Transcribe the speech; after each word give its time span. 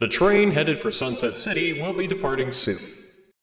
The 0.00 0.06
train 0.06 0.52
headed 0.52 0.78
for 0.78 0.92
Sunset 0.92 1.34
City 1.34 1.80
will 1.80 1.92
be 1.92 2.06
departing 2.06 2.52
soon. 2.52 2.78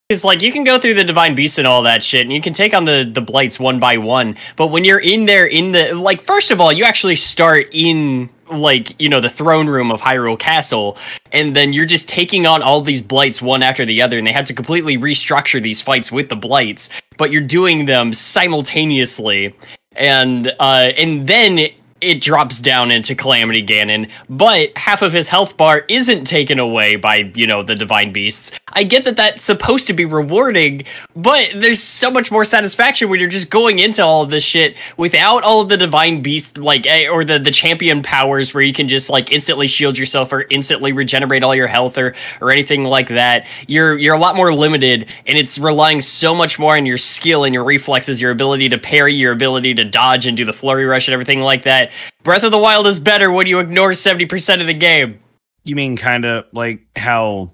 It's 0.07 0.23
like 0.23 0.41
you 0.41 0.53
can 0.53 0.63
go 0.63 0.79
through 0.79 0.93
the 0.93 1.03
divine 1.03 1.35
beast 1.35 1.57
and 1.57 1.67
all 1.67 1.83
that 1.83 2.01
shit, 2.01 2.21
and 2.21 2.31
you 2.31 2.39
can 2.39 2.53
take 2.53 2.73
on 2.73 2.85
the 2.85 3.09
the 3.11 3.21
blights 3.21 3.59
one 3.59 3.77
by 3.77 3.97
one. 3.97 4.37
But 4.55 4.67
when 4.67 4.85
you're 4.85 4.99
in 4.99 5.25
there, 5.25 5.45
in 5.45 5.73
the 5.73 5.93
like, 5.95 6.21
first 6.21 6.51
of 6.51 6.61
all, 6.61 6.71
you 6.71 6.85
actually 6.85 7.17
start 7.17 7.67
in 7.73 8.29
like 8.49 8.97
you 9.01 9.09
know 9.09 9.19
the 9.19 9.29
throne 9.29 9.67
room 9.67 9.91
of 9.91 9.99
Hyrule 9.99 10.39
Castle, 10.39 10.97
and 11.33 11.53
then 11.53 11.73
you're 11.73 11.85
just 11.85 12.07
taking 12.07 12.45
on 12.45 12.61
all 12.61 12.81
these 12.81 13.01
blights 13.01 13.41
one 13.41 13.61
after 13.61 13.83
the 13.83 14.01
other, 14.01 14.17
and 14.17 14.25
they 14.25 14.31
had 14.31 14.45
to 14.45 14.53
completely 14.53 14.97
restructure 14.97 15.61
these 15.61 15.81
fights 15.81 16.09
with 16.09 16.29
the 16.29 16.37
blights. 16.37 16.89
But 17.17 17.31
you're 17.31 17.41
doing 17.41 17.85
them 17.85 18.13
simultaneously, 18.13 19.57
and 19.97 20.53
uh, 20.59 20.93
and 20.95 21.27
then 21.27 21.67
it 22.05 22.21
drops 22.21 22.61
down 22.61 22.91
into 22.91 23.15
Calamity 23.15 23.65
Ganon, 23.65 24.09
but 24.29 24.77
half 24.77 25.01
of 25.01 25.11
his 25.11 25.27
health 25.27 25.57
bar 25.57 25.83
isn't 25.89 26.25
taken 26.25 26.59
away 26.59 26.95
by, 26.95 27.31
you 27.35 27.47
know, 27.47 27.63
the 27.63 27.75
Divine 27.75 28.13
Beasts. 28.13 28.51
I 28.67 28.83
get 28.83 29.05
that 29.05 29.15
that's 29.15 29.43
supposed 29.43 29.87
to 29.87 29.93
be 29.93 30.05
rewarding, 30.05 30.83
but 31.15 31.49
there's 31.55 31.81
so 31.81 32.11
much 32.11 32.31
more 32.31 32.45
satisfaction 32.45 33.09
when 33.09 33.19
you're 33.19 33.29
just 33.29 33.49
going 33.49 33.79
into 33.79 34.03
all 34.03 34.25
this 34.25 34.43
shit 34.43 34.75
without 34.97 35.43
all 35.43 35.61
of 35.61 35.69
the 35.69 35.77
Divine 35.77 36.21
Beast, 36.21 36.57
like, 36.57 36.85
eh, 36.85 37.07
or 37.07 37.25
the, 37.25 37.39
the 37.39 37.51
champion 37.51 38.03
powers 38.03 38.53
where 38.53 38.63
you 38.63 38.73
can 38.73 38.87
just, 38.87 39.09
like, 39.09 39.31
instantly 39.31 39.67
shield 39.67 39.97
yourself 39.97 40.31
or 40.31 40.45
instantly 40.49 40.91
regenerate 40.91 41.43
all 41.43 41.55
your 41.55 41.67
health 41.67 41.97
or, 41.97 42.13
or 42.39 42.51
anything 42.51 42.83
like 42.83 43.07
that. 43.07 43.47
You're, 43.67 43.97
you're 43.97 44.15
a 44.15 44.19
lot 44.19 44.35
more 44.35 44.53
limited, 44.53 45.07
and 45.25 45.37
it's 45.37 45.57
relying 45.57 46.01
so 46.01 46.35
much 46.35 46.59
more 46.59 46.75
on 46.75 46.85
your 46.85 46.99
skill 46.99 47.43
and 47.43 47.53
your 47.53 47.63
reflexes, 47.63 48.21
your 48.21 48.31
ability 48.31 48.69
to 48.69 48.77
parry, 48.77 49.15
your 49.15 49.31
ability 49.31 49.73
to 49.75 49.83
dodge 49.83 50.27
and 50.27 50.37
do 50.37 50.45
the 50.45 50.53
flurry 50.53 50.85
rush 50.85 51.07
and 51.07 51.13
everything 51.13 51.41
like 51.41 51.63
that 51.63 51.91
Breath 52.23 52.43
of 52.43 52.51
the 52.51 52.57
Wild 52.57 52.87
is 52.87 52.99
better 52.99 53.31
when 53.31 53.47
you 53.47 53.59
ignore 53.59 53.91
70% 53.91 54.61
of 54.61 54.67
the 54.67 54.73
game. 54.73 55.19
You 55.63 55.75
mean 55.75 55.97
kind 55.97 56.25
of 56.25 56.45
like 56.53 56.81
how 56.95 57.51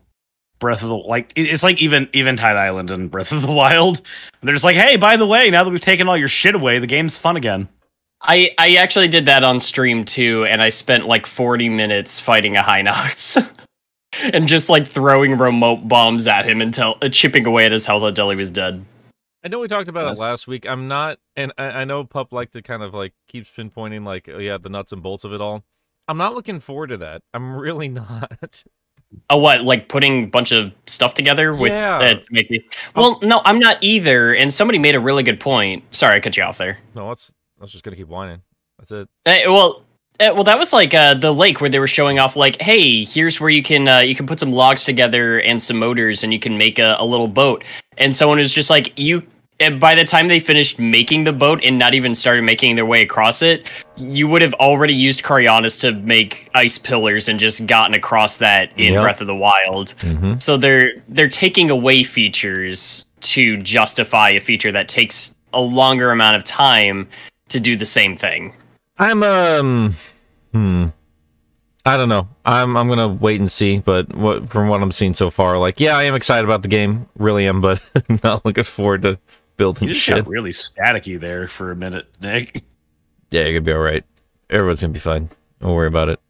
Breath 0.59 0.83
of 0.83 0.89
the 0.89 0.95
like 0.95 1.33
it's 1.35 1.63
like 1.63 1.81
even 1.81 2.07
Eventide 2.13 2.55
Island 2.55 2.91
and 2.91 3.09
Breath 3.09 3.31
of 3.31 3.41
the 3.41 3.51
Wild. 3.51 4.01
They're 4.41 4.53
just 4.53 4.63
like, 4.63 4.75
hey, 4.75 4.95
by 4.95 5.17
the 5.17 5.25
way, 5.25 5.49
now 5.49 5.63
that 5.63 5.69
we've 5.69 5.81
taken 5.81 6.07
all 6.07 6.17
your 6.17 6.27
shit 6.27 6.55
away, 6.55 6.79
the 6.79 6.87
game's 6.87 7.17
fun 7.17 7.35
again. 7.35 7.67
I 8.21 8.53
I 8.57 8.75
actually 8.75 9.07
did 9.07 9.25
that 9.25 9.43
on 9.43 9.59
stream 9.59 10.05
too, 10.05 10.45
and 10.45 10.61
I 10.61 10.69
spent 10.69 11.07
like 11.07 11.25
40 11.25 11.69
minutes 11.69 12.19
fighting 12.19 12.57
a 12.57 12.61
Hinox. 12.61 13.49
and 14.21 14.47
just 14.47 14.69
like 14.69 14.87
throwing 14.87 15.37
remote 15.37 15.87
bombs 15.87 16.27
at 16.27 16.45
him 16.45 16.61
until 16.61 16.97
uh, 17.01 17.09
chipping 17.09 17.45
away 17.45 17.65
at 17.65 17.71
his 17.71 17.85
health 17.85 18.03
until 18.03 18.29
he 18.29 18.35
was 18.35 18.51
dead. 18.51 18.85
I 19.43 19.47
know 19.47 19.59
we 19.59 19.67
talked 19.67 19.87
about 19.89 20.11
it 20.11 20.19
last 20.19 20.47
week. 20.47 20.67
I'm 20.67 20.87
not, 20.87 21.17
and 21.35 21.51
I, 21.57 21.65
I 21.81 21.83
know 21.85 22.03
Pup 22.03 22.31
like 22.31 22.51
to 22.51 22.61
kind 22.61 22.83
of 22.83 22.93
like 22.93 23.13
keeps 23.27 23.49
pinpointing 23.49 24.05
like, 24.05 24.29
oh 24.31 24.37
yeah, 24.37 24.57
the 24.57 24.69
nuts 24.69 24.91
and 24.91 25.01
bolts 25.01 25.23
of 25.23 25.33
it 25.33 25.41
all. 25.41 25.63
I'm 26.07 26.17
not 26.17 26.33
looking 26.35 26.59
forward 26.59 26.87
to 26.87 26.97
that. 26.97 27.23
I'm 27.33 27.55
really 27.57 27.87
not. 27.87 28.63
Oh, 29.29 29.37
what? 29.37 29.63
Like 29.63 29.89
putting 29.89 30.25
a 30.25 30.27
bunch 30.27 30.51
of 30.51 30.71
stuff 30.87 31.13
together 31.15 31.53
with 31.55 31.71
Yeah. 31.71 31.97
uh, 31.97 32.13
to 32.15 32.27
make 32.31 32.49
me? 32.49 32.63
Well, 32.95 33.19
no, 33.21 33.41
I'm 33.43 33.59
not 33.59 33.77
either. 33.81 34.33
And 34.33 34.53
somebody 34.53 34.79
made 34.79 34.95
a 34.95 34.99
really 34.99 35.23
good 35.23 35.39
point. 35.39 35.83
Sorry, 35.93 36.15
I 36.15 36.19
cut 36.19 36.37
you 36.37 36.43
off 36.43 36.57
there. 36.57 36.77
No, 36.95 37.07
let's. 37.09 37.33
I 37.59 37.63
was 37.63 37.71
just 37.71 37.83
gonna 37.83 37.97
keep 37.97 38.07
whining. 38.07 38.41
That's 38.79 38.91
it. 38.91 39.09
Uh, 39.25 39.51
well, 39.51 39.83
uh, 40.19 40.31
well, 40.33 40.43
that 40.43 40.57
was 40.57 40.71
like 40.71 40.93
uh, 40.93 41.13
the 41.15 41.31
lake 41.33 41.59
where 41.61 41.69
they 41.69 41.79
were 41.79 41.87
showing 41.87 42.19
off, 42.19 42.35
like, 42.35 42.61
hey, 42.61 43.03
here's 43.03 43.39
where 43.39 43.49
you 43.49 43.63
can 43.63 43.87
uh, 43.87 43.99
you 43.99 44.15
can 44.15 44.27
put 44.27 44.39
some 44.39 44.51
logs 44.51 44.83
together 44.85 45.39
and 45.41 45.61
some 45.61 45.77
motors, 45.77 46.23
and 46.23 46.31
you 46.31 46.39
can 46.39 46.57
make 46.57 46.79
a, 46.79 46.95
a 46.99 47.05
little 47.05 47.27
boat. 47.27 47.63
And 48.01 48.15
someone 48.15 48.39
was 48.39 48.53
just 48.53 48.69
like, 48.69 48.97
you. 48.97 49.25
And 49.59 49.79
by 49.79 49.93
the 49.93 50.03
time 50.03 50.27
they 50.27 50.39
finished 50.39 50.79
making 50.79 51.23
the 51.23 51.33
boat 51.33 51.63
and 51.63 51.77
not 51.77 51.93
even 51.93 52.15
started 52.15 52.41
making 52.41 52.75
their 52.75 52.85
way 52.85 53.03
across 53.03 53.43
it, 53.43 53.69
you 53.95 54.27
would 54.27 54.41
have 54.41 54.55
already 54.55 54.95
used 54.95 55.21
Cryonis 55.21 55.79
to 55.81 55.91
make 55.91 56.49
ice 56.55 56.79
pillars 56.79 57.29
and 57.29 57.39
just 57.39 57.67
gotten 57.67 57.93
across 57.93 58.37
that 58.37 58.71
in 58.75 58.93
Yep. 58.93 59.03
Breath 59.03 59.21
of 59.21 59.27
the 59.27 59.35
Wild. 59.35 59.93
Mm-hmm. 60.01 60.39
So 60.39 60.57
they're 60.57 60.93
they're 61.07 61.29
taking 61.29 61.69
away 61.69 62.01
features 62.01 63.05
to 63.21 63.57
justify 63.61 64.31
a 64.31 64.39
feature 64.39 64.71
that 64.71 64.89
takes 64.89 65.35
a 65.53 65.61
longer 65.61 66.09
amount 66.09 66.37
of 66.37 66.43
time 66.43 67.07
to 67.49 67.59
do 67.59 67.75
the 67.75 67.85
same 67.85 68.17
thing. 68.17 68.55
I'm 68.97 69.21
um, 69.21 69.95
hmm. 70.51 70.87
I 71.85 71.97
don't 71.97 72.09
know. 72.09 72.27
I'm 72.45 72.77
I'm 72.77 72.87
gonna 72.87 73.07
wait 73.07 73.39
and 73.39 73.51
see. 73.51 73.79
But 73.79 74.15
what 74.15 74.49
from 74.49 74.67
what 74.67 74.81
I'm 74.81 74.91
seeing 74.91 75.13
so 75.13 75.29
far, 75.31 75.57
like, 75.57 75.79
yeah, 75.79 75.97
I 75.97 76.03
am 76.03 76.13
excited 76.15 76.45
about 76.45 76.61
the 76.61 76.67
game. 76.67 77.07
Really 77.17 77.47
am, 77.47 77.59
but 77.61 77.81
not 78.23 78.45
looking 78.45 78.63
forward 78.63 79.01
to 79.03 79.17
building 79.57 79.87
You 79.87 79.93
just 79.95 80.05
shit. 80.05 80.17
got 80.23 80.27
really 80.27 80.51
staticky 80.51 81.19
there 81.19 81.47
for 81.47 81.71
a 81.71 81.75
minute, 81.75 82.07
Nick. 82.21 82.63
Yeah, 83.31 83.43
you're 83.43 83.53
gonna 83.53 83.61
be 83.61 83.73
all 83.73 83.79
right. 83.79 84.03
Everyone's 84.49 84.81
gonna 84.81 84.93
be 84.93 84.99
fine. 84.99 85.29
Don't 85.59 85.73
worry 85.73 85.87
about 85.87 86.09
it. 86.09 86.19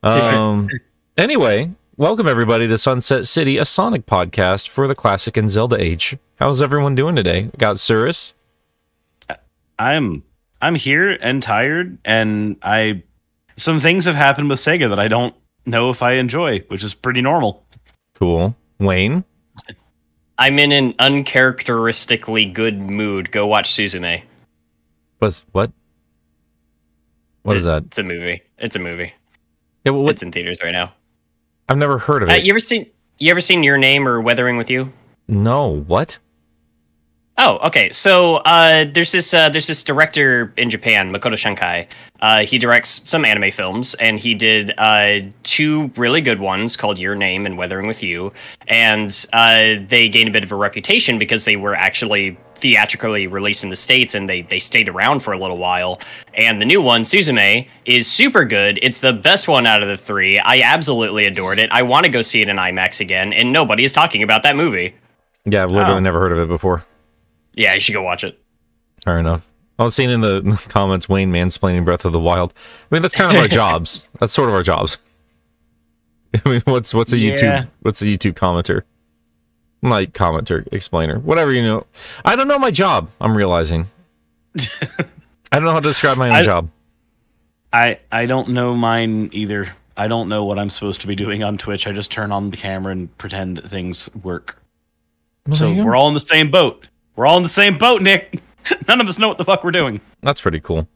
Um. 0.00 0.68
anyway, 1.16 1.72
welcome 1.96 2.28
everybody 2.28 2.68
to 2.68 2.78
Sunset 2.78 3.26
City, 3.26 3.58
a 3.58 3.64
Sonic 3.64 4.06
podcast 4.06 4.68
for 4.68 4.86
the 4.86 4.94
classic 4.94 5.36
and 5.36 5.50
Zelda 5.50 5.74
age. 5.82 6.16
How's 6.36 6.62
everyone 6.62 6.94
doing 6.94 7.16
today? 7.16 7.50
Got 7.58 7.80
Cirrus? 7.80 8.34
I'm 9.76 10.22
I'm 10.62 10.76
here 10.76 11.10
and 11.10 11.42
tired, 11.42 11.98
and 12.04 12.56
I 12.62 13.02
some 13.58 13.80
things 13.80 14.04
have 14.06 14.14
happened 14.14 14.48
with 14.48 14.58
Sega 14.60 14.88
that 14.88 14.98
I 14.98 15.08
don't 15.08 15.34
know 15.66 15.90
if 15.90 16.02
I 16.02 16.12
enjoy, 16.12 16.60
which 16.68 16.82
is 16.82 16.94
pretty 16.94 17.20
normal. 17.20 17.64
Cool. 18.14 18.56
Wayne? 18.78 19.24
I'm 20.38 20.58
in 20.58 20.72
an 20.72 20.94
uncharacteristically 20.98 22.44
good 22.46 22.78
mood. 22.78 23.30
Go 23.32 23.46
watch 23.46 23.74
Suzume. 23.74 24.22
Was 25.20 25.44
what? 25.52 25.72
What 27.42 27.56
is 27.56 27.64
that? 27.64 27.84
It's 27.86 27.98
a 27.98 28.02
movie. 28.04 28.42
It's 28.58 28.76
a 28.76 28.78
movie. 28.78 29.12
Yeah, 29.84 29.92
well, 29.92 30.02
what, 30.04 30.12
It's 30.12 30.22
in 30.22 30.32
theaters 30.32 30.58
right 30.62 30.72
now. 30.72 30.92
I've 31.68 31.78
never 31.78 31.98
heard 31.98 32.22
of 32.22 32.28
Uh, 32.28 32.34
it. 32.34 32.44
you 32.44 32.52
ever 32.52 32.60
seen? 32.60 32.86
You 33.18 33.30
ever 33.30 33.40
seen 33.40 33.62
Your 33.62 33.78
Name 33.78 34.06
or 34.06 34.20
Weathering 34.20 34.56
with 34.56 34.70
You? 34.70 34.92
no. 35.26 35.68
What? 35.68 36.18
Oh, 37.40 37.58
okay. 37.68 37.90
So 37.90 38.36
uh, 38.38 38.84
there's 38.92 39.12
this 39.12 39.32
uh, 39.32 39.48
there's 39.48 39.68
this 39.68 39.84
director 39.84 40.52
in 40.56 40.70
Japan, 40.70 41.12
Makoto 41.12 41.34
Shinkai. 41.34 41.86
Uh, 42.20 42.40
he 42.44 42.58
directs 42.58 43.00
some 43.04 43.24
anime 43.24 43.52
films, 43.52 43.94
and 43.94 44.18
he 44.18 44.34
did 44.34 44.74
uh, 44.76 45.20
two 45.44 45.92
really 45.96 46.20
good 46.20 46.40
ones 46.40 46.76
called 46.76 46.98
Your 46.98 47.14
Name 47.14 47.46
and 47.46 47.56
Weathering 47.56 47.86
with 47.86 48.02
You. 48.02 48.32
And 48.66 49.24
uh, 49.32 49.76
they 49.86 50.08
gained 50.08 50.28
a 50.28 50.32
bit 50.32 50.42
of 50.42 50.50
a 50.50 50.56
reputation 50.56 51.16
because 51.16 51.44
they 51.44 51.54
were 51.54 51.76
actually 51.76 52.36
theatrically 52.56 53.28
released 53.28 53.62
in 53.62 53.70
the 53.70 53.76
states, 53.76 54.16
and 54.16 54.28
they 54.28 54.42
they 54.42 54.58
stayed 54.58 54.88
around 54.88 55.20
for 55.20 55.32
a 55.32 55.38
little 55.38 55.58
while. 55.58 56.00
And 56.34 56.60
the 56.60 56.66
new 56.66 56.82
one, 56.82 57.02
Suzume, 57.02 57.68
is 57.84 58.08
super 58.08 58.44
good. 58.44 58.80
It's 58.82 58.98
the 58.98 59.12
best 59.12 59.46
one 59.46 59.64
out 59.64 59.80
of 59.80 59.86
the 59.88 59.96
three. 59.96 60.40
I 60.40 60.58
absolutely 60.62 61.24
adored 61.26 61.60
it. 61.60 61.70
I 61.70 61.82
want 61.82 62.04
to 62.04 62.10
go 62.10 62.20
see 62.22 62.40
it 62.42 62.48
in 62.48 62.56
IMAX 62.56 62.98
again, 62.98 63.32
and 63.32 63.52
nobody 63.52 63.84
is 63.84 63.92
talking 63.92 64.24
about 64.24 64.42
that 64.42 64.56
movie. 64.56 64.96
Yeah, 65.44 65.62
I've 65.62 65.70
literally 65.70 65.98
Oh. 65.98 66.00
never 66.00 66.18
heard 66.18 66.32
of 66.32 66.38
it 66.40 66.48
before. 66.48 66.84
Yeah, 67.54 67.74
you 67.74 67.80
should 67.80 67.92
go 67.94 68.02
watch 68.02 68.24
it. 68.24 68.38
Fair 69.04 69.18
enough. 69.18 69.46
I 69.78 69.84
was 69.84 69.94
seeing 69.94 70.10
in 70.10 70.20
the 70.20 70.64
comments 70.68 71.08
Wayne 71.08 71.32
mansplaining 71.32 71.84
Breath 71.84 72.04
of 72.04 72.12
the 72.12 72.18
Wild. 72.20 72.52
I 72.90 72.94
mean, 72.94 73.02
that's 73.02 73.14
kind 73.14 73.34
of 73.36 73.40
our 73.40 73.48
jobs. 73.62 74.08
That's 74.20 74.32
sort 74.32 74.48
of 74.48 74.54
our 74.54 74.62
jobs. 74.62 74.98
I 76.44 76.48
mean, 76.48 76.62
what's 76.64 76.92
what's 76.92 77.12
a 77.12 77.18
Yeah. 77.18 77.32
YouTube 77.36 77.68
what's 77.82 78.02
a 78.02 78.06
YouTube 78.06 78.34
commenter? 78.34 78.82
Like 79.80 80.12
commenter, 80.12 80.66
explainer, 80.72 81.18
whatever 81.20 81.52
you 81.52 81.62
know. 81.62 81.86
I 82.24 82.34
don't 82.36 82.48
know 82.48 82.58
my 82.58 82.70
job. 82.72 83.08
I'm 83.20 83.36
realizing. 83.36 83.86
I 84.58 84.66
don't 85.52 85.64
know 85.64 85.70
how 85.70 85.80
to 85.80 85.88
describe 85.88 86.18
my 86.18 86.28
own 86.28 86.36
I- 86.36 86.42
job. 86.42 86.70
I 87.72 88.00
I 88.10 88.26
don't 88.26 88.48
know 88.50 88.74
mine 88.74 89.30
either. 89.32 89.74
I 89.96 90.08
don't 90.08 90.28
know 90.28 90.44
what 90.44 90.58
I'm 90.58 90.70
supposed 90.70 91.00
to 91.02 91.06
be 91.06 91.14
doing 91.14 91.42
on 91.42 91.58
Twitch. 91.58 91.86
I 91.86 91.92
just 91.92 92.10
turn 92.10 92.30
on 92.32 92.50
the 92.50 92.56
camera 92.56 92.92
and 92.92 93.16
pretend 93.18 93.56
that 93.58 93.68
things 93.68 94.08
work. 94.22 94.62
So 95.54 95.68
you 95.68 95.76
go. 95.76 95.84
we're 95.84 95.96
all 95.96 96.08
in 96.08 96.14
the 96.14 96.20
same 96.20 96.50
boat. 96.50 96.86
We're 97.18 97.26
all 97.26 97.36
in 97.36 97.42
the 97.42 97.48
same 97.48 97.76
boat, 97.78 98.00
Nick. 98.00 98.40
None 98.88 99.00
of 99.00 99.08
us 99.08 99.18
know 99.18 99.26
what 99.26 99.38
the 99.38 99.44
fuck 99.44 99.64
we're 99.64 99.72
doing. 99.72 100.00
That's 100.22 100.40
pretty 100.40 100.60
cool. 100.60 100.86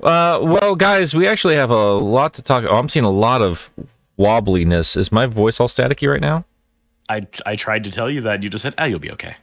Uh, 0.00 0.38
well, 0.40 0.76
guys, 0.76 1.12
we 1.12 1.26
actually 1.26 1.56
have 1.56 1.70
a 1.70 1.94
lot 1.94 2.34
to 2.34 2.42
talk. 2.42 2.62
Oh, 2.68 2.76
I'm 2.76 2.88
seeing 2.88 3.04
a 3.04 3.10
lot 3.10 3.42
of 3.42 3.68
wobbliness. 4.16 4.96
Is 4.96 5.10
my 5.10 5.26
voice 5.26 5.58
all 5.58 5.66
staticky 5.66 6.08
right 6.08 6.20
now? 6.20 6.44
I 7.08 7.26
I 7.44 7.56
tried 7.56 7.82
to 7.82 7.90
tell 7.90 8.08
you 8.08 8.20
that. 8.20 8.44
You 8.44 8.48
just 8.48 8.62
said, 8.62 8.74
"Ah, 8.78 8.84
you'll 8.84 9.00
be 9.00 9.10
okay." 9.10 9.34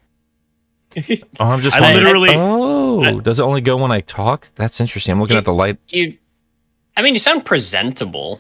Oh, 1.42 1.45
I'm 1.47 1.62
just 1.62 1.75
I 1.75 1.81
wondering- 1.81 2.06
literally- 2.06 2.30
Oh, 2.36 3.03
I- 3.03 3.19
does 3.19 3.42
it 3.42 3.44
only 3.44 3.59
go 3.59 3.75
when 3.75 3.92
I 3.92 4.00
talk? 4.00 4.47
That's 4.56 4.80
interesting. 4.80 5.12
I'm 5.12 5.19
looking 5.19 5.36
at 5.36 5.44
the 5.44 5.53
light. 5.53 5.77
You, 5.89 6.18
I 6.95 7.01
mean, 7.01 7.15
you 7.15 7.19
sound 7.19 7.44
presentable. 7.45 8.39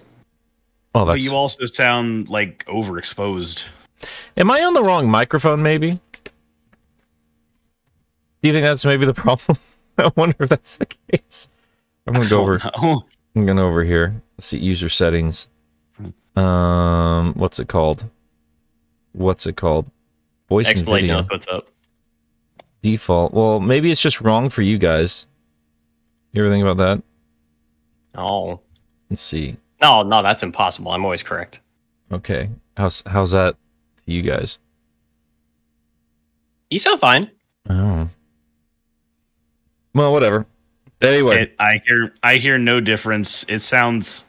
Oh, 0.95 1.03
But 1.05 1.19
you 1.19 1.31
also 1.35 1.65
sound 1.65 2.29
like 2.29 2.63
overexposed. 2.67 3.63
Am 4.37 4.49
I 4.51 4.61
on 4.63 4.73
the 4.73 4.83
wrong 4.83 5.09
microphone? 5.09 5.61
Maybe. 5.63 5.99
Do 8.43 8.49
you 8.49 8.53
think 8.53 8.65
that's 8.65 8.83
maybe 8.85 9.05
the 9.05 9.13
problem? 9.25 9.57
I 9.97 10.11
wonder 10.15 10.35
if 10.41 10.49
that's 10.49 10.77
the 10.77 10.85
case. 10.85 11.47
I'm 12.05 12.13
gonna 12.13 12.29
go 12.29 12.41
over. 12.41 12.59
Oh, 12.75 13.03
I'm 13.35 13.45
gonna 13.45 13.63
over 13.65 13.83
here. 13.83 14.21
Let's 14.37 14.47
see 14.47 14.57
user 14.59 14.89
settings. 14.89 15.47
Um, 16.35 17.33
what's 17.35 17.59
it 17.59 17.67
called? 17.69 18.09
What's 19.13 19.45
it 19.47 19.55
called? 19.55 19.89
Voice 20.49 20.69
and 20.69 20.85
video 20.85 21.17
knows 21.17 21.29
what's 21.29 21.47
up. 21.47 21.69
default. 22.81 23.33
Well, 23.33 23.59
maybe 23.59 23.91
it's 23.91 24.01
just 24.01 24.19
wrong 24.19 24.49
for 24.49 24.61
you 24.61 24.77
guys. 24.77 25.25
You 26.33 26.43
ever 26.43 26.51
think 26.53 26.63
about 26.65 26.77
that? 26.77 27.03
Oh 28.15 28.59
Let's 29.09 29.21
see. 29.23 29.57
no, 29.81 30.03
no, 30.03 30.21
that's 30.21 30.43
impossible. 30.43 30.91
I'm 30.91 31.05
always 31.05 31.23
correct. 31.23 31.61
Okay. 32.11 32.49
How's 32.75 33.03
how's 33.05 33.31
that 33.31 33.55
to 34.05 34.11
you 34.11 34.21
guys? 34.23 34.57
You 36.69 36.79
sound 36.79 36.99
fine. 36.99 37.31
Oh. 37.69 38.09
Well, 39.93 40.11
whatever. 40.11 40.45
Anyway, 41.01 41.43
It, 41.43 41.55
I 41.59 41.81
hear 41.85 42.13
I 42.23 42.35
hear 42.35 42.57
no 42.57 42.79
difference. 42.79 43.43
It 43.47 43.59
sounds 43.61 44.23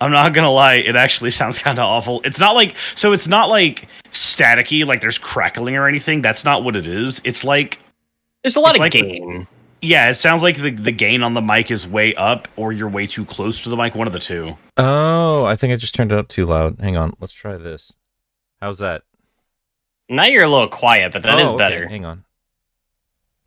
I'm 0.00 0.10
not 0.12 0.32
gonna 0.32 0.50
lie, 0.50 0.74
it 0.76 0.96
actually 0.96 1.30
sounds 1.40 1.58
kinda 1.58 1.82
awful. 1.82 2.20
It's 2.24 2.38
not 2.38 2.54
like 2.54 2.74
so 2.94 3.12
it's 3.12 3.28
not 3.28 3.48
like 3.50 3.86
staticky, 4.10 4.86
like 4.86 5.00
there's 5.02 5.18
crackling 5.18 5.76
or 5.76 5.86
anything. 5.86 6.22
That's 6.22 6.44
not 6.44 6.64
what 6.64 6.76
it 6.76 6.86
is. 6.86 7.20
It's 7.24 7.44
like 7.44 7.78
There's 8.42 8.56
a 8.56 8.60
lot 8.60 8.74
of 8.74 8.80
like- 8.80 8.92
gain. 8.92 9.46
yeah, 9.82 10.08
it 10.10 10.14
sounds 10.14 10.42
like 10.42 10.56
the, 10.60 10.70
the 10.70 10.92
gain 10.92 11.22
on 11.22 11.34
the 11.34 11.42
mic 11.42 11.70
is 11.70 11.86
way 11.86 12.14
up 12.14 12.48
or 12.56 12.72
you're 12.72 12.88
way 12.88 13.06
too 13.06 13.24
close 13.26 13.60
to 13.62 13.68
the 13.70 13.76
mic, 13.76 13.94
one 13.94 14.06
of 14.06 14.12
the 14.14 14.18
two. 14.18 14.56
oh, 14.78 15.44
I 15.44 15.56
think 15.56 15.72
I 15.72 15.76
just 15.76 15.94
turned 15.94 16.12
it 16.12 16.18
up 16.18 16.28
too 16.28 16.46
loud. 16.46 16.80
Hang 16.80 16.96
on, 16.96 17.14
let's 17.20 17.32
try 17.34 17.56
this. 17.58 17.92
How's 18.62 18.78
that? 18.78 19.02
Now 20.08 20.24
you're 20.24 20.44
a 20.44 20.48
little 20.50 20.68
quiet, 20.68 21.12
but 21.12 21.22
that 21.22 21.38
is 21.38 21.48
Oh, 21.48 21.54
okay, 21.54 21.58
better. 21.58 21.88
Hang 21.88 22.04
on. 22.04 22.24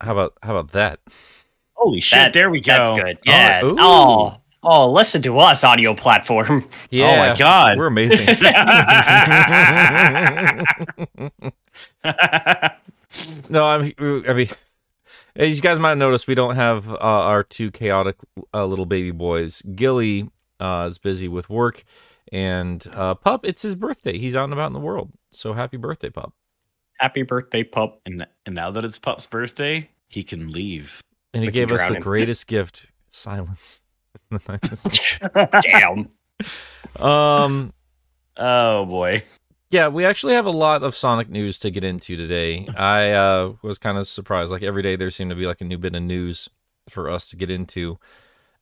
How 0.00 0.12
about 0.12 0.34
how 0.42 0.56
about 0.56 0.72
that? 0.72 1.00
Holy 1.74 2.00
shit, 2.00 2.18
That- 2.18 2.32
there 2.32 2.50
we 2.50 2.60
go. 2.60 2.72
That's 2.72 2.88
good. 3.00 3.18
Yeah. 3.24 3.64
ooh. 3.64 3.76
Oh, 3.78 4.36
oh, 4.62 4.92
listen 4.92 5.22
to 5.22 5.38
us, 5.38 5.64
audio 5.64 5.94
platform. 5.94 6.68
Yeah. 6.90 7.10
Oh 7.10 7.16
my 7.16 7.36
god. 7.36 7.78
we're 7.78 7.86
amazing. 7.86 8.26
no, 13.48 13.66
I'm. 13.66 13.92
I 14.28 14.32
mean, 14.32 14.48
as 15.36 15.56
you 15.56 15.62
guys 15.62 15.78
might 15.78 15.98
notice, 15.98 16.26
we 16.26 16.34
don't 16.34 16.56
have 16.56 16.88
uh, 16.88 16.96
our 16.98 17.42
two 17.42 17.70
chaotic 17.70 18.16
uh, 18.52 18.66
little 18.66 18.86
baby 18.86 19.10
boys. 19.10 19.62
Gilly 19.62 20.30
uh, 20.60 20.86
is 20.88 20.98
busy 20.98 21.28
with 21.28 21.50
work, 21.50 21.84
and 22.32 22.86
uh, 22.92 23.14
Pup, 23.14 23.44
it's 23.44 23.62
his 23.62 23.74
birthday. 23.74 24.18
He's 24.18 24.36
out 24.36 24.44
and 24.44 24.52
about 24.52 24.68
in 24.68 24.72
the 24.72 24.80
world. 24.80 25.12
So 25.32 25.52
happy 25.52 25.76
birthday, 25.76 26.10
Pup! 26.10 26.32
Happy 27.04 27.20
birthday, 27.22 27.62
pup. 27.62 28.00
and 28.06 28.26
and 28.46 28.54
now 28.54 28.70
that 28.70 28.82
it's 28.82 28.98
Pup's 28.98 29.26
birthday, 29.26 29.90
he 30.08 30.24
can 30.24 30.50
leave. 30.50 31.02
And 31.34 31.42
he 31.42 31.48
We 31.48 31.52
gave 31.52 31.70
us 31.70 31.86
the 31.86 31.96
him. 31.96 32.00
greatest 32.02 32.46
gift: 32.46 32.86
silence. 33.10 33.82
Damn. 35.60 36.08
um. 36.98 37.74
Oh 38.38 38.86
boy. 38.86 39.22
Yeah, 39.70 39.88
we 39.88 40.06
actually 40.06 40.32
have 40.32 40.46
a 40.46 40.50
lot 40.50 40.82
of 40.82 40.96
Sonic 40.96 41.28
news 41.28 41.58
to 41.58 41.70
get 41.70 41.84
into 41.84 42.16
today. 42.16 42.66
I 42.74 43.10
uh, 43.10 43.52
was 43.60 43.76
kind 43.76 43.98
of 43.98 44.08
surprised. 44.08 44.50
Like 44.50 44.62
every 44.62 44.80
day, 44.80 44.96
there 44.96 45.10
seemed 45.10 45.28
to 45.28 45.36
be 45.36 45.44
like 45.44 45.60
a 45.60 45.64
new 45.64 45.76
bit 45.76 45.94
of 45.94 46.02
news 46.02 46.48
for 46.88 47.10
us 47.10 47.28
to 47.28 47.36
get 47.36 47.50
into. 47.50 47.98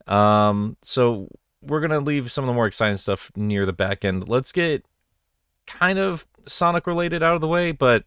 Um, 0.09 0.77
so 0.83 1.29
we're 1.63 1.81
gonna 1.81 2.01
leave 2.01 2.33
some 2.33 2.43
of 2.43 2.49
the 2.49 2.55
more 2.55 2.67
exciting 2.67 2.97
stuff 2.97 3.31
near 3.37 3.67
the 3.67 3.73
back 3.73 4.05
end. 4.05 4.29
Let's 4.29 4.51
get 4.51 4.85
kind 5.69 6.01
of 6.01 6.27
Sonic 6.49 6.89
related 6.89 7.23
out 7.23 7.37
of 7.37 7.41
the 7.41 7.47
way. 7.47 7.71
But 7.71 8.03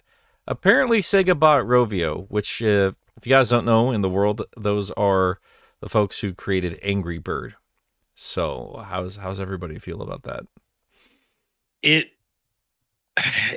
apparently, 0.47 1.01
Sega 1.01 1.37
bought 1.37 1.65
Rovio, 1.65 2.25
which, 2.29 2.61
uh, 2.61 2.91
if 3.17 3.25
you 3.25 3.29
guys 3.29 3.49
don't 3.49 3.65
know, 3.65 3.91
in 3.91 4.01
the 4.01 4.09
world, 4.09 4.43
those 4.57 4.91
are 4.91 5.39
the 5.81 5.89
folks 5.89 6.19
who 6.19 6.33
created 6.33 6.79
Angry 6.81 7.17
Bird. 7.17 7.55
So 8.15 8.83
how's 8.87 9.17
how's 9.17 9.39
everybody 9.41 9.77
feel 9.77 10.01
about 10.01 10.23
that? 10.23 10.45
It 11.81 12.07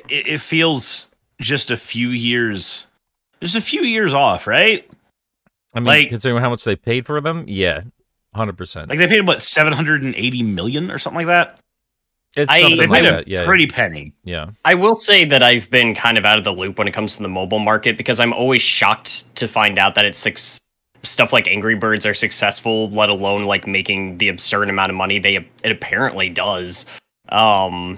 it, 0.09 0.27
it 0.27 0.41
feels 0.41 1.07
just 1.39 1.71
a 1.71 1.77
few 1.77 2.09
years 2.09 2.85
just 3.41 3.55
a 3.55 3.61
few 3.61 3.83
years 3.83 4.13
off, 4.13 4.47
right? 4.47 4.89
I 5.73 5.79
mean, 5.79 5.85
Like- 5.85 6.09
considering 6.09 6.41
how 6.41 6.49
much 6.49 6.63
they 6.65 6.75
paid 6.75 7.05
for 7.05 7.21
them, 7.21 7.45
yeah, 7.47 7.83
hundred 8.35 8.57
percent. 8.57 8.89
Like 8.89 8.99
they 8.99 9.07
paid 9.07 9.25
what, 9.25 9.41
seven 9.41 9.71
hundred 9.73 10.03
and 10.03 10.13
eighty 10.15 10.43
million 10.43 10.91
or 10.91 10.99
something 10.99 11.25
like 11.25 11.27
that? 11.27 11.59
It's 12.35 12.51
I- 12.51 12.61
something 12.61 12.89
like 12.89 13.05
that. 13.05 13.27
a 13.27 13.29
Yeah, 13.29 13.45
pretty 13.45 13.65
penny. 13.67 14.13
yeah. 14.23 14.51
I 14.63 14.75
will 14.75 14.95
say 14.95 15.25
that 15.25 15.41
I've 15.41 15.69
been 15.71 15.95
kind 15.95 16.17
of 16.17 16.25
out 16.25 16.37
of 16.37 16.43
the 16.43 16.53
loop 16.53 16.77
when 16.77 16.87
it 16.87 16.91
comes 16.93 17.15
to 17.17 17.23
the 17.23 17.29
mobile 17.29 17.59
market 17.59 17.97
because 17.97 18.19
I'm 18.19 18.33
always 18.33 18.61
shocked 18.61 19.33
to 19.37 19.47
find 19.47 19.79
out 19.79 19.95
that 19.95 20.05
it's 20.05 20.19
suc 20.19 20.37
stuff 21.01 21.31
like 21.33 21.47
Angry 21.47 21.75
Birds 21.75 22.05
are 22.05 22.13
successful, 22.13 22.89
let 22.91 23.09
alone 23.09 23.45
like 23.45 23.65
making 23.65 24.17
the 24.19 24.27
absurd 24.27 24.69
amount 24.69 24.89
of 24.91 24.95
money 24.97 25.17
they 25.17 25.37
it 25.37 25.71
apparently 25.71 26.29
does. 26.29 26.85
Um, 27.29 27.97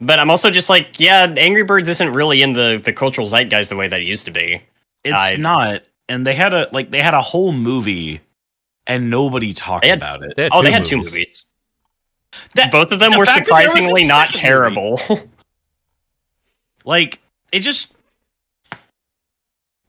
but 0.00 0.18
I'm 0.18 0.30
also 0.30 0.50
just 0.50 0.68
like, 0.68 0.98
yeah, 0.98 1.32
Angry 1.36 1.62
Birds 1.62 1.88
isn't 1.88 2.12
really 2.12 2.42
in 2.42 2.52
the 2.52 2.80
the 2.84 2.92
cultural 2.92 3.26
zeitgeist 3.26 3.70
the 3.70 3.76
way 3.76 3.88
that 3.88 4.00
it 4.00 4.04
used 4.04 4.24
to 4.26 4.30
be. 4.30 4.60
It's 5.04 5.16
I- 5.16 5.36
not. 5.36 5.82
And 6.08 6.26
they 6.26 6.34
had 6.34 6.52
a 6.52 6.68
like 6.72 6.90
they 6.90 7.00
had 7.00 7.14
a 7.14 7.22
whole 7.22 7.52
movie 7.52 8.20
and 8.86 9.08
nobody 9.10 9.54
talked 9.54 9.86
had- 9.86 9.96
about 9.98 10.22
it. 10.22 10.34
They 10.36 10.42
had 10.44 10.52
oh, 10.52 10.60
two 10.60 10.64
they 10.66 10.72
had 10.72 10.84
two 10.84 10.96
movies. 10.98 11.46
That- 12.54 12.70
Both 12.72 12.92
of 12.92 12.98
them 12.98 13.12
the 13.12 13.18
were 13.18 13.26
fact 13.26 13.46
that 13.48 13.54
there 13.54 13.62
was 13.62 13.64
a 13.66 13.68
surprisingly 13.76 14.06
not 14.06 14.28
terrible. 14.30 15.00
Like 16.84 17.18
it 17.50 17.60
just 17.60 17.88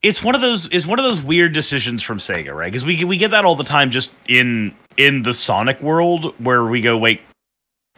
it's 0.01 0.24
one 0.24 0.36
of 0.36 0.42
those 0.42 0.69
it's 0.71 0.86
one 0.86 1.00
of 1.00 1.03
those 1.03 1.21
weird 1.21 1.53
decisions 1.53 2.01
from 2.01 2.19
Sega, 2.19 2.53
right? 2.53 2.71
Because 2.71 2.86
we 2.86 3.03
we 3.03 3.18
get 3.18 3.31
that 3.31 3.44
all 3.44 3.56
the 3.56 3.63
time 3.63 3.92
just 3.92 4.09
in 4.27 4.74
in 4.97 5.24
the 5.24 5.33
Sonic 5.33 5.81
world 5.81 6.33
where 6.39 6.63
we 6.63 6.81
go, 6.81 6.97
wait, 6.97 7.21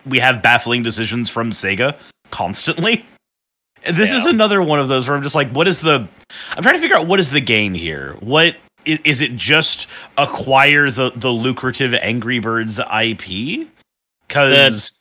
we 0.05 0.19
have 0.19 0.41
baffling 0.41 0.83
decisions 0.83 1.29
from 1.29 1.51
Sega 1.51 1.97
constantly. 2.31 3.05
And 3.83 3.95
this 3.95 4.11
is 4.11 4.25
another 4.25 4.61
one 4.61 4.79
of 4.79 4.87
those 4.87 5.07
where 5.07 5.15
I'm 5.15 5.21
just 5.23 5.35
like, 5.35 5.51
what 5.51 5.67
is 5.67 5.79
the? 5.79 6.07
I'm 6.51 6.63
trying 6.63 6.75
to 6.75 6.81
figure 6.81 6.97
out 6.97 7.07
what 7.07 7.19
is 7.19 7.29
the 7.29 7.39
gain 7.39 7.73
here. 7.75 8.15
What 8.19 8.55
is, 8.85 8.99
is 9.05 9.21
it? 9.21 9.35
Just 9.35 9.87
acquire 10.17 10.89
the 10.89 11.11
the 11.15 11.29
lucrative 11.29 11.93
Angry 11.93 12.39
Birds 12.39 12.79
IP? 12.79 13.67
Because 14.27 14.93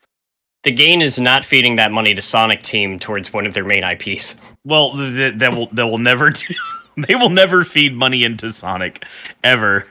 the 0.62 0.70
gain 0.72 1.02
is 1.02 1.18
not 1.18 1.44
feeding 1.44 1.76
that 1.76 1.92
money 1.92 2.14
to 2.14 2.22
Sonic 2.22 2.62
Team 2.62 2.98
towards 2.98 3.32
one 3.32 3.46
of 3.46 3.54
their 3.54 3.64
main 3.64 3.84
IPs. 3.84 4.36
Well, 4.64 4.92
th- 4.94 5.10
th- 5.12 5.34
that 5.38 5.52
will 5.54 5.66
that 5.72 5.86
will 5.86 5.98
never 5.98 6.30
do. 6.30 6.44
They 7.08 7.14
will 7.14 7.28
never 7.28 7.62
feed 7.62 7.94
money 7.94 8.24
into 8.24 8.50
Sonic 8.54 9.04
ever. 9.44 9.86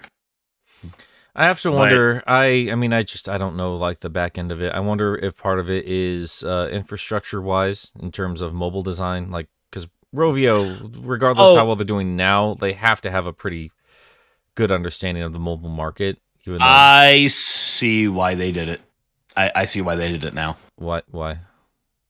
I 1.35 1.45
have 1.45 1.61
to 1.61 1.69
But- 1.69 1.77
wonder. 1.77 2.23
I, 2.25 2.69
I 2.71 2.75
mean, 2.75 2.93
I 2.93 3.03
just, 3.03 3.29
I 3.29 3.37
don't 3.37 3.55
know, 3.55 3.75
like 3.77 3.99
the 3.99 4.09
back 4.09 4.39
end 4.39 4.51
of 4.51 4.59
it. 4.59 4.73
I 4.73 4.79
wonder 4.79 5.15
if 5.15 5.37
part 5.37 5.59
of 5.59 5.69
it 5.69 5.85
is 5.85 6.41
uh, 6.43 6.67
infrastructure 6.71 7.43
wise 7.43 7.91
in 8.01 8.11
terms 8.11 8.41
of 8.41 8.55
mobile 8.55 8.81
design, 8.81 9.29
like 9.29 9.49
because 9.69 9.87
Rovio, 10.15 10.91
regardless 10.99 11.45
Oh. 11.45 11.51
of 11.51 11.57
how 11.59 11.67
well 11.67 11.75
they're 11.75 11.85
doing 11.85 12.15
now, 12.15 12.55
they 12.55 12.73
have 12.73 13.01
to 13.01 13.11
have 13.11 13.27
a 13.27 13.33
pretty 13.33 13.71
good 14.55 14.71
understanding 14.71 15.21
of 15.21 15.31
the 15.31 15.39
mobile 15.39 15.69
market. 15.69 16.17
Even 16.47 16.59
though, 16.59 16.65
I 16.65 17.27
see 17.29 18.07
why 18.07 18.33
they 18.33 18.51
did 18.51 18.67
it. 18.67 18.81
I, 19.37 19.51
I 19.55 19.65
see 19.65 19.81
why 19.81 19.95
they 19.95 20.11
did 20.11 20.23
it 20.23 20.33
now. 20.33 20.57
what, 20.77 21.05
why? 21.11 21.39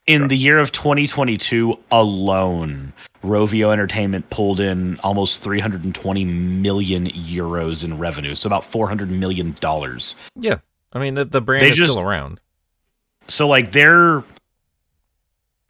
In 0.07 0.27
the 0.27 0.37
year 0.37 0.59
of 0.59 0.71
2022 0.71 1.79
alone, 1.91 2.93
Rovio 3.23 3.73
Entertainment 3.73 4.29
pulled 4.29 4.59
in 4.59 4.99
almost 4.99 5.41
320 5.41 6.23
million 6.25 7.07
euros 7.07 7.83
in 7.83 7.97
revenue, 7.97 8.35
so 8.35 8.45
about 8.47 8.63
400 8.65 9.09
million 9.09 9.57
dollars. 9.59 10.13
Yeah, 10.35 10.57
I 10.93 10.99
mean, 10.99 11.15
the, 11.15 11.25
the 11.25 11.41
brand 11.41 11.65
They 11.65 11.71
is 11.71 11.77
just- 11.77 11.91
still 11.91 12.03
around. 12.03 12.39
So 13.27 13.47
like 13.47 13.71
they're 13.71 14.23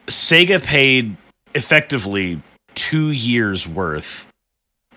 Sega 0.08 0.62
paid 0.62 1.16
effectively 1.54 2.42
two 2.76 3.12
years 3.12 3.66
worth 3.66 4.28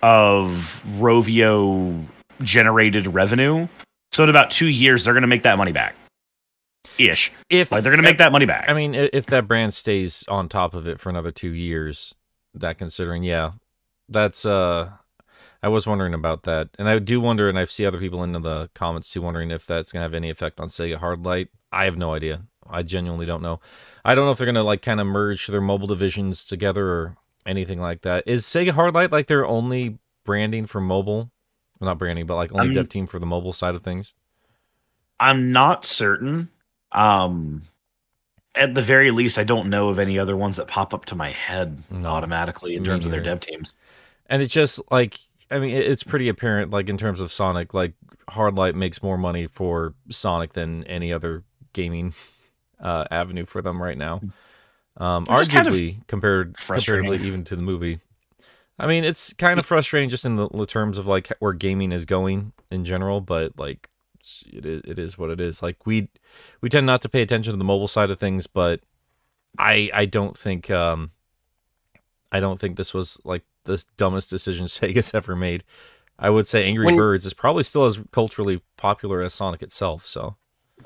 of 0.03 0.83
Rovio 0.99 2.05
generated 2.43 3.07
revenue. 3.15 3.69
So 4.11 4.25
in 4.25 4.31
about 4.31 4.51
two 4.51 4.67
years, 4.67 5.05
they're 5.05 5.15
gonna 5.15 5.27
make 5.29 5.45
that 5.45 5.57
money 5.59 5.73
back. 5.73 5.95
Ish. 6.99 7.33
If 7.51 7.71
Like 7.71 7.83
they're 7.83 7.93
gonna 7.93 8.03
make 8.03 8.19
that 8.19 8.33
money 8.33 8.47
back. 8.47 8.67
I 8.69 8.75
mean, 8.75 8.95
if 8.95 9.27
that 9.27 9.47
brand 9.47 9.75
stays 9.75 10.25
on 10.29 10.49
top 10.49 10.75
of 10.75 10.87
it 10.89 11.01
for 11.01 11.11
another 11.11 11.31
two 11.31 11.53
years, 11.53 12.15
that 12.55 12.79
considering, 12.79 13.23
yeah, 13.23 13.53
that's 14.09 14.45
uh, 14.47 14.91
I 15.63 15.69
was 15.69 15.87
wondering 15.87 16.15
about 16.15 16.45
that, 16.45 16.69
and 16.79 16.89
I 16.89 16.99
do 16.99 17.21
wonder, 17.21 17.49
and 17.49 17.59
I 17.59 17.65
see 17.67 17.85
other 17.87 17.99
people 17.99 18.23
in 18.23 18.33
the 18.33 18.71
comments 18.75 19.13
too 19.13 19.23
wondering 19.23 19.51
if 19.51 19.67
that's 19.67 19.93
gonna 19.93 20.05
have 20.05 20.15
any 20.15 20.31
effect 20.31 20.61
on 20.61 20.69
Sega 20.69 20.99
Hardlight. 20.99 21.49
I 21.71 21.85
have 21.85 21.97
no 21.97 22.15
idea. 22.15 22.43
I 22.71 22.83
genuinely 22.83 23.27
don't 23.27 23.43
know. 23.43 23.61
I 24.05 24.15
don't 24.15 24.27
know 24.27 24.31
if 24.31 24.39
they're 24.39 24.47
gonna 24.47 24.63
like 24.63 24.83
kind 24.83 25.01
of 25.01 25.07
merge 25.07 25.47
their 25.47 25.61
mobile 25.61 25.87
divisions 25.87 26.45
together 26.45 26.89
or 26.89 27.17
anything 27.47 27.81
like 27.81 28.03
that. 28.03 28.25
Is 28.27 28.45
Sega 28.45 28.71
Hardlight 28.73 29.11
like 29.11 29.27
their 29.27 29.47
only 29.47 29.99
branding 30.25 30.67
for 30.67 30.81
mobile? 30.81 31.31
Well, 31.79 31.89
not 31.89 31.99
branding, 31.99 32.27
but 32.27 32.35
like 32.37 32.53
only 32.53 32.69
Um, 32.69 32.75
dev 32.75 32.89
team 32.89 33.07
for 33.07 33.19
the 33.19 33.27
mobile 33.27 33.53
side 33.53 33.75
of 33.75 33.83
things. 33.83 34.15
I'm 35.21 35.51
not 35.53 35.85
certain. 35.85 36.51
Um, 36.93 37.63
at 38.55 38.75
the 38.75 38.83
very 38.83 39.11
least, 39.11 39.39
I 39.39 39.45
don't 39.45 39.71
know 39.71 39.89
of 39.89 39.99
any 39.99 40.19
other 40.19 40.37
ones 40.37 40.57
that 40.57 40.67
pop 40.67 40.93
up 40.95 41.05
to 41.07 41.15
my 41.15 41.31
head 41.31 41.83
No, 41.91 42.09
automatically 42.09 42.77
in 42.77 42.85
terms 42.85 43.05
of 43.05 43.13
their 43.13 43.21
dev 43.21 43.41
teams. 43.41 43.75
and 44.27 44.43
it's 44.43 44.53
just 44.53 44.81
like 44.91 45.21
I 45.51 45.59
mean, 45.59 45.75
it's 45.75 46.03
pretty 46.03 46.29
apparent, 46.29 46.71
like 46.71 46.89
in 46.89 46.99
terms 46.99 47.21
of 47.21 47.33
Sonic, 47.33 47.73
like 47.73 47.95
Hardlight 48.29 48.75
makes 48.75 49.03
more 49.03 49.17
money 49.17 49.47
for 49.47 49.95
Sonic 50.11 50.53
than 50.53 50.85
any 50.85 51.13
other 51.13 51.43
gaming 51.73 52.13
uh, 52.81 53.05
avenue 53.11 53.47
for 53.47 53.63
them 53.63 53.83
right 53.83 53.97
now. 53.97 54.21
Um, 54.99 55.27
Which 55.27 55.43
is 55.43 55.49
kind 55.49 55.67
of 55.69 55.75
arguably, 55.75 56.07
compared 56.07 56.57
comparatively 56.57 57.27
even 57.27 57.45
to 57.45 57.57
the 57.57 57.63
movie. 57.63 58.01
I 58.79 58.87
mean, 58.87 59.05
it's 59.05 59.33
kind 59.33 59.59
of 59.59 59.67
frustrating 59.67 60.11
just 60.11 60.25
in 60.25 60.37
the, 60.37 60.49
the 60.49 60.67
terms 60.67 60.99
of 60.99 61.07
like 61.07 61.33
where 61.39 61.53
gaming 61.53 61.93
is 61.93 62.05
going 62.05 62.53
in 62.71 62.85
general, 62.85 63.21
but 63.21 63.59
like 63.59 63.89
it 64.47 64.67
is 64.67 64.83
it 64.85 64.99
is 64.99 65.19
what 65.19 65.31
it 65.31 65.41
is. 65.41 65.63
Like 65.63 65.87
we 65.87 66.09
we 66.61 66.69
tend 66.69 66.87
not 66.87 67.03
to 67.03 67.09
pay 67.09 67.23
attention 67.23 67.53
to 67.53 67.57
the 67.57 67.65
mobile 67.65 67.89
side 67.89 68.11
of 68.11 68.19
things, 68.19 68.47
but 68.47 68.81
I 69.59 69.91
I 69.93 70.05
don't 70.07 70.37
think 70.37 70.71
um 70.71 71.11
I 72.33 72.41
don't 72.41 72.61
think 72.61 72.77
this 72.77 72.93
was 72.93 73.21
like 73.25 73.45
the 73.65 73.83
dumbest 73.97 74.31
decision 74.31 74.67
Sega's 74.69 75.15
ever 75.15 75.37
made. 75.37 75.65
I 76.19 76.31
would 76.31 76.49
say 76.49 76.65
Angry 76.65 76.87
When- 76.87 76.97
Birds 76.97 77.25
is 77.27 77.35
probably 77.35 77.63
still 77.63 77.85
as 77.85 77.99
culturally 78.11 78.61
popular 78.77 79.23
as 79.23 79.35
Sonic 79.35 79.63
itself. 79.63 80.05
So 80.05 80.37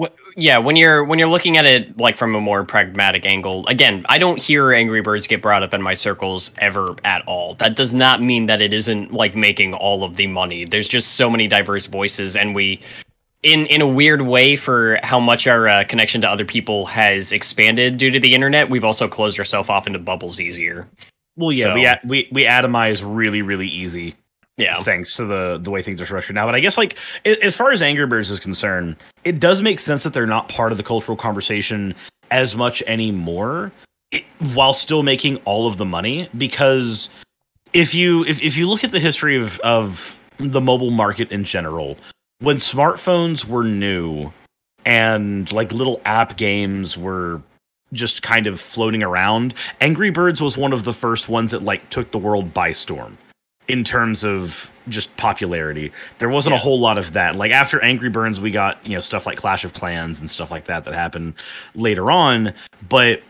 Wh- 0.00 0.06
yeah, 0.36 0.58
when 0.58 0.76
you're 0.76 1.04
when 1.04 1.18
you're 1.18 1.28
looking 1.28 1.56
at 1.58 1.66
it 1.66 1.98
like 1.98 2.16
from 2.16 2.34
a 2.34 2.40
more 2.40 2.64
pragmatic 2.64 3.26
angle, 3.26 3.66
again, 3.66 4.06
I 4.08 4.18
don't 4.18 4.38
hear 4.42 4.72
Angry 4.72 5.02
Birds 5.02 5.26
get 5.26 5.42
brought 5.42 5.62
up 5.62 5.74
in 5.74 5.82
my 5.82 5.94
circles 5.94 6.52
ever 6.58 6.96
at 7.04 7.26
all. 7.26 7.54
That 7.56 7.76
does 7.76 7.92
not 7.92 8.22
mean 8.22 8.46
that 8.46 8.62
it 8.62 8.72
isn't 8.72 9.12
like 9.12 9.34
making 9.36 9.74
all 9.74 10.02
of 10.04 10.16
the 10.16 10.26
money. 10.26 10.64
There's 10.64 10.88
just 10.88 11.12
so 11.16 11.28
many 11.28 11.46
diverse 11.46 11.86
voices, 11.86 12.36
and 12.36 12.54
we, 12.54 12.80
in 13.42 13.66
in 13.66 13.80
a 13.80 13.86
weird 13.86 14.22
way, 14.22 14.56
for 14.56 14.98
how 15.02 15.18
much 15.20 15.46
our 15.46 15.68
uh, 15.68 15.84
connection 15.84 16.20
to 16.20 16.28
other 16.28 16.44
people 16.44 16.86
has 16.86 17.32
expanded 17.32 17.96
due 17.96 18.10
to 18.10 18.20
the 18.20 18.34
internet, 18.34 18.70
we've 18.70 18.84
also 18.84 19.08
closed 19.08 19.38
ourselves 19.38 19.68
off 19.68 19.86
into 19.86 19.98
bubbles 19.98 20.40
easier. 20.40 20.88
Well, 21.36 21.52
yeah, 21.52 21.64
So- 21.64 21.74
we, 21.74 21.86
a- 21.86 22.00
we 22.04 22.28
we 22.32 22.44
atomize 22.44 23.02
really 23.04 23.42
really 23.42 23.68
easy 23.68 24.14
Yeah, 24.58 24.82
thanks 24.82 25.14
to 25.16 25.24
the 25.24 25.58
the 25.60 25.70
way 25.70 25.82
things 25.82 26.00
are 26.00 26.06
structured 26.06 26.34
now. 26.34 26.46
But 26.46 26.54
I 26.54 26.60
guess 26.60 26.76
like 26.76 26.96
as 27.24 27.56
far 27.56 27.72
as 27.72 27.82
Angry 27.82 28.06
Birds 28.06 28.30
is 28.30 28.38
concerned, 28.38 28.96
it 29.24 29.40
does 29.40 29.62
make 29.62 29.80
sense 29.80 30.02
that 30.04 30.12
they're 30.12 30.26
not 30.26 30.48
part 30.48 30.72
of 30.72 30.78
the 30.78 30.84
cultural 30.84 31.16
conversation 31.16 31.94
as 32.30 32.54
much 32.54 32.82
anymore, 32.86 33.72
it, 34.10 34.24
while 34.54 34.72
still 34.74 35.02
making 35.02 35.36
all 35.44 35.66
of 35.66 35.78
the 35.78 35.84
money. 35.84 36.28
Because 36.36 37.08
if 37.72 37.94
you 37.94 38.24
if, 38.26 38.40
if 38.42 38.56
you 38.56 38.68
look 38.68 38.84
at 38.84 38.92
the 38.92 39.00
history 39.00 39.40
of 39.40 39.58
of 39.60 40.18
the 40.38 40.60
mobile 40.60 40.90
market 40.90 41.32
in 41.32 41.44
general, 41.44 41.96
when 42.42 42.56
smartphones 42.56 43.44
were 43.44 43.62
new 43.62 44.32
and 44.84 45.50
like 45.52 45.70
little 45.70 46.00
app 46.04 46.36
games 46.36 46.98
were 46.98 47.40
just 47.92 48.22
kind 48.22 48.48
of 48.48 48.60
floating 48.60 49.02
around, 49.02 49.54
Angry 49.80 50.10
Birds 50.10 50.42
was 50.42 50.56
one 50.56 50.72
of 50.72 50.82
the 50.82 50.92
first 50.92 51.28
ones 51.28 51.52
that 51.52 51.62
like 51.62 51.88
took 51.88 52.10
the 52.10 52.18
world 52.18 52.52
by 52.52 52.72
storm 52.72 53.16
in 53.68 53.84
terms 53.84 54.24
of 54.24 54.68
just 54.88 55.16
popularity. 55.16 55.92
There 56.18 56.28
wasn't 56.28 56.56
a 56.56 56.58
whole 56.58 56.80
lot 56.80 56.98
of 56.98 57.12
that. 57.12 57.36
Like 57.36 57.52
after 57.52 57.80
Angry 57.80 58.10
Birds, 58.10 58.40
we 58.40 58.50
got, 58.50 58.84
you 58.84 58.96
know, 58.96 59.00
stuff 59.00 59.24
like 59.24 59.38
Clash 59.38 59.64
of 59.64 59.72
Clans 59.72 60.18
and 60.18 60.28
stuff 60.28 60.50
like 60.50 60.66
that 60.66 60.84
that 60.84 60.94
happened 60.94 61.34
later 61.76 62.10
on, 62.10 62.54
but 62.88 63.22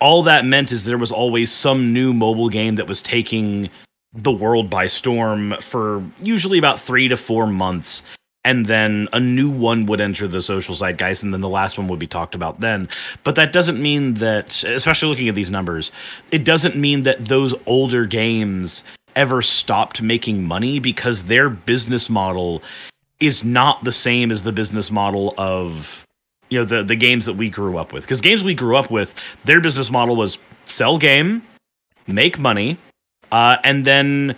all 0.00 0.22
that 0.24 0.44
meant 0.44 0.70
is 0.70 0.84
there 0.84 0.98
was 0.98 1.12
always 1.12 1.50
some 1.50 1.94
new 1.94 2.12
mobile 2.12 2.50
game 2.50 2.74
that 2.74 2.86
was 2.86 3.00
taking 3.00 3.70
the 4.12 4.32
world 4.32 4.68
by 4.68 4.86
storm 4.86 5.54
for 5.62 6.04
usually 6.20 6.58
about 6.58 6.80
3 6.80 7.08
to 7.08 7.16
4 7.16 7.46
months 7.46 8.02
and 8.44 8.66
then 8.66 9.08
a 9.12 9.20
new 9.20 9.50
one 9.50 9.86
would 9.86 10.00
enter 10.00 10.26
the 10.26 10.42
social 10.42 10.74
zeitgeist 10.74 11.22
and 11.22 11.32
then 11.32 11.40
the 11.40 11.48
last 11.48 11.76
one 11.76 11.88
would 11.88 11.98
be 11.98 12.06
talked 12.06 12.34
about 12.34 12.60
then. 12.60 12.88
But 13.24 13.34
that 13.34 13.52
doesn't 13.52 13.80
mean 13.80 14.14
that 14.14 14.62
especially 14.64 15.08
looking 15.08 15.28
at 15.28 15.34
these 15.34 15.50
numbers 15.50 15.92
it 16.30 16.44
doesn't 16.44 16.76
mean 16.76 17.02
that 17.04 17.26
those 17.26 17.54
older 17.66 18.06
games 18.06 18.82
ever 19.16 19.42
stopped 19.42 20.00
making 20.00 20.44
money 20.44 20.78
because 20.78 21.24
their 21.24 21.50
business 21.50 22.08
model 22.08 22.62
is 23.18 23.44
not 23.44 23.84
the 23.84 23.92
same 23.92 24.30
as 24.30 24.42
the 24.42 24.52
business 24.52 24.90
model 24.90 25.34
of 25.36 26.06
you 26.48 26.58
know 26.58 26.64
the 26.64 26.82
the 26.82 26.96
games 26.96 27.26
that 27.26 27.34
we 27.34 27.50
grew 27.50 27.76
up 27.76 27.92
with. 27.92 28.04
Because 28.04 28.20
games 28.20 28.42
we 28.42 28.54
grew 28.54 28.76
up 28.76 28.90
with 28.90 29.14
their 29.44 29.60
business 29.60 29.90
model 29.90 30.16
was 30.16 30.38
sell 30.64 30.98
game 30.98 31.42
make 32.06 32.38
money 32.38 32.78
uh, 33.32 33.56
and 33.64 33.84
then 33.86 34.36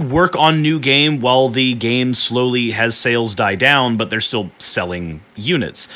work 0.00 0.34
on 0.36 0.62
new 0.62 0.80
game 0.80 1.20
while 1.20 1.48
the 1.48 1.74
game 1.74 2.14
slowly 2.14 2.70
has 2.70 2.96
sales 2.96 3.34
die 3.34 3.54
down 3.54 3.96
but 3.96 4.10
they're 4.10 4.20
still 4.20 4.50
selling 4.58 5.20
units. 5.36 5.88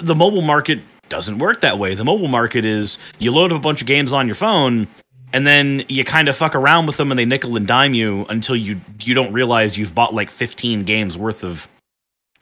The 0.00 0.14
mobile 0.14 0.42
market 0.42 0.80
doesn't 1.08 1.38
work 1.38 1.60
that 1.60 1.78
way. 1.78 1.94
The 1.94 2.04
mobile 2.04 2.28
market 2.28 2.64
is 2.64 2.96
you 3.18 3.32
load 3.32 3.52
up 3.52 3.58
a 3.58 3.60
bunch 3.60 3.80
of 3.80 3.86
games 3.86 4.12
on 4.12 4.26
your 4.26 4.36
phone 4.36 4.88
and 5.32 5.46
then 5.46 5.84
you 5.88 6.04
kind 6.04 6.28
of 6.28 6.36
fuck 6.36 6.54
around 6.54 6.86
with 6.86 6.96
them 6.96 7.10
and 7.10 7.18
they 7.18 7.24
nickel 7.24 7.56
and 7.56 7.66
dime 7.66 7.94
you 7.94 8.24
until 8.28 8.56
you 8.56 8.80
you 9.00 9.14
don't 9.14 9.32
realize 9.32 9.76
you've 9.76 9.94
bought 9.94 10.14
like 10.14 10.30
15 10.30 10.84
games 10.84 11.16
worth 11.16 11.44
of 11.44 11.68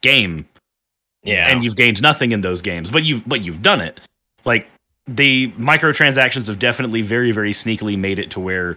game. 0.00 0.48
Yeah, 1.24 1.50
and 1.50 1.64
you've 1.64 1.76
gained 1.76 2.00
nothing 2.00 2.32
in 2.32 2.42
those 2.42 2.62
games 2.62 2.90
but 2.90 3.04
you've 3.04 3.26
but 3.26 3.40
you've 3.40 3.62
done 3.62 3.80
it. 3.80 4.00
Like 4.44 4.68
the 5.06 5.50
microtransactions 5.52 6.46
have 6.46 6.58
definitely 6.58 7.02
very 7.02 7.32
very 7.32 7.52
sneakily 7.52 7.98
made 7.98 8.18
it 8.18 8.30
to 8.32 8.40
where 8.40 8.76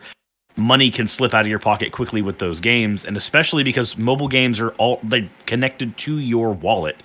money 0.55 0.91
can 0.91 1.07
slip 1.07 1.33
out 1.33 1.41
of 1.41 1.47
your 1.47 1.59
pocket 1.59 1.91
quickly 1.91 2.21
with 2.21 2.39
those 2.39 2.59
games 2.59 3.05
and 3.05 3.15
especially 3.15 3.63
because 3.63 3.97
mobile 3.97 4.27
games 4.27 4.59
are 4.59 4.71
all 4.71 4.99
they 5.03 5.29
connected 5.45 5.97
to 5.97 6.17
your 6.17 6.51
wallet. 6.51 6.97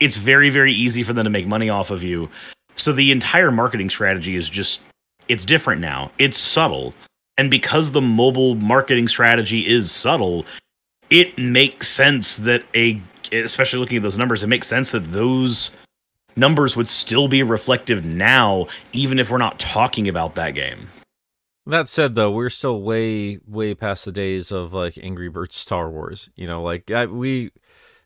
It's 0.00 0.16
very 0.16 0.50
very 0.50 0.74
easy 0.74 1.02
for 1.02 1.12
them 1.12 1.24
to 1.24 1.30
make 1.30 1.46
money 1.46 1.68
off 1.68 1.90
of 1.90 2.02
you. 2.02 2.28
So 2.76 2.92
the 2.92 3.12
entire 3.12 3.50
marketing 3.50 3.90
strategy 3.90 4.36
is 4.36 4.48
just 4.48 4.80
it's 5.28 5.44
different 5.44 5.80
now. 5.80 6.10
It's 6.18 6.38
subtle. 6.38 6.94
And 7.38 7.50
because 7.50 7.92
the 7.92 8.00
mobile 8.00 8.54
marketing 8.54 9.08
strategy 9.08 9.66
is 9.66 9.90
subtle 9.90 10.44
it 11.12 11.36
makes 11.36 11.88
sense 11.88 12.38
that 12.38 12.64
a 12.74 13.00
especially 13.30 13.78
looking 13.78 13.98
at 13.98 14.02
those 14.02 14.16
numbers 14.16 14.42
it 14.42 14.46
makes 14.46 14.66
sense 14.66 14.90
that 14.90 15.12
those 15.12 15.70
numbers 16.36 16.74
would 16.74 16.88
still 16.88 17.28
be 17.28 17.42
reflective 17.42 18.04
now 18.04 18.66
even 18.92 19.18
if 19.18 19.30
we're 19.30 19.38
not 19.38 19.58
talking 19.58 20.08
about 20.08 20.34
that 20.34 20.52
game 20.52 20.88
That 21.66 21.88
said, 21.88 22.14
though, 22.14 22.30
we're 22.30 22.50
still 22.50 22.82
way, 22.82 23.38
way 23.46 23.74
past 23.74 24.04
the 24.04 24.12
days 24.12 24.50
of 24.50 24.72
like 24.72 24.98
Angry 25.00 25.28
Birds 25.28 25.56
Star 25.56 25.90
Wars. 25.90 26.28
You 26.34 26.46
know, 26.46 26.62
like 26.62 26.90
I, 26.90 27.06
we, 27.06 27.52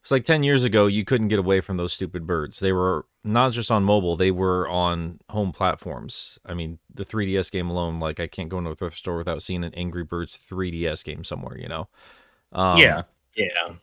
it's 0.03 0.11
like 0.11 0.25
10 0.25 0.43
years 0.43 0.63
ago, 0.63 0.87
you 0.87 1.05
couldn't 1.05 1.29
get 1.29 1.39
away 1.39 1.61
from 1.61 1.79
those 1.79 1.93
stupid 1.93 2.27
birds. 2.27 2.61
They 2.61 2.73
were 2.73 3.07
not 3.25 3.53
just 3.53 3.71
on 3.71 3.83
mobile, 3.83 4.17
they 4.17 4.31
were 4.31 4.69
on 4.69 5.21
home 5.31 5.53
platforms. 5.53 6.39
I 6.45 6.55
mean, 6.55 6.79
the 6.95 7.05
3DS 7.05 7.51
game 7.51 7.71
alone, 7.71 7.99
like 7.99 8.21
I 8.21 8.27
can't 8.27 8.51
go 8.51 8.59
into 8.59 8.71
a 8.71 8.77
thrift 8.77 8.99
store 8.99 9.17
without 9.17 9.43
seeing 9.43 9.65
an 9.65 9.75
Angry 9.75 10.05
Birds 10.05 10.39
3DS 10.51 11.03
game 11.05 11.25
somewhere, 11.25 11.59
you 11.59 11.69
know? 11.69 11.89
Um, 12.53 12.79
yeah 12.79 13.03
yeah. 13.37 13.75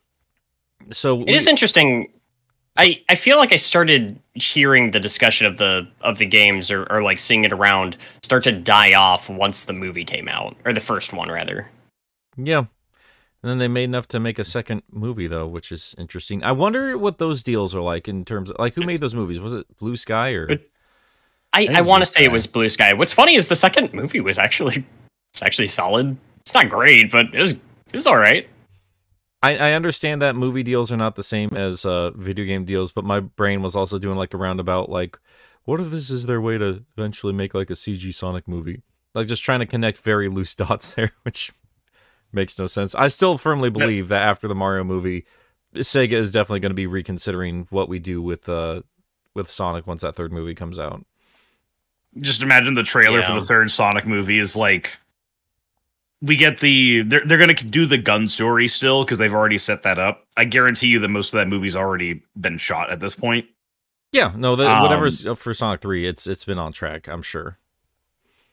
So 0.92 1.22
It 1.22 1.30
is 1.30 1.48
interesting. 1.48 2.12
I, 2.76 3.04
I 3.08 3.16
feel 3.16 3.38
like 3.38 3.52
I 3.52 3.58
started 3.58 4.20
hearing 4.34 4.92
the 4.92 5.00
discussion 5.00 5.46
of 5.46 5.58
the 5.58 5.88
of 6.02 6.18
the 6.18 6.26
games 6.26 6.72
or, 6.72 6.88
or 6.92 7.04
like 7.04 7.20
seeing 7.20 7.44
it 7.44 7.54
around 7.54 7.98
start 8.24 8.44
to 8.46 8.52
die 8.52 8.94
off 8.94 9.30
once 9.30 9.66
the 9.66 9.74
movie 9.74 10.04
came 10.06 10.28
out 10.28 10.56
or 10.66 10.74
the 10.74 10.80
first 10.82 11.14
one 11.14 11.30
rather. 11.30 11.70
Yeah. 12.36 12.66
And 13.44 13.50
then 13.50 13.58
they 13.60 13.68
made 13.68 13.84
enough 13.84 14.08
to 14.08 14.20
make 14.20 14.40
a 14.40 14.44
second 14.44 14.84
movie 14.92 15.28
though, 15.28 15.46
which 15.46 15.72
is 15.72 15.94
interesting. 16.00 16.44
I 16.44 16.52
wonder 16.54 16.98
what 16.98 17.20
those 17.20 17.44
deals 17.44 17.76
are 17.76 17.82
like 17.82 18.08
in 18.08 18.26
terms 18.26 18.50
of 18.50 18.56
like 18.58 18.74
who 18.74 18.86
made 18.86 19.02
those 19.02 19.14
movies? 19.14 19.40
Was 19.40 19.54
it 19.54 19.68
Blue 19.78 19.96
Sky 19.98 20.32
or 20.34 20.50
It- 20.50 20.70
I, 21.56 21.68
think 21.68 21.78
I 21.78 21.82
want 21.82 22.02
to 22.02 22.08
say 22.08 22.24
it 22.24 22.32
was 22.32 22.48
Blue 22.48 22.68
Sky. 22.70 22.94
What's 22.94 23.14
funny 23.14 23.36
is 23.36 23.48
the 23.48 23.56
second 23.56 23.94
movie 23.94 24.20
was 24.20 24.40
actually 24.40 24.84
it's 25.34 25.44
actually 25.44 25.68
solid. 25.68 26.18
It's 26.42 26.56
not 26.56 26.70
great, 26.70 27.12
but 27.12 27.28
it 27.34 27.40
was 27.40 27.52
it 27.52 27.94
was 27.94 28.08
all 28.08 28.18
right. 28.18 28.50
I, 29.44 29.58
I 29.58 29.74
understand 29.74 30.22
that 30.22 30.36
movie 30.36 30.64
deals 30.64 30.92
are 30.92 30.98
not 30.98 31.16
the 31.16 31.24
same 31.24 31.50
as 31.56 31.86
uh, 31.86 32.12
video 32.12 32.46
game 32.46 32.66
deals, 32.66 32.92
but 32.92 33.04
my 33.04 33.20
brain 33.20 33.62
was 33.62 33.76
also 33.76 34.00
doing 34.00 34.18
like 34.18 34.34
a 34.34 34.38
roundabout, 34.38 34.90
like, 34.90 35.20
what 35.66 35.80
if 35.80 35.92
this 35.92 36.10
is 36.10 36.26
their 36.26 36.42
way 36.42 36.58
to 36.58 36.84
eventually 36.98 37.34
make 37.34 37.54
like 37.54 37.70
a 37.70 37.74
CG 37.74 38.14
Sonic 38.14 38.48
movie? 38.48 38.82
Like 39.14 39.28
just 39.28 39.44
trying 39.44 39.60
to 39.60 39.66
connect 39.66 39.98
very 40.00 40.28
loose 40.38 40.56
dots 40.56 40.94
there, 40.94 41.12
which 41.24 41.52
makes 42.32 42.58
no 42.58 42.68
sense. 42.68 42.96
I 42.96 43.08
still 43.10 43.38
firmly 43.38 43.70
believe 43.70 44.08
that 44.08 44.22
after 44.24 44.48
the 44.48 44.56
Mario 44.56 44.84
movie, 44.84 45.26
Sega 45.76 46.14
is 46.14 46.32
definitely 46.32 46.62
going 46.62 46.72
to 46.72 46.76
be 46.76 46.88
reconsidering 46.88 47.68
what 47.70 47.90
we 47.90 48.00
do 48.00 48.22
with 48.22 48.48
uh 48.50 48.82
with 49.36 49.50
Sonic 49.50 49.88
once 49.88 50.02
that 50.04 50.16
third 50.16 50.32
movie 50.32 50.54
comes 50.56 50.78
out. 50.80 51.06
just 52.22 52.42
imagine 52.42 52.76
the 52.76 52.84
trailer 52.84 53.20
Yeah. 53.20 53.34
for 53.34 53.40
the 53.42 53.46
third 53.48 53.72
sonic 53.72 54.06
movie 54.06 54.38
is 54.40 54.56
like 54.56 54.92
we 56.24 56.36
get 56.36 56.60
the 56.60 57.04
they're, 57.04 57.24
they're 57.26 57.38
gonna 57.38 57.54
do 57.54 57.86
the 57.86 57.98
gun 58.00 58.28
story 58.28 58.68
still 58.68 59.04
because 59.04 59.20
they've 59.20 59.34
already 59.34 59.58
set 59.60 59.84
that 59.84 60.00
up 60.00 60.26
i 60.38 60.44
guarantee 60.44 60.88
you 60.88 61.00
that 61.00 61.10
most 61.10 61.28
of 61.28 61.38
that 61.38 61.48
movie's 61.48 61.76
already 61.76 62.24
been 62.40 62.58
shot 62.58 62.90
at 62.90 63.00
this 63.00 63.14
point 63.14 63.46
Yeah, 64.14 64.32
no, 64.36 64.56
the, 64.56 64.70
Um, 64.70 64.84
whatever's 64.84 65.26
for 65.38 65.54
Sonic 65.56 65.82
Three, 65.82 66.06
it's 66.06 66.28
it's 66.28 66.46
been 66.46 66.60
on 66.60 66.72
track. 66.72 67.08
I'm 67.08 67.24
sure. 67.24 67.58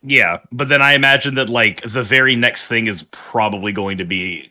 Yeah, 0.03 0.39
but 0.51 0.69
then 0.69 0.81
I 0.81 0.95
imagine 0.95 1.35
that 1.35 1.51
like 1.51 1.83
the 1.83 2.03
very 2.03 2.35
next 2.35 2.67
thing 2.67 2.87
is 2.87 3.05
probably 3.11 3.71
going 3.71 3.99
to 3.99 4.07
be 4.07 4.51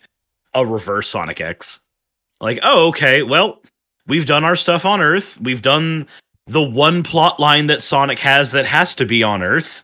a 0.54 0.64
reverse 0.64 1.10
Sonic 1.10 1.42
X. 1.42 1.80
Like, 2.40 2.60
oh, 2.62 2.90
okay, 2.90 3.24
well, 3.24 3.60
we've 4.06 4.28
done 4.28 4.44
our 4.44 4.56
stuff 4.56 4.86
on 4.86 5.02
Earth. 5.02 5.42
We've 5.42 5.64
done 5.64 6.08
the 6.46 6.62
one 6.62 7.02
plot 7.02 7.40
line 7.40 7.66
that 7.68 7.82
Sonic 7.82 8.20
has 8.20 8.52
that 8.52 8.68
has 8.68 8.94
to 8.96 9.06
be 9.06 9.24
on 9.24 9.42
Earth, 9.42 9.84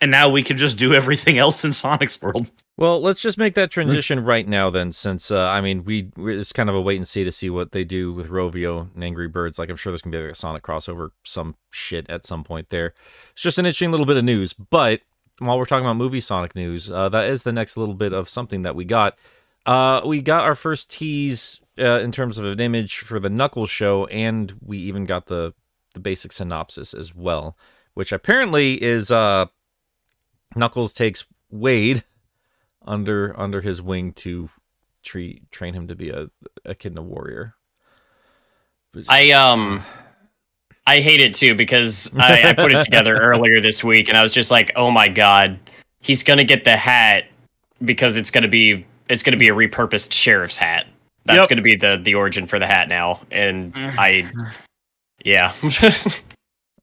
and 0.00 0.10
now 0.10 0.28
we 0.28 0.42
can 0.42 0.58
just 0.58 0.76
do 0.76 0.94
everything 1.00 1.38
else 1.38 1.64
in 1.64 1.72
Sonic's 1.72 2.20
world. 2.20 2.50
Well, 2.78 3.00
let's 3.00 3.22
just 3.22 3.38
make 3.38 3.54
that 3.54 3.70
transition 3.70 4.22
right 4.22 4.46
now, 4.46 4.68
then, 4.68 4.92
since 4.92 5.30
uh, 5.30 5.46
I 5.46 5.62
mean, 5.62 5.84
we 5.84 6.10
it's 6.18 6.52
kind 6.52 6.68
of 6.68 6.74
a 6.74 6.80
wait 6.80 6.96
and 6.96 7.08
see 7.08 7.24
to 7.24 7.32
see 7.32 7.48
what 7.48 7.72
they 7.72 7.84
do 7.84 8.12
with 8.12 8.28
Rovio 8.28 8.94
and 8.94 9.02
Angry 9.02 9.28
Birds. 9.28 9.58
Like, 9.58 9.70
I'm 9.70 9.76
sure 9.76 9.92
there's 9.92 10.02
gonna 10.02 10.14
be 10.14 10.22
like 10.22 10.32
a 10.32 10.34
Sonic 10.34 10.62
crossover, 10.62 11.10
some 11.24 11.56
shit 11.70 12.08
at 12.10 12.26
some 12.26 12.44
point 12.44 12.68
there. 12.68 12.92
It's 13.32 13.42
just 13.42 13.58
an 13.58 13.64
interesting 13.64 13.92
little 13.92 14.04
bit 14.04 14.18
of 14.18 14.24
news. 14.24 14.52
But 14.52 15.00
while 15.38 15.58
we're 15.58 15.64
talking 15.64 15.86
about 15.86 15.96
movie 15.96 16.20
Sonic 16.20 16.54
news, 16.54 16.90
uh, 16.90 17.08
that 17.08 17.30
is 17.30 17.44
the 17.44 17.52
next 17.52 17.78
little 17.78 17.94
bit 17.94 18.12
of 18.12 18.28
something 18.28 18.60
that 18.62 18.76
we 18.76 18.84
got. 18.84 19.16
Uh, 19.64 20.02
we 20.04 20.20
got 20.20 20.44
our 20.44 20.54
first 20.54 20.90
tease 20.90 21.60
uh, 21.78 22.00
in 22.00 22.12
terms 22.12 22.36
of 22.36 22.44
an 22.44 22.60
image 22.60 22.98
for 22.98 23.18
the 23.18 23.30
Knuckles 23.30 23.70
show, 23.70 24.04
and 24.06 24.52
we 24.60 24.76
even 24.78 25.06
got 25.06 25.26
the 25.26 25.54
the 25.94 26.00
basic 26.00 26.30
synopsis 26.30 26.92
as 26.92 27.14
well, 27.14 27.56
which 27.94 28.12
apparently 28.12 28.82
is 28.82 29.10
uh, 29.10 29.46
Knuckles 30.54 30.92
takes 30.92 31.24
Wade 31.50 32.04
under 32.86 33.38
under 33.38 33.60
his 33.60 33.82
wing 33.82 34.12
to 34.14 34.48
treat 35.02 35.50
train 35.52 35.74
him 35.74 35.88
to 35.88 35.94
be 35.94 36.10
a 36.10 36.28
echidna 36.64 37.02
warrior. 37.02 37.54
I 39.08 39.30
um 39.32 39.82
I 40.86 41.00
hate 41.00 41.20
it 41.20 41.34
too 41.34 41.54
because 41.54 42.10
I, 42.16 42.50
I 42.50 42.52
put 42.54 42.72
it 42.72 42.82
together 42.84 43.16
earlier 43.20 43.60
this 43.60 43.82
week 43.84 44.08
and 44.08 44.16
I 44.16 44.22
was 44.22 44.32
just 44.32 44.50
like, 44.50 44.72
oh 44.76 44.90
my 44.90 45.08
god, 45.08 45.58
he's 46.02 46.22
gonna 46.22 46.44
get 46.44 46.64
the 46.64 46.76
hat 46.76 47.24
because 47.84 48.16
it's 48.16 48.30
gonna 48.30 48.48
be 48.48 48.86
it's 49.08 49.22
gonna 49.22 49.36
be 49.36 49.48
a 49.48 49.54
repurposed 49.54 50.12
sheriff's 50.12 50.56
hat. 50.56 50.86
That's 51.24 51.38
Yep. 51.40 51.48
gonna 51.50 51.62
be 51.62 51.76
the 51.76 52.00
the 52.02 52.14
origin 52.14 52.46
for 52.46 52.58
the 52.58 52.66
hat 52.66 52.88
now, 52.88 53.20
and 53.30 53.72
I 53.76 54.30
yeah. 55.24 55.52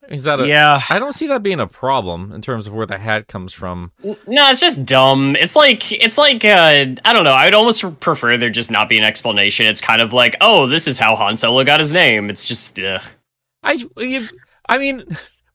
Is 0.09 0.25
that 0.25 0.39
a? 0.39 0.47
yeah. 0.47 0.81
I 0.89 0.99
don't 0.99 1.13
see 1.13 1.27
that 1.27 1.43
being 1.43 1.59
a 1.59 1.67
problem 1.67 2.31
in 2.33 2.41
terms 2.41 2.67
of 2.67 2.73
where 2.73 2.85
the 2.85 2.97
hat 2.97 3.27
comes 3.27 3.53
from. 3.53 3.91
No, 4.03 4.15
it's 4.49 4.59
just 4.59 4.85
dumb. 4.85 5.35
It's 5.37 5.55
like 5.55 5.91
it's 5.91 6.17
like 6.17 6.43
uh, 6.43 6.85
I 7.05 7.13
don't 7.13 7.23
know. 7.23 7.33
I'd 7.33 7.53
almost 7.53 7.83
prefer 7.99 8.37
there 8.37 8.49
just 8.49 8.69
not 8.71 8.89
be 8.89 8.97
an 8.97 9.03
explanation. 9.03 9.65
It's 9.65 9.81
kind 9.81 10.01
of 10.01 10.11
like, 10.13 10.35
oh, 10.41 10.67
this 10.67 10.87
is 10.87 10.99
how 10.99 11.15
Han 11.15 11.37
Solo 11.37 11.63
got 11.63 11.79
his 11.79 11.93
name. 11.93 12.29
It's 12.29 12.43
just 12.45 12.77
ugh. 12.79 13.01
I, 13.63 13.81
you- 13.97 14.27
I 14.67 14.77
mean, 14.77 15.03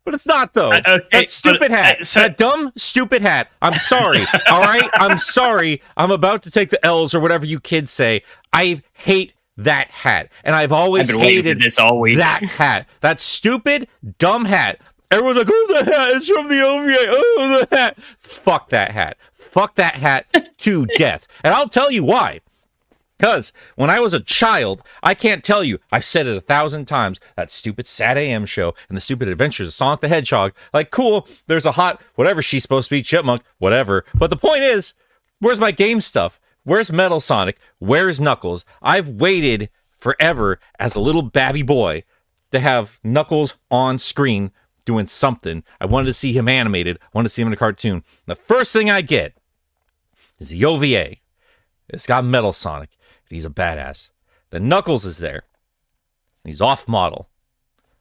but 0.05 0.14
it's 0.14 0.26
not 0.26 0.55
though. 0.55 0.73
Uh, 0.73 0.81
okay, 0.87 1.07
that 1.12 1.31
stupid 1.31 1.59
but, 1.61 1.71
uh, 1.73 1.76
hat. 1.76 2.07
so- 2.09 2.21
that 2.21 2.37
dumb, 2.38 2.73
stupid 2.76 3.21
hat. 3.23 3.50
I'm 3.61 3.76
sorry. 3.76 4.26
all 4.50 4.62
right, 4.62 4.88
I'm 4.95 5.19
sorry. 5.19 5.83
I'm 5.97 6.11
about 6.11 6.43
to 6.45 6.50
take 6.50 6.71
the 6.71 6.85
L's 6.85 7.14
or 7.14 7.21
whatever 7.21 7.45
you 7.45 7.61
kids 7.61 7.90
say. 7.90 8.23
I 8.52 8.83
hate 8.95 9.35
that 9.58 9.88
hat, 9.90 10.30
and 10.44 10.54
I've 10.56 10.64
I've 10.64 10.72
always 10.72 11.10
for 11.10 11.18
hated 11.18 11.60
this 11.60 11.78
all 11.78 12.00
week. 12.00 12.16
that 12.18 12.42
hat. 12.42 12.88
That 13.00 13.20
stupid, 13.20 13.88
dumb 14.18 14.46
hat. 14.46 14.80
Everyone's 15.10 15.38
like, 15.38 15.48
"Oh, 15.50 15.66
the 15.70 15.84
hat! 15.84 16.10
It's 16.16 16.28
from 16.28 16.48
the 16.48 16.60
OVA." 16.62 16.96
Oh, 17.08 17.66
the 17.68 17.76
hat! 17.76 17.98
Fuck 18.18 18.70
that 18.70 18.92
hat. 18.92 19.16
Fuck 19.32 19.74
that 19.76 19.94
hat 19.96 20.26
to 20.58 20.86
death. 20.96 21.26
And 21.42 21.54
I'll 21.54 21.68
tell 21.68 21.90
you 21.90 22.04
why. 22.04 22.40
Because 23.18 23.52
when 23.74 23.90
I 23.90 23.98
was 23.98 24.14
a 24.14 24.20
child, 24.20 24.80
I 25.02 25.14
can't 25.14 25.42
tell 25.42 25.64
you, 25.64 25.80
I've 25.90 26.04
said 26.04 26.28
it 26.28 26.36
a 26.36 26.40
thousand 26.40 26.86
times, 26.86 27.18
that 27.36 27.50
stupid 27.50 27.86
SatAM 27.86 28.46
show 28.46 28.74
and 28.88 28.96
the 28.96 29.00
stupid 29.00 29.26
adventures 29.26 29.66
of 29.66 29.74
Sonic 29.74 30.00
the 30.00 30.08
Hedgehog. 30.08 30.52
Like, 30.72 30.92
cool, 30.92 31.26
there's 31.48 31.66
a 31.66 31.72
hot, 31.72 32.00
whatever 32.14 32.42
she's 32.42 32.62
supposed 32.62 32.88
to 32.90 32.94
be, 32.94 33.02
chipmunk, 33.02 33.42
whatever. 33.58 34.04
But 34.14 34.30
the 34.30 34.36
point 34.36 34.60
is, 34.62 34.92
where's 35.40 35.58
my 35.58 35.72
game 35.72 36.00
stuff? 36.00 36.38
Where's 36.68 36.92
Metal 36.92 37.18
Sonic? 37.18 37.58
Where's 37.78 38.20
Knuckles? 38.20 38.66
I've 38.82 39.08
waited 39.08 39.70
forever 39.96 40.60
as 40.78 40.94
a 40.94 41.00
little 41.00 41.22
babby 41.22 41.62
boy 41.62 42.04
to 42.50 42.60
have 42.60 43.00
Knuckles 43.02 43.54
on 43.70 43.96
screen 43.96 44.52
doing 44.84 45.06
something. 45.06 45.64
I 45.80 45.87
wanted 45.87 46.08
to 46.08 46.12
see 46.12 46.34
him 46.34 46.46
animated, 46.46 46.98
I 47.00 47.06
wanted 47.14 47.30
to 47.30 47.34
see 47.34 47.40
him 47.40 47.48
in 47.48 47.54
a 47.54 47.56
cartoon. 47.56 48.04
The 48.26 48.34
first 48.34 48.75
thing 48.75 48.90
I 48.90 49.00
get 49.00 49.32
is 50.38 50.50
the 50.50 50.62
OVA. 50.66 51.16
It's 51.88 52.06
got 52.06 52.26
Metal 52.26 52.52
Sonic. 52.52 52.90
and 53.30 53.34
He's 53.34 53.46
a 53.46 53.50
badass. 53.50 54.10
The 54.50 54.60
Knuckles 54.60 55.06
is 55.06 55.16
there. 55.16 55.44
and 56.44 56.50
He's 56.50 56.60
off 56.60 56.87
model. 56.87 57.30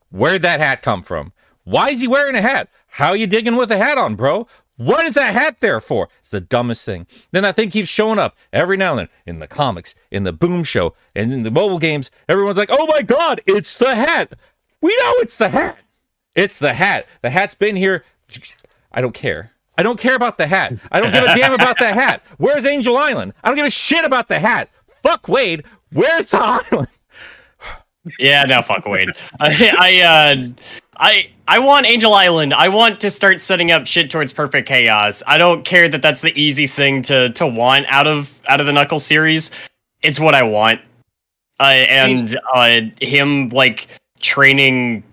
Where'd 0.09 0.41
that 0.41 0.59
hat 0.59 0.81
come 0.81 1.03
from? 1.03 1.31
Why 1.63 1.91
is 1.91 2.01
he 2.01 2.07
wearing 2.09 2.35
a 2.35 2.41
hat? 2.41 2.67
How 2.87 3.13
you 3.13 3.27
digging 3.27 3.55
with 3.55 3.71
a 3.71 3.77
hat 3.77 3.97
on, 3.97 4.15
bro? 4.15 4.45
What 4.77 5.05
is 5.05 5.15
that 5.15 5.33
hat 5.33 5.57
there 5.59 5.81
for? 5.81 6.07
It's 6.21 6.29
the 6.29 6.39
dumbest 6.39 6.85
thing. 6.85 7.07
Then 7.31 7.43
that 7.43 7.55
thing 7.55 7.71
keeps 7.71 7.89
showing 7.89 8.19
up 8.19 8.37
every 8.53 8.77
now 8.77 8.91
and 8.91 8.99
then 8.99 9.09
in 9.25 9.39
the 9.39 9.47
comics, 9.47 9.95
in 10.11 10.23
the 10.23 10.31
Boom 10.31 10.63
Show, 10.63 10.93
and 11.15 11.33
in 11.33 11.43
the 11.43 11.51
mobile 11.51 11.79
games. 11.79 12.11
Everyone's 12.29 12.59
like, 12.59 12.69
oh 12.71 12.85
my 12.85 13.01
god, 13.01 13.41
it's 13.47 13.77
the 13.77 13.95
hat. 13.95 14.33
We 14.81 14.95
know 14.97 15.13
it's 15.17 15.37
the 15.37 15.49
hat. 15.49 15.77
It's 16.35 16.59
the 16.59 16.73
hat. 16.73 17.07
The 17.23 17.31
hat's 17.31 17.55
been 17.55 17.75
here. 17.75 18.05
I 18.91 19.01
don't 19.01 19.13
care. 19.13 19.51
I 19.77 19.83
don't 19.83 19.99
care 19.99 20.15
about 20.15 20.37
the 20.37 20.47
hat. 20.47 20.73
I 20.91 20.99
don't 21.01 21.11
give 21.11 21.23
a 21.23 21.35
damn 21.35 21.53
about 21.53 21.79
the 21.79 21.93
hat. 21.93 22.23
Where's 22.37 22.65
Angel 22.65 22.97
Island? 22.97 23.33
I 23.43 23.49
don't 23.49 23.57
give 23.57 23.65
a 23.65 23.71
shit 23.71 24.05
about 24.05 24.27
the 24.27 24.39
hat. 24.39 24.69
Fuck 25.03 25.27
Wade. 25.27 25.63
Where's 25.91 26.29
the 26.29 26.39
island? 26.71 26.87
Yeah, 28.19 28.43
no, 28.43 28.61
fuck 28.61 28.85
Wade. 28.85 29.09
I, 29.39 29.73
I, 29.77 30.01
uh, 30.01 30.47
I, 30.99 31.29
I 31.47 31.59
want 31.59 31.85
Angel 31.85 32.13
Island. 32.13 32.53
I 32.53 32.69
want 32.69 32.99
to 33.01 33.11
start 33.11 33.39
setting 33.41 33.71
up 33.71 33.85
shit 33.87 34.09
towards 34.09 34.33
perfect 34.33 34.67
chaos. 34.67 35.21
I 35.27 35.37
don't 35.37 35.63
care 35.63 35.87
that 35.87 36.01
that's 36.01 36.21
the 36.21 36.37
easy 36.39 36.65
thing 36.67 37.01
to 37.03 37.29
to 37.33 37.45
want 37.47 37.85
out 37.87 38.07
of 38.07 38.33
out 38.47 38.59
of 38.59 38.65
the 38.65 38.73
Knuckles 38.73 39.05
series. 39.05 39.51
It's 40.01 40.19
what 40.19 40.33
I 40.35 40.43
want. 40.43 40.81
Uh, 41.59 41.63
and 41.63 42.39
uh, 42.53 42.81
him 43.01 43.49
like 43.49 43.87
training 44.19 45.03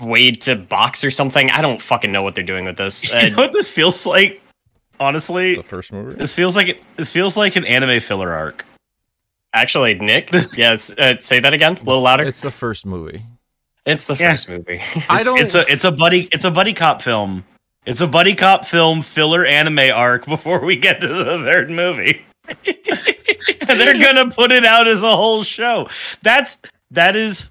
Wade 0.00 0.40
to 0.42 0.56
box 0.56 1.02
or 1.04 1.10
something. 1.10 1.50
I 1.50 1.60
don't 1.60 1.80
fucking 1.82 2.10
know 2.12 2.22
what 2.22 2.34
they're 2.34 2.44
doing 2.44 2.64
with 2.64 2.76
this. 2.76 3.04
You 3.10 3.16
Uh, 3.16 3.28
know 3.30 3.36
what 3.36 3.52
this 3.52 3.68
feels 3.68 4.06
like? 4.06 4.40
Honestly, 4.98 5.56
The 5.56 5.62
first 5.62 5.92
movie. 5.92 6.14
this 6.16 6.32
feels 6.34 6.54
like 6.56 6.68
it. 6.68 6.82
This 6.96 7.10
feels 7.10 7.36
like 7.36 7.56
an 7.56 7.64
anime 7.64 8.00
filler 8.00 8.32
arc. 8.32 8.64
actually, 9.54 9.94
Nick, 9.94 10.30
yes, 10.56 10.90
uh, 10.92 11.18
say 11.20 11.40
that 11.40 11.52
again, 11.52 11.76
a 11.78 11.82
little 11.82 12.02
louder. 12.02 12.22
It's, 12.24 12.36
It's 12.38 12.40
the 12.42 12.50
first 12.50 12.84
movie. 12.86 13.22
The 14.06 14.14
Yeah. 14.14 14.30
first 14.30 14.48
movie. 14.48 14.80
I 15.08 15.20
It's- 15.20 15.24
don't. 15.24 15.38
It's 15.40 15.54
a 15.54 15.64
it's 15.72 15.84
a 15.84 15.90
buddy 15.90 16.28
it's 16.32 16.44
a 16.44 16.50
buddy 16.50 16.72
cop 16.74 17.02
film. 17.02 17.44
It's 17.86 18.00
a 18.00 18.06
buddy 18.06 18.34
cop 18.34 18.66
film 18.66 19.02
filler 19.02 19.44
anime 19.46 19.90
arc 19.94 20.26
before 20.26 20.64
we 20.64 20.76
get 20.76 21.00
to 21.00 21.08
the 21.08 21.24
third 21.50 21.70
movie. 21.70 22.22
they're 23.66 23.94
gonna 23.98 24.30
put 24.30 24.52
it 24.52 24.64
out 24.64 24.86
as 24.88 25.02
a 25.02 25.16
whole 25.16 25.42
show. 25.42 25.88
That's 26.22 26.58
that 26.90 27.16
is 27.16 27.50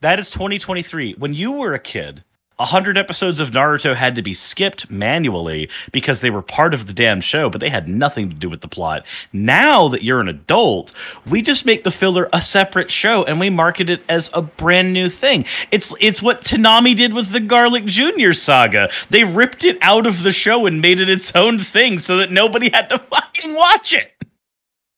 that 0.00 0.18
is 0.18 0.30
2023. 0.30 1.14
When 1.18 1.34
you 1.34 1.52
were 1.52 1.74
a 1.74 1.78
kid, 1.78 2.24
a 2.58 2.66
hundred 2.66 2.98
episodes 2.98 3.38
of 3.38 3.50
Naruto 3.50 3.94
had 3.94 4.14
to 4.16 4.22
be 4.22 4.34
skipped 4.34 4.90
manually 4.90 5.68
because 5.92 6.20
they 6.20 6.30
were 6.30 6.42
part 6.42 6.74
of 6.74 6.86
the 6.86 6.92
damn 6.92 7.20
show, 7.20 7.48
but 7.48 7.60
they 7.60 7.70
had 7.70 7.88
nothing 7.88 8.28
to 8.28 8.34
do 8.34 8.50
with 8.50 8.62
the 8.62 8.68
plot. 8.68 9.04
Now 9.32 9.88
that 9.88 10.02
you're 10.02 10.20
an 10.20 10.28
adult, 10.28 10.92
we 11.24 11.40
just 11.40 11.64
make 11.64 11.84
the 11.84 11.90
filler 11.90 12.28
a 12.32 12.42
separate 12.42 12.90
show 12.90 13.22
and 13.24 13.38
we 13.38 13.48
market 13.48 13.88
it 13.88 14.02
as 14.08 14.30
a 14.34 14.42
brand 14.42 14.92
new 14.92 15.08
thing. 15.08 15.44
It's 15.70 15.94
it's 16.00 16.20
what 16.20 16.44
Toonami 16.44 16.96
did 16.96 17.14
with 17.14 17.30
the 17.30 17.40
Garlic 17.40 17.86
Jr. 17.86 18.32
saga. 18.32 18.90
They 19.10 19.24
ripped 19.24 19.64
it 19.64 19.78
out 19.80 20.06
of 20.06 20.22
the 20.22 20.32
show 20.32 20.66
and 20.66 20.80
made 20.80 21.00
it 21.00 21.08
its 21.08 21.30
own 21.34 21.58
thing 21.58 21.98
so 21.98 22.16
that 22.16 22.32
nobody 22.32 22.70
had 22.70 22.88
to 22.88 22.98
fucking 23.10 23.54
watch 23.54 23.92
it. 23.92 24.12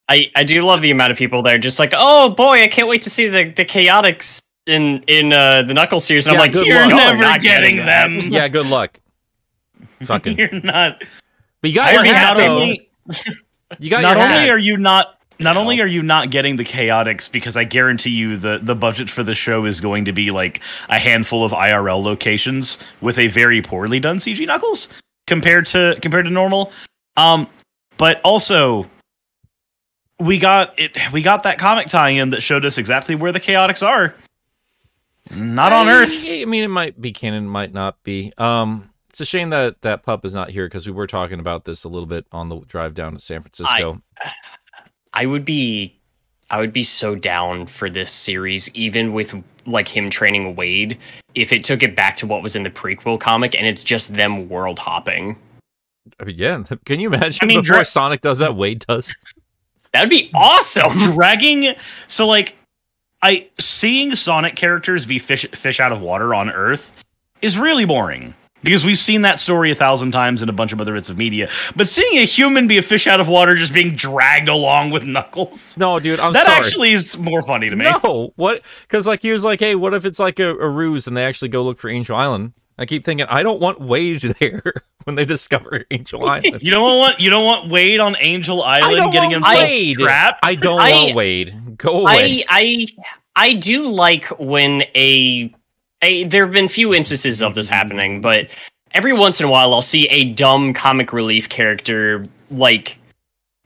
I, 0.08 0.28
I 0.34 0.42
do 0.42 0.62
love 0.62 0.80
the 0.80 0.90
amount 0.90 1.12
of 1.12 1.18
people 1.18 1.42
there 1.42 1.58
just 1.58 1.78
like, 1.78 1.92
oh 1.94 2.30
boy, 2.30 2.62
I 2.62 2.68
can't 2.68 2.88
wait 2.88 3.02
to 3.02 3.10
see 3.10 3.28
the, 3.28 3.44
the 3.50 3.64
chaotics 3.64 4.42
in 4.70 5.02
in 5.06 5.32
uh, 5.32 5.62
the 5.62 5.74
Knuckles 5.74 6.04
series. 6.04 6.26
And 6.26 6.34
Yeah, 6.34 6.40
I'm 6.40 6.44
like, 6.44 6.52
good 6.52 6.66
you're 6.66 6.78
luck. 6.86 6.90
never 6.90 7.18
Never 7.18 7.38
getting, 7.40 7.76
getting 7.76 7.86
that." 7.86 8.08
them. 8.08 8.30
yeah, 8.30 8.48
good 8.48 8.66
luck. 8.66 8.98
Fucking. 10.04 10.38
You're 10.38 10.60
not. 10.60 11.02
But 11.60 11.70
you 11.70 11.76
got 11.76 11.88
I 11.88 11.92
your 11.92 12.02
mean, 12.02 12.14
hat 12.14 12.36
not 12.36 12.48
only 12.48 12.90
you 13.78 13.90
got 13.90 14.02
not 14.02 14.16
your 14.16 14.24
only 14.24 14.36
hat. 14.38 14.50
are 14.50 14.58
you 14.58 14.76
not 14.76 15.18
not 15.38 15.56
only 15.56 15.80
are 15.80 15.86
you 15.86 16.02
not 16.02 16.30
getting 16.30 16.56
the 16.56 16.64
chaotics 16.64 17.30
because 17.30 17.56
I 17.56 17.64
guarantee 17.64 18.10
you 18.10 18.36
the 18.36 18.60
the 18.62 18.74
budget 18.74 19.10
for 19.10 19.22
the 19.22 19.34
show 19.34 19.64
is 19.66 19.80
going 19.80 20.04
to 20.06 20.12
be 20.12 20.30
like 20.30 20.60
a 20.88 20.98
handful 20.98 21.44
of 21.44 21.52
IRL 21.52 22.02
locations 22.02 22.78
with 23.00 23.18
a 23.18 23.26
very 23.28 23.60
poorly 23.62 24.00
done 24.00 24.18
CG 24.18 24.46
Knuckles 24.46 24.88
compared 25.26 25.66
to 25.66 25.98
compared 26.00 26.24
to 26.26 26.30
normal. 26.30 26.72
Um, 27.16 27.46
but 27.98 28.20
also 28.22 28.88
we 30.18 30.38
got 30.38 30.78
it. 30.78 30.92
We 31.12 31.22
got 31.22 31.42
that 31.44 31.58
comic 31.58 31.88
tie-in 31.88 32.30
that 32.30 32.42
showed 32.42 32.64
us 32.64 32.76
exactly 32.78 33.14
where 33.14 33.32
the 33.32 33.40
chaotics 33.40 33.86
are. 33.86 34.14
Not 35.34 35.72
on 35.72 35.88
I- 35.88 35.92
Earth. 35.92 36.24
I 36.24 36.44
mean, 36.44 36.64
it 36.64 36.68
might 36.68 37.00
be 37.00 37.12
canon, 37.12 37.48
might 37.48 37.72
not 37.72 38.02
be. 38.02 38.32
Um, 38.38 38.90
it's 39.08 39.20
a 39.20 39.24
shame 39.24 39.50
that 39.50 39.80
that 39.82 40.02
pup 40.04 40.24
is 40.24 40.34
not 40.34 40.50
here 40.50 40.66
because 40.66 40.86
we 40.86 40.92
were 40.92 41.06
talking 41.06 41.40
about 41.40 41.64
this 41.64 41.84
a 41.84 41.88
little 41.88 42.06
bit 42.06 42.26
on 42.32 42.48
the 42.48 42.60
drive 42.60 42.94
down 42.94 43.12
to 43.12 43.18
San 43.18 43.42
Francisco. 43.42 44.00
I 45.12 45.26
would 45.26 45.44
be 45.44 45.98
I 46.50 46.58
would 46.60 46.72
be 46.72 46.84
so 46.84 47.14
down 47.14 47.66
for 47.66 47.90
this 47.90 48.12
series, 48.12 48.72
even 48.74 49.12
with 49.12 49.34
like 49.66 49.88
him 49.88 50.10
training 50.10 50.56
Wade, 50.56 50.98
if 51.34 51.52
it 51.52 51.64
took 51.64 51.82
it 51.82 51.94
back 51.94 52.16
to 52.16 52.26
what 52.26 52.42
was 52.42 52.56
in 52.56 52.62
the 52.62 52.70
prequel 52.70 53.18
comic 53.20 53.54
and 53.54 53.66
it's 53.66 53.84
just 53.84 54.14
them 54.14 54.48
world 54.48 54.78
hopping. 54.78 55.36
I 56.18 56.24
mean, 56.24 56.36
yeah. 56.38 56.62
Can 56.84 57.00
you 57.00 57.08
imagine 57.12 57.40
I 57.42 57.46
mean, 57.46 57.60
before 57.60 57.76
Dra- 57.76 57.84
Sonic 57.84 58.20
does 58.20 58.38
that, 58.38 58.56
Wade 58.56 58.84
does? 58.88 59.14
That'd 59.92 60.10
be 60.10 60.30
awesome. 60.34 61.12
dragging 61.14 61.74
so 62.06 62.26
like 62.28 62.54
i 63.22 63.48
seeing 63.58 64.14
sonic 64.14 64.56
characters 64.56 65.06
be 65.06 65.18
fish 65.18 65.46
fish 65.54 65.80
out 65.80 65.92
of 65.92 66.00
water 66.00 66.34
on 66.34 66.50
earth 66.50 66.92
is 67.42 67.56
really 67.58 67.84
boring 67.84 68.34
because 68.62 68.84
we've 68.84 68.98
seen 68.98 69.22
that 69.22 69.40
story 69.40 69.70
a 69.70 69.74
thousand 69.74 70.12
times 70.12 70.42
in 70.42 70.48
a 70.50 70.52
bunch 70.52 70.72
of 70.72 70.80
other 70.80 70.92
bits 70.94 71.08
of 71.08 71.16
media 71.16 71.48
but 71.76 71.88
seeing 71.88 72.18
a 72.18 72.24
human 72.26 72.66
be 72.68 72.76
a 72.76 72.82
fish 72.82 73.06
out 73.06 73.18
of 73.20 73.26
water 73.28 73.56
just 73.56 73.72
being 73.72 73.94
dragged 73.94 74.48
along 74.48 74.90
with 74.90 75.02
knuckles 75.04 75.74
No, 75.78 75.98
dude. 75.98 76.20
I'm 76.20 76.32
that 76.34 76.44
sorry. 76.46 76.58
actually 76.58 76.92
is 76.92 77.16
more 77.16 77.42
funny 77.42 77.70
to 77.70 77.76
me 77.76 77.84
No, 77.86 78.32
what? 78.36 78.60
Because 78.82 79.06
like 79.06 79.22
he 79.22 79.32
was 79.32 79.44
like, 79.44 79.60
hey, 79.60 79.74
what 79.74 79.94
if 79.94 80.04
it's 80.04 80.18
like 80.18 80.38
a, 80.38 80.50
a 80.50 80.68
ruse 80.68 81.06
and 81.06 81.16
they 81.16 81.24
actually 81.24 81.48
go 81.48 81.62
look 81.62 81.78
for 81.78 81.88
Angel 81.88 82.14
Island? 82.16 82.52
I 82.80 82.86
keep 82.86 83.04
thinking, 83.04 83.26
I 83.28 83.42
don't 83.44 83.60
want 83.60 83.80
Wade 83.80 84.20
there. 84.40 84.62
when 85.04 85.14
they 85.16 85.24
discover 85.24 85.84
Angel 85.90 86.24
Island. 86.28 86.62
You 86.62 86.70
don't 86.70 86.98
want 86.98 87.20
you 87.20 87.30
don't 87.30 87.44
want 87.44 87.70
Wade 87.70 88.00
on 88.00 88.16
Angel 88.18 88.62
Island 88.62 89.12
getting 89.12 89.30
himself 89.30 89.54
Wade. 89.58 89.96
trapped. 89.98 90.40
I 90.42 90.54
don't 90.56 90.80
I- 90.80 90.90
want 90.92 91.14
Wade. 91.14 91.76
Go 91.78 92.00
away. 92.02 92.44
I 92.48 92.86
I 93.36 93.46
I 93.48 93.52
do 93.54 93.90
like 93.90 94.24
when 94.40 94.82
a, 94.94 95.54
a 96.02 96.24
there 96.24 96.44
have 96.44 96.52
been 96.52 96.68
few 96.68 96.92
instances 96.94 97.40
of 97.40 97.54
this 97.54 97.68
happening, 97.68 98.20
but 98.20 98.48
every 98.92 99.12
once 99.12 99.40
in 99.40 99.46
a 99.46 99.50
while 99.50 99.72
I'll 99.72 99.82
see 99.82 100.06
a 100.08 100.24
dumb 100.32 100.74
comic 100.74 101.12
relief 101.12 101.48
character 101.48 102.26
like 102.50 102.98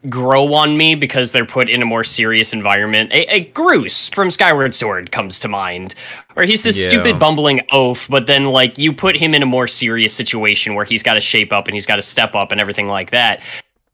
grow 0.08 0.52
on 0.54 0.76
me 0.76 0.94
because 0.94 1.32
they're 1.32 1.46
put 1.46 1.68
in 1.68 1.82
a 1.82 1.86
more 1.86 2.04
serious 2.04 2.52
environment. 2.52 3.12
A, 3.12 3.24
a 3.34 3.44
Groose 3.52 4.12
from 4.14 4.30
Skyward 4.30 4.74
Sword 4.74 5.10
comes 5.12 5.40
to 5.40 5.48
mind, 5.48 5.94
where 6.34 6.44
he's 6.46 6.62
this 6.62 6.78
Yeah. 6.78 6.88
stupid 6.88 7.18
bumbling 7.18 7.62
oaf, 7.72 8.06
but 8.08 8.26
then 8.26 8.46
like 8.46 8.76
you 8.78 8.92
put 8.92 9.16
him 9.16 9.34
in 9.34 9.42
a 9.42 9.46
more 9.46 9.66
serious 9.68 10.12
situation 10.14 10.74
where 10.74 10.84
he's 10.84 11.02
got 11.02 11.14
to 11.14 11.20
shape 11.20 11.52
up 11.52 11.66
and 11.66 11.74
he's 11.74 11.86
got 11.86 11.96
to 11.96 12.02
step 12.02 12.34
up 12.34 12.52
and 12.52 12.60
everything 12.60 12.86
like 12.88 13.10
that. 13.10 13.40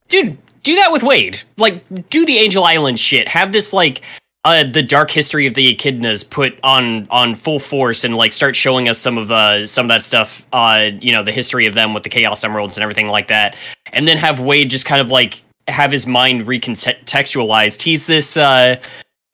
Dude, 0.08 0.36
do 0.62 0.74
that 0.76 0.90
with 0.92 1.02
Wade. 1.02 1.40
Like, 1.56 1.84
do 2.10 2.26
the 2.26 2.38
Angel 2.38 2.64
Island 2.64 2.98
shit. 2.98 3.28
Have 3.28 3.52
this 3.52 3.72
like 3.72 4.02
uh, 4.44 4.64
the 4.64 4.82
dark 4.82 5.10
history 5.10 5.46
of 5.46 5.52
the 5.54 5.74
echidnas 5.76 6.28
put 6.28 6.58
on 6.62 7.06
on 7.10 7.34
full 7.34 7.58
force 7.60 8.04
and 8.04 8.16
like 8.16 8.32
start 8.32 8.56
showing 8.56 8.88
us 8.88 8.98
some 8.98 9.18
of 9.18 9.30
uh 9.30 9.66
some 9.66 9.84
of 9.84 9.88
that 9.88 10.02
stuff 10.02 10.46
uh 10.54 10.88
you 10.98 11.12
know 11.12 11.22
the 11.22 11.30
history 11.30 11.66
of 11.66 11.74
them 11.74 11.92
with 11.92 12.04
the 12.04 12.08
chaos 12.08 12.42
emeralds 12.42 12.74
and 12.78 12.82
everything 12.82 13.06
like 13.08 13.28
that 13.28 13.54
and 13.92 14.08
then 14.08 14.16
have 14.16 14.40
wade 14.40 14.70
just 14.70 14.86
kind 14.86 14.98
of 15.02 15.10
like 15.10 15.42
have 15.70 15.90
his 15.92 16.06
mind 16.06 16.46
recontextualized 16.46 17.82
he's 17.82 18.06
this 18.06 18.36
uh 18.36 18.76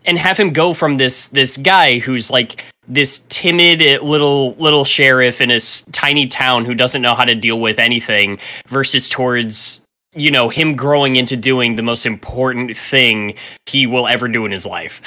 and 0.05 0.19
have 0.19 0.37
him 0.39 0.53
go 0.53 0.73
from 0.73 0.97
this 0.99 1.29
this 1.29 1.57
guy 1.57 1.99
who's 1.99 2.31
like 2.31 2.65
this 2.89 3.21
timid 3.29 3.81
little 4.03 4.55
little 4.55 4.85
sheriff 4.85 5.41
in 5.41 5.51
a 5.51 5.57
s- 5.57 5.83
tiny 5.93 6.27
town 6.29 6.65
who 6.65 6.75
doesn't 6.75 7.03
know 7.03 7.15
how 7.15 7.25
to 7.25 7.35
deal 7.35 7.61
with 7.61 7.79
anything 7.79 8.39
versus 8.69 9.09
towards 9.09 9.81
you 10.15 10.31
know 10.31 10.49
him 10.49 10.77
growing 10.77 11.17
into 11.17 11.37
doing 11.37 11.77
the 11.77 11.83
most 11.83 12.07
important 12.07 12.77
thing 12.77 13.35
he 13.67 13.87
will 13.87 14.07
ever 14.07 14.29
do 14.29 14.45
in 14.47 14.53
his 14.53 14.65
life 14.65 15.01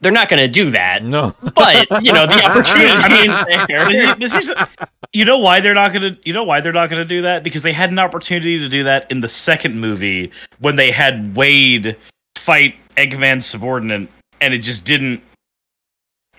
they're 0.00 0.10
not 0.10 0.30
going 0.30 0.40
to 0.40 0.48
do 0.48 0.70
that 0.70 1.04
no. 1.04 1.34
but 1.54 1.86
you 2.02 2.12
know 2.12 2.26
the 2.26 2.42
opportunity 2.42 3.28
I 3.28 3.66
there. 3.68 4.90
You 5.12 5.24
know 5.24 5.38
why 5.38 5.60
they're 5.60 5.74
not 5.74 5.92
gonna 5.92 6.16
you 6.24 6.32
know 6.32 6.44
why 6.44 6.60
they're 6.60 6.72
not 6.72 6.88
gonna 6.88 7.04
do 7.04 7.22
that 7.22 7.42
because 7.42 7.62
they 7.62 7.72
had 7.72 7.90
an 7.90 7.98
opportunity 7.98 8.58
to 8.58 8.68
do 8.68 8.84
that 8.84 9.10
in 9.10 9.20
the 9.20 9.28
second 9.28 9.80
movie 9.80 10.30
when 10.60 10.76
they 10.76 10.92
had 10.92 11.36
Wade 11.36 11.96
fight 12.36 12.74
Eggman's 12.96 13.46
subordinate 13.46 14.08
and 14.40 14.54
it 14.54 14.58
just 14.58 14.84
didn't. 14.84 15.22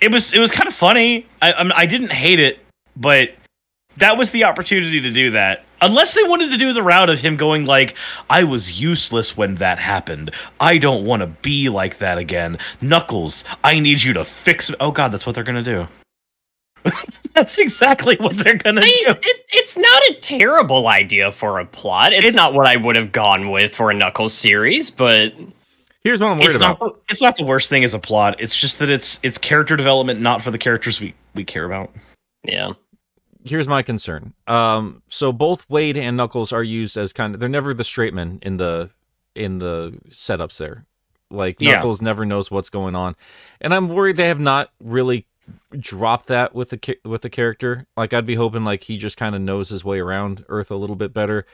It 0.01 0.11
was 0.11 0.33
it 0.33 0.39
was 0.39 0.51
kind 0.51 0.67
of 0.67 0.73
funny. 0.73 1.27
I 1.41 1.53
I, 1.53 1.63
mean, 1.63 1.73
I 1.73 1.85
didn't 1.85 2.11
hate 2.11 2.39
it, 2.39 2.59
but 2.95 3.31
that 3.97 4.17
was 4.17 4.31
the 4.31 4.45
opportunity 4.45 5.01
to 5.01 5.11
do 5.11 5.31
that. 5.31 5.65
Unless 5.81 6.13
they 6.13 6.23
wanted 6.23 6.51
to 6.51 6.57
do 6.57 6.73
the 6.73 6.83
route 6.83 7.09
of 7.09 7.19
him 7.19 7.35
going 7.37 7.65
like, 7.65 7.95
"I 8.29 8.43
was 8.43 8.79
useless 8.79 9.35
when 9.35 9.55
that 9.55 9.79
happened. 9.79 10.31
I 10.59 10.77
don't 10.77 11.05
want 11.05 11.21
to 11.21 11.27
be 11.27 11.69
like 11.69 11.97
that 11.97 12.17
again." 12.17 12.57
Knuckles, 12.79 13.43
I 13.63 13.79
need 13.79 14.01
you 14.03 14.13
to 14.13 14.23
fix. 14.23 14.69
me." 14.69 14.75
Oh 14.79 14.91
God, 14.91 15.11
that's 15.11 15.25
what 15.25 15.35
they're 15.35 15.43
gonna 15.43 15.63
do. 15.63 15.87
that's 17.35 17.57
exactly 17.57 18.15
what 18.19 18.33
they're 18.35 18.57
gonna 18.57 18.81
I- 18.81 18.85
do. 18.85 19.11
it, 19.21 19.45
it's 19.53 19.77
not 19.77 20.03
a 20.09 20.13
terrible 20.21 20.87
idea 20.87 21.31
for 21.31 21.59
a 21.59 21.65
plot. 21.65 22.13
It's, 22.13 22.19
It's- 22.19 22.33
not 22.35 22.53
what 22.53 22.67
I 22.67 22.75
would 22.75 22.95
have 22.95 23.11
gone 23.11 23.49
with 23.51 23.73
for 23.73 23.91
a 23.91 23.93
Knuckles 23.93 24.33
series, 24.33 24.91
but 24.91 25.33
Here's 26.03 26.19
what 26.19 26.29
I'm 26.31 26.37
worried 26.39 26.47
It's 26.49 26.55
about. 26.57 26.81
not. 26.81 26.95
It's 27.09 27.21
not 27.21 27.35
the 27.35 27.43
worst 27.43 27.69
thing 27.69 27.83
as 27.83 27.93
a 27.93 27.99
plot. 27.99 28.37
It's 28.39 28.55
just 28.55 28.79
that 28.79 28.89
it's 28.89 29.19
it's 29.21 29.37
character 29.37 29.77
development, 29.77 30.19
not 30.19 30.41
for 30.41 30.49
the 30.49 30.57
characters 30.57 30.99
we 30.99 31.13
we 31.35 31.43
care 31.43 31.65
about. 31.65 31.91
yeah. 32.43 32.71
Here's 33.43 33.67
my 33.67 33.81
concern. 33.81 34.33
Um, 34.47 35.01
so 35.09 35.31
both 35.33 35.67
Wade 35.69 35.97
and 35.97 36.15
Knuckles 36.17 36.51
are 36.51 36.63
used 36.63 36.95
as 36.97 37.11
kind 37.13 37.33
of 37.33 37.39
they're 37.39 37.49
never 37.49 37.73
the 37.73 37.83
straight 37.83 38.13
men 38.13 38.39
in 38.41 38.57
the 38.57 38.89
in 39.35 39.59
the 39.59 39.93
setups 40.09 40.57
there. 40.57 40.85
Like 41.29 41.57
Yeah. 41.59 41.73
Knuckles 41.73 42.01
never 42.01 42.25
knows 42.25 42.49
what's 42.51 42.69
going 42.69 42.95
on, 42.95 43.15
and 43.61 43.73
I'm 43.73 43.87
worried 43.89 44.17
they 44.17 44.27
have 44.27 44.39
not 44.39 44.71
really 44.79 45.25
dropped 45.77 46.27
that 46.27 46.53
with 46.55 46.69
the 46.69 46.97
with 47.03 47.21
the 47.21 47.29
character. 47.29 47.87
Like 47.97 48.13
I'd 48.13 48.25
be 48.25 48.35
hoping 48.35 48.63
like 48.63 48.83
he 48.83 48.97
just 48.97 49.17
kind 49.17 49.35
of 49.35 49.41
knows 49.41 49.69
his 49.69 49.83
way 49.83 49.99
around 49.99 50.45
Earth 50.49 50.71
a 50.71 50.75
little 50.75 50.95
bit 50.95 51.13
better. 51.13 51.45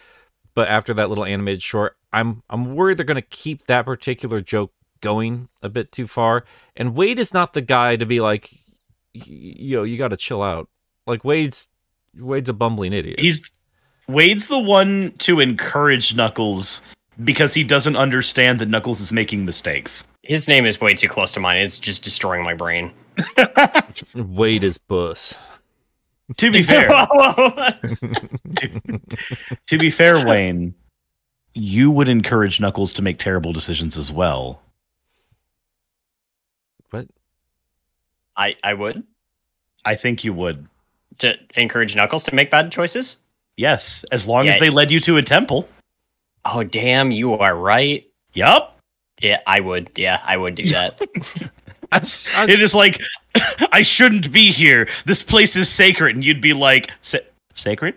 But 0.54 0.70
after 0.70 0.94
that 0.96 1.10
little 1.10 1.26
animated 1.26 1.62
short, 1.62 1.98
I'm 2.12 2.44
I'm 2.50 2.76
worried 2.76 2.98
they're 2.98 3.06
gonna 3.06 3.22
keep 3.22 3.66
that 3.66 3.86
particular 3.86 4.42
joke 4.42 4.72
going 5.02 5.50
a 5.62 5.70
bit 5.70 5.92
too 5.92 6.08
far. 6.08 6.46
And 6.76 6.96
Wade 6.96 7.20
is 7.20 7.34
not 7.34 7.54
the 7.54 7.62
guy 7.62 7.96
to 7.96 8.06
be 8.06 8.20
like, 8.20 8.52
yo, 9.14 9.84
you 9.84 9.98
got 9.98 10.10
to 10.10 10.18
chill 10.18 10.42
out. 10.42 10.70
Like 11.06 11.24
Wade's 11.24 11.68
Wade's 12.16 12.50
a 12.50 12.54
bumbling 12.54 12.94
idiot. 12.94 13.20
He's 13.20 13.42
Wade's 14.08 14.48
the 14.48 14.60
one 14.60 15.14
to 15.20 15.40
encourage 15.40 16.16
Knuckles 16.16 16.82
because 17.24 17.54
he 17.54 17.64
doesn't 17.64 17.96
understand 17.96 18.60
that 18.60 18.70
Knuckles 18.70 19.02
is 19.02 19.12
making 19.12 19.46
mistakes. 19.46 20.06
His 20.28 20.48
name 20.48 20.66
is 20.66 20.80
way 20.82 20.94
too 20.94 21.08
close 21.08 21.32
to 21.34 21.40
mine. 21.40 21.58
It's 21.58 21.80
just 21.80 22.04
destroying 22.04 22.44
my 22.44 22.54
brain. 22.54 22.94
Wade 24.14 24.64
is 24.64 24.78
Bus. 24.78 25.34
To 26.36 26.52
be 26.52 26.62
fair, 26.62 26.90
to 29.68 29.78
be 29.78 29.90
fair, 29.90 30.26
Wayne, 30.26 30.76
you 31.54 31.90
would 31.90 32.10
encourage 32.10 32.60
Knuckles 32.60 32.92
to 32.94 33.02
make 33.02 33.18
terrible 33.18 33.54
decisions 33.54 33.98
as 33.98 34.12
well. 34.12 34.62
What? 36.90 37.08
I 38.36 38.56
I 38.62 38.74
would 38.74 39.04
I 39.86 39.96
think 39.96 40.26
you 40.26 40.34
would. 40.34 40.68
to 41.20 41.36
encourage 41.56 41.96
Knuckles 41.96 42.26
to 42.26 42.36
make 42.36 42.52
bad 42.52 42.74
choices. 42.74 43.18
Yes, 43.56 44.04
as 44.12 44.28
long 44.28 44.46
Yeah. 44.48 44.56
as 44.56 44.60
they 44.60 44.70
led 44.70 44.92
you 44.92 45.00
to 45.00 45.16
a 45.16 45.24
temple. 45.24 45.70
Oh 46.44 46.64
damn, 46.64 47.10
you 47.12 47.34
are 47.36 47.56
right. 47.56 48.06
Yup. 48.34 48.77
Yeah, 49.22 49.40
I 49.48 49.60
would. 49.60 49.92
Yeah, 49.96 50.22
I 50.24 50.38
would 50.38 50.56
do 50.56 50.70
that. 50.70 51.00
That's 51.92 52.28
I, 52.36 52.46
It 52.46 52.62
is 52.62 52.74
like 52.76 53.02
I 53.72 53.82
shouldn't 53.82 54.32
be 54.32 54.52
here. 54.52 54.90
This 55.06 55.24
place 55.24 55.56
is 55.56 55.70
sacred, 55.70 56.16
and 56.16 56.24
you'd 56.26 56.42
be 56.42 56.54
like, 56.54 56.90
"Sa- 57.02 57.20
"Sacred? 57.54 57.96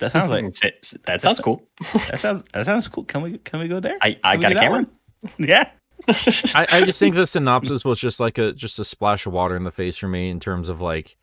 That 0.00 0.10
sounds 0.12 0.30
like 0.30 0.44
It's- 0.64 0.94
that 1.06 1.22
sounds 1.22 1.40
cool. 1.40 1.62
that 2.08 2.20
sounds 2.20 2.42
that 2.52 2.66
sounds 2.66 2.88
cool. 2.88 3.04
Can 3.04 3.22
we 3.22 3.38
can 3.38 3.60
we 3.60 3.68
go 3.68 3.80
there? 3.80 3.96
I, 4.02 4.18
I 4.24 4.32
Can 4.36 4.40
got 4.42 4.52
a 4.52 4.54
camera. 4.56 4.86
one? 5.20 5.30
Yeah. 5.48 5.70
I, 6.54 6.66
I 6.70 6.84
just 6.84 6.98
think 7.00 7.14
the 7.14 7.24
synopsis 7.24 7.84
was 7.84 7.98
just 7.98 8.20
like 8.20 8.36
a 8.36 8.52
just 8.52 8.78
a 8.78 8.84
splash 8.84 9.24
of 9.26 9.32
water 9.32 9.56
in 9.56 9.62
the 9.64 9.70
face 9.70 9.96
for 9.96 10.08
me 10.08 10.28
in 10.28 10.40
terms 10.40 10.68
of 10.68 10.80
like 10.82 11.16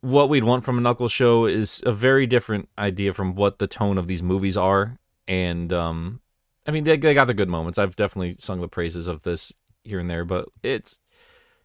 what 0.00 0.28
we'd 0.30 0.44
want 0.44 0.64
from 0.64 0.78
a 0.78 0.80
knuckle 0.80 1.08
show 1.08 1.44
is 1.44 1.82
a 1.84 1.92
very 1.92 2.26
different 2.26 2.68
idea 2.78 3.12
from 3.12 3.34
what 3.34 3.58
the 3.58 3.66
tone 3.66 3.98
of 3.98 4.06
these 4.06 4.22
movies 4.22 4.56
are. 4.56 4.96
And 5.28 5.72
um 5.72 6.20
I 6.66 6.70
mean 6.72 6.84
they, 6.84 6.96
they 6.96 7.14
got 7.14 7.26
the 7.26 7.34
good 7.34 7.48
moments. 7.48 7.78
I've 7.78 7.96
definitely 7.96 8.36
sung 8.38 8.60
the 8.60 8.68
praises 8.68 9.06
of 9.06 9.22
this 9.22 9.52
here 9.84 9.98
and 10.00 10.10
there, 10.10 10.24
but 10.24 10.48
it's 10.62 10.98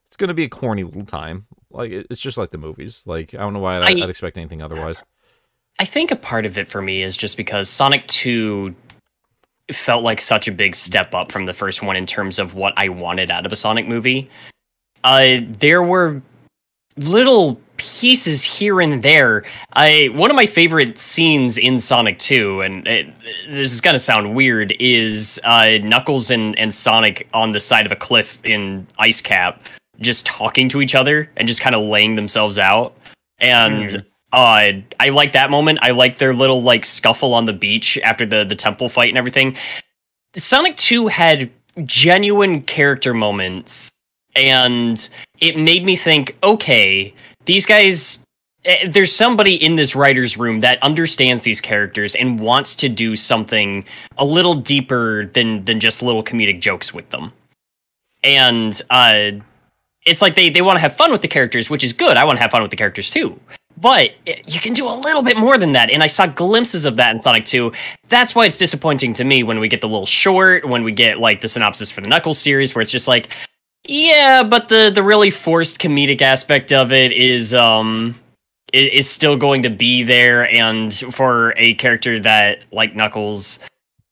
it's 0.08 0.18
gonna 0.18 0.34
be 0.34 0.44
a 0.44 0.50
corny 0.50 0.84
little 0.84 1.06
time. 1.06 1.48
Like 1.70 1.92
it- 1.92 2.08
it's 2.10 2.22
just 2.22 2.38
like 2.38 2.52
the 2.52 2.58
movies. 2.58 3.02
Like 3.06 3.34
I 3.34 3.38
don't 3.40 3.54
know 3.54 3.60
why 3.60 3.78
I'd, 3.78 3.84
I- 4.00 4.04
I'd 4.04 4.10
expect 4.10 4.38
anything 4.38 4.62
otherwise. 4.62 5.04
I 5.80 5.86
think 5.86 6.12
a 6.12 6.16
part 6.16 6.46
of 6.46 6.58
it 6.58 6.68
for 6.68 6.82
me 6.82 7.02
is 7.02 7.18
just 7.18 7.38
because 7.38 7.68
Sonic 7.70 8.06
2 8.08 8.76
felt 9.72 10.04
like 10.04 10.20
such 10.22 10.48
a 10.48 10.52
big 10.52 10.76
step 10.76 11.16
up 11.16 11.32
from 11.32 11.46
the 11.46 11.54
first 11.54 11.82
one 11.82 11.96
in 11.96 12.06
terms 12.06 12.38
of 12.40 12.54
what 12.54 12.74
I 12.78 12.90
wanted 12.90 13.32
out 13.32 13.46
of 13.46 13.52
a 13.52 13.56
Sonic 13.56 13.88
movie. 13.88 14.30
Uh, 15.04 15.38
there 15.48 15.82
were 15.82 16.22
little 16.98 17.60
pieces 17.82 18.44
here 18.44 18.80
and 18.80 19.02
there. 19.02 19.44
I 19.74 20.10
one 20.13 20.30
of 20.30 20.36
my 20.36 20.46
favorite 20.46 21.00
scenes 21.00 21.58
in 21.58 21.80
Sonic 21.80 22.20
2, 22.20 22.62
and 22.62 22.88
it, 22.88 23.13
this 23.50 23.74
is 23.74 23.82
gonna 23.82 23.98
sound 23.98 24.36
weird, 24.36 24.76
is 24.80 25.41
uh, 25.44 25.80
Knuckles 25.82 26.30
and, 26.30 26.58
and 26.60 26.74
Sonic 26.74 27.28
on 27.34 27.52
the 27.52 27.60
side 27.60 27.88
of 27.88 27.91
a 27.91 27.96
cliff 27.96 28.39
in 28.46 28.86
Ice 29.00 29.20
Cap, 29.20 29.63
just 30.00 30.28
talking 30.28 30.70
to 30.70 30.82
each 30.82 30.94
other 30.94 31.30
and 31.38 31.48
just 31.48 31.62
kind 31.62 31.74
of 31.74 31.84
laying 31.84 32.15
themselves 32.15 32.60
out. 32.60 32.96
And 33.39 34.06
uh, 34.32 34.72
I 35.00 35.10
like 35.10 35.32
that 35.32 35.50
moment. 35.50 35.80
I 35.82 35.91
like 35.91 36.20
their 36.20 36.36
little 36.36 36.62
like 36.62 36.86
scuffle 36.86 37.34
on 37.34 37.46
the 37.46 37.54
beach 37.54 37.98
after 38.04 38.28
the 38.28 38.44
the 38.44 38.56
temple 38.56 38.89
fight 38.89 39.10
and 39.10 39.17
everything. 39.17 39.58
Sonic 40.36 40.78
2 40.78 41.08
had 41.08 41.50
genuine 41.86 42.62
character 42.62 43.13
moments 43.13 43.98
and 44.36 45.10
it 45.39 45.58
made 45.58 45.84
me 45.84 45.96
think, 45.96 46.38
okay, 46.44 47.13
these 47.45 47.65
guys 47.65 48.19
eh, 48.65 48.88
there's 48.88 49.13
somebody 49.15 49.56
in 49.56 49.75
this 49.75 49.95
writer's 49.95 50.38
room 50.38 50.60
that 50.62 50.82
understands 50.84 51.43
these 51.43 51.60
characters 51.62 52.15
and 52.15 52.39
wants 52.39 52.75
to 52.75 52.89
do 52.89 53.15
something 53.15 53.84
a 54.17 54.25
little 54.25 54.56
deeper 54.56 55.25
than 55.27 55.63
than 55.65 55.80
just 55.80 56.01
little 56.01 56.23
comedic 56.23 56.60
jokes 56.60 56.93
with 56.93 57.10
them. 57.10 57.32
And 58.23 58.80
uh 58.89 59.32
it's 60.06 60.21
like 60.21 60.36
they 60.36 60.49
they 60.49 60.62
want 60.62 60.77
to 60.77 60.82
have 60.82 60.95
fun 60.95 61.12
with 61.12 61.21
the 61.21 61.27
characters, 61.27 61.69
which 61.69 61.84
is 61.84 61.93
good. 61.93 62.17
I 62.17 62.23
want 62.23 62.38
to 62.38 62.41
have 62.41 62.51
fun 62.51 62.62
with 62.62 62.71
the 62.71 62.77
characters 62.77 63.10
too. 63.10 63.39
But 63.77 64.12
it- 64.25 64.47
you 64.51 64.60
can 64.60 64.73
do 64.73 64.88
a 64.88 64.93
little 64.93 65.21
bit 65.21 65.38
more 65.38 65.58
than 65.58 65.71
that, 65.73 65.89
and 65.89 66.04
I 66.04 66.08
saw 66.08 66.27
glimpses 66.27 66.86
of 66.86 66.97
that 66.97 67.12
in 67.15 67.19
Sonic 67.19 67.45
2. 67.45 67.71
That's 68.10 68.36
why 68.36 68.45
it's 68.45 68.58
disappointing 68.58 69.13
to 69.15 69.23
me 69.23 69.43
when 69.43 69.60
we 69.60 69.67
get 69.67 69.82
the 69.82 69.88
little 69.88 70.06
short, 70.06 70.67
when 70.67 70.84
we 70.84 70.91
get 70.91 71.19
like 71.19 71.41
the 71.41 71.49
synopsis 71.49 71.89
for 71.89 72.01
the 72.01 72.08
Knuckles 72.08 72.38
series, 72.38 72.75
where 72.75 72.82
it's 72.82 72.91
just 72.91 73.08
like, 73.08 73.30
yeah, 73.86 74.44
but 74.44 74.67
the 74.70 74.91
the 74.94 75.04
really 75.04 75.32
forced 75.32 75.80
comedic 75.80 76.22
aspect 76.22 76.72
of 76.72 76.91
it 76.91 77.12
is 77.12 77.54
um 77.54 78.15
is 78.74 79.10
still 79.10 79.36
going 79.36 79.63
to 79.63 79.70
be 79.70 80.04
there, 80.04 80.48
and 80.50 80.94
for 80.94 81.54
a 81.58 81.74
character 81.76 82.20
that 82.20 82.60
like 82.72 82.96
Knuckles, 82.96 83.60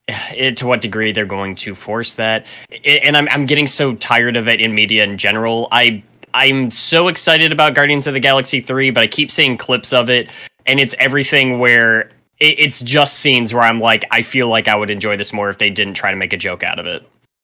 it, 0.07 0.57
to 0.57 0.67
what 0.67 0.81
degree 0.81 1.11
they're 1.13 1.25
going 1.25 1.55
to 1.55 1.75
force 1.75 2.15
that, 2.15 2.45
I- 2.71 2.99
and 3.03 3.15
I'm 3.15 3.27
I'm 3.29 3.45
getting 3.45 3.67
so 3.67 3.95
tired 3.95 4.35
of 4.35 4.47
it 4.47 4.59
in 4.59 4.73
media 4.75 5.03
in 5.03 5.17
general. 5.17 5.67
I 5.71 6.03
I'm 6.33 6.71
so 6.71 7.07
excited 7.07 7.51
about 7.51 7.73
Guardians 7.73 8.05
of 8.07 8.13
the 8.13 8.19
Galaxy 8.19 8.61
three, 8.61 8.89
but 8.91 9.01
I 9.01 9.07
keep 9.07 9.31
seeing 9.31 9.57
clips 9.57 9.93
of 9.93 10.09
it, 10.09 10.29
and 10.65 10.79
it's 10.79 10.95
everything 10.99 11.59
where. 11.59 12.11
it- 12.39 12.57
It's 12.59 12.81
just 12.81 13.19
scenes 13.19 13.53
where 13.53 13.63
I'm 13.63 13.79
like, 13.81 14.05
I 14.11 14.21
feel 14.23 14.47
like 14.47 14.67
I 14.67 14.75
would 14.75 14.89
enjoy 14.89 15.17
this 15.17 15.31
more 15.33 15.49
if 15.49 15.57
they 15.57 15.69
didn't 15.69 15.95
try 15.95 16.11
to 16.11 16.17
make 16.17 16.31
a 16.33 16.37
joke 16.37 16.63
out 16.63 16.79
of 16.79 16.85
it, 16.85 17.03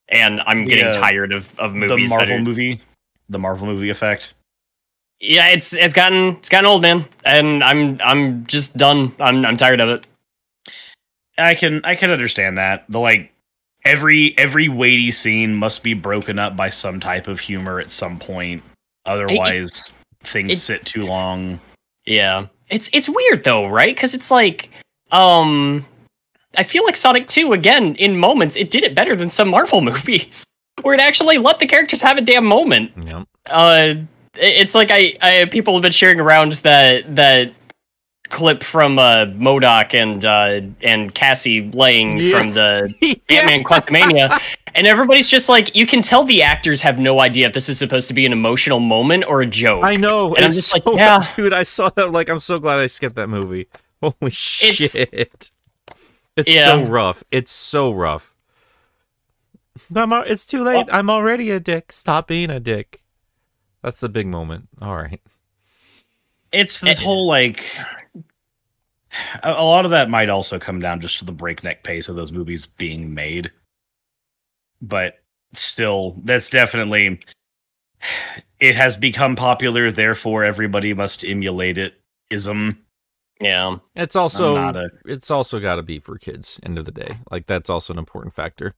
and 0.09 0.41
I'm 0.45 0.65
getting 0.65 0.85
Yeah. 0.85 0.91
tired 0.93 1.33
of, 1.33 1.57
of 1.59 1.73
The 1.73 1.79
movies. 1.79 2.09
that 2.09 2.17
Marvel 2.17 2.35
are- 2.37 2.41
movie, 2.41 2.81
the 3.29 3.39
Marvel 3.39 3.67
movie 3.67 3.89
effect. 3.89 4.33
yeah, 5.19 5.47
it's 5.49 5.73
it's 5.73 5.93
gotten 5.93 6.35
it's 6.37 6.49
gotten 6.49 6.65
old, 6.65 6.81
man, 6.81 7.05
and 7.23 7.63
I'm 7.63 7.99
I'm 8.03 8.45
just 8.45 8.77
done. 8.77 9.13
I'm 9.19 9.45
I'm 9.45 9.57
tired 9.57 9.79
of 9.81 9.89
it. 9.89 10.05
I 11.37 11.55
can 11.55 11.81
I 11.83 11.95
can 11.95 12.11
understand 12.11 12.57
that. 12.57 12.85
The 12.89 12.99
like 12.99 13.31
every 13.83 14.37
every 14.37 14.69
weighty 14.69 15.11
scene 15.11 15.53
must 15.55 15.83
be 15.83 15.93
broken 15.93 16.39
up 16.39 16.55
by 16.55 16.69
some 16.69 16.99
type 16.99 17.27
of 17.27 17.39
humor 17.39 17.79
at 17.79 17.89
some 17.89 18.19
point. 18.19 18.63
Otherwise, 19.05 19.89
things 20.23 20.51
it- 20.53 20.57
sit 20.59 20.85
too 20.85 21.03
long. 21.03 21.59
Yeah, 22.05 22.47
it's 22.69 22.89
it's 22.93 23.09
weird 23.09 23.43
though, 23.43 23.67
right? 23.67 23.95
Because 23.95 24.13
it's 24.13 24.29
like, 24.31 24.69
um, 25.11 25.85
I 26.57 26.63
feel 26.63 26.83
like 26.85 26.95
Sonic 26.95 27.27
Two 27.27 27.53
again 27.53 27.95
in 27.95 28.17
moments 28.17 28.55
it 28.55 28.69
did 28.69 28.83
it 28.83 28.95
better 28.95 29.15
than 29.15 29.29
some 29.29 29.49
Marvel 29.49 29.81
movies, 29.91 30.45
where 30.81 30.93
it 30.93 30.99
actually 31.01 31.37
let 31.37 31.59
the 31.59 31.67
characters 31.67 32.01
have 32.01 32.17
a 32.17 32.21
damn 32.21 32.45
moment. 32.45 32.91
Yep. 33.01 33.27
Uh, 33.47 33.93
it's 34.35 34.75
like 34.75 34.89
I, 34.91 35.15
I 35.21 35.45
people 35.45 35.73
have 35.73 35.81
been 35.81 35.91
sharing 35.91 36.19
around 36.19 36.53
that 36.63 37.15
that 37.15 37.53
clip 38.29 38.63
from 38.63 38.97
uh 38.97 39.25
MODOK 39.27 39.93
and 39.93 40.25
uh 40.25 40.61
and 40.81 41.13
Cassie 41.13 41.69
laying 41.71 42.17
Yeah. 42.17 42.37
from 42.39 42.53
the 42.53 42.93
Ant-Man 43.29 43.63
Quantumania. 43.63 44.41
And 44.73 44.87
everybody's 44.87 45.29
just 45.29 45.47
like, 45.47 45.73
you 45.73 45.85
can 45.85 46.01
tell 46.01 46.25
the 46.25 46.41
actors 46.41 46.81
have 46.81 46.99
no 46.99 47.21
idea 47.21 47.47
if 47.47 47.53
this 47.53 47.69
is 47.69 47.77
supposed 47.77 48.09
to 48.09 48.13
be 48.13 48.25
an 48.25 48.33
emotional 48.33 48.81
moment 48.81 49.23
or 49.25 49.39
a 49.41 49.45
joke. 49.45 49.85
I 49.85 49.95
know. 49.95 50.35
And 50.35 50.43
I'm 50.43 50.49
it's 50.49 50.57
just 50.57 50.73
like, 50.73 50.83
yeah. 50.97 51.25
dude. 51.37 51.53
I 51.53 51.63
saw 51.63 51.87
that. 51.95 52.11
Like, 52.11 52.27
I'm 52.27 52.41
so 52.41 52.59
glad 52.59 52.79
I 52.79 52.87
skipped 52.87 53.15
that 53.15 53.29
movie. 53.29 53.67
Holy 54.01 54.31
shit! 54.31 55.49
It's 56.35 56.51
Yeah. 56.51 56.65
so 56.67 56.85
rough. 56.85 57.23
It's 57.31 57.51
so 57.51 57.91
rough. 57.91 58.33
I'm 59.95 60.11
it's 60.13 60.45
too 60.45 60.63
late. 60.63 60.87
I'm 60.91 61.09
already 61.09 61.51
a 61.51 61.59
dick. 61.59 61.91
Stop 61.91 62.27
being 62.27 62.49
a 62.49 62.59
dick. 62.59 63.01
That's 63.81 63.99
the 63.99 64.09
big 64.09 64.27
moment. 64.27 64.69
All 64.81 64.95
right. 64.95 65.21
It's 66.51 66.79
the 66.79 66.91
Eh. 66.91 66.95
whole 66.95 67.27
like 67.27 67.63
a, 69.43 69.51
a 69.51 69.63
lot 69.63 69.85
of 69.85 69.91
that 69.91 70.09
might 70.09 70.29
also 70.29 70.59
come 70.59 70.79
down 70.79 71.01
just 71.01 71.19
to 71.19 71.25
the 71.25 71.31
breakneck 71.31 71.83
pace 71.83 72.09
of 72.09 72.15
those 72.15 72.31
movies 72.31 72.65
being 72.65 73.13
made. 73.13 73.51
But 74.81 75.19
still, 75.53 76.15
that's 76.23 76.49
definitely 76.49 77.19
it 78.59 78.75
has 78.75 78.97
become 78.97 79.35
popular, 79.35 79.91
therefore 79.91 80.43
everybody 80.43 80.93
must 80.93 81.23
emulate 81.23 81.77
it. 81.77 81.99
Ism. 82.29 82.84
Yeah. 83.39 83.77
It's 83.95 84.15
also 84.15 84.55
a- 84.57 84.89
it's 85.05 85.29
also 85.31 85.59
got 85.59 85.75
to 85.75 85.83
be 85.83 85.99
for 85.99 86.17
kids. 86.17 86.59
End 86.63 86.77
of 86.77 86.85
the 86.85 86.91
day, 86.91 87.17
like 87.31 87.47
that's 87.47 87.69
also 87.69 87.93
an 87.93 87.99
important 87.99 88.33
factor. 88.33 88.73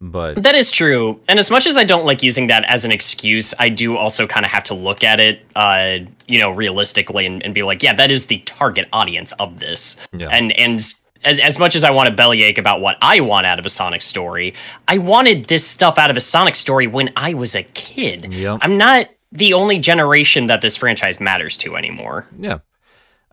But 0.00 0.44
That 0.44 0.54
is 0.54 0.70
true. 0.70 1.20
And 1.26 1.40
as 1.40 1.50
much 1.50 1.66
as 1.66 1.76
I 1.76 1.82
don't 1.82 2.04
like 2.04 2.22
using 2.22 2.46
that 2.46 2.64
as 2.66 2.84
an 2.84 2.92
excuse, 2.92 3.52
I 3.58 3.68
do 3.68 3.96
also 3.96 4.28
kind 4.28 4.46
of 4.46 4.52
have 4.52 4.62
to 4.64 4.74
look 4.74 5.02
at 5.02 5.18
it, 5.18 5.40
uh, 5.56 5.98
you 6.28 6.38
know, 6.38 6.52
realistically 6.52 7.26
and, 7.26 7.42
and 7.44 7.52
be 7.52 7.64
like, 7.64 7.82
yeah, 7.82 7.94
that 7.94 8.08
is 8.12 8.26
the 8.26 8.38
target 8.46 8.86
audience 8.92 9.32
of 9.40 9.58
this. 9.58 9.96
Yeah. 10.12 10.28
And 10.28 10.52
and 10.56 10.76
as, 11.24 11.40
as 11.40 11.58
much 11.58 11.74
as 11.74 11.82
I 11.82 11.90
want 11.90 12.08
to 12.08 12.14
bellyache 12.14 12.58
about 12.58 12.80
what 12.80 12.96
I 13.02 13.18
want 13.18 13.46
out 13.46 13.58
of 13.58 13.66
a 13.66 13.70
Sonic 13.70 14.02
story, 14.02 14.54
I 14.86 14.98
wanted 14.98 15.46
this 15.46 15.66
stuff 15.66 15.98
out 15.98 16.10
of 16.12 16.16
a 16.16 16.20
Sonic 16.20 16.54
story 16.54 16.86
when 16.86 17.10
I 17.16 17.34
was 17.34 17.56
a 17.56 17.64
kid. 17.64 18.32
Yep. 18.32 18.58
I'm 18.62 18.78
not 18.78 19.08
the 19.32 19.52
only 19.52 19.80
generation 19.80 20.46
that 20.46 20.60
this 20.60 20.76
franchise 20.76 21.18
matters 21.18 21.56
to 21.56 21.74
anymore. 21.76 22.28
Yeah. 22.38 22.58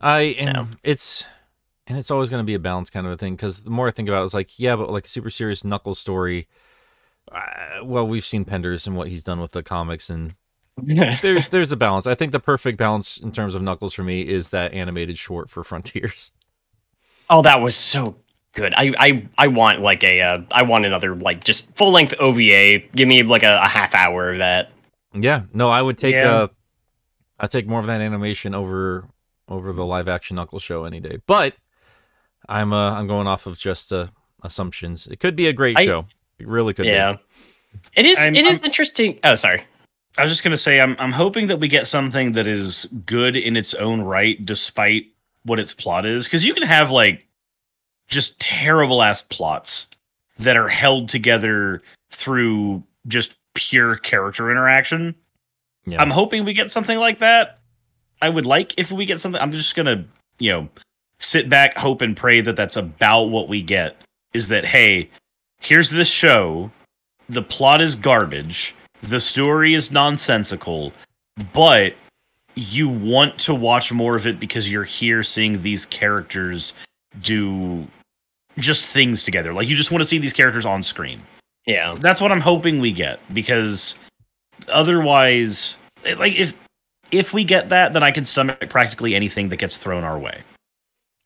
I 0.06 0.20
and 0.38 0.78
it's 0.84 1.26
and 1.88 1.98
it's 1.98 2.12
always 2.12 2.30
going 2.30 2.42
to 2.42 2.46
be 2.46 2.54
a 2.54 2.60
balance 2.60 2.92
kind 2.92 3.08
of 3.08 3.14
a 3.14 3.18
thing 3.18 3.36
because 3.36 3.62
the 3.62 3.72
more 3.72 3.88
I 3.88 3.92
think 3.92 4.08
about 4.08 4.22
it, 4.22 4.26
it's 4.26 4.34
like 4.36 4.60
yeah, 4.60 4.76
but 4.76 4.92
like 4.92 5.06
a 5.06 5.10
super 5.10 5.32
serious 5.32 5.64
Knuckles 5.64 5.98
story. 6.00 6.48
Uh, 7.32 7.84
well, 7.84 8.08
we've 8.08 8.24
seen 8.24 8.46
Penders 8.46 8.86
and 8.86 8.96
what 8.96 9.08
he's 9.08 9.24
done 9.24 9.40
with 9.42 9.52
the 9.52 9.64
comics, 9.64 10.12
and 10.12 10.36
there's 10.78 11.50
there's 11.50 11.72
a 11.72 11.76
balance. 11.76 12.06
I 12.06 12.14
think 12.14 12.34
the 12.34 12.40
perfect 12.40 12.78
balance 12.78 13.18
in 13.18 13.32
terms 13.32 13.56
of 13.56 13.64
Knuckles 13.64 13.96
for 13.96 14.04
me 14.04 14.22
is 14.28 14.52
that 14.52 14.74
animated 14.74 15.18
short 15.18 15.50
for 15.50 15.64
Frontiers. 15.64 16.32
Oh, 17.28 17.42
that 17.42 17.60
was 17.62 17.76
so 17.76 18.18
good. 18.54 18.76
I 18.78 18.94
I 19.00 19.28
I 19.40 19.48
want 19.48 19.82
like 19.82 20.04
a 20.04 20.22
uh, 20.22 20.42
I 20.52 20.62
want 20.62 20.86
another 20.86 21.16
like 21.16 21.44
just 21.44 21.76
full 21.76 21.90
length 21.92 22.14
OVA. 22.20 22.78
Give 22.96 23.08
me 23.08 23.24
like 23.24 23.42
a, 23.42 23.58
a 23.64 23.68
half 23.68 23.96
hour 23.96 24.34
of 24.34 24.38
that. 24.38 24.72
Yeah, 25.16 25.44
no, 25.52 25.72
I 25.72 25.82
would 25.82 25.98
take 25.98 26.14
Yeah. 26.14 26.32
uh, 26.32 26.48
I 27.40 27.48
take 27.48 27.66
more 27.68 27.80
of 27.80 27.88
that 27.88 28.02
animation 28.02 28.54
over 28.54 29.08
over 29.48 29.72
the 29.74 29.86
live 29.86 30.08
action 30.08 30.36
Knuckles 30.36 30.64
show 30.64 30.86
any 30.86 31.00
day. 31.00 31.20
But 31.28 31.56
I'm 32.48 32.74
uh 32.74 32.92
I'm 32.94 33.08
going 33.08 33.28
off 33.28 33.46
of 33.46 33.58
just 33.58 33.92
uh, 33.94 34.08
assumptions. 34.44 35.08
It 35.08 35.20
could 35.20 35.36
be 35.36 35.48
a 35.48 35.54
great 35.54 35.78
I- 35.78 35.86
show. 35.86 36.06
It 36.40 36.48
really 36.48 36.74
could. 36.74 36.84
be. 36.84 36.90
Yeah. 36.90 37.18
It 37.96 38.06
is. 38.06 38.20
I'm- 38.20 38.36
it 38.36 38.46
is 38.46 38.58
I'm- 38.58 38.66
interesting. 38.66 39.20
Oh, 39.24 39.36
sorry. 39.36 39.64
I 40.18 40.22
was 40.24 40.32
just 40.32 40.44
gonna 40.44 40.56
say 40.58 40.80
I'm 40.80 40.96
I'm 40.98 41.12
hoping 41.12 41.48
that 41.48 41.60
we 41.60 41.68
get 41.68 41.88
something 41.88 42.34
that 42.34 42.48
is 42.48 42.86
good 43.06 43.36
in 43.36 43.58
its 43.58 43.74
own 43.74 44.02
right, 44.02 44.44
despite 44.46 45.08
what 45.44 45.60
its 45.60 45.74
plot 45.74 46.06
is, 46.06 46.24
because 46.24 46.44
you 46.46 46.54
can 46.54 46.64
have 46.64 46.90
like 46.90 47.28
just 48.08 48.40
terrible 48.40 49.02
ass 49.04 49.22
plots 49.22 49.88
that 50.40 50.56
are 50.58 50.70
held 50.70 51.10
together 51.10 51.82
through 52.12 52.84
just 53.08 53.34
pure 53.56 53.96
character 53.98 54.50
interaction. 54.52 55.16
Yeah. 55.86 56.02
I'm 56.02 56.12
hoping 56.12 56.46
we 56.46 56.54
get 56.54 56.72
something 56.72 56.98
like 56.98 57.20
that. 57.20 57.60
I 58.22 58.30
would 58.30 58.46
like 58.46 58.74
if 58.78 58.92
we 58.92 59.06
get 59.06 59.20
something. 59.20 59.42
I'm 59.42 59.52
just 59.52 59.76
gonna 59.76 60.06
you 60.40 60.52
know 60.52 60.70
sit 61.20 61.50
back, 61.50 61.76
hope, 61.76 62.02
and 62.02 62.16
pray 62.16 62.42
that 62.42 62.56
that's 62.56 62.76
about 62.76 63.26
what 63.26 63.48
we 63.48 63.62
get. 63.62 63.98
Is 64.34 64.48
that 64.50 64.66
hey, 64.66 65.10
here's 65.62 65.90
this 65.90 66.08
show. 66.08 66.72
The 67.30 67.42
plot 67.42 67.82
is 67.82 67.96
garbage. 67.96 68.76
The 69.02 69.20
story 69.20 69.74
is 69.74 69.92
nonsensical, 69.92 70.94
but 71.54 71.96
you 72.56 72.88
want 72.88 73.38
to 73.40 73.54
watch 73.54 73.92
more 73.92 74.16
of 74.16 74.26
it 74.26 74.40
because 74.40 74.70
you're 74.70 74.84
here 74.84 75.24
seeing 75.24 75.62
these 75.62 75.86
characters 75.86 76.74
do 77.22 77.88
just 78.58 78.86
things 78.86 79.24
together. 79.24 79.54
Like 79.54 79.68
you 79.68 79.76
just 79.76 79.92
want 79.92 80.02
to 80.02 80.06
see 80.06 80.18
these 80.18 80.34
characters 80.34 80.66
on 80.66 80.82
screen. 80.82 81.22
Yeah. 81.66 81.96
That's 82.00 82.22
what 82.22 82.32
I'm 82.32 82.42
hoping 82.42 82.80
we 82.80 82.92
get 82.92 83.20
because 83.34 83.96
otherwise 84.70 85.76
like 86.18 86.34
if 86.34 86.54
if 87.12 87.34
we 87.34 87.44
get 87.44 87.70
that 87.70 87.94
then 87.94 88.04
I 88.04 88.12
can 88.12 88.26
stomach 88.26 88.70
practically 88.70 89.16
anything 89.16 89.50
that 89.50 89.58
gets 89.58 89.78
thrown 89.78 90.04
our 90.04 90.18
way. 90.18 90.44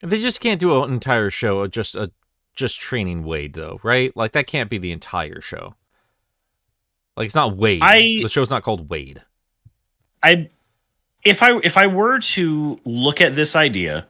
They 0.02 0.18
just 0.18 0.40
can't 0.40 0.60
do 0.60 0.82
an 0.82 0.92
entire 0.92 1.30
show 1.30 1.60
of 1.60 1.70
just 1.70 1.94
a 1.94 2.10
just 2.54 2.80
training 2.80 3.24
Wade 3.24 3.54
though, 3.54 3.80
right? 3.82 4.16
Like 4.16 4.32
that 4.32 4.46
can't 4.46 4.70
be 4.70 4.78
the 4.78 4.92
entire 4.92 5.40
show. 5.40 5.74
Like 7.16 7.26
it's 7.26 7.34
not 7.34 7.56
Wade. 7.56 7.82
I- 7.82 8.20
the 8.22 8.28
show's 8.28 8.50
not 8.50 8.62
called 8.62 8.88
Wade. 8.88 9.22
I 10.22 10.50
if 11.24 11.42
I 11.42 11.58
if 11.62 11.76
I 11.76 11.86
were 11.86 12.18
to 12.20 12.80
look 12.84 13.20
at 13.20 13.34
this 13.34 13.54
idea 13.56 14.06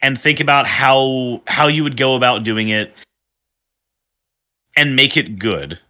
and 0.00 0.20
think 0.20 0.40
about 0.40 0.66
how 0.66 1.42
how 1.46 1.66
you 1.66 1.82
would 1.82 1.96
go 1.96 2.14
about 2.14 2.44
doing 2.44 2.68
it 2.68 2.94
and 4.76 4.94
make 4.94 5.16
it 5.16 5.38
good 5.38 5.80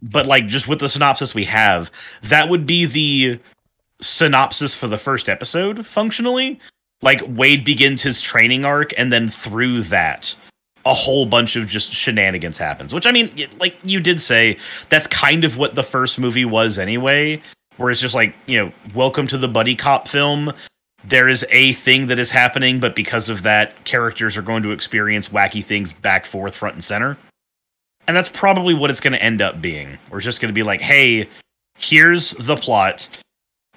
but 0.00 0.26
like 0.26 0.48
just 0.48 0.66
with 0.66 0.80
the 0.80 0.88
synopsis 0.88 1.34
we 1.34 1.44
have 1.44 1.90
that 2.24 2.48
would 2.48 2.66
be 2.66 2.84
the 2.84 3.38
synopsis 4.02 4.74
for 4.74 4.88
the 4.88 4.98
first 4.98 5.28
episode 5.28 5.86
functionally 5.86 6.58
like 7.02 7.22
Wade 7.26 7.64
begins 7.64 8.02
his 8.02 8.20
training 8.20 8.64
arc 8.64 8.92
and 8.96 9.12
then 9.12 9.30
through 9.30 9.82
that 9.84 10.34
a 10.84 10.94
whole 10.94 11.26
bunch 11.26 11.54
of 11.56 11.68
just 11.68 11.92
shenanigans 11.92 12.58
happens 12.58 12.92
which 12.92 13.06
i 13.06 13.12
mean 13.12 13.48
like 13.60 13.76
you 13.84 14.00
did 14.00 14.20
say 14.20 14.58
that's 14.88 15.06
kind 15.06 15.44
of 15.44 15.56
what 15.56 15.76
the 15.76 15.82
first 15.82 16.18
movie 16.18 16.44
was 16.44 16.78
anyway 16.78 17.40
where 17.76 17.90
it's 17.90 18.00
just 18.00 18.14
like 18.14 18.34
you 18.46 18.58
know 18.58 18.72
welcome 18.94 19.26
to 19.26 19.38
the 19.38 19.48
buddy 19.48 19.74
cop 19.74 20.08
film. 20.08 20.52
There 21.04 21.28
is 21.28 21.44
a 21.50 21.72
thing 21.74 22.06
that 22.08 22.18
is 22.18 22.30
happening 22.30 22.80
but 22.80 22.94
because 22.94 23.28
of 23.28 23.42
that 23.42 23.84
characters 23.84 24.36
are 24.36 24.42
going 24.42 24.62
to 24.62 24.70
experience 24.70 25.30
wacky 25.30 25.64
things 25.64 25.92
back 25.92 26.26
forth 26.26 26.54
front 26.54 26.76
and 26.76 26.84
center. 26.84 27.18
And 28.06 28.16
that's 28.16 28.28
probably 28.28 28.74
what 28.74 28.90
it's 28.90 29.00
going 29.00 29.12
to 29.12 29.22
end 29.22 29.40
up 29.40 29.60
being. 29.60 29.98
We're 30.10 30.20
just 30.20 30.40
going 30.40 30.48
to 30.48 30.54
be 30.54 30.62
like 30.62 30.80
hey 30.80 31.28
here's 31.78 32.30
the 32.32 32.56
plot 32.56 33.08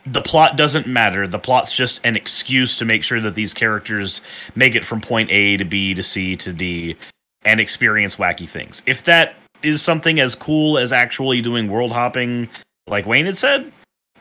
the 0.08 0.22
plot 0.22 0.56
doesn't 0.58 0.88
matter 0.88 1.28
the 1.28 1.40
plot's 1.40 1.72
just 1.74 2.00
an 2.04 2.16
excuse 2.16 2.78
to 2.78 2.86
make 2.86 3.04
sure 3.04 3.20
that 3.22 3.36
these 3.36 3.54
characters 3.54 4.22
make 4.56 4.76
it 4.76 4.86
from 4.86 5.02
point 5.02 5.30
a 5.32 5.58
to 5.58 5.66
b 5.66 5.94
to 5.94 6.04
c 6.04 6.36
to 6.36 6.54
d 6.54 6.96
and 7.44 7.60
experience 7.60 8.18
wacky 8.18 8.48
things 8.48 8.82
if 8.86 9.04
that 9.04 9.36
is 9.64 9.82
something 9.82 10.20
as 10.20 10.36
cool 10.36 10.78
as 10.78 10.92
actually 10.92 11.42
doing 11.42 11.68
world 11.70 11.92
hopping 11.92 12.48
like 12.88 13.06
wayne 13.06 13.26
had 13.26 13.38
said 13.38 13.72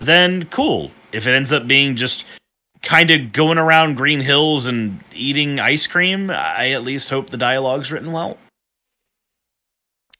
then 0.00 0.46
cool. 0.46 0.90
If 1.12 1.28
it 1.28 1.34
ends 1.36 1.52
up 1.52 1.68
being 1.68 1.94
just 1.94 2.24
kind 2.82 3.12
of 3.12 3.32
going 3.32 3.58
around 3.58 3.94
Green 3.94 4.18
Hills 4.18 4.66
and 4.66 4.98
eating 5.14 5.60
ice 5.60 5.86
cream. 5.86 6.30
I 6.30 6.72
at 6.72 6.82
least 6.82 7.10
hope 7.10 7.30
the 7.30 7.36
dialogue's 7.36 7.92
written 7.92 8.10
well. 8.10 8.36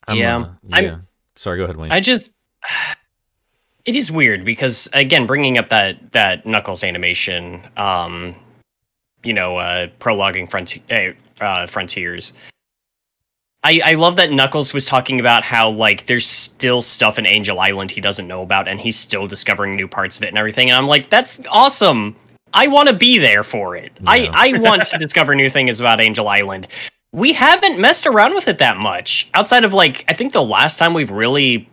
I'm, 0.07 0.15
Yeah. 0.17 0.37
uh, 0.37 0.47
I'm- 0.71 0.83
yeah. 0.83 0.97
Sorry, 1.35 1.57
go 1.57 1.65
ahead, 1.65 1.75
Wayne. 1.75 1.91
I 1.91 1.99
just 1.99 2.31
it 3.85 3.95
is 3.95 4.11
weird 4.11 4.43
because 4.43 4.89
again, 4.93 5.27
bringing 5.27 5.57
up 5.57 5.69
that 5.69 6.11
that 6.11 6.45
Knuckles 6.45 6.83
animation, 6.83 7.61
um, 7.77 8.35
you 9.23 9.33
know, 9.33 9.57
uh, 9.57 9.87
prologuing 9.99 10.49
frontier, 10.49 11.15
uh, 11.39 11.67
frontiers. 11.67 12.33
I, 13.63 13.81
I 13.83 13.93
love 13.95 14.15
that 14.17 14.31
Knuckles 14.31 14.73
was 14.73 14.85
talking 14.85 15.19
about 15.19 15.41
how 15.41 15.69
like 15.69 16.05
there's 16.05 16.27
still 16.27 16.81
stuff 16.83 17.17
in 17.17 17.25
Angel 17.25 17.59
Island 17.59 17.89
he 17.91 18.01
doesn't 18.01 18.27
know 18.27 18.41
about, 18.41 18.67
and 18.67 18.79
he's 18.79 18.97
still 18.97 19.27
discovering 19.27 19.75
new 19.75 19.87
parts 19.87 20.17
of 20.17 20.23
it 20.23 20.27
and 20.27 20.37
everything. 20.37 20.69
And 20.69 20.77
I'm 20.77 20.87
like, 20.87 21.09
that's 21.09 21.39
awesome. 21.49 22.15
I 22.53 22.67
want 22.67 22.89
to 22.89 22.95
be 22.95 23.17
there 23.17 23.43
for 23.43 23.75
it. 23.75 23.91
I 24.05 24.29
I 24.31 24.59
want 24.59 24.83
to 24.85 24.97
discover 24.99 25.35
new 25.35 25.49
things 25.49 25.79
about 25.79 26.01
Angel 26.01 26.27
Island. 26.27 26.67
We 27.11 27.33
haven't 27.33 27.79
messed 27.79 28.05
around 28.05 28.33
with 28.35 28.47
it 28.47 28.57
that 28.59 28.77
much 28.77 29.29
outside 29.33 29.63
of 29.63 29.73
like 29.73 30.05
I 30.07 30.13
think 30.13 30.33
the 30.33 30.43
last 30.43 30.77
time 30.77 30.93
we've 30.93 31.11
really 31.11 31.69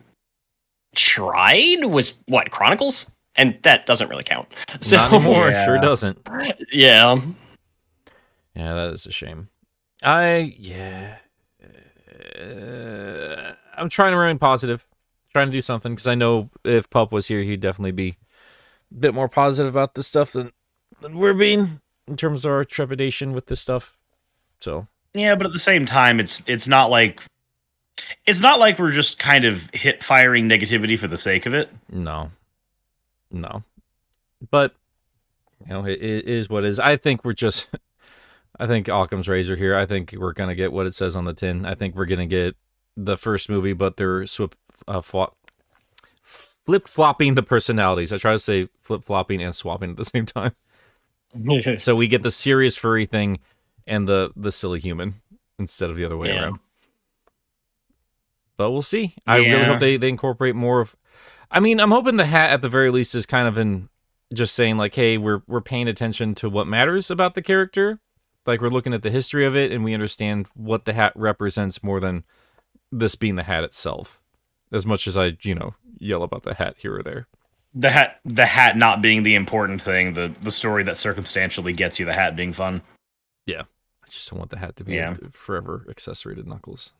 tried 0.94 1.84
was 1.84 2.14
what 2.26 2.50
Chronicles, 2.50 3.10
and 3.36 3.58
that 3.62 3.86
doesn't 3.86 4.08
really 4.08 4.24
count. 4.24 4.48
So 4.80 4.96
Not 4.96 5.12
anymore. 5.12 5.50
Yeah. 5.50 5.64
Sure 5.64 5.78
doesn't. 5.78 6.18
yeah, 6.72 7.20
Yeah, 8.54 8.74
that 8.74 8.92
is 8.92 9.06
a 9.06 9.12
shame. 9.12 9.48
I 10.02 10.54
yeah. 10.58 11.16
Uh, 12.38 13.52
I'm 13.76 13.88
trying 13.88 14.12
to 14.12 14.18
remain 14.18 14.38
positive, 14.38 14.86
trying 15.32 15.48
to 15.48 15.52
do 15.52 15.62
something 15.62 15.92
because 15.92 16.06
I 16.06 16.14
know 16.14 16.50
if 16.64 16.90
Pup 16.90 17.12
was 17.12 17.28
here, 17.28 17.42
he'd 17.42 17.60
definitely 17.60 17.92
be 17.92 18.16
a 18.90 18.94
bit 18.94 19.14
more 19.14 19.28
positive 19.28 19.72
about 19.72 19.94
this 19.94 20.06
stuff 20.06 20.32
than 20.32 20.52
than 21.00 21.18
we're 21.18 21.34
being 21.34 21.80
in 22.06 22.16
terms 22.16 22.44
of 22.44 22.50
our 22.52 22.64
trepidation 22.64 23.32
with 23.32 23.46
this 23.46 23.60
stuff. 23.60 23.96
So 24.60 24.88
Yeah, 25.14 25.34
but 25.34 25.46
at 25.46 25.52
the 25.52 25.58
same 25.58 25.86
time, 25.86 26.20
it's 26.20 26.42
it's 26.46 26.66
not 26.68 26.90
like 26.90 27.20
it's 28.26 28.40
not 28.40 28.58
like 28.58 28.78
we're 28.78 28.92
just 28.92 29.18
kind 29.18 29.44
of 29.44 29.62
hit 29.72 30.02
firing 30.02 30.48
negativity 30.48 30.98
for 30.98 31.08
the 31.08 31.18
sake 31.18 31.46
of 31.46 31.54
it. 31.54 31.70
no, 31.90 32.30
no, 33.30 33.62
but 34.50 34.74
you 35.60 35.68
know 35.68 35.84
it, 35.84 36.02
it 36.02 36.24
is 36.26 36.48
what 36.50 36.64
it 36.64 36.68
is. 36.68 36.78
I 36.80 36.96
think 36.96 37.24
we're 37.24 37.32
just. 37.34 37.68
I 38.60 38.66
think 38.66 38.86
Occam's 38.88 39.28
razor 39.28 39.56
here. 39.56 39.74
I 39.76 39.86
think 39.86 40.14
we're 40.16 40.34
gonna 40.34 40.54
get 40.54 40.72
what 40.72 40.86
it 40.86 40.94
says 40.94 41.16
on 41.16 41.24
the 41.24 41.32
tin. 41.32 41.64
I 41.64 41.74
think 41.74 41.96
we're 41.96 42.04
gonna 42.06 42.26
get 42.26 42.54
the 42.96 43.16
first 43.16 43.48
movie, 43.48 43.72
but 43.72 43.96
they're 43.96 44.26
swip, 44.26 44.54
uh, 44.86 45.00
flop, 45.00 45.36
flip 46.22 46.86
flopping 46.86 47.34
the 47.34 47.42
personalities. 47.42 48.12
I 48.12 48.18
try 48.18 48.32
to 48.32 48.38
say 48.38 48.68
flip 48.82 49.04
flopping 49.04 49.42
and 49.42 49.54
swapping 49.54 49.90
at 49.90 49.96
the 49.96 50.04
same 50.04 50.26
time. 50.26 50.52
So 51.78 51.96
we 51.96 52.08
get 52.08 52.22
the 52.22 52.30
serious 52.30 52.76
furry 52.76 53.06
thing 53.06 53.38
and 53.86 54.06
the 54.06 54.32
the 54.36 54.52
silly 54.52 54.80
human 54.80 55.14
instead 55.58 55.88
of 55.88 55.96
the 55.96 56.04
other 56.04 56.18
way 56.18 56.28
Yeah. 56.28 56.42
around. 56.42 56.58
But 58.62 58.70
we'll 58.70 58.82
see. 58.82 59.12
I 59.26 59.38
really 59.38 59.64
hope 59.64 59.80
they, 59.80 59.96
they 59.96 60.08
incorporate 60.08 60.54
more 60.54 60.80
of. 60.80 60.94
I 61.50 61.58
mean, 61.58 61.80
I'm 61.80 61.90
hoping 61.90 62.16
the 62.16 62.26
hat 62.26 62.50
at 62.50 62.60
the 62.62 62.68
very 62.68 62.90
least 62.92 63.12
is 63.16 63.26
kind 63.26 63.48
of 63.48 63.58
in 63.58 63.88
just 64.32 64.54
saying 64.54 64.76
like, 64.76 64.94
hey, 64.94 65.18
we're 65.18 65.42
we're 65.48 65.60
paying 65.60 65.88
attention 65.88 66.36
to 66.36 66.48
what 66.48 66.68
matters 66.68 67.10
about 67.10 67.34
the 67.34 67.42
character. 67.42 67.98
Like 68.46 68.60
we're 68.60 68.68
looking 68.68 68.94
at 68.94 69.02
the 69.02 69.10
history 69.10 69.44
of 69.46 69.56
it 69.56 69.72
and 69.72 69.82
we 69.82 69.94
understand 69.94 70.46
what 70.54 70.84
the 70.84 70.92
hat 70.92 71.12
represents 71.16 71.82
more 71.82 71.98
than 71.98 72.22
this 72.92 73.16
being 73.16 73.34
the 73.34 73.42
hat 73.42 73.64
itself. 73.64 74.20
As 74.70 74.86
much 74.86 75.08
as 75.08 75.16
I, 75.16 75.36
you 75.42 75.56
know, 75.56 75.74
yell 75.98 76.22
about 76.22 76.44
the 76.44 76.54
hat 76.54 76.76
here 76.78 76.96
or 76.96 77.02
there. 77.02 77.26
The 77.74 77.90
hat, 77.90 78.20
the 78.24 78.46
hat 78.46 78.76
not 78.76 79.02
being 79.02 79.24
the 79.24 79.34
important 79.34 79.82
thing, 79.82 80.14
the 80.14 80.32
the 80.40 80.52
story 80.52 80.84
that 80.84 80.96
circumstantially 80.98 81.72
gets 81.72 81.98
you 81.98 82.06
the 82.06 82.12
hat 82.12 82.36
being 82.36 82.52
fun. 82.52 82.82
Yeah. 83.44 83.62
I 84.04 84.08
just 84.08 84.30
don't 84.30 84.38
want 84.38 84.50
the 84.52 84.58
hat 84.58 84.76
to 84.76 84.84
be 84.84 84.94
Yeah. 84.94 85.14
forever 85.32 85.84
accessory 85.90 86.36
to 86.36 86.48
Knuckles. 86.48 86.92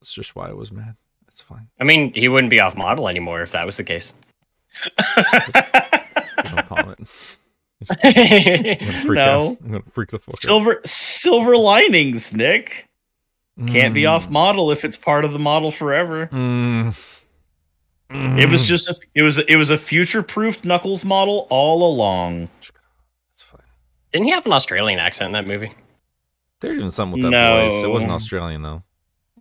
That's 0.00 0.12
just 0.14 0.34
why 0.34 0.48
I 0.48 0.52
was 0.52 0.72
mad. 0.72 0.96
That's 1.32 1.40
fine. 1.40 1.68
I 1.80 1.84
mean, 1.84 2.12
he 2.12 2.28
wouldn't 2.28 2.50
be 2.50 2.60
off 2.60 2.76
model 2.76 3.08
anymore 3.08 3.40
if 3.40 3.52
that 3.52 3.64
was 3.64 3.78
the 3.78 3.84
case. 3.84 4.12
No 6.54 6.62
comment. 6.62 7.08
I'm 8.04 9.14
No. 9.14 9.20
out. 9.50 9.56
I'm 9.62 9.70
gonna 9.72 9.82
freak 9.92 10.10
the 10.10 10.18
fuck 10.18 10.34
out. 10.34 10.40
silver 10.42 10.80
silver 10.84 11.56
linings, 11.56 12.32
Nick. 12.32 12.88
Can't 13.66 13.94
be 13.94 14.06
off 14.06 14.26
Mm. 14.26 14.30
model 14.30 14.70
if 14.72 14.84
it's 14.84 14.96
part 14.96 15.24
of 15.24 15.32
the 15.32 15.38
model 15.38 15.70
forever. 15.70 16.26
Mm. 16.28 16.94
It 18.10 18.48
was 18.50 18.62
Mm. 18.62 18.66
just 18.66 18.88
a, 18.88 18.96
it 19.14 19.22
was 19.22 19.38
it 19.38 19.56
was 19.56 19.70
a 19.70 19.78
future 19.78 20.22
proofed 20.22 20.64
Knuckles 20.64 21.04
model 21.04 21.46
all 21.48 21.86
along. 21.90 22.48
That's 23.30 23.42
fine. 23.42 23.60
Didn't 24.12 24.26
he 24.26 24.32
have 24.32 24.44
an 24.46 24.52
Australian 24.52 24.98
accent 24.98 25.26
in 25.28 25.32
that 25.32 25.46
movie? 25.46 25.72
They're 26.60 26.74
doing 26.76 26.90
something 26.90 27.22
with 27.22 27.30
that 27.32 27.38
No. 27.38 27.56
voice. 27.68 27.82
It 27.82 27.88
wasn't 27.90 28.12
Australian 28.12 28.62
though. 28.62 28.82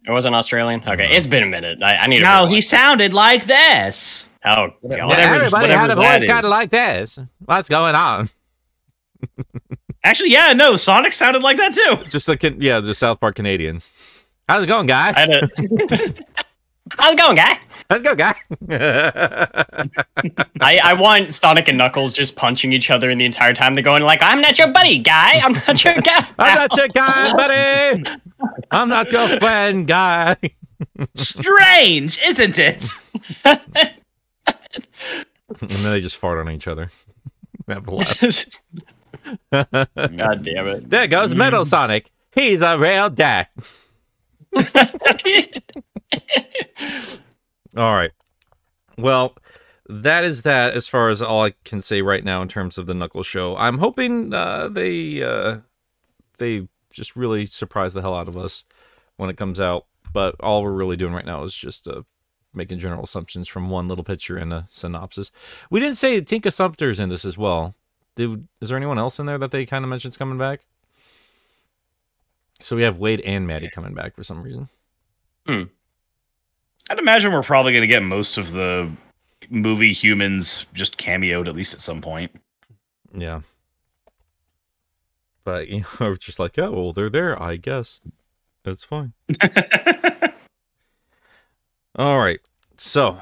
It 0.05 0.11
wasn't 0.11 0.35
Australian. 0.35 0.83
Okay, 0.87 1.15
it's 1.15 1.27
been 1.27 1.43
a 1.43 1.47
minute. 1.47 1.81
I, 1.83 1.95
I 1.97 2.07
need. 2.07 2.19
to 2.19 2.23
No, 2.25 2.41
he 2.45 2.55
rewind. 2.55 2.63
sounded 2.65 3.13
like 3.13 3.45
this. 3.45 4.25
Oh 4.43 4.67
god. 4.67 4.73
Whatever- 4.81 5.13
everybody 5.35 5.61
whatever 5.63 5.79
had 5.79 5.91
a 5.91 5.95
voice 5.95 6.25
kind 6.25 6.43
of 6.45 6.49
like 6.49 6.71
this. 6.71 7.19
What's 7.45 7.69
going 7.69 7.93
on? 7.95 8.29
Actually, 10.03 10.31
yeah, 10.31 10.53
no, 10.53 10.77
Sonic 10.77 11.13
sounded 11.13 11.43
like 11.43 11.57
that 11.57 11.75
too. 11.75 11.97
Just 12.09 12.27
like 12.27 12.41
yeah, 12.57 12.79
the 12.79 12.95
South 12.95 13.19
Park 13.19 13.35
Canadians. 13.35 13.91
How's 14.49 14.63
it 14.63 14.67
going, 14.67 14.87
guys? 14.87 15.13
I 15.15 15.19
had 15.19 15.29
a- 15.29 16.13
How's 16.97 17.13
it 17.13 17.17
going, 17.17 17.35
guy? 17.35 17.59
Let's 17.89 18.03
go, 18.03 18.15
guy. 18.15 18.35
I, 20.61 20.77
I 20.77 20.93
want 20.93 21.33
Sonic 21.33 21.67
and 21.67 21.77
Knuckles 21.77 22.13
just 22.13 22.35
punching 22.35 22.73
each 22.73 22.89
other 22.89 23.09
in 23.09 23.17
the 23.17 23.25
entire 23.25 23.53
time. 23.53 23.75
They're 23.75 23.83
going 23.83 24.03
like, 24.03 24.21
"I'm 24.21 24.41
not 24.41 24.57
your 24.57 24.69
buddy, 24.69 24.99
guy. 24.99 25.39
I'm 25.43 25.53
not 25.53 25.83
your 25.83 25.95
guy." 25.95 26.27
I'm 26.39 26.55
not 26.55 26.77
your 26.77 26.87
guy, 26.89 27.33
buddy. 27.33 28.03
I'm 28.71 28.89
not 28.89 29.11
your 29.11 29.39
friend, 29.39 29.87
guy. 29.87 30.37
Strange, 31.15 32.19
isn't 32.23 32.57
it? 32.57 32.89
And 35.59 35.69
then 35.69 35.91
they 35.91 35.99
just 35.99 36.17
fart 36.17 36.39
on 36.39 36.49
each 36.49 36.67
other. 36.67 36.89
Have 37.67 37.87
a. 37.87 38.33
God 39.51 40.43
damn 40.43 40.67
it. 40.67 40.89
There 40.89 41.07
goes 41.07 41.35
Metal 41.35 41.65
Sonic. 41.65 42.09
He's 42.31 42.61
a 42.61 42.77
real 42.77 43.09
dick. 43.09 43.47
All 47.77 47.95
right. 47.95 48.11
Well, 48.97 49.35
that 49.87 50.23
is 50.23 50.43
that 50.43 50.73
as 50.73 50.87
far 50.87 51.09
as 51.09 51.21
all 51.21 51.43
I 51.43 51.53
can 51.63 51.81
say 51.81 52.01
right 52.01 52.23
now 52.23 52.41
in 52.41 52.47
terms 52.47 52.77
of 52.77 52.85
the 52.85 52.93
Knuckles 52.93 53.27
show. 53.27 53.57
I'm 53.57 53.79
hoping 53.79 54.33
uh, 54.33 54.69
they 54.69 55.21
uh, 55.23 55.57
they 56.37 56.67
just 56.91 57.15
really 57.15 57.45
surprise 57.45 57.93
the 57.93 58.01
hell 58.01 58.15
out 58.15 58.27
of 58.27 58.37
us 58.37 58.63
when 59.17 59.29
it 59.29 59.37
comes 59.37 59.59
out. 59.59 59.85
But 60.13 60.35
all 60.39 60.63
we're 60.63 60.71
really 60.71 60.97
doing 60.97 61.13
right 61.13 61.25
now 61.25 61.43
is 61.43 61.55
just 61.55 61.87
uh, 61.87 62.03
making 62.53 62.79
general 62.79 63.03
assumptions 63.03 63.47
from 63.47 63.69
one 63.69 63.87
little 63.87 64.03
picture 64.03 64.37
and 64.37 64.51
a 64.51 64.67
synopsis. 64.69 65.31
We 65.69 65.79
didn't 65.79 65.97
say 65.97 66.19
Tika 66.21 66.51
Sumpter's 66.51 66.99
in 66.99 67.09
this 67.09 67.23
as 67.23 67.37
well. 67.37 67.75
Did, 68.15 68.47
is 68.59 68.69
there 68.69 68.77
anyone 68.77 68.97
else 68.97 69.19
in 69.19 69.25
there 69.25 69.37
that 69.37 69.51
they 69.51 69.65
kind 69.65 69.85
of 69.85 69.89
mentioned 69.89 70.17
coming 70.17 70.37
back? 70.37 70.65
So 72.61 72.75
we 72.75 72.83
have 72.83 72.97
Wade 72.97 73.21
and 73.21 73.47
Maddie 73.47 73.69
coming 73.69 73.93
back 73.93 74.15
for 74.15 74.23
some 74.23 74.41
reason. 74.41 74.69
I'd 75.47 76.99
imagine 76.99 77.31
we're 77.31 77.43
probably 77.43 77.71
going 77.71 77.81
to 77.81 77.87
get 77.87 78.03
most 78.03 78.37
of 78.37 78.51
the 78.51 78.91
movie 79.49 79.93
humans 79.93 80.65
just 80.73 80.97
cameoed 80.97 81.47
at 81.47 81.55
least 81.55 81.73
at 81.73 81.81
some 81.81 82.01
point. 82.01 82.31
Yeah. 83.13 83.41
But 85.43 85.67
you 85.67 85.81
know, 85.81 85.87
I 85.99 86.09
was 86.09 86.19
just 86.19 86.39
like, 86.39 86.57
oh, 86.59 86.71
well, 86.71 86.93
they're 86.93 87.09
there, 87.09 87.41
I 87.41 87.57
guess. 87.57 88.01
That's 88.63 88.83
fine. 88.83 89.13
All 91.95 92.19
right. 92.19 92.39
So, 92.77 93.19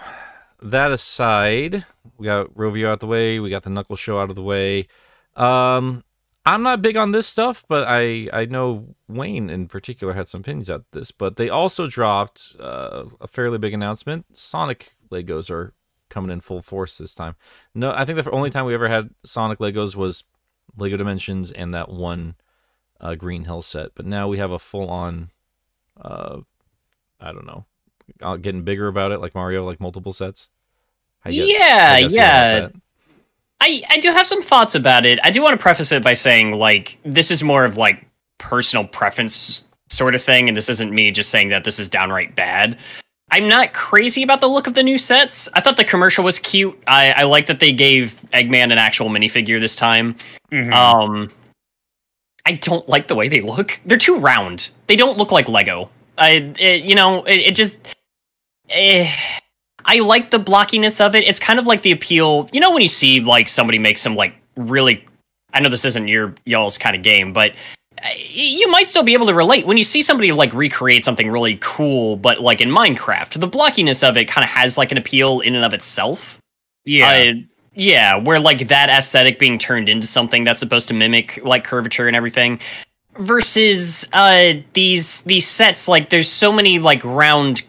that 0.62 0.91
aside, 0.91 1.86
we 2.17 2.25
got 2.25 2.54
Rovio 2.54 2.88
out 2.88 2.99
the 2.99 3.08
way, 3.08 3.39
we 3.39 3.49
got 3.49 3.63
the 3.63 3.69
Knuckle 3.69 3.95
show 3.95 4.19
out 4.19 4.30
of 4.30 4.36
the 4.36 4.43
way. 4.43 4.88
Um 5.36 6.04
I'm 6.49 6.63
not 6.63 6.81
big 6.81 6.97
on 6.97 7.12
this 7.12 7.27
stuff, 7.27 7.63
but 7.67 7.85
I 7.88 8.27
I 8.33 8.45
know 8.45 8.95
Wayne 9.07 9.51
in 9.51 9.67
particular 9.67 10.13
had 10.13 10.27
some 10.27 10.41
opinions 10.41 10.69
about 10.69 10.85
this, 10.91 11.12
but 11.12 11.38
they 11.38 11.47
also 11.47 11.85
dropped 11.85 12.55
uh, 12.59 13.05
a 13.21 13.27
fairly 13.27 13.59
big 13.59 13.73
announcement. 13.73 14.25
Sonic 14.35 14.93
Legos 15.12 15.51
are 15.51 15.73
coming 16.10 16.31
in 16.31 16.41
full 16.41 16.63
force 16.63 16.97
this 16.97 17.13
time. 17.13 17.35
No, 17.75 17.91
I 17.91 18.04
think 18.04 18.21
the 18.21 18.31
only 18.31 18.50
time 18.50 18.65
we 18.65 18.73
ever 18.73 18.89
had 18.89 19.12
Sonic 19.23 19.60
Legos 19.60 19.95
was 19.95 20.23
Lego 20.75 20.97
Dimensions 20.97 21.52
and 21.52 21.71
that 21.75 21.89
one 21.89 22.33
uh, 23.00 23.13
Green 23.13 23.45
Hill 23.45 23.62
set, 23.62 23.91
but 23.93 24.08
now 24.08 24.27
we 24.27 24.39
have 24.39 24.52
a 24.52 24.60
full 24.60 24.89
on 24.89 25.29
uh 26.02 26.39
I 27.19 27.31
don't 27.31 27.45
know, 27.45 27.65
uh, 28.21 28.37
getting 28.37 28.63
bigger 28.63 28.87
about 28.87 29.12
it 29.12 29.19
like 29.19 29.35
Mario 29.35 29.65
like 29.65 29.79
multiple 29.79 30.13
sets. 30.13 30.50
Yeah, 31.25 31.89
how 31.89 31.95
you 31.97 32.10
guys 32.10 32.12
feel 32.12 32.19
about 32.21 32.73
yeah. 32.73 32.79
I, 33.62 33.81
I 33.89 33.99
do 33.99 34.12
have 34.12 34.25
some 34.25 34.41
thoughts 34.41 34.75
about 34.75 35.05
it. 35.05 35.19
I 35.23 35.31
do 35.31 35.41
want 35.41 35.53
to 35.57 35.62
preface 35.62 35.91
it 35.91 36.03
by 36.03 36.13
saying, 36.13 36.53
like, 36.53 36.97
this 37.03 37.29
is 37.29 37.43
more 37.43 37.65
of 37.65 37.77
like 37.77 38.05
personal 38.37 38.85
preference 38.85 39.63
sort 39.89 40.15
of 40.15 40.23
thing, 40.23 40.47
and 40.47 40.55
this 40.55 40.69
isn't 40.69 40.93
me 40.93 41.12
just 41.12 41.29
saying 41.29 41.49
that 41.49 41.63
this 41.63 41.79
is 41.79 41.89
downright 41.89 42.35
bad. 42.35 42.77
I'm 43.31 43.47
not 43.47 43.73
crazy 43.73 44.23
about 44.23 44.41
the 44.41 44.47
look 44.47 44.65
of 44.65 44.73
the 44.73 44.81
new 44.81 44.97
sets. 44.97 45.49
I 45.53 45.62
thought 45.62 45.77
the 45.77 45.83
commercial 45.83 46.23
was 46.23 46.39
cute. 46.39 46.81
I, 46.87 47.12
I 47.12 47.23
like 47.23 47.45
that 47.47 47.60
they 47.60 47.73
gave 47.73 48.19
Eggman 48.33 48.71
an 48.71 48.77
actual 48.79 49.10
minifigure 49.10 49.60
this 49.60 49.75
time. 49.75 50.15
Mhm. 50.51 50.73
Um, 50.73 51.31
I 52.45 52.53
don't 52.53 52.87
like 52.89 53.07
the 53.07 53.15
way 53.15 53.27
they 53.27 53.41
look. 53.41 53.79
They're 53.85 53.97
too 53.97 54.17
round. 54.17 54.69
They 54.87 54.95
don't 54.95 55.17
look 55.17 55.31
like 55.31 55.47
Lego. 55.47 55.89
I, 56.17 56.53
it, 56.57 56.83
you 56.85 56.95
know, 56.95 57.23
it, 57.23 57.39
it 57.39 57.55
just. 57.55 57.79
Eh, 58.69 59.12
I 59.90 60.00
like 60.02 60.29
the 60.29 60.37
blockiness 60.37 61.04
of 61.04 61.15
it. 61.15 61.23
It's 61.23 61.40
kind 61.40 61.58
of 61.58 61.65
like 61.65 61.81
the 61.81 61.92
appeal. 61.92 62.48
You 62.54 62.60
know, 62.60 62.71
when 62.71 62.83
you 62.83 62.87
see 62.87 63.21
like 63.21 63.50
somebody 63.50 63.79
make 63.79 63.98
some 63.98 64.15
like 64.15 64.35
really. 64.56 65.04
I 65.52 65.62
know 65.62 65.69
this 65.69 65.83
isn't 65.83 66.08
your 66.08 66.35
y'all's 66.46 66.77
kind 66.77 66.96
of 66.96 67.02
game, 67.02 67.33
but 67.33 67.54
uh, 68.04 68.08
you 68.15 68.69
might 68.69 68.87
still 68.87 69.02
be 69.02 69.15
able 69.15 69.25
to 69.25 69.33
relate 69.33 69.65
when 69.65 69.77
you 69.77 69.83
see 69.83 70.04
somebody 70.04 70.31
like 70.31 70.54
recreate 70.54 71.04
something 71.04 71.31
really 71.31 71.58
cool, 71.60 72.17
but 72.17 72.40
like 72.40 72.62
in 72.62 72.69
Minecraft, 72.69 73.40
the 73.40 73.48
blockiness 73.48 74.08
of 74.08 74.15
it 74.15 74.27
kind 74.27 74.44
of 74.44 74.52
has 74.52 74.77
like 74.77 74.92
an 74.92 75.00
appeal 75.00 75.40
in 75.40 75.56
and 75.56 75.65
of 75.65 75.73
itself. 75.73 76.37
yeah. 76.85 77.31
Uh, 77.31 77.33
yeah, 77.73 78.17
where 78.17 78.40
like 78.40 78.67
that 78.67 78.90
aesthetic 78.90 79.40
being 79.40 79.58
turned 79.58 79.90
into 79.90 80.06
something 80.06 80.44
that's 80.44 80.60
supposed 80.60 80.87
to 80.90 80.94
mimic 80.94 81.40
like 81.44 81.63
curvature 81.63 82.08
and 82.08 82.15
everything 82.15 82.60
versus 83.17 84.08
uh 84.13 84.54
these 84.73 85.21
these 85.21 85.46
sets 85.46 85.90
like 85.90 86.10
there's 86.10 86.29
so 86.29 86.54
many 86.54 86.79
like 86.79 87.04
round 87.04 87.63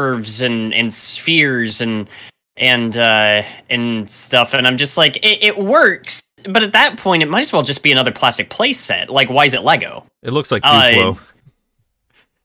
curves 0.00 0.40
and 0.40 0.72
and 0.72 0.94
spheres 0.94 1.80
and 1.80 2.08
and 2.56 2.96
uh 2.96 3.42
and 3.68 4.08
stuff 4.08 4.54
and 4.54 4.64
I'm 4.64 4.76
just 4.76 4.96
like 4.96 5.16
it, 5.16 5.42
it 5.42 5.58
works 5.58 6.22
but 6.48 6.62
at 6.62 6.70
that 6.72 6.96
point 6.96 7.24
it 7.24 7.28
might 7.28 7.40
as 7.40 7.52
well 7.52 7.64
just 7.64 7.82
be 7.82 7.90
another 7.90 8.12
plastic 8.12 8.50
play 8.50 8.72
set 8.72 9.10
like 9.10 9.28
why 9.28 9.46
is 9.46 9.52
it 9.54 9.62
Lego 9.64 10.04
It 10.22 10.32
looks 10.32 10.52
like 10.52 10.62
Uh, 10.64 10.90
Duplo. 10.90 11.18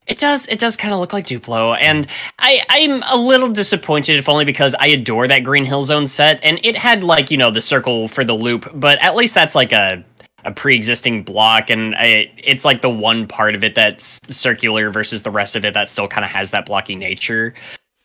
it 0.07 0.17
does. 0.17 0.47
It 0.47 0.57
does 0.59 0.75
kind 0.75 0.93
of 0.93 0.99
look 0.99 1.13
like 1.13 1.25
Duplo, 1.27 1.75
and 1.79 2.07
I 2.39 2.61
I'm 2.69 3.01
a 3.03 3.15
little 3.17 3.49
disappointed, 3.49 4.17
if 4.17 4.29
only 4.29 4.45
because 4.45 4.75
I 4.79 4.87
adore 4.87 5.27
that 5.27 5.39
Green 5.43 5.65
Hill 5.65 5.83
Zone 5.83 6.05
set, 6.07 6.39
and 6.43 6.59
it 6.63 6.75
had 6.77 7.03
like 7.03 7.31
you 7.31 7.37
know 7.37 7.49
the 7.51 7.61
circle 7.61 8.07
for 8.07 8.23
the 8.23 8.33
loop, 8.33 8.69
but 8.73 8.99
at 9.01 9.15
least 9.15 9.33
that's 9.33 9.55
like 9.55 9.71
a 9.71 10.03
a 10.45 10.51
pre-existing 10.51 11.23
block, 11.23 11.69
and 11.69 11.95
I, 11.95 12.31
it's 12.37 12.63
like 12.63 12.81
the 12.81 12.89
one 12.89 13.27
part 13.27 13.55
of 13.55 13.63
it 13.63 13.75
that's 13.75 14.21
circular 14.33 14.91
versus 14.91 15.23
the 15.23 15.31
rest 15.31 15.55
of 15.55 15.65
it 15.65 15.73
that 15.73 15.89
still 15.89 16.07
kind 16.07 16.23
of 16.23 16.31
has 16.31 16.51
that 16.51 16.65
blocky 16.65 16.95
nature. 16.95 17.53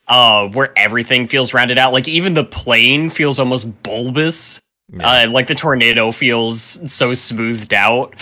Uh, 0.07 0.49
where 0.49 0.77
everything 0.77 1.25
feels 1.25 1.53
rounded 1.53 1.77
out, 1.77 1.93
like 1.93 2.07
even 2.07 2.33
the 2.33 2.43
plane 2.43 3.09
feels 3.09 3.39
almost 3.39 3.81
bulbous. 3.83 4.59
Yeah. 4.91 5.23
Uh, 5.23 5.29
like 5.29 5.47
the 5.47 5.55
tornado 5.55 6.11
feels 6.11 6.91
so 6.91 7.13
smoothed 7.13 7.73
out. 7.73 8.13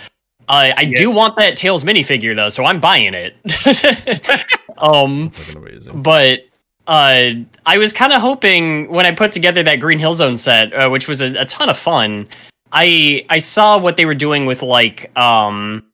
Uh, 0.47 0.71
I 0.75 0.85
do 0.85 1.09
want 1.09 1.35
that 1.37 1.57
Tails 1.57 1.83
minifigure 1.83 2.35
though, 2.35 2.49
so 2.49 2.65
I'm 2.65 2.79
buying 2.79 3.15
it. 3.15 3.35
um, 4.77 5.31
but 5.93 6.41
uh, 6.85 7.31
I 7.65 7.77
was 7.77 7.93
kind 7.93 8.13
of 8.13 8.21
hoping 8.21 8.89
when 8.89 9.05
I 9.05 9.11
put 9.11 9.31
together 9.31 9.63
that 9.63 9.79
Green 9.79 9.99
Hill 9.99 10.15
Zone 10.15 10.37
set, 10.37 10.73
uh, 10.73 10.89
which 10.89 11.07
was 11.07 11.21
a, 11.21 11.33
a 11.35 11.45
ton 11.45 11.69
of 11.69 11.77
fun. 11.77 12.27
I 12.71 13.25
I 13.29 13.39
saw 13.39 13.77
what 13.77 13.97
they 13.97 14.05
were 14.05 14.15
doing 14.15 14.45
with 14.45 14.61
like 14.61 15.15
um, 15.17 15.85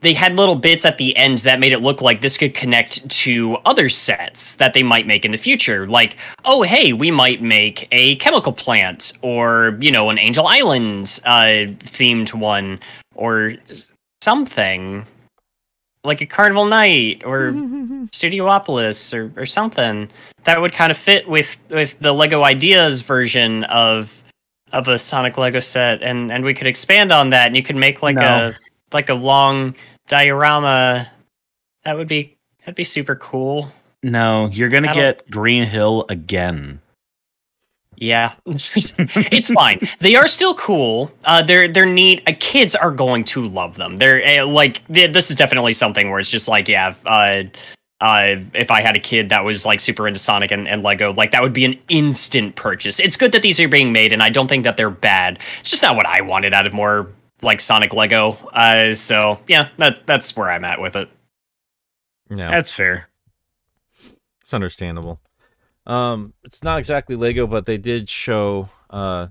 they 0.00 0.14
had 0.14 0.36
little 0.36 0.56
bits 0.56 0.84
at 0.84 0.98
the 0.98 1.16
end 1.16 1.38
that 1.38 1.60
made 1.60 1.72
it 1.72 1.78
look 1.78 2.00
like 2.00 2.20
this 2.20 2.36
could 2.36 2.54
connect 2.54 3.08
to 3.08 3.56
other 3.64 3.88
sets 3.88 4.56
that 4.56 4.74
they 4.74 4.82
might 4.82 5.06
make 5.06 5.24
in 5.24 5.30
the 5.30 5.38
future. 5.38 5.86
Like, 5.86 6.16
oh 6.44 6.62
hey, 6.62 6.92
we 6.92 7.10
might 7.10 7.40
make 7.40 7.88
a 7.92 8.16
chemical 8.16 8.52
plant, 8.52 9.12
or 9.22 9.78
you 9.80 9.90
know, 9.90 10.10
an 10.10 10.18
Angel 10.18 10.46
Island 10.46 11.20
uh, 11.24 11.70
themed 11.84 12.34
one, 12.34 12.80
or 13.14 13.54
something 14.22 15.06
like 16.04 16.20
a 16.20 16.26
Carnival 16.26 16.64
Night 16.64 17.22
or 17.24 17.52
Studiopolis 18.12 19.14
or, 19.14 19.32
or 19.40 19.46
something 19.46 20.10
that 20.44 20.60
would 20.60 20.72
kind 20.72 20.90
of 20.90 20.98
fit 20.98 21.28
with 21.28 21.56
with 21.70 21.98
the 22.00 22.12
Lego 22.12 22.42
Ideas 22.42 23.02
version 23.02 23.64
of 23.64 24.21
of 24.72 24.88
a 24.88 24.98
Sonic 24.98 25.36
Lego 25.38 25.60
set, 25.60 26.02
and 26.02 26.32
and 26.32 26.44
we 26.44 26.54
could 26.54 26.66
expand 26.66 27.12
on 27.12 27.30
that, 27.30 27.46
and 27.46 27.56
you 27.56 27.62
could 27.62 27.76
make 27.76 28.02
like 28.02 28.16
No. 28.16 28.48
a 28.52 28.54
like 28.94 29.08
a 29.08 29.14
long 29.14 29.74
diorama. 30.08 31.08
That 31.84 31.96
would 31.96 32.08
be 32.08 32.36
that'd 32.60 32.74
be 32.74 32.84
super 32.84 33.16
cool. 33.16 33.70
no, 34.02 34.46
you're 34.52 34.68
gonna 34.68 34.92
get 34.94 35.30
Green 35.30 35.64
Hill 35.68 36.06
again. 36.08 36.80
Yeah, 37.96 38.32
it's 38.46 39.48
fine. 39.52 39.86
They 40.00 40.16
are 40.16 40.26
still 40.26 40.54
cool. 40.54 41.12
Uh, 41.24 41.42
they're 41.42 41.68
they're 41.68 41.86
neat. 41.86 42.22
Uh, 42.26 42.32
kids 42.40 42.74
are 42.74 42.90
going 42.90 43.22
to 43.24 43.46
love 43.46 43.76
them. 43.76 43.98
They're 43.98 44.42
uh, 44.42 44.46
like 44.46 44.84
th- 44.88 45.12
this 45.12 45.30
is 45.30 45.36
definitely 45.36 45.72
something 45.74 46.10
where 46.10 46.18
it's 46.18 46.30
just 46.30 46.48
like 46.48 46.66
yeah. 46.66 46.94
Uh, 48.02 48.42
if 48.52 48.70
I 48.72 48.80
had 48.80 48.96
a 48.96 48.98
kid 48.98 49.28
that 49.28 49.44
was 49.44 49.64
like 49.64 49.80
super 49.80 50.08
into 50.08 50.18
Sonic 50.18 50.50
and, 50.50 50.66
and 50.68 50.82
Lego, 50.82 51.12
like 51.12 51.30
that 51.30 51.40
would 51.40 51.52
be 51.52 51.64
an 51.64 51.78
instant 51.88 52.56
purchase. 52.56 52.98
It's 52.98 53.16
good 53.16 53.30
that 53.30 53.42
these 53.42 53.60
are 53.60 53.68
being 53.68 53.92
made, 53.92 54.12
and 54.12 54.22
I 54.22 54.28
don't 54.28 54.48
think 54.48 54.64
that 54.64 54.76
they're 54.76 54.90
bad. 54.90 55.38
It's 55.60 55.70
just 55.70 55.84
not 55.84 55.94
what 55.94 56.06
I 56.06 56.20
wanted 56.20 56.52
out 56.52 56.66
of 56.66 56.72
more 56.72 57.12
like 57.42 57.60
Sonic 57.60 57.92
Lego. 57.92 58.32
Uh, 58.52 58.96
so 58.96 59.38
yeah, 59.46 59.68
that 59.78 60.04
that's 60.04 60.36
where 60.36 60.50
I'm 60.50 60.64
at 60.64 60.80
with 60.80 60.96
it. 60.96 61.08
Yeah, 62.28 62.50
That's 62.50 62.72
fair. 62.72 63.08
it's 64.40 64.52
understandable. 64.52 65.20
Um, 65.86 66.32
it's 66.44 66.62
not 66.62 66.78
exactly 66.78 67.14
Lego, 67.14 67.46
but 67.46 67.66
they 67.66 67.78
did 67.78 68.10
show 68.10 68.68
uh 68.90 69.28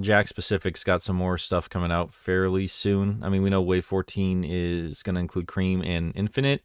Jakks 0.00 0.34
Pacific's 0.34 0.84
got 0.84 1.02
some 1.02 1.16
more 1.16 1.38
stuff 1.38 1.68
coming 1.68 1.92
out 1.92 2.12
fairly 2.12 2.66
soon. 2.66 3.20
I 3.22 3.28
mean, 3.28 3.42
we 3.42 3.50
know 3.50 3.62
Wave 3.62 3.84
14 3.84 4.44
is 4.44 5.02
going 5.02 5.14
to 5.14 5.20
include 5.20 5.46
Cream 5.46 5.82
and 5.82 6.12
Infinite. 6.16 6.62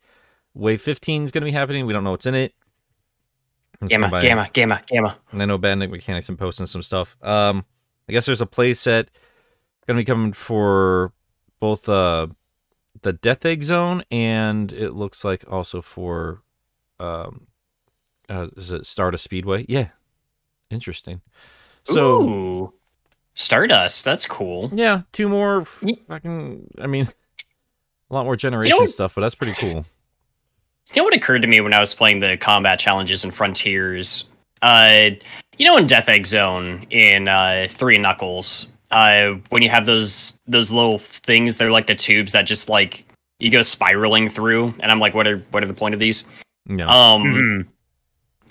Wave 0.53 0.81
15 0.81 1.23
is 1.23 1.31
going 1.31 1.41
to 1.41 1.45
be 1.45 1.51
happening. 1.51 1.85
We 1.85 1.93
don't 1.93 2.03
know 2.03 2.11
what's 2.11 2.25
in 2.25 2.35
it. 2.35 2.53
Gamma, 3.87 4.09
gamma, 4.21 4.49
gamma, 4.51 4.81
gamma. 4.87 5.17
And 5.31 5.41
I 5.41 5.45
know 5.45 5.57
Bandit 5.57 5.89
Mechanics 5.89 6.27
and 6.27 6.37
posting 6.37 6.65
some 6.65 6.81
stuff. 6.81 7.15
Um, 7.21 7.63
I 8.09 8.11
guess 8.11 8.25
there's 8.25 8.41
a 8.41 8.45
play 8.45 8.73
set 8.73 9.09
going 9.87 9.97
to 9.97 10.01
be 10.01 10.05
coming 10.05 10.33
for 10.33 11.13
both 11.59 11.89
uh 11.89 12.27
the 13.01 13.11
Death 13.13 13.43
Egg 13.43 13.63
Zone 13.63 14.03
and 14.11 14.71
it 14.71 14.91
looks 14.91 15.23
like 15.25 15.43
also 15.49 15.81
for 15.81 16.43
um 16.99 17.47
uh, 18.29 18.47
is 18.55 18.71
it 18.71 18.85
Stardust 18.85 19.23
Speedway? 19.23 19.65
Yeah, 19.67 19.87
interesting. 20.69 21.21
So 21.85 22.21
Ooh, 22.21 22.73
Stardust. 23.33 24.05
That's 24.05 24.27
cool. 24.27 24.69
yeah, 24.73 25.01
two 25.11 25.27
more 25.27 25.65
fucking. 25.65 26.67
I 26.79 26.85
mean, 26.85 27.07
a 28.11 28.13
lot 28.13 28.25
more 28.25 28.35
generation 28.35 28.77
what- 28.77 28.89
stuff, 28.91 29.15
but 29.15 29.21
that's 29.21 29.35
pretty 29.35 29.53
cool. 29.53 29.85
You 30.93 31.01
know 31.01 31.03
what 31.03 31.15
occurred 31.15 31.41
to 31.43 31.47
me 31.47 31.61
when 31.61 31.73
I 31.73 31.79
was 31.79 31.93
playing 31.93 32.19
the 32.19 32.35
combat 32.37 32.79
challenges 32.79 33.23
in 33.23 33.31
Frontiers? 33.31 34.25
Uh, 34.61 35.11
you 35.57 35.65
know, 35.65 35.77
in 35.77 35.87
Death 35.87 36.09
Egg 36.09 36.25
Zone 36.25 36.85
in 36.89 37.27
uh, 37.27 37.67
Three 37.69 37.97
Knuckles, 37.97 38.67
uh, 38.91 39.33
when 39.49 39.61
you 39.61 39.69
have 39.69 39.85
those 39.85 40.39
those 40.47 40.71
little 40.71 40.97
things, 40.99 41.57
they're 41.57 41.71
like 41.71 41.87
the 41.87 41.95
tubes 41.95 42.31
that 42.31 42.43
just 42.43 42.69
like 42.69 43.05
you 43.39 43.51
go 43.51 43.61
spiraling 43.61 44.29
through, 44.29 44.73
and 44.79 44.91
I'm 44.91 44.99
like, 44.99 45.13
what 45.13 45.27
are 45.27 45.37
what 45.51 45.63
are 45.63 45.67
the 45.67 45.73
point 45.73 45.93
of 45.93 45.99
these? 45.99 46.23
Yeah, 46.67 46.87
Um, 46.87 47.23
Mhm. 47.23 47.67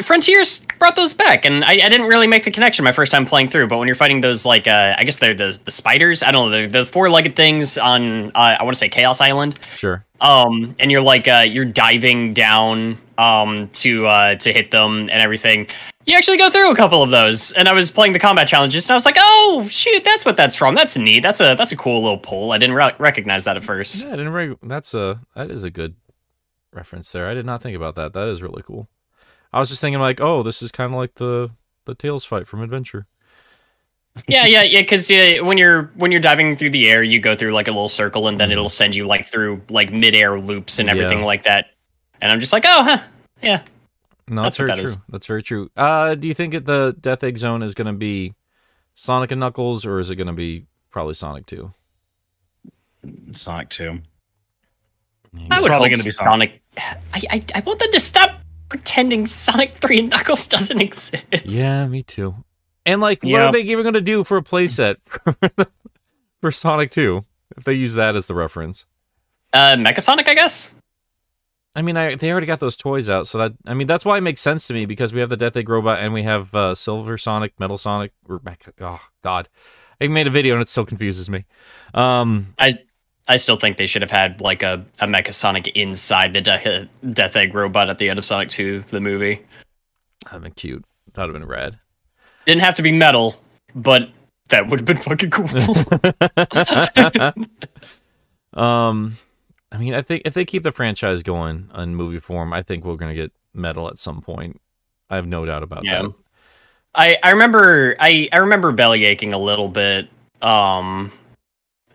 Frontiers 0.03 0.61
brought 0.79 0.97
those 0.97 1.13
back, 1.13 1.45
and 1.45 1.65
I, 1.65 1.73
I 1.73 1.89
didn't 1.89 2.07
really 2.07 2.27
make 2.27 2.45
the 2.45 2.51
connection 2.51 2.85
my 2.85 2.93
first 2.93 3.11
time 3.13 3.25
playing 3.27 3.49
through. 3.49 3.67
But 3.69 3.79
when 3.79 3.89
you're 3.89 3.97
fighting 3.97 4.21
those, 4.21 4.45
like, 4.47 4.67
uh, 4.67 4.95
I 4.97 5.05
guess 5.05 5.17
they're 5.19 5.35
the 5.35 5.59
the 5.65 5.71
spiders. 5.71 6.23
I 6.23 6.31
don't 6.31 6.51
know, 6.51 6.63
the, 6.63 6.67
the 6.69 6.87
four 6.87 7.11
legged 7.11 7.35
things 7.37 7.77
on, 7.79 8.29
uh, 8.29 8.57
I 8.59 8.63
want 8.63 8.75
to 8.75 8.79
say 8.79 8.89
Chaos 8.89 9.21
Island. 9.21 9.59
sure. 9.75 10.05
um 10.21 10.75
and 10.81 10.91
you're 10.91 11.01
like 11.03 11.29
uh 11.29 11.45
you're 11.49 11.65
diving 11.65 12.35
down 12.35 12.99
um 13.19 13.69
to 13.69 14.05
uh 14.07 14.35
to 14.37 14.53
hit 14.53 14.71
them 14.73 15.09
and 15.11 15.23
everything 15.23 15.67
you 16.07 16.17
actually 16.17 16.37
go 16.39 16.51
through 16.51 16.73
a 16.73 16.75
couple 16.75 17.05
of 17.05 17.11
those 17.11 17.53
and 17.53 17.69
i 17.69 17.73
was 17.73 17.89
playing 17.89 18.13
the 18.13 18.19
combat 18.19 18.49
challenges 18.49 18.85
and 18.87 18.91
i 18.91 18.95
was 18.95 19.05
like 19.05 19.15
oh 19.17 19.65
shoot 19.71 20.03
that's 20.03 20.25
what 20.25 20.37
that's 20.37 20.57
from 20.57 20.75
that's 20.75 20.97
neat 20.97 21.21
that's 21.23 21.39
a 21.41 21.55
that's 21.55 21.71
a 21.71 21.77
cool 21.77 22.03
little 22.03 22.19
pull 22.19 22.51
i 22.51 22.59
didn't 22.59 22.75
re- 22.75 22.95
recognize 22.99 23.45
that 23.45 23.57
at 23.57 23.63
first 23.63 23.95
Yeah, 23.97 24.09
I 24.09 24.17
didn't. 24.17 24.31
Re- 24.33 24.57
that's 24.65 24.93
a 24.95 25.21
that 25.37 25.53
is 25.53 25.63
a 25.63 25.71
good 25.71 25.95
reference 26.73 27.13
there. 27.13 27.29
I 27.29 27.35
did 27.35 27.47
not 27.47 27.63
think 27.63 27.77
about 27.77 27.95
that. 27.95 28.13
That 28.15 28.27
is 28.29 28.43
really 28.43 28.63
cool. 28.63 28.89
I 29.53 29.59
was 29.61 29.69
just 29.69 29.81
thinking 29.81 30.01
like, 30.01 30.21
oh, 30.21 30.43
this 30.43 30.63
is 30.63 30.71
kind 30.73 30.93
of 30.93 30.99
like 30.99 31.15
the 31.15 31.51
the 31.85 31.95
Tails 31.95 32.25
fight 32.25 32.47
from 32.47 32.63
Adventure. 32.63 33.07
yeah 34.27 34.45
yeah 34.47 34.63
yeah 34.63 34.81
because 34.81 35.11
uh, 35.11 35.39
when 35.45 35.57
you're 35.59 35.85
when 35.95 36.11
you're 36.11 36.21
diving 36.21 36.57
through 36.57 36.71
the 36.71 36.89
air 36.89 37.03
you 37.05 37.21
go 37.21 37.37
through 37.37 37.53
like 37.53 37.69
a 37.69 37.71
little 37.71 37.89
circle 37.89 38.27
and 38.27 38.41
then 38.41 38.51
it'll 38.51 38.69
send 38.69 38.95
you 38.97 39.07
like 39.07 39.27
through 39.29 39.63
like 39.71 39.93
mid-air 39.93 40.41
loops 40.41 40.81
and 40.81 40.91
everything 40.91 41.21
Yeah. 41.21 41.25
like 41.25 41.45
that 41.45 41.67
and 42.21 42.33
i'm 42.33 42.41
just 42.41 42.53
like 42.53 42.65
oh 42.67 42.83
huh 42.83 42.99
yeah 43.43 43.63
No, 44.27 44.43
that's, 44.43 44.57
That's 44.57 44.57
very 44.57 44.67
that 44.71 44.75
true. 44.77 44.85
is. 44.85 44.97
That's 45.09 45.27
very 45.27 45.43
true. 45.45 45.71
Uh, 45.77 46.15
do 46.17 46.27
you 46.27 46.35
think 46.35 46.53
it, 46.55 46.65
the 46.67 46.97
Death 47.01 47.23
Egg 47.23 47.39
Zone 47.39 47.63
is 47.63 47.75
going 47.75 47.87
to 47.87 47.93
be 47.97 48.35
Sonic 48.97 49.31
and 49.31 49.39
Knuckles, 49.41 49.87
or 49.87 50.01
is 50.01 50.11
it 50.11 50.17
going 50.17 50.27
to 50.27 50.33
be 50.35 50.67
probably 50.91 51.15
Sonic 51.15 51.47
Two? 51.47 51.73
Sonic 53.33 53.71
2. 53.71 54.01
i 55.51 55.61
would 55.61 55.69
probably 55.69 55.89
gonna 55.91 56.03
be 56.03 56.11
sonic 56.11 56.61
I, 56.77 56.97
I 57.31 57.45
i 57.55 57.61
want 57.61 57.79
them 57.79 57.93
to 57.93 58.01
stop 58.01 58.41
pretending 58.69 59.27
sonic 59.27 59.75
3 59.75 59.99
and 60.01 60.11
knuckles 60.11 60.47
doesn't 60.47 60.81
exist 60.81 61.25
Yeah, 61.45 61.87
me 61.87 62.03
too. 62.03 62.35
And 62.87 63.01
like, 63.01 63.23
what 63.23 63.31
Yeah. 63.31 63.47
are 63.47 63.53
they 63.53 63.61
even 63.63 63.83
going 63.83 63.95
to 63.95 64.01
do 64.01 64.25
for 64.25 64.37
a 64.37 64.43
playset 64.43 64.97
for 66.41 66.51
Sonic 66.53 66.91
Two 66.91 67.25
if 67.57 67.65
they 67.65 67.75
use 67.75 67.95
that 67.95 68.17
as 68.17 68.27
the 68.27 68.35
reference? 68.35 68.87
uh 69.55 69.75
mecha 69.77 70.03
sonic 70.03 70.29
i 70.29 70.35
guess 70.35 70.75
I 71.75 71.83
mean, 71.83 71.97
I, 71.97 72.17
they 72.17 72.33
already 72.33 72.47
got 72.47 72.59
those 72.59 72.77
toys 72.77 73.09
out, 73.09 73.29
so 73.29 73.39
that 73.39 73.53
I 73.65 73.73
mean 73.73 73.87
that's 73.87 74.05
why 74.05 74.19
it 74.19 74.23
makes 74.23 74.41
sense 74.41 74.67
to 74.67 74.75
me 74.75 74.85
because 74.85 75.13
we 75.13 75.21
have 75.21 75.29
the 75.31 75.37
Death 75.37 75.55
Egg 75.57 75.69
robot 75.69 76.01
and 76.01 76.13
we 76.13 76.25
have 76.25 76.53
uh, 76.53 76.75
Silver 76.75 77.17
Sonic, 77.17 77.53
Metal 77.61 77.79
Sonic, 77.79 78.13
or 78.29 78.41
oh 78.81 79.01
god, 79.23 79.49
I 80.01 80.09
made 80.09 80.27
a 80.27 80.31
video 80.31 80.55
and 80.55 80.63
it 80.63 80.69
still 80.69 80.85
confuses 80.87 81.31
me. 81.31 81.45
Um, 81.95 82.55
I 82.59 82.73
I 83.29 83.37
still 83.37 83.57
think 83.57 83.77
they 83.77 83.87
should 83.87 84.03
have 84.03 84.11
had 84.11 84.41
like 84.41 84.63
a, 84.63 84.85
a 85.01 85.07
Mecha 85.07 85.35
Sonic 85.35 85.69
inside 85.77 86.33
the 86.33 86.41
De- 86.41 86.89
Death 87.13 87.37
Egg 87.37 87.55
robot 87.55 87.91
at 87.91 87.99
the 87.99 88.09
end 88.09 88.19
of 88.19 88.25
Sonic 88.25 88.49
2, 88.51 88.85
the 88.91 89.01
movie. 89.01 89.43
That'd 90.25 90.43
been 90.43 90.53
cute. 90.53 90.85
That'd 91.15 91.35
have 91.35 91.41
been 91.41 91.49
rad. 91.49 91.79
Didn't 92.47 92.63
have 92.63 92.75
to 92.77 92.83
be 92.83 92.91
metal, 92.93 93.37
but 93.75 94.09
that 94.49 94.69
would 94.69 94.81
have 94.81 94.87
been 94.87 94.97
fucking 94.97 95.31
cool. 95.31 95.49
um, 98.55 99.19
I 99.71 99.77
mean, 99.79 99.95
I 99.95 100.03
think 100.03 100.23
if 100.25 100.35
they 100.35 100.45
keep 100.45 100.63
the 100.63 100.73
franchise 100.73 101.23
going 101.23 101.69
on 101.73 101.95
movie 101.95 102.21
form, 102.21 102.53
I 102.53 102.63
think 102.63 102.85
we're 102.85 102.97
gonna 102.97 103.15
get 103.15 103.33
metal 103.53 103.89
at 103.89 103.99
some 103.99 104.23
point. 104.23 104.61
I 105.11 105.17
have 105.17 105.27
no 105.27 105.45
doubt 105.45 105.63
about 105.63 105.85
Yeah. 105.85 106.03
that. 106.03 106.15
I, 106.95 107.19
I 107.23 107.31
remember 107.33 107.95
I, 108.01 108.29
I 108.33 108.39
remember 108.39 108.73
belly 108.73 109.05
aching 109.05 109.33
a 109.35 109.39
little 109.39 109.69
bit 109.69 110.09
um 110.41 111.13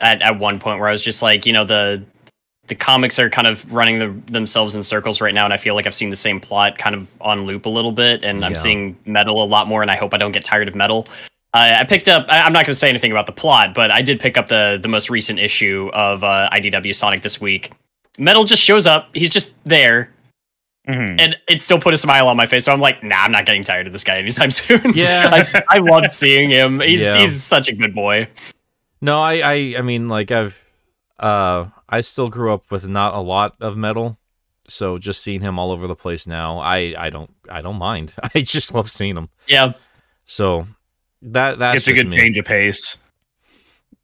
at, 0.02 0.22
at 0.22 0.40
one 0.40 0.60
point 0.60 0.80
where 0.80 0.88
I 0.90 0.92
was 0.92 1.02
just 1.02 1.22
like, 1.22 1.46
you 1.46 1.54
know, 1.54 1.64
the 1.66 2.04
the 2.68 2.76
comics 2.76 3.20
are 3.20 3.30
kind 3.30 3.46
of 3.46 3.70
running 3.74 4.00
the, 4.00 4.32
themselves 4.32 4.74
in 4.74 4.84
circles 4.84 5.20
right 5.20 5.34
now, 5.34 5.44
and 5.44 5.54
I 5.54 5.58
feel 5.58 5.76
like 5.76 5.86
I've 5.86 5.94
seen 5.94 6.10
the 6.10 6.16
same 6.16 6.40
plot 6.40 6.78
kind 6.78 6.96
of 6.96 7.08
on 7.20 7.42
loop 7.46 7.66
a 7.66 7.70
little 7.70 7.92
bit, 7.92 8.24
and 8.24 8.46
I'm 8.46 8.54
Yeah. 8.54 8.58
seeing 8.58 8.98
metal 9.06 9.44
a 9.44 9.46
lot 9.46 9.68
more, 9.68 9.82
and 9.82 9.92
I 9.92 9.96
hope 9.98 10.14
I 10.14 10.18
don't 10.18 10.32
get 10.32 10.46
tired 10.46 10.70
of 10.70 10.76
metal. 10.76 11.06
I 11.54 11.82
I 11.82 11.84
picked 11.84 12.08
up. 12.08 12.26
I- 12.30 12.42
I'm 12.42 12.54
not 12.54 12.66
going 12.66 12.74
to 12.74 12.76
say 12.76 12.88
anything 12.90 13.12
about 13.12 13.26
the 13.26 13.34
plot, 13.34 13.74
but 13.74 13.92
I 13.92 14.02
did 14.02 14.20
pick 14.22 14.38
up 14.38 14.48
the 14.48 14.80
the 14.82 14.88
most 14.88 15.10
recent 15.10 15.40
issue 15.40 15.90
of 15.94 16.24
uh, 16.24 16.50
IDW 16.54 16.96
Sonic 16.96 17.22
this 17.22 17.42
week. 17.42 17.74
Metal 18.18 18.46
just 18.46 18.64
shows 18.64 18.88
up. 18.88 19.10
He's 19.14 19.30
just 19.30 19.52
there, 19.66 20.12
Mhm. 20.88 21.16
and 21.20 21.38
it 21.50 21.62
still 21.62 21.80
put 21.82 21.94
a 21.94 21.98
smile 21.98 22.28
on 22.30 22.38
my 22.38 22.46
face. 22.46 22.64
So 22.66 22.72
I'm 22.72 22.80
like, 22.82 23.04
nah, 23.04 23.18
I'm 23.24 23.32
not 23.34 23.46
getting 23.46 23.64
tired 23.64 23.88
of 23.88 23.94
this 23.94 24.04
guy 24.06 24.18
anytime 24.20 24.52
soon. 24.62 24.94
Yeah. 24.96 25.30
I 25.70 25.80
love 25.80 26.06
seeing 26.14 26.50
him. 26.50 26.80
He's 26.80 27.02
Yeah. 27.02 27.18
he's 27.18 27.44
such 27.44 27.68
a 27.68 27.74
good 27.74 27.94
boy. 27.94 28.28
No, 29.04 29.20
I, 29.20 29.34
I, 29.40 29.54
I 29.80 29.82
mean, 29.82 30.08
like 30.08 30.32
I've, 30.32 30.64
uh, 31.20 31.66
I 31.90 32.00
still 32.00 32.30
grew 32.30 32.54
up 32.54 32.72
with 32.72 32.88
not 32.88 33.14
a 33.14 33.20
lot 33.20 33.56
of 33.60 33.76
metal, 33.76 34.18
so 34.70 34.98
just 34.98 35.22
seeing 35.22 35.42
him 35.42 35.60
all 35.60 35.72
over 35.72 35.88
the 35.88 35.96
place 35.96 36.26
now, 36.26 36.60
I, 36.60 36.96
I 36.98 37.10
don't, 37.10 37.30
I 37.50 37.62
don't 37.62 37.76
mind. 37.76 38.14
I 38.34 38.40
just 38.42 38.74
love 38.74 38.90
seeing 38.90 39.18
him. 39.18 39.28
Yeah, 39.46 39.74
So 40.26 40.68
that 41.22 41.60
that's 41.60 41.80
it's 41.80 41.88
a 41.90 41.94
good 41.94 42.08
me. 42.08 42.18
change 42.18 42.38
of 42.38 42.46
pace. 42.46 42.96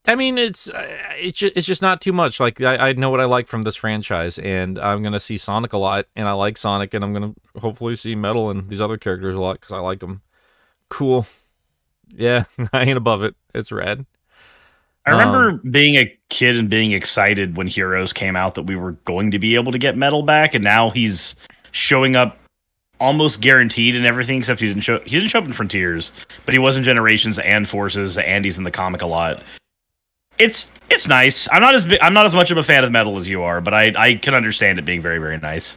I 0.05 0.15
mean, 0.15 0.37
it's 0.37 0.69
it's 0.73 1.37
just, 1.39 1.53
it's 1.55 1.67
just 1.67 1.81
not 1.81 2.01
too 2.01 2.11
much. 2.11 2.41
Like 2.41 2.59
I, 2.61 2.89
I 2.89 2.93
know 2.93 3.09
what 3.09 3.21
I 3.21 3.25
like 3.25 3.47
from 3.47 3.63
this 3.63 3.77
franchise, 3.77 4.37
and 4.37 4.77
I'm 4.79 5.01
gonna 5.01 5.19
see 5.19 5.37
Sonic 5.37 5.71
a 5.71 5.77
lot, 5.77 6.07
and 6.15 6.27
I 6.27 6.33
like 6.33 6.57
Sonic, 6.57 6.93
and 6.93 7.05
I'm 7.05 7.13
gonna 7.13 7.35
hopefully 7.57 7.95
see 7.95 8.15
Metal 8.15 8.49
and 8.49 8.69
these 8.69 8.81
other 8.81 8.97
characters 8.97 9.35
a 9.35 9.39
lot 9.39 9.59
because 9.61 9.71
I 9.71 9.79
like 9.79 9.99
them. 9.99 10.23
Cool. 10.89 11.25
Yeah, 12.09 12.45
I 12.73 12.83
ain't 12.83 12.97
above 12.97 13.23
it. 13.23 13.35
It's 13.53 13.71
rad. 13.71 14.05
I 15.09 15.17
remember 15.17 15.49
Um, 15.49 15.71
being 15.71 15.95
a 15.95 16.13
kid 16.29 16.57
and 16.57 16.69
being 16.69 16.91
excited 16.91 17.57
when 17.57 17.67
Heroes 17.67 18.13
came 18.13 18.35
out 18.35 18.55
that 18.55 18.63
we 18.63 18.75
were 18.75 18.93
going 19.05 19.31
to 19.31 19.39
be 19.39 19.55
able 19.55 19.71
to 19.71 19.77
get 19.77 19.97
Metal 19.97 20.23
back, 20.23 20.53
and 20.53 20.63
now 20.63 20.89
he's 20.89 21.35
showing 21.71 22.15
up 22.15 22.37
almost 22.99 23.39
guaranteed 23.39 23.95
in 23.95 24.05
everything 24.05 24.37
except 24.39 24.59
he 24.59 24.67
didn't 24.67 24.81
show 24.81 24.99
he 25.05 25.11
didn't 25.11 25.29
show 25.29 25.39
up 25.39 25.45
in 25.45 25.53
Frontiers, 25.53 26.11
but 26.45 26.53
he 26.53 26.59
was 26.59 26.75
in 26.75 26.83
Generations 26.83 27.39
and 27.39 27.67
Forces, 27.67 28.17
and 28.17 28.43
he's 28.45 28.57
in 28.57 28.63
the 28.63 28.71
comic 28.71 29.01
a 29.01 29.05
lot. 29.05 29.41
It's 30.37 30.67
it's 30.89 31.07
nice. 31.07 31.47
I'm 31.51 31.61
not 31.61 31.75
as 31.75 31.87
I'm 32.01 32.13
not 32.13 32.25
as 32.25 32.33
much 32.33 32.51
of 32.51 32.57
a 32.57 32.63
fan 32.63 32.83
of 32.83 32.91
Metal 32.91 33.17
as 33.17 33.27
you 33.27 33.41
are, 33.43 33.61
but 33.61 33.73
I 33.73 33.93
I 33.97 34.13
can 34.15 34.33
understand 34.33 34.79
it 34.79 34.85
being 34.85 35.01
very 35.01 35.19
very 35.19 35.37
nice. 35.37 35.75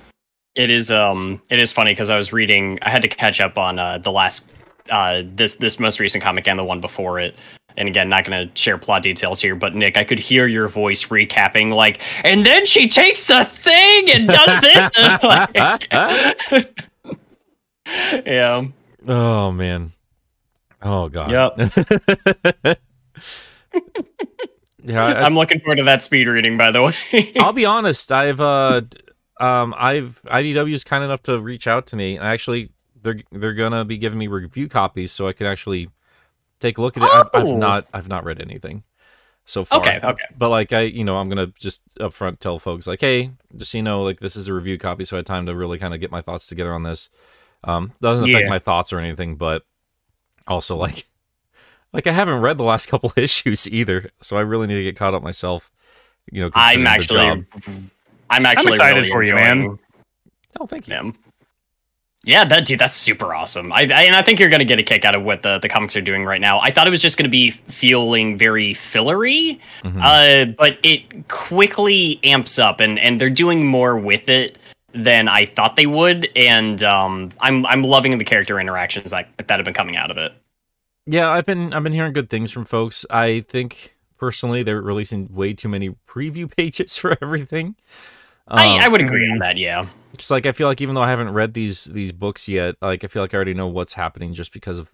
it 0.55 0.71
is. 0.71 0.91
Um, 0.91 1.41
it 1.51 1.61
is 1.61 1.73
funny 1.73 1.93
because 1.93 2.11
I 2.11 2.17
was 2.17 2.33
reading. 2.33 2.79
I 2.83 2.91
had 2.91 3.03
to 3.03 3.09
catch 3.09 3.41
up 3.41 3.57
on 3.59 3.79
uh, 3.79 3.99
the 3.99 4.13
last 4.13 4.51
uh 4.91 5.23
this 5.25 5.57
this 5.57 5.79
most 5.79 6.01
recent 6.01 6.23
comic 6.25 6.47
and 6.49 6.59
the 6.59 6.65
one 6.65 6.81
before 6.81 7.21
it. 7.21 7.37
And 7.77 7.89
again, 7.89 8.09
not 8.09 8.25
going 8.25 8.49
to 8.49 8.57
share 8.61 8.79
plot 8.79 9.03
details 9.03 9.41
here, 9.41 9.55
but 9.55 9.75
Nick, 9.75 9.97
I 9.97 10.05
could 10.05 10.19
hear 10.19 10.47
your 10.47 10.69
voice 10.69 11.07
recapping, 11.07 11.73
like, 11.75 12.01
and 12.25 12.45
then 12.45 12.67
she 12.67 12.89
takes 12.89 13.27
the 13.27 13.45
thing 13.45 14.11
and 14.11 14.29
does 14.29 14.61
this. 14.61 14.91
and, 14.99 15.23
like- 16.53 16.77
yeah. 18.27 18.65
Oh 19.09 19.51
man. 19.53 19.93
Oh 20.83 21.09
god. 21.09 21.31
Yep. 21.31 22.79
yeah, 24.85 25.05
I, 25.05 25.23
I'm 25.25 25.35
looking 25.35 25.61
forward 25.61 25.77
to 25.77 25.85
that 25.85 26.03
speed 26.03 26.27
reading, 26.27 26.57
by 26.57 26.71
the 26.71 26.83
way. 26.83 27.33
I'll 27.39 27.53
be 27.53 27.65
honest. 27.65 28.11
I've 28.13 28.41
uh, 28.41 28.83
um, 29.41 29.75
I've 29.77 30.21
IDW 30.27 30.73
is 30.73 30.85
kind 30.85 31.05
enough 31.05 31.23
to 31.25 31.41
reach 31.41 31.67
out 31.67 31.87
to 31.89 31.97
me. 31.97 32.19
Actually, 32.19 32.71
they're 33.03 33.21
they're 33.31 33.55
gonna 33.55 33.85
be 33.85 33.99
giving 33.99 34.19
me 34.19 34.27
review 34.27 34.69
copies 34.69 35.13
so 35.13 35.29
I 35.29 35.33
can 35.33 35.47
actually 35.47 35.89
take 36.63 36.79
a 36.79 36.83
look 36.83 36.97
at 36.97 37.03
it. 37.03 37.11
I've, 37.13 37.29
I've 37.35 37.47
Oh. 37.49 37.57
not 37.59 37.87
I've 37.93 38.09
not 38.09 38.25
read 38.25 38.41
anything 38.41 38.85
so 39.45 39.65
far. 39.65 39.81
Okay, 39.81 40.01
okay. 40.03 40.25
But 40.39 40.49
like 40.49 40.73
I, 40.73 40.83
you 40.83 41.05
know, 41.05 41.19
I'm 41.19 41.29
gonna 41.29 41.49
just 41.59 41.81
upfront 41.99 42.39
tell 42.39 42.59
folks 42.59 42.87
like, 42.87 43.01
hey, 43.01 43.33
just 43.57 43.75
you 43.75 43.83
know, 43.83 44.03
like 44.03 44.21
this 44.21 44.37
is 44.37 44.49
a 44.49 44.55
review 44.55 44.79
copy, 44.79 45.05
so 45.05 45.17
I 45.17 45.19
had 45.19 45.27
time 45.27 45.47
to 45.47 45.55
really 45.55 45.79
kind 45.79 45.93
of 45.95 46.01
get 46.01 46.11
my 46.11 46.23
thoughts 46.23 46.47
together 46.47 46.73
on 46.73 46.83
this. 46.85 47.09
Um, 47.65 47.93
doesn't 48.01 48.29
affect 48.29 48.45
Yeah. 48.45 48.51
my 48.51 48.59
thoughts 48.59 48.93
or 48.93 48.99
anything, 48.99 49.37
but 49.37 49.65
also 50.47 50.77
like, 50.77 51.07
like 51.93 52.07
I 52.07 52.13
haven't 52.13 52.41
read 52.41 52.57
the 52.59 52.65
last 52.65 52.87
couple 52.91 53.13
issues 53.17 53.69
either, 53.69 54.11
so 54.23 54.37
I 54.37 54.41
really 54.41 54.67
need 54.67 54.77
to 54.77 54.85
get 54.85 54.97
caught 54.97 55.15
up 55.15 55.23
myself. 55.23 55.71
You 56.31 56.43
know, 56.43 56.51
I'm 56.55 56.85
considering 56.85 57.47
the 57.51 57.57
actually. 57.57 57.91
I'm 58.31 58.47
actually 58.47 58.69
excited 58.69 59.01
really 59.01 59.11
for 59.11 59.23
you, 59.25 59.35
man. 59.35 59.79
Oh, 60.61 60.67
thank 60.67 60.87
you. 60.89 60.95
him. 60.95 61.15
Yeah, 62.25 62.45
that 62.45 62.67
dude, 62.67 62.79
that's 62.79 62.95
super 62.95 63.35
awesome. 63.35 63.73
I, 63.73 63.81
I 63.81 64.03
and 64.05 64.15
I 64.15 64.23
think 64.23 64.39
you're 64.39 64.49
gonna 64.49 64.65
get 64.65 64.79
a 64.79 64.83
kick 64.85 65.05
out 65.05 65.17
of 65.17 65.25
what 65.25 65.43
the, 65.43 65.59
the 65.59 65.69
comics 65.69 65.97
are 65.97 66.01
doing 66.01 66.25
right 66.25 66.41
now. 66.41 66.61
I 66.61 66.71
thought 66.71 66.87
it 66.87 66.91
was 66.91 67.03
just 67.03 67.17
gonna 67.19 67.29
be 67.29 67.51
feeling 67.51 68.39
very 68.39 68.75
fillery, 68.75 69.61
Mhm. 69.83 70.01
uh, 70.01 70.53
but 70.57 70.79
it 70.85 71.27
quickly 71.29 72.21
amps 72.23 72.59
up, 72.61 72.79
and 72.79 72.99
and 72.99 73.21
they're 73.21 73.29
doing 73.31 73.67
more 73.67 73.97
with 73.99 74.29
it 74.29 74.57
than 74.95 75.27
I 75.27 75.47
thought 75.47 75.75
they 75.75 75.87
would, 75.87 76.29
and 76.37 76.81
um, 76.85 77.33
I'm 77.41 77.67
I'm 77.67 77.83
loving 77.83 78.17
the 78.19 78.25
character 78.25 78.61
interactions 78.61 79.11
that 79.11 79.29
that 79.39 79.51
have 79.59 79.65
been 79.65 79.75
coming 79.75 79.97
out 79.97 80.13
of 80.13 80.17
it. 80.17 80.33
Yeah, 81.07 81.29
I've 81.29 81.47
been 81.47 81.73
I've 81.73 81.83
been 81.83 81.93
hearing 81.93 82.13
good 82.13 82.31
things 82.31 82.53
from 82.53 82.65
folks. 82.67 83.05
I 83.11 83.41
think 83.49 83.95
personally 84.17 84.63
they're 84.63 84.81
releasing 84.81 85.35
way 85.35 85.55
too 85.55 85.69
many 85.69 85.91
preview 86.09 86.49
pages 86.57 86.97
for 86.97 87.19
everything. 87.21 87.75
I, 88.49 88.79
I 88.79 88.85
Um, 88.87 88.93
would 88.93 89.01
agree 89.01 89.29
on 89.31 89.39
that. 89.39 89.57
Yeah, 89.57 89.87
It's 90.15 90.31
like 90.31 90.47
I 90.47 90.53
feel 90.53 90.67
like 90.69 90.81
even 90.81 90.95
though 90.95 91.03
I 91.03 91.11
haven't 91.11 91.31
read 91.31 91.55
these 91.55 91.85
these 91.85 92.13
books 92.13 92.49
yet, 92.49 92.77
like 92.83 93.05
I 93.05 93.07
feel 93.07 93.23
like 93.23 93.33
I 93.35 93.37
already 93.37 93.55
know 93.55 93.67
what's 93.69 93.95
happening 93.95 94.35
just 94.35 94.53
because 94.53 94.79
of 94.79 94.91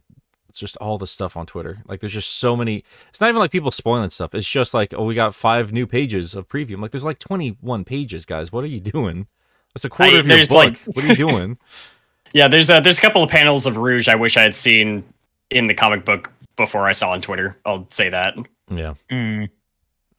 just 0.52 0.76
all 0.78 0.98
the 0.98 1.06
stuff 1.06 1.36
on 1.36 1.46
Twitter. 1.46 1.78
Like 1.86 2.00
there's 2.00 2.12
just 2.12 2.36
so 2.38 2.56
many. 2.56 2.84
It's 3.10 3.20
not 3.20 3.28
even 3.28 3.38
like 3.38 3.50
people 3.50 3.70
spoiling 3.70 4.10
stuff. 4.10 4.34
It's 4.34 4.48
just 4.48 4.74
like 4.74 4.92
oh 4.96 5.04
we 5.04 5.14
got 5.14 5.34
five 5.34 5.72
new 5.72 5.86
pages 5.86 6.34
of 6.34 6.48
preview. 6.48 6.74
I'm 6.74 6.80
like 6.80 6.90
there's 6.90 7.04
like 7.04 7.18
21 7.18 7.84
pages, 7.84 8.26
guys. 8.26 8.50
What 8.52 8.64
are 8.64 8.68
you 8.68 8.80
doing? 8.80 9.26
That's 9.74 9.84
a 9.84 9.90
quarter 9.90 10.16
I- 10.16 10.20
of 10.20 10.26
your 10.26 10.38
book. 10.38 10.50
like- 10.50 10.78
what 10.94 11.04
are 11.04 11.08
you 11.08 11.16
doing? 11.16 11.58
yeah. 12.32 12.48
There's 12.48 12.70
a, 12.70 12.80
there's 12.80 12.98
a 12.98 13.00
couple 13.02 13.22
of 13.22 13.30
panels 13.30 13.66
of 13.66 13.76
Rouge 13.76 14.08
I 14.08 14.14
wish 14.16 14.36
I 14.36 14.42
had 14.42 14.54
seen 14.54 15.04
in 15.50 15.66
the 15.66 15.74
comic 15.74 16.04
book 16.04 16.30
before 16.56 16.86
I 16.86 16.92
saw 16.92 17.10
on 17.12 17.20
Twitter. 17.20 17.56
I'll 17.64 17.86
say 17.90 18.08
that, 18.10 18.36
yeah. 18.70 18.94
Mm. 19.10 19.48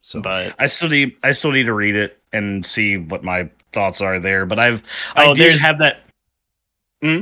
So 0.02 0.22
but 0.22 0.56
I 0.58 0.68
still 0.68 0.90
need 0.90 1.18
I 1.24 1.32
still 1.34 1.52
need 1.52 1.66
to 1.66 1.74
read 1.74 1.96
it 1.96 2.19
and 2.34 2.66
see 2.66 2.98
what 2.98 3.24
my 3.24 3.50
thoughts 3.74 4.02
are 4.02 4.20
there. 4.20 4.46
But 4.46 4.60
I've 4.60 4.84
Oh, 5.16 5.32
I 5.32 5.34
did 5.34 5.38
there's- 5.38 5.60
have 5.60 5.80
that. 5.80 6.02
Hmm? 7.02 7.22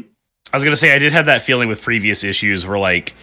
I 0.53 0.58
was 0.58 0.64
gonna 0.64 0.76
say 0.78 0.93
I 0.93 0.99
did 0.99 1.12
have 1.14 1.26
that 1.26 1.41
feeling 1.41 1.68
with 1.70 1.82
previous 1.82 2.24
issues 2.24 2.66
where 2.66 2.80
like 2.80 3.14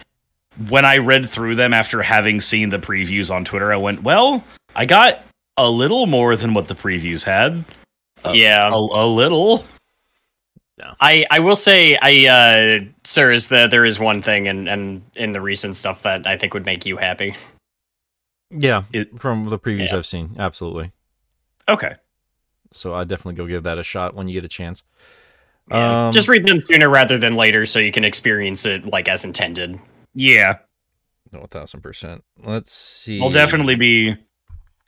when 0.67 0.85
I 0.85 0.97
read 0.97 1.29
through 1.29 1.55
them 1.55 1.73
after 1.73 2.01
having 2.01 2.39
seen 2.39 2.69
the 2.69 2.77
previews 2.79 3.29
on 3.29 3.43
Twitter, 3.45 3.73
I 3.73 3.77
went, 3.77 4.03
well, 4.03 4.43
I 4.75 4.85
got 4.85 5.21
a 5.57 5.67
little 5.69 6.05
more 6.05 6.35
than 6.35 6.53
what 6.53 6.67
the 6.67 6.75
previews 6.75 7.23
had. 7.23 7.65
Uh, 8.23 8.31
yeah. 8.33 8.67
A, 8.69 8.75
a 8.75 9.05
little. 9.07 9.65
I, 10.99 11.25
I 11.31 11.39
will 11.39 11.55
say 11.55 11.97
I 12.01 12.25
uh 12.27 12.85
sir 13.05 13.31
is 13.31 13.47
that 13.47 13.71
there 13.71 13.85
is 13.85 13.97
one 13.97 14.21
thing 14.21 14.47
and 14.49 14.67
and 14.67 15.03
in 15.15 15.31
the 15.31 15.39
recent 15.41 15.75
stuff 15.77 16.03
that 16.03 16.27
I 16.27 16.37
think 16.37 16.53
would 16.53 16.65
make 16.65 16.85
you 16.85 16.97
happy. 16.97 17.35
yeah, 18.51 18.83
It- 18.93 19.19
from 19.19 19.45
the 19.49 19.57
previews 19.57 19.91
Yeah. 19.91 19.97
I've 19.97 20.05
seen, 20.05 20.35
absolutely. 20.37 20.91
Okay. 21.67 21.95
So 22.71 22.93
I 22.93 23.03
definitely 23.03 23.35
go 23.35 23.47
give 23.47 23.63
that 23.63 23.77
a 23.77 23.83
shot 23.83 24.15
when 24.15 24.27
you 24.27 24.33
get 24.33 24.45
a 24.45 24.49
chance. 24.49 24.83
Yeah. 25.69 26.07
Um, 26.07 26.13
Just 26.13 26.27
read 26.27 26.45
them 26.45 26.59
sooner 26.59 26.89
rather 26.89 27.17
than 27.17 27.35
later 27.35 27.65
so 27.65 27.79
you 27.79 27.91
can 27.91 28.03
experience 28.05 28.65
it 28.65 28.85
like 28.85 29.07
as 29.07 29.23
intended. 29.23 29.79
Yeah. 30.13 30.59
No, 31.31 31.39
a 31.41 31.47
thousand 31.47 31.81
percent. 31.81 32.23
Let's 32.43 32.71
see. 32.71 33.21
I'll 33.21 33.31
definitely 33.31 33.75
be 33.75 34.15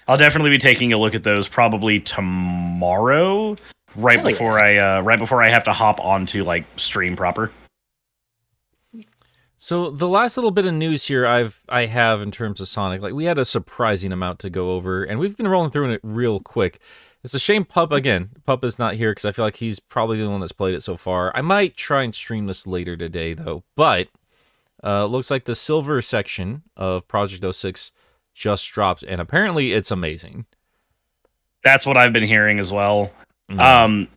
I'll 0.07 0.17
definitely 0.17 0.51
be 0.51 0.57
taking 0.57 0.93
a 0.93 0.97
look 0.97 1.15
at 1.15 1.23
those 1.23 1.47
probably 1.47 1.99
tomorrow. 1.99 3.55
Right 3.95 4.19
Hell 4.19 4.28
before 4.28 4.59
I 4.59 4.78
uh 4.78 5.01
right 5.01 5.19
before 5.19 5.43
I 5.43 5.49
have 5.49 5.63
to 5.65 5.73
hop 5.73 5.99
onto 5.99 6.43
like 6.43 6.65
stream 6.78 7.15
proper. 7.15 7.51
So 9.58 9.89
the 9.89 10.08
last 10.08 10.38
little 10.38 10.51
bit 10.51 10.68
of 10.68 10.74
news 10.74 11.08
here 11.08 11.26
I've 11.26 11.64
I 11.68 11.88
have 11.88 12.22
in 12.22 12.32
terms 12.32 12.62
of 12.62 12.68
Sonic, 12.68 13.01
like 13.01 13.14
we 13.14 13.26
had 13.26 13.39
a 13.39 13.45
surprising 13.45 14.12
amount 14.12 14.39
to 14.39 14.49
go 14.49 14.72
over, 14.72 15.03
and 15.03 15.20
we've 15.20 15.36
been 15.36 15.47
rolling 15.47 15.72
through 15.72 15.91
it 15.93 16.01
real 16.03 16.39
quick. 16.39 16.80
It's 17.24 17.34
a 17.34 17.39
shame 17.39 17.66
Pup 17.66 17.91
again. 17.91 18.30
Pup 18.45 18.64
is 18.64 18.78
not 18.78 18.93
here 18.95 19.12
because 19.12 19.26
I 19.26 19.32
feel 19.32 19.43
like 19.43 19.58
he's 19.58 19.80
probably 19.80 20.22
the 20.22 20.30
one 20.30 20.39
that's 20.39 20.51
played 20.51 20.76
it 20.76 20.84
so 20.84 20.95
far. 20.95 21.32
I 21.36 21.41
might 21.41 21.76
try 21.76 22.03
and 22.03 22.14
stream 22.14 22.45
this 22.45 22.68
later 22.68 22.95
today 22.95 23.34
though. 23.34 23.64
But 23.76 24.10
uh, 24.84 25.05
looks 25.05 25.32
like 25.32 25.45
the 25.45 25.55
silver 25.55 26.03
section 26.03 26.62
of 26.78 27.08
Project 27.08 27.43
06 27.55 27.91
just 28.36 28.72
dropped, 28.72 29.01
and 29.01 29.20
apparently 29.20 29.74
it's 29.74 29.89
amazing. 29.89 30.45
That's 31.64 31.86
what 31.86 31.97
I've 31.97 32.14
been 32.14 32.28
hearing 32.28 32.60
as 32.60 32.72
well. 32.72 33.12
Mhm. 33.49 33.60
Um, 33.62 34.08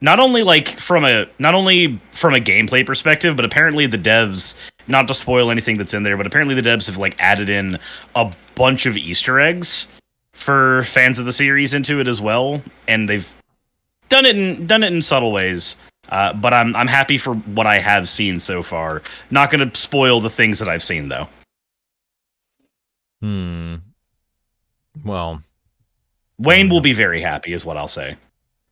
not 0.00 0.20
only 0.20 0.42
like 0.42 0.80
from 0.80 1.04
a 1.04 1.26
not 1.38 1.54
only 1.54 2.00
from 2.12 2.32
a 2.34 2.38
gameplay 2.38 2.84
perspective, 2.84 3.36
but 3.36 3.44
apparently 3.44 3.86
the 3.86 3.98
devs 3.98 4.54
not 4.88 5.08
to 5.08 5.14
spoil 5.14 5.50
anything 5.50 5.76
that's 5.76 5.94
in 5.94 6.02
there, 6.02 6.16
but 6.16 6.26
apparently 6.26 6.54
the 6.54 6.68
devs 6.68 6.86
have 6.86 6.96
like 6.96 7.16
added 7.18 7.48
in 7.48 7.78
a 8.14 8.32
bunch 8.54 8.86
of 8.86 8.96
Easter 8.96 9.40
eggs 9.40 9.88
for 10.32 10.84
fans 10.84 11.18
of 11.18 11.26
the 11.26 11.32
series 11.32 11.74
into 11.74 12.00
it 12.00 12.08
as 12.08 12.20
well, 12.20 12.62
and 12.86 13.08
they've 13.08 13.28
done 14.08 14.24
it 14.24 14.36
in 14.36 14.66
done 14.66 14.82
it 14.82 14.92
in 14.92 15.02
subtle 15.02 15.32
ways. 15.32 15.76
Uh, 16.08 16.32
but 16.32 16.54
I'm 16.54 16.76
I'm 16.76 16.86
happy 16.86 17.18
for 17.18 17.34
what 17.34 17.66
I 17.66 17.78
have 17.78 18.08
seen 18.08 18.38
so 18.38 18.62
far. 18.62 19.02
Not 19.30 19.50
going 19.50 19.68
to 19.68 19.78
spoil 19.78 20.20
the 20.20 20.30
things 20.30 20.58
that 20.60 20.68
I've 20.68 20.84
seen 20.84 21.08
though. 21.08 21.28
Hmm. 23.20 23.76
Well, 25.04 25.42
Wayne 26.38 26.68
will 26.68 26.80
be 26.80 26.92
very 26.92 27.20
happy, 27.22 27.52
is 27.52 27.64
what 27.64 27.76
I'll 27.76 27.88
say. 27.88 28.16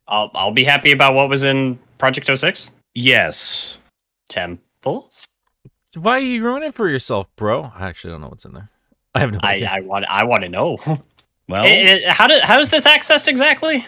I'll 0.07 0.31
I'll 0.33 0.51
be 0.51 0.63
happy 0.63 0.91
about 0.91 1.13
what 1.13 1.29
was 1.29 1.43
in 1.43 1.79
Project 1.97 2.29
06. 2.37 2.69
Yes. 2.93 3.77
Temples. 4.29 5.27
Why 5.97 6.13
are 6.17 6.19
you 6.19 6.43
ruining 6.43 6.69
it 6.69 6.75
for 6.75 6.89
yourself, 6.89 7.27
bro? 7.35 7.71
I 7.75 7.87
actually 7.87 8.11
don't 8.11 8.21
know 8.21 8.29
what's 8.29 8.45
in 8.45 8.53
there. 8.53 8.69
I 9.13 9.19
have 9.19 9.31
no 9.31 9.39
I, 9.43 9.53
idea. 9.55 9.69
I 9.71 9.79
want 9.81 10.05
I 10.09 10.23
want 10.23 10.43
to 10.43 10.49
know. 10.49 10.77
Well, 11.47 11.63
Eh, 11.63 11.99
eh, 12.07 12.11
how 12.11 12.25
do, 12.25 12.39
how 12.41 12.59
is 12.59 12.71
this 12.71 12.85
accessed 12.87 13.27
exactly? 13.27 13.85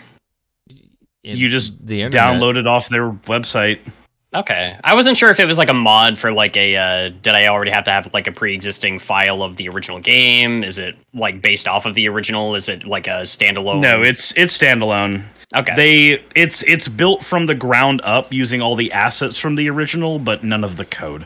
You 1.23 1.49
just 1.49 1.83
the 1.85 2.03
internet. 2.03 2.27
download 2.27 2.55
it 2.55 2.67
off 2.67 2.87
their 2.87 3.09
website. 3.11 3.79
Okay, 4.35 4.77
I 4.83 4.93
wasn't 4.93 5.17
sure 5.17 5.31
if 5.31 5.39
it 5.39 5.45
was 5.45 5.57
like 5.57 5.69
a 5.69 5.73
mod 5.73 6.19
for 6.19 6.31
like 6.31 6.55
a. 6.55 6.75
Uh, 6.75 7.09
did 7.09 7.33
I 7.33 7.47
already 7.47 7.71
have 7.71 7.83
to 7.85 7.91
have 7.91 8.13
like 8.13 8.27
a 8.27 8.31
pre-existing 8.31 8.99
file 8.99 9.41
of 9.41 9.55
the 9.55 9.69
original 9.69 9.99
game? 9.99 10.63
Is 10.63 10.77
it 10.77 10.95
like 11.15 11.41
based 11.41 11.67
off 11.67 11.85
of 11.87 11.95
the 11.95 12.07
original? 12.07 12.53
Is 12.53 12.69
it 12.69 12.85
like 12.85 13.07
a 13.07 13.21
standalone? 13.23 13.79
No, 13.81 14.03
it's 14.03 14.33
it's 14.37 14.55
standalone. 14.55 15.25
okay. 15.55 15.75
They 15.75 16.23
it's 16.35 16.61
it's 16.63 16.87
built 16.87 17.25
from 17.25 17.47
the 17.47 17.55
ground 17.55 18.01
up 18.03 18.31
using 18.31 18.61
all 18.61 18.75
the 18.75 18.91
assets 18.91 19.37
from 19.37 19.55
the 19.55 19.67
original, 19.69 20.19
but 20.19 20.43
none 20.43 20.63
of 20.63 20.77
the 20.77 20.85
code. 20.85 21.25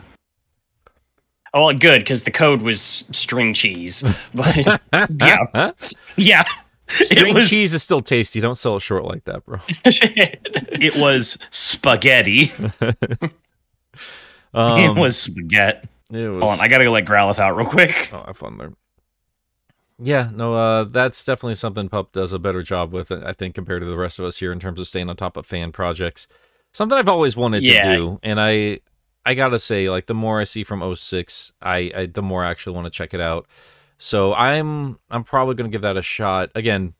Oh, 1.54 1.66
well, 1.66 1.74
good 1.74 2.00
because 2.00 2.22
the 2.24 2.30
code 2.30 2.62
was 2.62 2.80
string 2.80 3.54
cheese. 3.54 4.02
But 4.34 4.80
Yeah. 5.20 5.72
Yeah. 6.16 6.44
String 7.04 7.34
was 7.34 7.48
cheese 7.48 7.72
is 7.72 7.82
still 7.82 8.00
tasty. 8.00 8.40
Don't 8.40 8.56
sell 8.56 8.76
it 8.76 8.80
short 8.80 9.04
like 9.04 9.24
that, 9.24 9.46
bro. 9.46 9.60
it 9.84 10.94
was 10.96 11.38
spaghetti. 11.50 12.52
Um, 14.54 14.78
it 14.80 14.94
was 15.00 15.16
spaghetti. 15.18 15.88
It 16.12 16.28
was. 16.28 16.42
Hold 16.42 16.52
on, 16.58 16.60
I 16.60 16.68
gotta 16.68 16.84
go 16.84 16.90
let 16.92 17.06
Growlithe 17.06 17.38
out 17.38 17.56
real 17.56 17.66
quick. 17.66 18.10
Oh, 18.12 18.22
have 18.26 18.36
fun 18.36 18.58
there. 18.58 18.72
Yeah, 19.98 20.30
no, 20.34 20.54
uh, 20.54 20.84
that's 20.84 21.24
definitely 21.24 21.54
something 21.54 21.88
Pup 21.88 22.12
does 22.12 22.32
a 22.32 22.38
better 22.38 22.62
job 22.62 22.92
with, 22.92 23.10
I 23.12 23.32
think, 23.32 23.54
compared 23.54 23.82
to 23.82 23.86
the 23.86 23.96
rest 23.96 24.18
of 24.18 24.24
us 24.24 24.38
here 24.38 24.52
in 24.52 24.58
terms 24.60 24.80
of 24.80 24.88
staying 24.88 25.08
on 25.08 25.16
top 25.16 25.36
of 25.36 25.46
fan 25.46 25.72
projects. 25.72 26.26
Something 26.72 26.98
I've 26.98 27.08
always 27.08 27.36
wanted 27.36 27.62
Yeah. 27.62 27.84
to 27.92 27.96
do, 27.96 28.20
and 28.22 28.40
I, 28.40 28.80
I 29.24 29.34
gotta 29.34 29.58
say, 29.58 29.88
like 29.88 30.06
the 30.06 30.14
more 30.14 30.40
I 30.40 30.44
see 30.44 30.64
from 30.64 30.94
06, 30.94 31.52
I, 31.62 31.92
I 31.94 32.06
the 32.06 32.22
more 32.22 32.44
I 32.44 32.50
actually 32.50 32.74
want 32.74 32.86
to 32.86 32.90
check 32.90 33.14
it 33.14 33.20
out. 33.20 33.46
So 33.98 34.34
I'm, 34.34 34.98
I'm 35.10 35.24
probably 35.24 35.54
gonna 35.54 35.68
give 35.68 35.82
that 35.82 35.96
a 35.96 36.02
shot. 36.02 36.50
Again, 36.54 36.94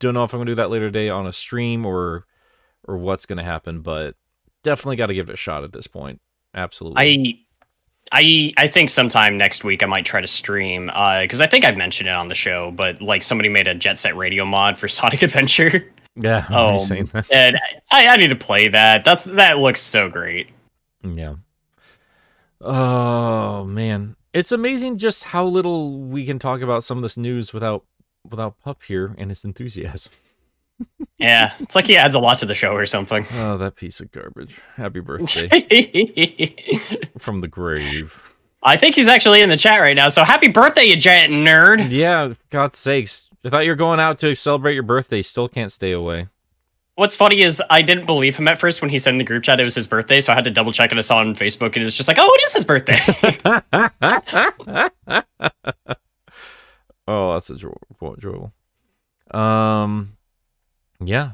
don't 0.00 0.14
know 0.14 0.24
if 0.24 0.34
I'm 0.34 0.40
gonna 0.40 0.50
do 0.50 0.56
that 0.56 0.70
later 0.70 0.88
today 0.88 1.08
on 1.08 1.26
a 1.26 1.32
stream 1.32 1.86
or, 1.86 2.26
or 2.86 2.98
what's 2.98 3.26
gonna 3.26 3.44
happen, 3.44 3.80
but 3.80 4.16
definitely 4.64 4.96
got 4.96 5.06
to 5.06 5.14
give 5.14 5.28
it 5.28 5.34
a 5.34 5.36
shot 5.36 5.62
at 5.62 5.72
this 5.72 5.86
point. 5.86 6.20
Absolutely. 6.54 7.00
I 7.00 7.38
I 8.12 8.52
I 8.56 8.68
think 8.68 8.90
sometime 8.90 9.38
next 9.38 9.62
week 9.62 9.82
I 9.82 9.86
might 9.86 10.04
try 10.04 10.20
to 10.20 10.26
stream 10.26 10.86
because 10.86 11.40
I 11.40 11.46
think 11.46 11.64
I've 11.64 11.76
mentioned 11.76 12.08
it 12.08 12.14
on 12.14 12.28
the 12.28 12.34
show, 12.34 12.72
but 12.72 13.00
like 13.00 13.22
somebody 13.22 13.48
made 13.48 13.68
a 13.68 13.74
Jet 13.74 13.98
Set 13.98 14.16
Radio 14.16 14.44
mod 14.44 14.76
for 14.76 14.88
Sonic 14.88 15.22
Adventure, 15.22 15.92
yeah. 16.16 16.46
I 16.50 16.66
remember 16.66 16.94
you 16.94 17.08
um, 17.14 17.24
and 17.30 17.58
I, 17.90 18.06
I 18.08 18.16
need 18.16 18.28
to 18.28 18.36
play 18.36 18.68
that. 18.68 19.04
That's 19.04 19.24
that 19.24 19.58
looks 19.58 19.80
so 19.80 20.08
great. 20.08 20.48
Yeah. 21.02 21.36
Oh 22.66 23.64
man, 23.64 24.16
it's 24.32 24.50
amazing 24.50 24.96
just 24.96 25.24
how 25.24 25.44
little 25.44 26.00
we 26.00 26.24
can 26.24 26.38
talk 26.38 26.62
about 26.62 26.82
some 26.82 26.96
of 26.96 27.02
this 27.02 27.18
news 27.18 27.52
without 27.52 27.84
without 28.28 28.58
Pup 28.58 28.82
here 28.84 29.14
and 29.18 29.30
his 29.30 29.44
enthusiasm. 29.44 30.12
Yeah, 31.16 31.52
it's 31.60 31.76
like 31.76 31.86
he 31.86 31.96
adds 31.96 32.16
a 32.16 32.18
lot 32.18 32.38
to 32.38 32.46
the 32.46 32.56
show 32.56 32.72
or 32.74 32.84
something. 32.84 33.24
Oh, 33.34 33.56
that 33.56 33.76
piece 33.76 34.00
of 34.00 34.10
garbage! 34.10 34.60
Happy 34.74 34.98
birthday 34.98 35.46
from 37.18 37.40
the 37.40 37.48
grave. 37.48 38.36
I 38.62 38.76
think 38.76 38.96
he's 38.96 39.06
actually 39.06 39.40
in 39.40 39.48
the 39.48 39.56
chat 39.56 39.80
right 39.80 39.94
now. 39.94 40.08
So 40.08 40.24
happy 40.24 40.48
birthday, 40.48 40.84
you 40.84 40.96
giant 40.96 41.32
nerd! 41.32 41.90
Yeah, 41.90 42.34
God's 42.50 42.78
sakes! 42.78 43.30
I 43.44 43.48
thought 43.48 43.64
you 43.64 43.70
were 43.70 43.76
going 43.76 44.00
out 44.00 44.18
to 44.20 44.34
celebrate 44.34 44.74
your 44.74 44.82
birthday. 44.82 45.22
Still 45.22 45.48
can't 45.48 45.70
stay 45.70 45.92
away. 45.92 46.28
What's 46.96 47.16
funny 47.16 47.42
is 47.42 47.60
I 47.70 47.82
didn't 47.82 48.06
believe 48.06 48.36
him 48.36 48.46
at 48.46 48.60
first 48.60 48.80
when 48.80 48.88
he 48.88 49.00
said 49.00 49.10
in 49.10 49.18
the 49.18 49.24
group 49.24 49.42
chat 49.42 49.58
it 49.58 49.64
was 49.64 49.74
his 49.74 49.88
birthday, 49.88 50.20
so 50.20 50.32
I 50.32 50.36
had 50.36 50.44
to 50.44 50.50
double 50.50 50.70
check 50.70 50.90
and 50.90 50.98
I 50.98 51.02
saw 51.02 51.18
on 51.18 51.34
Facebook 51.34 51.74
and 51.74 51.78
it 51.78 51.84
was 51.84 51.96
just 51.96 52.08
like, 52.08 52.18
oh, 52.20 52.32
it 52.32 52.42
is 52.44 52.52
his 52.52 52.64
birthday. 52.64 53.00
oh, 57.08 57.32
that's 57.32 57.50
enjoyable. 57.50 58.52
Um, 59.32 60.16
yeah, 61.00 61.32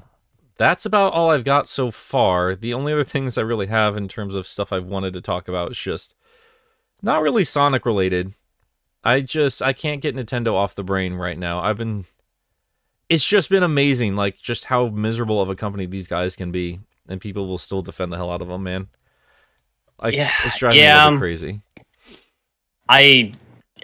that's 0.57 0.87
about 0.87 1.13
all 1.13 1.31
I've 1.31 1.45
got 1.45 1.69
so 1.69 1.91
far. 1.91 2.55
The 2.55 2.73
only 2.73 2.95
other 2.95 3.05
things 3.05 3.37
I 3.37 3.43
really 3.43 3.67
have 3.67 3.99
in 3.99 4.09
terms 4.09 4.35
of 4.35 4.47
stuff 4.47 4.73
I've 4.73 4.87
wanted 4.87 5.13
to 5.13 5.21
talk 5.21 5.47
about 5.47 5.73
is 5.73 5.79
just 5.79 6.15
not 7.03 7.21
really 7.21 7.45
Sonic 7.45 7.85
related. 7.85 8.33
I 9.05 9.21
just 9.21 9.61
I 9.61 9.75
can't 9.75 10.01
get 10.01 10.17
Nintendo 10.17 10.55
off 10.55 10.75
the 10.75 10.85
brain 10.85 11.15
right 11.15 11.39
now. 11.39 11.61
I've 11.61 11.79
been 11.79 12.07
it's 13.11 13.27
just 13.27 13.51
been 13.51 13.65
amazing 13.65 14.15
like 14.17 14.39
just 14.39 14.65
how 14.65 14.87
miserable 14.87 15.43
of 15.43 15.51
a 15.51 15.57
company 15.57 15.85
these 15.85 16.07
guys 16.07 16.37
can 16.37 16.53
be 16.53 16.79
and 17.09 17.21
people 17.21 17.49
will 17.49 17.59
still 17.59 17.83
defend 17.83 18.13
the 18.13 18.17
hell 18.17 18.31
out 18.31 18.41
of 18.41 18.49
them, 18.49 18.63
man. 18.63 18.87
Like 20.01 20.15
Yeah, 20.15 20.31
it's 20.45 20.59
driving 20.59 20.81
yeah, 20.81 20.95
me 20.95 21.01
a 21.01 21.07
um, 21.09 21.19
crazy. 21.19 21.61
I 22.89 23.33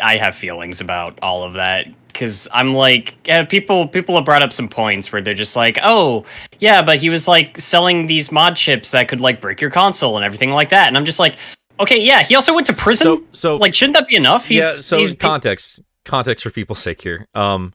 I 0.00 0.16
have 0.16 0.36
feelings 0.36 0.80
about 0.80 1.18
all 1.22 1.42
of 1.42 1.54
that 1.54 1.86
because 2.06 2.46
I'm 2.54 2.72
like, 2.72 3.16
yeah, 3.26 3.44
people 3.44 3.88
people 3.88 4.14
have 4.14 4.24
brought 4.24 4.42
up 4.42 4.52
some 4.52 4.68
points 4.68 5.12
where 5.12 5.20
they're 5.20 5.34
just 5.34 5.56
like, 5.56 5.78
oh, 5.82 6.24
yeah, 6.60 6.80
but 6.80 6.98
he 6.98 7.10
was 7.10 7.26
like 7.26 7.60
selling 7.60 8.06
these 8.06 8.30
mod 8.30 8.56
chips 8.56 8.92
that 8.92 9.08
could 9.08 9.20
like 9.20 9.40
break 9.40 9.60
your 9.60 9.70
console 9.70 10.16
and 10.16 10.24
everything 10.24 10.50
like 10.50 10.70
that, 10.70 10.86
and 10.88 10.96
I'm 10.96 11.04
just 11.04 11.18
like, 11.18 11.36
okay, 11.80 12.00
yeah, 12.00 12.22
he 12.22 12.36
also 12.36 12.54
went 12.54 12.68
to 12.68 12.72
prison. 12.72 13.06
So 13.06 13.24
so 13.32 13.56
like, 13.56 13.74
shouldn't 13.74 13.96
that 13.96 14.06
be 14.08 14.16
enough? 14.16 14.46
He's, 14.46 14.62
yeah, 14.62 14.72
so 14.72 14.98
he's 14.98 15.14
context 15.14 15.80
context 16.04 16.44
for 16.44 16.50
people's 16.50 16.78
sake 16.78 17.02
here. 17.02 17.26
Um 17.34 17.74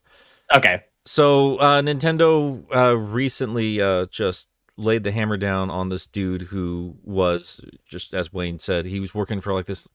okay. 0.53 0.83
So 1.05 1.57
uh, 1.57 1.81
Nintendo 1.81 2.63
uh, 2.75 2.97
recently 2.97 3.81
uh, 3.81 4.05
just 4.05 4.49
laid 4.77 5.03
the 5.03 5.11
hammer 5.11 5.37
down 5.37 5.69
on 5.69 5.89
this 5.89 6.05
dude 6.05 6.43
who 6.43 6.95
was 7.03 7.61
just 7.85 8.13
as 8.13 8.33
Wayne 8.33 8.59
said 8.59 8.85
he 8.85 8.99
was 8.99 9.13
working 9.13 9.41
for 9.41 9.53
like 9.53 9.65
this 9.65 9.87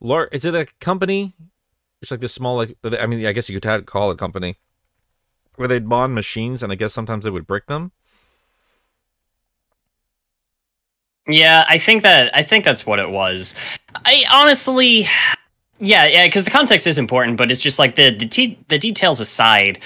large. 0.00 0.28
Is 0.32 0.44
it 0.44 0.54
a 0.54 0.66
company? 0.80 1.34
It's 2.00 2.10
like 2.10 2.20
this 2.20 2.32
small 2.34 2.56
like 2.56 2.76
I 2.84 3.06
mean 3.06 3.24
I 3.26 3.32
guess 3.32 3.48
you 3.48 3.60
could 3.60 3.86
call 3.86 4.10
it 4.10 4.14
a 4.14 4.16
company 4.16 4.56
where 5.56 5.68
they'd 5.68 5.88
bond 5.88 6.14
machines 6.14 6.62
and 6.62 6.72
I 6.72 6.76
guess 6.76 6.92
sometimes 6.92 7.24
they 7.24 7.30
would 7.30 7.46
brick 7.46 7.66
them. 7.66 7.92
Yeah, 11.26 11.66
I 11.68 11.78
think 11.78 12.04
that 12.04 12.34
I 12.34 12.42
think 12.42 12.64
that's 12.64 12.86
what 12.86 13.00
it 13.00 13.10
was. 13.10 13.54
I 13.94 14.24
honestly, 14.32 15.06
yeah, 15.78 16.06
yeah, 16.06 16.26
because 16.26 16.46
the 16.46 16.50
context 16.50 16.86
is 16.86 16.96
important, 16.96 17.36
but 17.36 17.50
it's 17.50 17.60
just 17.60 17.78
like 17.78 17.96
the 17.96 18.10
the 18.10 18.26
te- 18.26 18.58
the 18.68 18.78
details 18.78 19.20
aside, 19.20 19.78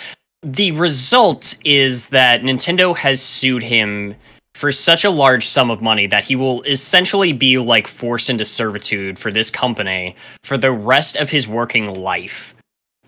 the 0.43 0.73
result 0.73 1.55
is 1.65 2.09
that 2.09 2.43
Nintendo 2.43 2.97
has 2.97 3.21
sued 3.23 3.63
him 3.63 4.15
for 4.55 4.71
such 4.73 5.05
a 5.05 5.11
large 5.11 5.49
sum 5.49 5.71
of 5.71 5.81
money 5.81 6.07
that 6.07 6.25
he 6.25 6.37
will 6.37 6.63
essentially 6.63 7.33
be 7.33 7.59
like 7.59 7.87
forced 7.87 8.29
into 8.29 8.45
servitude 8.45 9.19
for 9.19 9.31
this 9.31 9.51
company 9.51 10.15
for 10.45 10.59
the 10.59 10.71
rest 10.73 11.17
of 11.17 11.31
his 11.31 11.49
working 11.49 11.87
life, 11.89 12.55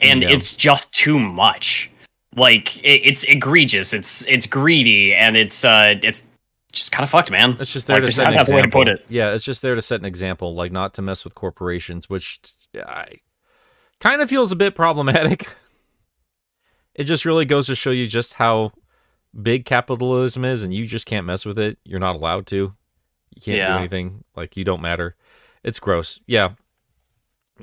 and 0.01 0.23
Yeah. 0.23 0.31
it's 0.31 0.55
just 0.55 0.93
too 0.93 1.19
much. 1.19 1.91
Like 2.37 2.79
it, 2.83 3.03
it's 3.05 3.25
egregious, 3.25 3.93
it's 3.93 4.25
it's 4.27 4.47
greedy, 4.47 5.15
and 5.15 5.37
it's 5.37 5.65
uh 5.65 5.95
it's 6.03 6.23
just 6.73 6.91
kind 6.91 7.05
of 7.05 7.11
fucked, 7.11 7.31
man. 7.31 7.57
It's 7.61 7.73
just 7.73 7.87
there 7.87 7.99
Like, 7.99 8.07
to 8.07 8.13
set 8.13 8.33
an 8.33 8.39
example. 8.39 8.89
it. 8.89 9.05
Yeah, 9.09 9.33
it's 9.33 9.45
just 9.45 9.63
there 9.63 9.75
to 9.77 9.83
set 9.83 10.01
an 10.01 10.07
example, 10.07 10.55
like 10.55 10.73
not 10.73 10.95
to 10.95 11.03
mess 11.03 11.25
with 11.25 11.35
corporations, 11.37 12.09
which 12.11 12.41
I 12.75 13.07
kind 14.01 14.21
of 14.23 14.29
feels 14.31 14.51
a 14.51 14.57
bit 14.57 14.75
problematic. 14.75 15.47
It 16.95 17.05
just 17.05 17.25
really 17.25 17.45
goes 17.45 17.67
to 17.67 17.75
show 17.75 17.91
you 17.91 18.07
just 18.07 18.35
how 18.35 18.73
big 19.41 19.65
capitalism 19.65 20.45
is, 20.45 20.63
and 20.63 20.73
you 20.73 20.87
just 20.87 21.07
can't 21.07 21.27
mess 21.27 21.45
with 21.45 21.59
it. 21.59 21.79
You're 21.85 22.01
not 22.01 22.17
allowed 22.17 22.47
to. 22.49 22.75
You 23.35 23.43
can't 23.43 23.69
do 23.69 23.79
anything. 23.79 24.25
Like 24.37 24.57
you 24.57 24.65
don't 24.65 24.83
matter. 24.83 25.17
It's 25.63 25.79
gross. 25.79 26.21
Yeah. 26.27 26.51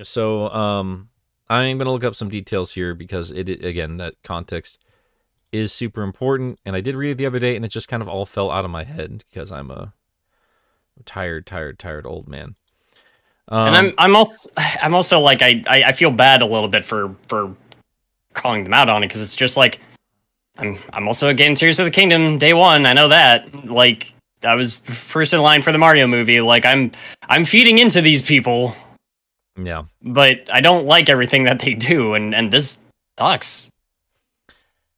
So, 0.03 0.49
um, 0.49 1.09
I'm 1.49 1.77
gonna 1.77 1.91
look 1.91 2.03
up 2.03 2.15
some 2.15 2.29
details 2.29 2.73
here 2.73 2.93
because 2.95 3.31
it 3.31 3.49
again 3.49 3.97
that 3.97 4.15
context 4.23 4.79
is 5.51 5.73
super 5.73 6.01
important. 6.01 6.59
And 6.65 6.75
I 6.75 6.81
did 6.81 6.95
read 6.95 7.11
it 7.11 7.17
the 7.17 7.25
other 7.25 7.39
day, 7.39 7.55
and 7.55 7.65
it 7.65 7.69
just 7.69 7.87
kind 7.87 8.01
of 8.01 8.09
all 8.09 8.25
fell 8.25 8.51
out 8.51 8.65
of 8.65 8.71
my 8.71 8.83
head 8.83 9.23
because 9.29 9.51
I'm 9.51 9.69
a 9.69 9.93
tired, 11.05 11.45
tired, 11.45 11.79
tired 11.79 12.05
old 12.05 12.27
man. 12.27 12.55
Um, 13.47 13.67
and 13.67 13.77
I'm 13.77 13.93
I'm 13.97 14.15
also 14.15 14.49
I'm 14.57 14.95
also 14.95 15.19
like 15.19 15.41
I, 15.41 15.63
I 15.67 15.83
I 15.83 15.91
feel 15.91 16.11
bad 16.11 16.41
a 16.41 16.45
little 16.45 16.69
bit 16.69 16.85
for 16.85 17.15
for 17.27 17.55
calling 18.33 18.63
them 18.63 18.73
out 18.73 18.89
on 18.89 19.03
it 19.03 19.07
because 19.07 19.21
it's 19.21 19.35
just 19.35 19.57
like 19.57 19.79
I'm 20.57 20.79
I'm 20.93 21.07
also 21.07 21.29
a 21.29 21.33
getting 21.33 21.55
Tears 21.55 21.79
of 21.79 21.85
the 21.85 21.91
Kingdom 21.91 22.37
day 22.37 22.53
one. 22.53 22.85
I 22.85 22.93
know 22.93 23.07
that. 23.07 23.65
Like 23.65 24.13
I 24.43 24.55
was 24.55 24.79
first 24.79 25.33
in 25.33 25.41
line 25.41 25.61
for 25.61 25.71
the 25.71 25.77
Mario 25.77 26.07
movie. 26.07 26.41
Like 26.41 26.65
I'm 26.65 26.91
I'm 27.29 27.45
feeding 27.45 27.79
into 27.79 28.01
these 28.01 28.21
people, 28.21 28.75
yeah. 29.61 29.83
but 30.01 30.47
I 30.51 30.61
don't 30.61 30.85
like 30.85 31.09
everything 31.09 31.43
that 31.45 31.59
they 31.59 31.73
do, 31.73 32.13
and 32.13 32.35
and 32.35 32.51
this 32.51 32.77
sucks. 33.17 33.69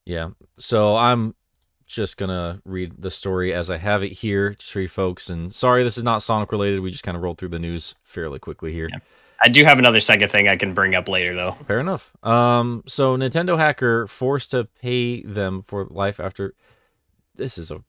Yeah. 0.06 0.32
So 0.58 0.96
I'm 0.96 1.36
just 1.94 2.18
gonna 2.18 2.62
read 2.66 2.94
the 2.98 3.12
story 3.12 3.54
as 3.54 3.70
I 3.70 3.78
have 3.78 4.04
it 4.04 4.14
here 4.14 4.56
to 4.56 4.82
you 4.82 4.88
folks. 4.88 5.30
And 5.30 5.54
sorry, 5.54 5.84
this 5.84 5.98
is 5.98 6.04
not 6.04 6.24
Sonic 6.24 6.52
related. 6.52 6.80
We 6.82 6.92
just 6.92 7.04
kind 7.04 7.16
of 7.16 7.24
rolled 7.24 7.38
through 7.38 7.50
the 7.50 7.60
news 7.60 7.96
fairly 8.04 8.40
quickly 8.40 8.74
here. 8.74 8.90
Yeah. 8.92 9.00
I 9.44 9.50
do 9.50 9.66
have 9.66 9.78
another 9.78 10.00
second 10.00 10.30
thing 10.30 10.48
I 10.48 10.56
can 10.56 10.74
bring 10.74 10.96
up 10.96 11.10
later, 11.10 11.36
though. 11.36 11.58
Fair 11.68 11.82
enough. 11.82 12.16
Um, 12.26 12.84
so 12.88 13.18
Nintendo 13.18 13.58
hacker 13.58 14.08
forced 14.08 14.52
to 14.52 14.70
pay 14.82 15.22
them 15.22 15.64
for 15.68 15.86
life 15.86 16.22
after. 16.22 16.54
This 17.36 17.58
is 17.58 17.70
a, 17.70 17.84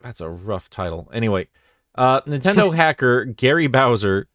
that's 0.00 0.20
a 0.20 0.28
rough 0.28 0.68
title. 0.68 1.08
Anyway, 1.12 1.46
uh, 1.94 2.22
Nintendo 2.22 2.74
hacker 2.74 3.24
Gary 3.24 3.68
Bowser, 3.68 4.26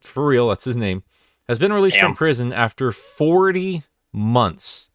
for 0.00 0.26
real, 0.26 0.48
that's 0.48 0.64
his 0.64 0.78
name, 0.78 1.02
has 1.46 1.58
been 1.58 1.74
released 1.74 1.96
Damn. 1.96 2.06
from 2.06 2.16
prison 2.16 2.52
after 2.54 2.90
40 2.90 3.82
months, 4.12 4.88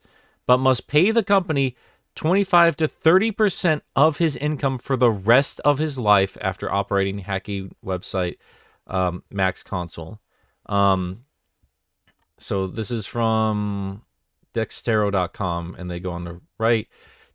but 0.47 0.57
must 0.57 0.87
pay 0.87 1.11
the 1.11 1.23
company 1.23 1.75
25 2.15 2.77
to 2.77 2.87
30 2.87 3.31
percent 3.31 3.83
of 3.95 4.17
his 4.17 4.35
income 4.35 4.77
for 4.77 4.95
the 4.95 5.11
rest 5.11 5.59
of 5.61 5.77
his 5.77 5.99
life 5.99 6.37
after 6.41 6.71
operating 6.71 7.23
hacky 7.23 7.71
website 7.83 8.37
um, 8.87 9.23
Max 9.29 9.63
Console. 9.63 10.19
Um, 10.67 11.25
so 12.39 12.67
this 12.67 12.91
is 12.91 13.05
from 13.05 14.03
Dexerto.com, 14.53 15.75
and 15.77 15.89
they 15.89 15.99
go 15.99 16.11
on 16.11 16.23
the 16.23 16.41
right. 16.57 16.87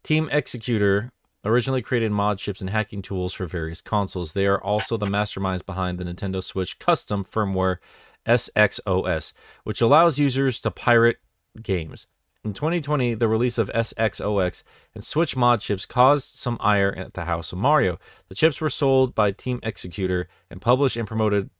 Team 0.03 0.29
Xecuter 0.29 1.11
originally 1.45 1.83
created 1.83 2.13
mod 2.13 2.39
chips 2.39 2.61
and 2.61 2.71
hacking 2.71 3.03
tools 3.03 3.33
for 3.33 3.47
various 3.47 3.81
consoles. 3.81 4.33
They 4.33 4.47
are 4.47 4.63
also 4.63 4.97
the 4.97 5.07
masterminds 5.07 5.65
behind 5.65 5.99
the 5.99 6.05
Nintendo 6.05 6.43
Switch 6.43 6.79
custom 6.79 7.25
firmware 7.25 7.79
SXOS, 8.27 9.33
which 9.65 9.81
allows 9.81 10.19
users 10.19 10.61
to 10.61 10.71
pirate 10.71 11.19
games. 11.63 12.07
In 12.43 12.55
2020, 12.55 13.15
the 13.15 13.29
release 13.29 13.59
of 13.59 13.71
SXOX 13.75 14.63
and 14.95 15.05
Switch 15.05 15.37
mod 15.37 15.61
chips 15.61 15.85
caused 15.85 16.37
some 16.37 16.57
ire 16.61 16.95
at 16.97 17.13
the 17.13 17.27
House 17.27 17.53
of 17.53 17.59
Mario. 17.59 17.99
The 18.29 18.35
chips 18.35 18.63
were 18.63 18.71
sold 18.71 19.15
by 19.15 19.31
Team 19.31 19.61
Xecuter 19.61 20.25
and 20.49 20.63
published 20.63 20.97
and 20.97 21.07
promoted 21.07 21.51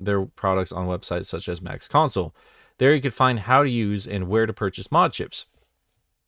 their 0.00 0.24
products 0.24 0.72
on 0.72 0.88
websites 0.88 1.26
such 1.26 1.48
as 1.48 1.62
Max 1.62 1.86
Console. 1.86 2.34
There 2.78 2.92
you 2.92 3.00
could 3.00 3.14
find 3.14 3.40
how 3.40 3.62
to 3.62 3.70
use 3.70 4.06
and 4.06 4.26
where 4.26 4.46
to 4.46 4.52
purchase 4.52 4.90
mod 4.90 5.12
chips. 5.12 5.46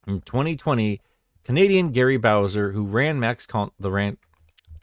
In 0.07 0.21
2020, 0.21 1.01
Canadian 1.43 1.91
Gary 1.91 2.17
Bowser, 2.17 2.73
who 2.73 2.85
ran 2.85 3.19
Max 3.19 3.45
Con- 3.45 3.73
the 3.81 3.91
ran 3.91 4.19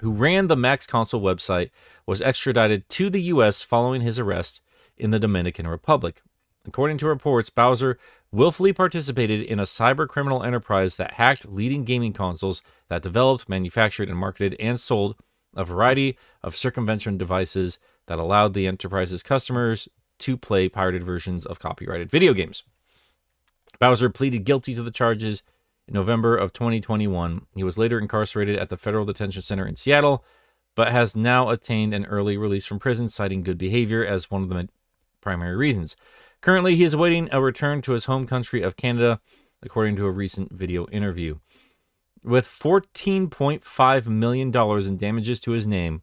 who 0.02 0.12
ran 0.12 0.48
the 0.48 0.58
Max 0.58 0.86
Console 0.86 1.22
website, 1.22 1.70
was 2.06 2.22
extradited 2.22 2.90
to 2.90 3.10
the 3.10 3.22
U.S. 3.24 3.64
following 3.64 4.02
his 4.02 4.20
arrest 4.20 4.60
in 4.98 5.12
the 5.12 5.20
Dominican 5.20 5.68
Republic. 5.68 6.22
According 6.68 6.98
to 7.00 7.08
reports, 7.08 7.50
Bowser 7.50 7.98
willfully 8.32 8.72
participated 8.72 9.42
in 9.42 9.60
a 9.60 9.64
cyber 9.64 10.08
criminal 10.08 10.44
enterprise 10.44 10.96
that 10.96 11.14
hacked 11.14 11.46
leading 11.46 11.84
gaming 11.84 12.14
consoles 12.14 12.62
that 12.88 13.02
developed, 13.02 13.50
manufactured, 13.50 14.10
and 14.10 14.18
marketed 14.18 14.56
and 14.60 14.80
sold 14.80 15.16
a 15.56 15.66
variety 15.66 16.18
of 16.42 16.56
circumvention 16.56 17.18
devices 17.18 17.80
that 18.08 18.20
allowed 18.20 18.54
the 18.54 18.68
enterprise's 18.68 19.22
customers 19.24 19.90
to 20.18 20.38
play 20.38 20.70
pirated 20.70 21.04
versions 21.04 21.46
of 21.46 21.60
copyrighted 21.60 22.10
video 22.10 22.34
games. 22.34 22.64
Bowser 23.80 24.10
pleaded 24.10 24.46
guilty 24.46 24.74
to 24.76 24.84
the 24.84 24.92
charges 24.92 25.44
in 25.88 25.94
November 25.94 26.38
of 26.38 26.54
2021. 26.54 27.48
He 27.56 27.64
was 27.64 27.78
later 27.78 28.00
incarcerated 28.00 28.58
at 28.58 28.70
the 28.70 28.78
Federal 28.78 29.06
Detention 29.06 29.42
Center 29.42 29.68
in 29.68 29.76
Seattle, 29.76 30.24
but 30.76 30.92
has 30.92 31.16
now 31.16 31.50
attained 31.50 31.94
an 31.94 32.06
early 32.06 32.38
release 32.38 32.66
from 32.66 32.80
prison, 32.80 33.10
citing 33.10 33.44
good 33.44 33.58
behavior 33.58 34.06
as 34.06 34.32
one 34.32 34.44
of 34.44 34.50
the 34.50 34.70
primary 35.20 35.56
reasons. 35.56 35.96
Currently, 36.42 36.76
he 36.76 36.84
is 36.84 36.96
awaiting 36.96 37.30
a 37.32 37.42
return 37.42 37.82
to 37.84 37.92
his 37.92 38.06
home 38.06 38.26
country 38.26 38.64
of 38.64 38.76
Canada, 38.76 39.22
according 39.62 39.96
to 39.98 40.08
a 40.08 40.12
recent 40.12 40.52
video 40.52 40.88
interview. 40.88 41.38
With 42.24 42.48
$14.5 42.48 44.08
million 44.08 44.56
in 44.56 44.98
damages 44.98 45.40
to 45.42 45.52
his 45.52 45.68
name, 45.68 46.02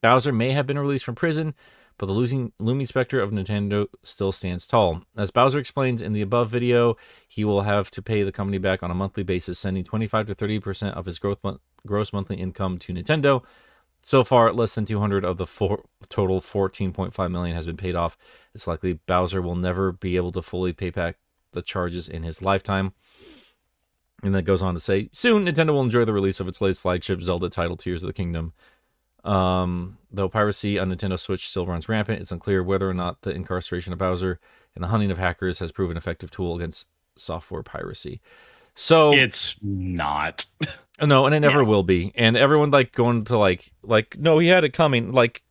Bowser 0.00 0.32
may 0.32 0.52
have 0.52 0.66
been 0.66 0.78
released 0.78 1.04
from 1.04 1.16
prison, 1.16 1.54
but 1.96 2.06
the 2.06 2.12
losing 2.12 2.52
looming 2.60 2.86
specter 2.86 3.20
of 3.20 3.32
Nintendo 3.32 3.88
still 4.04 4.30
stands 4.30 4.68
tall. 4.68 5.02
As 5.16 5.32
Bowser 5.32 5.58
explains 5.58 6.02
in 6.02 6.12
the 6.12 6.22
above 6.22 6.50
video, 6.50 6.96
he 7.26 7.44
will 7.44 7.62
have 7.62 7.90
to 7.90 8.00
pay 8.00 8.22
the 8.22 8.30
company 8.30 8.58
back 8.58 8.84
on 8.84 8.92
a 8.92 8.94
monthly 8.94 9.24
basis, 9.24 9.58
sending 9.58 9.82
25 9.82 10.26
to 10.26 10.36
30% 10.36 10.92
of 10.92 11.06
his 11.06 11.18
gross 11.18 12.12
monthly 12.12 12.36
income 12.36 12.78
to 12.78 12.92
Nintendo. 12.92 13.42
So 14.02 14.24
far, 14.24 14.52
less 14.52 14.74
than 14.74 14.84
200 14.84 15.24
of 15.24 15.36
the 15.36 15.46
four, 15.46 15.84
total 16.08 16.40
14.5 16.40 17.30
million 17.30 17.54
has 17.54 17.66
been 17.66 17.76
paid 17.76 17.94
off. 17.94 18.16
It's 18.54 18.66
likely 18.66 18.94
Bowser 18.94 19.42
will 19.42 19.56
never 19.56 19.92
be 19.92 20.16
able 20.16 20.32
to 20.32 20.42
fully 20.42 20.72
pay 20.72 20.90
back 20.90 21.16
the 21.52 21.62
charges 21.62 22.08
in 22.08 22.22
his 22.22 22.40
lifetime. 22.40 22.92
And 24.22 24.34
then 24.34 24.44
goes 24.44 24.62
on 24.62 24.74
to 24.74 24.80
say, 24.80 25.10
soon 25.12 25.44
Nintendo 25.44 25.70
will 25.70 25.82
enjoy 25.82 26.04
the 26.04 26.12
release 26.12 26.40
of 26.40 26.48
its 26.48 26.60
latest 26.60 26.82
flagship 26.82 27.22
Zelda 27.22 27.48
title, 27.48 27.76
Tears 27.76 28.02
of 28.02 28.08
the 28.08 28.12
Kingdom. 28.12 28.52
Um, 29.24 29.98
though 30.10 30.28
piracy 30.28 30.78
on 30.78 30.90
Nintendo 30.90 31.18
Switch 31.18 31.48
still 31.48 31.66
runs 31.66 31.88
rampant, 31.88 32.20
it's 32.20 32.32
unclear 32.32 32.62
whether 32.62 32.88
or 32.88 32.94
not 32.94 33.22
the 33.22 33.30
incarceration 33.30 33.92
of 33.92 33.98
Bowser 33.98 34.40
and 34.74 34.82
the 34.82 34.88
hunting 34.88 35.10
of 35.10 35.18
hackers 35.18 35.58
has 35.58 35.70
proven 35.70 35.92
an 35.92 35.98
effective 35.98 36.30
tool 36.30 36.56
against 36.56 36.88
software 37.16 37.62
piracy. 37.62 38.20
So 38.74 39.12
It's 39.12 39.54
not. 39.60 40.44
Oh, 41.00 41.06
no, 41.06 41.26
and 41.26 41.34
it 41.34 41.40
never 41.40 41.60
Yeah. 41.62 41.68
will 41.68 41.82
be. 41.82 42.12
And 42.16 42.36
everyone 42.36 42.70
like 42.70 42.92
going 42.92 43.24
to 43.26 43.38
like 43.38 43.72
like 43.82 44.16
no, 44.18 44.38
he 44.38 44.48
had 44.48 44.64
it 44.64 44.72
coming. 44.72 45.12
Like, 45.12 45.42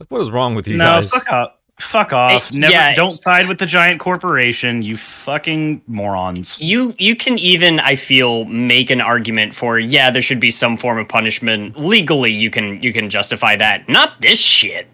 like 0.00 0.10
what 0.10 0.20
is 0.20 0.30
wrong 0.30 0.54
with 0.54 0.66
you 0.68 0.76
no, 0.76 0.84
guys? 0.84 1.10
fuck 1.10 1.30
off. 1.32 1.50
Fuck 1.78 2.12
off. 2.14 2.48
Hey, 2.48 2.58
Never 2.58 2.72
yeah. 2.72 2.94
don't 2.94 3.22
side 3.22 3.48
with 3.48 3.58
the 3.58 3.66
giant 3.66 4.00
corporation, 4.00 4.80
you 4.80 4.96
fucking 4.96 5.82
morons. 5.86 6.58
You 6.58 6.94
you 6.98 7.14
can 7.14 7.38
even 7.38 7.80
I 7.80 7.96
feel 7.96 8.46
make 8.46 8.88
an 8.90 9.02
argument 9.02 9.52
for 9.54 9.78
yeah 9.78 10.10
there 10.10 10.22
should 10.22 10.40
be 10.40 10.50
some 10.50 10.78
form 10.78 10.98
of 10.98 11.06
punishment 11.06 11.78
legally 11.78 12.32
you 12.32 12.50
can 12.50 12.82
you 12.82 12.94
can 12.94 13.10
justify 13.10 13.56
that 13.56 13.88
not 13.90 14.22
this 14.22 14.38
shit 14.40 14.86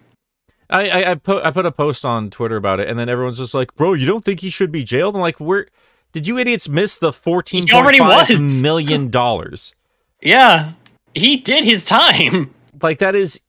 I, 0.68 0.88
I 0.88 1.10
I 1.12 1.14
put 1.14 1.44
I 1.44 1.50
put 1.52 1.66
a 1.66 1.70
post 1.70 2.04
on 2.04 2.30
Twitter 2.30 2.56
about 2.56 2.80
it, 2.80 2.88
and 2.88 2.98
then 2.98 3.08
everyone's 3.10 3.36
just 3.38 3.52
like, 3.54 3.74
"Bro, 3.76 3.92
you 3.92 4.06
don't 4.06 4.24
think 4.24 4.40
he 4.40 4.48
should 4.50 4.72
be 4.72 4.82
jailed?" 4.82 5.14
I'm 5.14 5.20
like, 5.20 5.38
"Where 5.38 5.66
did 6.12 6.26
you 6.26 6.38
idiots 6.38 6.68
miss 6.68 6.96
the 6.96 7.12
fourteen 7.12 7.66
already 7.72 7.98
point 7.98 8.28
was. 8.30 8.62
million 8.62 9.10
dollars? 9.10 9.74
yeah 10.20 10.72
he 11.14 11.36
did 11.36 11.64
his 11.64 11.84
time 11.84 12.54
like 12.80 12.98
that 13.00 13.14
is 13.14 13.40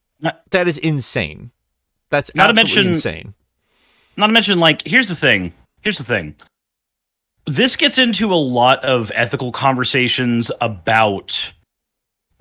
that 0.51 0.67
is 0.67 0.77
insane. 0.77 1.51
That's 2.09 2.33
Not 2.35 2.47
to 2.47 2.53
mention- 2.53 2.87
insane. 2.87 3.33
Not 4.15 4.27
to 4.27 4.33
mention, 4.33 4.59
like, 4.59 4.85
here's 4.87 5.07
the 5.09 5.15
thing. 5.15 5.53
Here's 5.81 5.97
the 5.97 6.03
thing. 6.03 6.35
This 7.45 7.75
gets 7.75 7.97
into 7.97 8.31
a 8.31 8.35
lot 8.37 8.83
of 8.85 9.11
ethical 9.15 9.51
conversations 9.51 10.51
about 10.61 11.51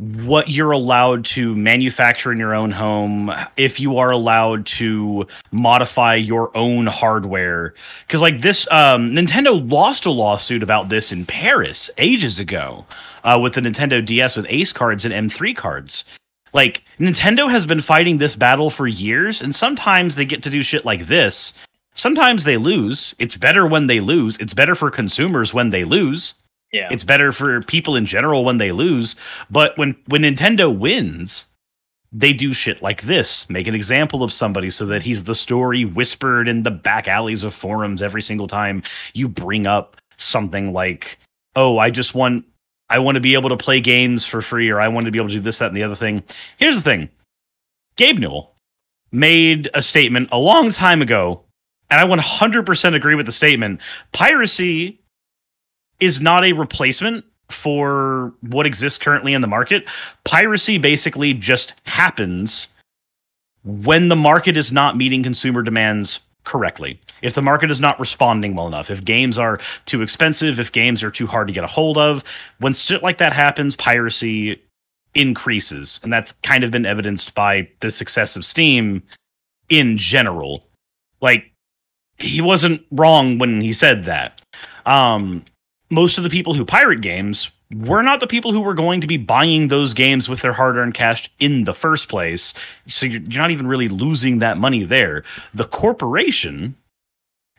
what 0.02 0.48
you're 0.48 0.72
allowed 0.72 1.24
to 1.24 1.54
manufacture 1.54 2.32
in 2.32 2.38
your 2.38 2.54
own 2.54 2.72
home, 2.72 3.32
if 3.56 3.78
you 3.78 3.98
are 3.98 4.10
allowed 4.10 4.66
to 4.66 5.26
modify 5.52 6.14
your 6.14 6.56
own 6.56 6.86
hardware. 6.86 7.74
Because, 8.06 8.20
like, 8.20 8.40
this, 8.40 8.66
um, 8.70 9.12
Nintendo 9.12 9.70
lost 9.70 10.04
a 10.04 10.10
lawsuit 10.10 10.62
about 10.62 10.88
this 10.88 11.12
in 11.12 11.24
Paris 11.24 11.90
ages 11.98 12.40
ago 12.40 12.84
uh, 13.22 13.38
with 13.40 13.54
the 13.54 13.60
Nintendo 13.60 14.04
DS 14.04 14.36
with 14.36 14.46
Ace 14.48 14.72
cards 14.72 15.04
and 15.04 15.30
M3 15.30 15.56
cards. 15.56 16.04
Like, 16.52 16.82
Nintendo 16.98 17.50
has 17.50 17.64
been 17.64 17.80
fighting 17.80 18.18
this 18.18 18.34
battle 18.34 18.70
for 18.70 18.88
years, 18.88 19.40
and 19.40 19.54
sometimes 19.54 20.16
they 20.16 20.24
get 20.24 20.42
to 20.42 20.50
do 20.50 20.62
shit 20.62 20.84
like 20.84 21.06
this. 21.06 21.54
Sometimes 21.94 22.44
they 22.44 22.56
lose. 22.56 23.14
It's 23.18 23.36
better 23.36 23.66
when 23.66 23.86
they 23.86 24.00
lose. 24.00 24.36
It's 24.38 24.54
better 24.54 24.74
for 24.74 24.90
consumers 24.90 25.54
when 25.54 25.70
they 25.70 25.84
lose. 25.84 26.34
Yeah 26.72 26.88
It's 26.90 27.04
better 27.04 27.32
for 27.32 27.62
people 27.62 27.96
in 27.96 28.06
general 28.06 28.44
when 28.44 28.58
they 28.58 28.72
lose. 28.72 29.14
But 29.50 29.76
when 29.78 29.96
when 30.06 30.22
Nintendo 30.22 30.76
wins, 30.76 31.46
they 32.12 32.32
do 32.32 32.52
shit 32.52 32.82
like 32.82 33.02
this. 33.02 33.48
Make 33.48 33.66
an 33.66 33.74
example 33.74 34.22
of 34.22 34.32
somebody 34.32 34.70
so 34.70 34.86
that 34.86 35.02
he's 35.02 35.24
the 35.24 35.34
story 35.34 35.84
whispered 35.84 36.48
in 36.48 36.62
the 36.62 36.70
back 36.70 37.08
alleys 37.08 37.44
of 37.44 37.54
forums 37.54 38.02
every 38.02 38.22
single 38.22 38.48
time 38.48 38.82
you 39.14 39.28
bring 39.28 39.66
up 39.66 39.96
something 40.16 40.72
like, 40.72 41.18
"Oh, 41.56 41.78
I 41.78 41.90
just 41.90 42.14
want 42.14 42.44
I 42.90 42.98
want 42.98 43.14
to 43.16 43.20
be 43.20 43.34
able 43.34 43.48
to 43.50 43.56
play 43.56 43.80
games 43.80 44.24
for 44.24 44.42
free 44.42 44.68
or 44.68 44.80
I 44.80 44.88
want 44.88 45.06
to 45.06 45.12
be 45.12 45.18
able 45.18 45.28
to 45.28 45.34
do 45.34 45.40
this 45.40 45.58
that 45.58 45.68
and 45.68 45.76
the 45.76 45.82
other 45.82 45.96
thing." 45.96 46.22
Here's 46.58 46.76
the 46.76 46.82
thing. 46.82 47.08
Gabe 47.96 48.18
Newell 48.18 48.54
made 49.10 49.68
a 49.74 49.82
statement 49.82 50.30
a 50.32 50.38
long 50.38 50.70
time 50.70 51.02
ago, 51.02 51.44
and 51.90 52.00
I 52.00 52.04
100% 52.04 52.94
agree 52.94 53.14
with 53.14 53.26
the 53.26 53.32
statement. 53.32 53.80
Piracy 54.12 55.01
is 56.02 56.20
not 56.20 56.44
a 56.44 56.52
replacement 56.52 57.24
for 57.48 58.34
what 58.40 58.66
exists 58.66 58.98
currently 58.98 59.34
in 59.34 59.40
the 59.40 59.46
market. 59.46 59.84
Piracy 60.24 60.78
basically 60.78 61.32
just 61.32 61.74
happens 61.84 62.66
when 63.64 64.08
the 64.08 64.16
market 64.16 64.56
is 64.56 64.72
not 64.72 64.96
meeting 64.96 65.22
consumer 65.22 65.62
demands 65.62 66.18
correctly. 66.44 67.00
If 67.22 67.34
the 67.34 67.42
market 67.42 67.70
is 67.70 67.78
not 67.78 68.00
responding 68.00 68.56
well 68.56 68.66
enough, 68.66 68.90
if 68.90 69.04
games 69.04 69.38
are 69.38 69.60
too 69.86 70.02
expensive, 70.02 70.58
if 70.58 70.72
games 70.72 71.04
are 71.04 71.10
too 71.10 71.28
hard 71.28 71.46
to 71.46 71.52
get 71.52 71.62
a 71.62 71.68
hold 71.68 71.98
of, 71.98 72.24
when 72.58 72.74
shit 72.74 73.02
like 73.02 73.18
that 73.18 73.32
happens, 73.32 73.76
piracy 73.76 74.60
increases. 75.14 76.00
And 76.02 76.12
that's 76.12 76.32
kind 76.42 76.64
of 76.64 76.72
been 76.72 76.86
evidenced 76.86 77.34
by 77.34 77.68
the 77.80 77.92
success 77.92 78.34
of 78.34 78.44
Steam 78.44 79.04
in 79.68 79.96
general. 79.96 80.66
Like, 81.20 81.52
he 82.18 82.40
wasn't 82.40 82.82
wrong 82.90 83.38
when 83.38 83.60
he 83.60 83.72
said 83.72 84.04
that. 84.06 84.40
Um, 84.84 85.44
most 85.92 86.16
of 86.16 86.24
the 86.24 86.30
people 86.30 86.54
who 86.54 86.64
pirate 86.64 87.02
games 87.02 87.50
were 87.70 88.02
not 88.02 88.18
the 88.20 88.26
people 88.26 88.50
who 88.50 88.62
were 88.62 88.72
going 88.72 89.02
to 89.02 89.06
be 89.06 89.18
buying 89.18 89.68
those 89.68 89.92
games 89.92 90.26
with 90.26 90.40
their 90.40 90.54
hard-earned 90.54 90.94
cash 90.94 91.30
in 91.38 91.64
the 91.64 91.74
first 91.74 92.08
place. 92.08 92.54
So 92.88 93.04
you're, 93.04 93.20
you're 93.20 93.42
not 93.42 93.50
even 93.50 93.66
really 93.66 93.88
losing 93.88 94.38
that 94.38 94.56
money 94.56 94.84
there. 94.84 95.22
The 95.52 95.66
corporation, 95.66 96.76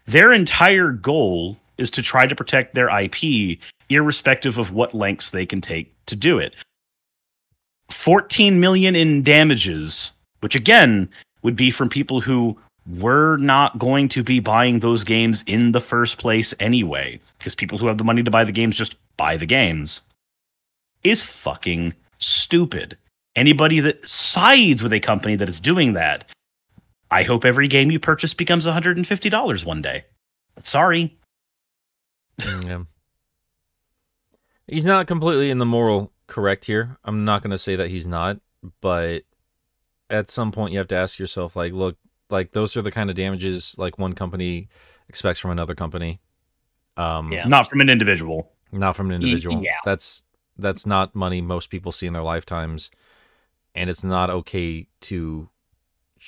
their 0.08 0.34
entire 0.34 0.92
goal 0.92 1.58
is 1.78 1.92
to 1.92 2.02
try 2.02 2.26
to 2.26 2.36
protect 2.36 2.74
their 2.74 2.90
IP, 2.90 3.60
irrespective 3.90 4.58
of 4.58 4.72
what 4.72 4.96
lengths 4.96 5.30
they 5.30 5.46
can 5.46 5.62
take 5.62 5.94
to 6.08 6.16
do 6.16 6.40
it. 6.40 6.56
14 7.92 8.60
million 8.60 8.96
in 8.96 9.22
damages, 9.22 10.12
which 10.40 10.56
again 10.56 11.08
would 11.44 11.56
be 11.56 11.70
from 11.70 11.88
people 11.88 12.22
who 12.22 12.58
were 12.88 13.38
not 13.38 13.80
going 13.80 14.10
to 14.10 14.24
be 14.24 14.40
buying 14.40 14.80
those 14.80 15.04
games 15.04 15.44
in 15.48 15.72
the 15.72 15.80
first 15.80 16.18
place 16.18 16.54
anyway, 16.60 17.20
because 17.38 17.56
people 17.56 17.78
who 17.78 17.88
have 17.88 17.98
the 17.98 18.04
money 18.04 18.24
to 18.24 18.32
buy 18.32 18.44
the 18.44 18.52
games 18.52 18.76
just 18.76 18.96
buy 19.18 19.38
the 19.38 19.46
games, 19.46 20.02
is 21.04 21.22
fucking 21.22 21.94
stupid. 22.20 22.98
Anybody 23.36 23.80
that 23.80 24.08
sides 24.08 24.84
with 24.84 24.94
a 24.94 25.00
company 25.00 25.36
that 25.36 25.50
is 25.50 25.60
doing 25.60 25.94
that, 25.94 26.26
I 27.10 27.24
hope 27.24 27.46
every 27.46 27.68
game 27.68 27.92
you 27.92 28.00
purchase 28.00 28.34
becomes 28.34 28.66
$150 28.66 29.66
one 29.66 29.82
day. 29.82 30.06
Sorry. 30.64 31.18
yeah. 32.46 32.84
He's 34.68 34.86
not 34.86 35.08
completely 35.08 35.50
in 35.50 35.58
the 35.58 35.66
moral 35.66 36.12
correct 36.28 36.66
here. 36.66 36.98
I'm 37.04 37.26
not 37.26 37.42
going 37.44 37.52
to 37.52 37.58
say 37.58 37.76
that 37.76 37.90
he's 37.90 38.08
not, 38.08 38.40
but 38.82 39.24
at 40.10 40.30
some 40.30 40.52
point 40.52 40.72
you 40.72 40.80
have 40.80 40.88
to 40.90 40.96
ask 40.98 41.20
yourself 41.20 41.56
like, 41.56 41.74
look, 41.74 41.98
like 42.34 42.52
those 42.52 42.76
are 42.76 42.82
the 42.82 42.92
kind 42.92 43.10
of 43.10 43.16
damages 43.16 43.76
like 43.78 43.98
one 43.98 44.14
company 44.14 44.68
expects 45.08 45.40
from 45.40 45.52
another 45.52 45.76
company. 45.76 46.20
Um 46.98 47.32
Yeah. 47.32 47.46
Not 47.48 47.70
from 47.70 47.80
an 47.82 47.90
individual. 47.90 48.52
not 48.72 48.96
from 48.98 49.10
an 49.12 49.16
individual. 49.22 49.62
yeah. 49.64 49.78
That's 49.86 50.24
that's 50.58 50.86
not 50.86 51.16
money 51.16 51.42
most 51.42 51.70
people 51.70 51.92
see 51.92 52.06
in 52.08 52.14
their 52.14 52.22
lifetimes, 52.24 52.92
and 53.74 53.90
it's 53.90 54.04
not 54.04 54.30
okay 54.30 54.88
to. 55.02 55.50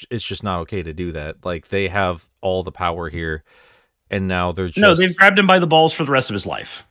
It's 0.10 0.26
just 0.26 0.44
not 0.44 0.60
okay 0.62 0.82
to 0.84 0.94
do 0.94 1.12
that. 1.14 1.46
Like 1.46 1.68
they 1.70 1.88
have 1.90 2.26
all 2.42 2.64
the 2.64 2.72
power 2.72 3.10
here, 3.10 3.44
and 4.12 4.28
now 4.28 4.52
they're 4.52 4.68
just 4.68 4.80
No, 4.80 4.96
they've 4.96 5.16
grabbed 5.16 5.38
him 5.40 5.48
by 5.48 5.60
the 5.60 5.68
balls 5.68 5.94
for 5.94 6.04
the 6.04 6.12
rest 6.12 6.30
of 6.30 6.34
his 6.34 6.46
life. 6.48 6.84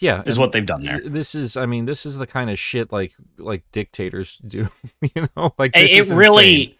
yeah 0.00 0.22
Is 0.26 0.38
what 0.38 0.52
they've 0.52 0.64
done 0.66 0.82
there. 0.84 1.00
This 1.04 1.34
is, 1.34 1.56
I 1.56 1.66
mean, 1.66 1.84
this 1.86 2.04
is 2.06 2.16
the 2.16 2.26
kind 2.26 2.48
of 2.50 2.58
shit 2.58 2.90
like 2.90 3.12
like 3.36 3.62
dictators 3.70 4.38
do. 4.46 4.68
you 5.02 5.26
know, 5.36 5.54
like 5.58 5.72
It- 5.76 5.82
this 5.82 5.92
it 5.92 5.98
is 5.98 6.10
really 6.12 6.54
insane. 6.64 6.77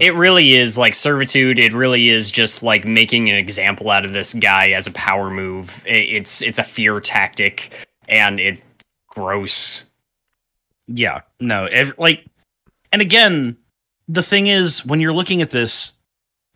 It 0.00 0.14
really 0.14 0.54
is 0.54 0.76
like 0.76 0.94
servitude 0.94 1.58
it 1.58 1.72
really 1.72 2.08
is 2.08 2.30
just 2.30 2.62
like 2.62 2.84
making 2.84 3.30
an 3.30 3.36
example 3.36 3.90
out 3.90 4.04
of 4.04 4.12
this 4.12 4.34
guy 4.34 4.70
as 4.70 4.86
a 4.86 4.92
power 4.92 5.30
move 5.30 5.84
it's 5.86 6.42
it's 6.42 6.58
a 6.58 6.64
fear 6.64 7.00
tactic 7.00 7.72
and 8.08 8.40
it's 8.40 8.60
gross 9.08 9.84
Yeah, 10.92 11.20
no, 11.38 11.68
like, 11.98 12.26
and 12.92 13.00
again, 13.00 13.56
the 14.08 14.24
thing 14.24 14.48
is, 14.48 14.84
when 14.84 15.00
you're 15.00 15.12
looking 15.12 15.40
at 15.40 15.50
this 15.50 15.92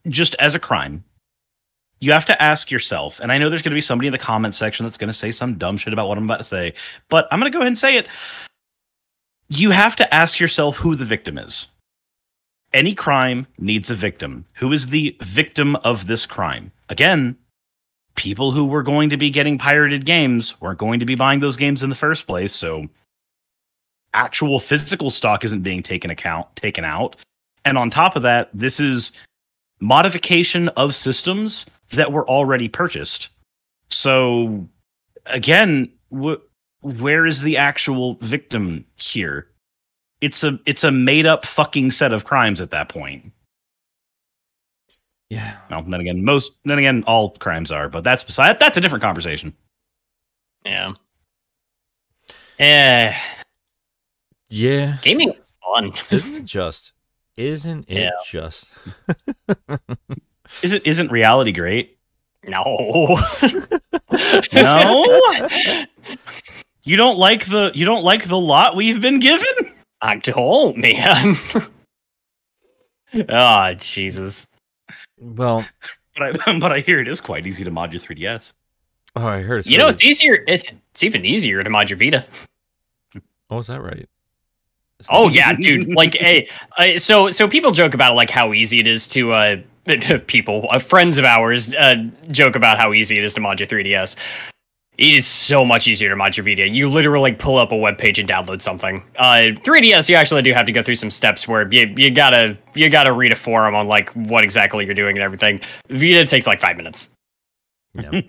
just 0.08 0.34
as 0.40 0.56
a 0.56 0.58
crime, 0.58 1.04
you 2.00 2.10
have 2.10 2.24
to 2.26 2.42
ask 2.42 2.68
yourself, 2.70 3.20
and 3.20 3.30
I 3.30 3.38
know 3.38 3.48
there's 3.48 3.62
going 3.62 3.70
to 3.70 3.76
be 3.76 3.80
somebody 3.80 4.08
in 4.08 4.12
the 4.12 4.18
comment 4.18 4.56
section 4.56 4.84
that's 4.84 4.96
going 4.96 5.08
to 5.08 5.14
say 5.14 5.30
some 5.30 5.56
dumb 5.56 5.76
shit 5.76 5.92
about 5.92 6.08
what 6.08 6.18
I'm 6.18 6.24
about 6.24 6.38
to 6.38 6.44
say, 6.44 6.74
but 7.08 7.28
I'm 7.30 7.38
going 7.38 7.50
to 7.50 7.56
go 7.56 7.60
ahead 7.60 7.68
and 7.68 7.78
say 7.78 7.96
it. 7.96 8.08
You 9.48 9.70
have 9.70 9.94
to 9.96 10.14
ask 10.14 10.40
yourself 10.40 10.78
who 10.78 10.96
the 10.96 11.04
victim 11.04 11.38
is. 11.38 11.68
Any 12.74 12.94
crime 12.94 13.46
needs 13.56 13.88
a 13.88 13.94
victim. 13.94 14.44
Who 14.54 14.72
is 14.72 14.88
the 14.88 15.16
victim 15.22 15.76
of 15.76 16.06
this 16.06 16.26
crime? 16.26 16.72
Again, 16.90 17.36
people 18.16 18.52
who 18.52 18.66
were 18.66 18.82
going 18.82 19.08
to 19.10 19.16
be 19.16 19.30
getting 19.30 19.56
pirated 19.56 20.04
games 20.04 20.60
weren't 20.60 20.78
going 20.78 21.00
to 21.00 21.06
be 21.06 21.14
buying 21.14 21.40
those 21.40 21.56
games 21.56 21.82
in 21.82 21.88
the 21.88 21.96
first 21.96 22.26
place, 22.26 22.52
so 22.52 22.88
actual 24.14 24.60
physical 24.60 25.10
stock 25.10 25.44
isn't 25.44 25.62
being 25.62 25.82
taken 25.82 26.10
account 26.10 26.46
taken 26.56 26.84
out 26.84 27.16
and 27.64 27.76
on 27.76 27.90
top 27.90 28.16
of 28.16 28.22
that 28.22 28.48
this 28.54 28.80
is 28.80 29.12
modification 29.80 30.68
of 30.70 30.94
systems 30.94 31.66
that 31.90 32.12
were 32.12 32.26
already 32.28 32.68
purchased 32.68 33.28
so 33.90 34.66
again 35.26 35.90
wh- 36.10 36.40
where 36.80 37.26
is 37.26 37.42
the 37.42 37.56
actual 37.56 38.14
victim 38.20 38.84
here 38.94 39.48
it's 40.24 40.42
a 40.42 40.58
it's 40.66 40.84
a 40.84 40.90
made 40.90 41.26
up 41.26 41.44
fucking 41.44 41.90
set 41.90 42.12
of 42.12 42.24
crimes 42.24 42.60
at 42.60 42.70
that 42.70 42.88
point 42.88 43.30
yeah. 45.30 45.56
well 45.70 45.82
then 45.82 46.00
again 46.00 46.24
most 46.24 46.52
then 46.64 46.78
again 46.78 47.04
all 47.06 47.30
crimes 47.30 47.70
are 47.70 47.88
but 47.88 48.04
that's 48.04 48.22
beside 48.24 48.58
that's 48.58 48.76
a 48.76 48.80
different 48.80 49.02
conversation 49.02 49.52
yeah 50.64 50.92
yeah 52.58 53.16
Yeah. 54.48 54.96
gaming 55.02 55.30
is 55.30 55.46
fun 55.62 55.92
Isn't 56.10 56.34
it 56.34 56.44
just? 56.44 56.92
Isn't 57.36 57.84
it 57.90 58.02
Yeah. 58.02 58.10
just? 58.24 58.68
isn't 60.62 60.86
isn't 60.86 61.10
reality 61.10 61.52
great 61.52 61.98
no 62.46 62.62
No? 64.52 65.04
you 66.84 66.96
don't 66.96 67.18
like 67.18 67.46
the 67.46 67.72
you 67.74 67.84
don't 67.84 68.04
like 68.04 68.28
the 68.28 68.38
lot 68.38 68.76
we've 68.76 69.00
been 69.00 69.18
given 69.18 69.73
i 70.04 70.16
don't 70.18 70.76
man 70.76 71.36
oh 73.28 73.74
jesus 73.78 74.46
Well, 75.20 75.66
But 76.16 76.36
I 76.46 76.58
but 76.58 76.70
I 76.72 76.80
hear 76.80 77.00
it 77.00 77.08
is 77.08 77.20
quite 77.20 77.46
easy 77.46 77.64
to 77.64 77.70
mod 77.70 77.92
your 77.92 78.00
3DS. 78.00 78.52
oh, 79.16 79.26
I 79.26 79.40
heard 79.42 79.58
it's 79.58 79.68
you 79.68 79.78
know 79.78 79.88
it's 79.88 80.02
easier 80.04 80.44
it's, 80.46 80.64
it's 80.92 81.02
even 81.02 81.24
easier 81.24 81.62
to 81.64 81.70
mod 81.70 81.90
your 81.90 81.98
vita 81.98 82.24
Oh, 83.50 83.58
is 83.58 83.66
that 83.68 83.82
right? 83.82 84.08
Is 84.98 85.06
Oh 85.10 85.26
that- 85.28 85.34
yeah, 85.34 85.52
dude. 85.60 85.94
Like, 85.94 86.14
hey, 86.14 86.48
uh, 86.78 86.98
so 86.98 87.30
so 87.30 87.46
people 87.46 87.72
joke 87.72 87.94
about 87.94 88.14
like 88.16 88.30
how 88.30 88.52
easy 88.52 88.80
it 88.80 88.86
is 88.86 89.06
to 89.08 89.32
uh 89.32 89.56
people, 90.26 90.66
uh, 90.70 90.78
friends 90.78 91.18
of 91.18 91.26
ours, 91.26 91.74
uh, 91.74 91.96
joke 92.30 92.56
about 92.56 92.78
how 92.78 92.94
easy 92.94 93.18
it 93.18 93.22
is 93.22 93.34
to 93.34 93.40
mod 93.40 93.60
your 93.60 93.66
3ds. 93.68 94.16
It 94.96 95.14
is 95.14 95.26
so 95.26 95.64
much 95.64 95.88
easier 95.88 96.08
to 96.08 96.16
mod 96.16 96.36
your 96.36 96.44
Vita. 96.44 96.68
You 96.68 96.88
literally 96.88 97.32
pull 97.32 97.58
up 97.58 97.72
a 97.72 97.76
web 97.76 97.98
page 97.98 98.20
and 98.20 98.28
download 98.28 98.62
something. 98.62 99.02
Uh, 99.16 99.48
3ds, 99.52 100.08
you 100.08 100.14
actually 100.14 100.42
do 100.42 100.52
have 100.52 100.66
to 100.66 100.72
go 100.72 100.84
through 100.84 100.96
some 100.96 101.10
steps 101.10 101.48
where 101.48 101.70
you 101.72 101.92
you 101.96 102.10
gotta 102.10 102.56
you 102.74 102.88
gotta 102.88 103.12
read 103.12 103.32
a 103.32 103.36
forum 103.36 103.74
on 103.74 103.88
like 103.88 104.10
what 104.10 104.44
exactly 104.44 104.84
you're 104.84 104.94
doing 104.94 105.16
and 105.16 105.22
everything. 105.24 105.60
Vita 105.88 106.24
takes 106.24 106.46
like 106.46 106.60
five 106.60 106.76
minutes. 106.76 107.08
Yeah. 107.94 108.22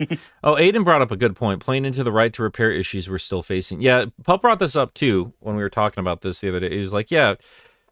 oh, 0.43 0.55
Aiden 0.55 0.84
brought 0.84 1.01
up 1.01 1.11
a 1.11 1.18
good 1.18 1.36
point. 1.36 1.59
Playing 1.59 1.86
into 1.86 2.03
the 2.03 2.11
right 2.11 2.32
to 2.34 2.43
repair 2.43 2.72
issues 2.72 3.09
we're 3.09 3.18
still 3.18 3.43
facing. 3.43 3.82
Yeah, 3.82 4.05
Pup 4.24 4.41
brought 4.41 4.59
this 4.59 4.76
up 4.76 4.93
too 4.93 5.34
when 5.39 5.55
we 5.55 5.61
were 5.61 5.70
talking 5.70 6.01
about 6.01 6.22
this 6.22 6.39
the 6.39 6.49
other 6.49 6.59
day. 6.59 6.72
He 6.72 6.80
was 6.80 6.93
like, 6.93 7.11
"Yeah," 7.11 7.36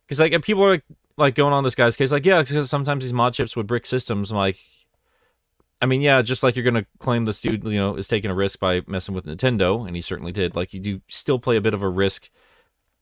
because 0.07 0.19
like 0.19 0.39
people 0.43 0.63
are 0.63 0.71
like, 0.71 0.84
like 1.17 1.36
going 1.36 1.53
on 1.53 1.63
this 1.63 1.76
guy's 1.76 1.95
case, 1.95 2.11
like, 2.11 2.26
"Yeah," 2.26 2.41
because 2.41 2.69
sometimes 2.69 3.03
these 3.03 3.13
mod 3.13 3.34
chips 3.34 3.55
would 3.55 3.67
brick 3.67 3.86
systems. 3.86 4.32
I'm 4.32 4.38
like, 4.38 4.57
I 5.84 5.86
mean, 5.86 6.02
yeah, 6.02 6.22
just 6.22 6.44
like 6.44 6.56
you're 6.56 6.64
gonna 6.64 6.86
claim 7.00 7.26
this 7.26 7.42
dude, 7.42 7.64
you 7.66 7.78
know, 7.78 7.96
is 7.98 8.08
taking 8.08 8.32
a 8.32 8.36
risk 8.36 8.58
by 8.60 8.82
messing 8.88 9.14
with 9.14 9.26
Nintendo, 9.26 9.86
and 9.86 9.96
he 9.98 10.02
certainly 10.02 10.32
did. 10.32 10.56
Like, 10.56 10.74
you 10.74 10.80
do 10.80 11.02
still 11.10 11.40
play 11.40 11.58
a 11.58 11.62
bit 11.62 11.74
of 11.74 11.82
a 11.82 11.90
risk 11.90 12.30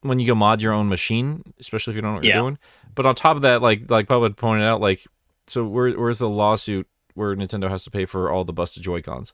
when 0.01 0.19
you 0.19 0.25
go 0.25 0.33
mod 0.33 0.61
your 0.61 0.73
own 0.73 0.89
machine, 0.89 1.43
especially 1.59 1.91
if 1.91 1.95
you 1.95 2.01
don't 2.01 2.11
know 2.13 2.15
what 2.15 2.23
Yeah. 2.23 2.33
you're 2.35 2.41
doing. 2.43 2.57
But 2.95 3.05
on 3.05 3.13
top 3.13 3.35
of 3.35 3.43
that, 3.43 3.61
like 3.61 3.89
like 3.91 4.07
Pup 4.07 4.23
had 4.23 4.35
pointed 4.35 4.63
out, 4.65 4.81
like, 4.81 5.05
so 5.47 5.63
where 5.65 5.91
where's 5.91 6.17
the 6.17 6.27
lawsuit 6.29 6.87
where 7.13 7.35
Nintendo 7.35 7.69
has 7.69 7.83
to 7.83 7.91
pay 7.91 8.05
for 8.05 8.31
all 8.31 8.43
the 8.45 8.53
busted 8.53 8.81
Joy 8.83 9.01
Cons? 9.03 9.33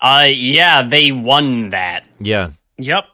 Uh, 0.00 0.28
yeah, 0.30 0.82
they 0.82 1.12
won 1.12 1.68
that, 1.68 2.04
Yeah, 2.18 2.52
Yep. 2.78 3.04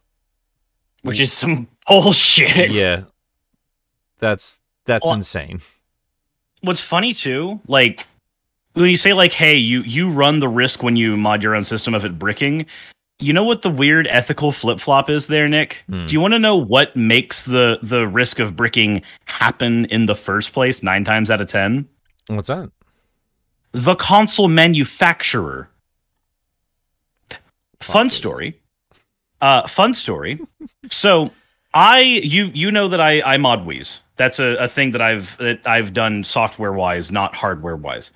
which 1.02 1.18
is 1.18 1.32
some 1.32 1.66
bullshit. 1.88 2.70
yeah. 2.70 3.04
That's 4.20 4.60
that's 4.84 5.04
Well- 5.04 5.14
insane. 5.14 5.60
What's 6.60 6.80
funny 6.80 7.12
too, 7.14 7.60
like 7.66 8.06
when 8.76 8.90
you 8.90 8.96
say 8.96 9.12
like, 9.12 9.32
"Hey, 9.32 9.56
you 9.56 9.80
you 9.82 10.10
run 10.10 10.38
the 10.40 10.48
risk 10.48 10.82
when 10.82 10.96
you 10.96 11.16
mod 11.16 11.42
your 11.42 11.54
own 11.56 11.64
system 11.64 11.94
of 11.94 12.04
it 12.04 12.18
bricking." 12.18 12.66
You 13.18 13.32
know 13.32 13.44
what 13.44 13.62
the 13.62 13.70
weird 13.70 14.06
ethical 14.08 14.52
flip 14.52 14.78
flop 14.78 15.08
is 15.08 15.26
there, 15.26 15.48
Nick? 15.48 15.84
Hmm. 15.88 16.04
Do 16.06 16.12
you 16.12 16.20
want 16.20 16.34
to 16.34 16.38
know 16.38 16.56
what 16.56 16.94
makes 16.94 17.42
the 17.42 17.78
the 17.82 18.06
risk 18.06 18.38
of 18.38 18.54
bricking 18.56 19.02
happen 19.24 19.86
in 19.86 20.04
the 20.06 20.14
first 20.14 20.52
place? 20.52 20.82
Nine 20.82 21.02
times 21.04 21.30
out 21.30 21.40
of 21.40 21.48
ten, 21.48 21.88
What's 22.28 22.48
that? 22.48 22.70
the 23.72 23.94
console 23.94 24.48
manufacturer. 24.48 25.68
fun 27.80 28.06
quiz. 28.08 28.12
story. 28.16 28.60
Uh, 29.40 29.66
fun 29.66 29.94
story. 29.94 30.40
so 30.90 31.30
I 31.74 32.00
you 32.00 32.50
you 32.54 32.70
know 32.70 32.88
that 32.88 33.00
I 33.00 33.22
I 33.22 33.36
mod 33.38 33.66
Wii's. 33.66 34.00
That's 34.16 34.38
a, 34.38 34.56
a 34.56 34.68
thing 34.68 34.92
that 34.92 35.02
I've 35.02 35.36
that 35.38 35.60
I've 35.66 35.92
done 35.92 36.24
software 36.24 36.72
wise, 36.72 37.10
not 37.12 37.34
hardware 37.36 37.76
wise. 37.76 38.12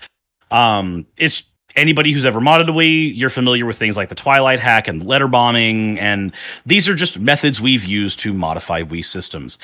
Um, 0.50 1.06
it's 1.16 1.44
anybody 1.76 2.12
who's 2.12 2.24
ever 2.24 2.40
modded 2.40 2.68
a 2.68 2.72
Wii, 2.72 3.16
you're 3.16 3.30
familiar 3.30 3.66
with 3.66 3.78
things 3.78 3.96
like 3.96 4.08
the 4.08 4.14
Twilight 4.14 4.60
hack 4.60 4.88
and 4.88 5.04
letter 5.04 5.28
bombing, 5.28 5.98
and 5.98 6.32
these 6.66 6.88
are 6.88 6.94
just 6.94 7.18
methods 7.18 7.60
we've 7.60 7.84
used 7.84 8.18
to 8.20 8.32
modify 8.32 8.82
Wii 8.82 9.04
systems. 9.04 9.58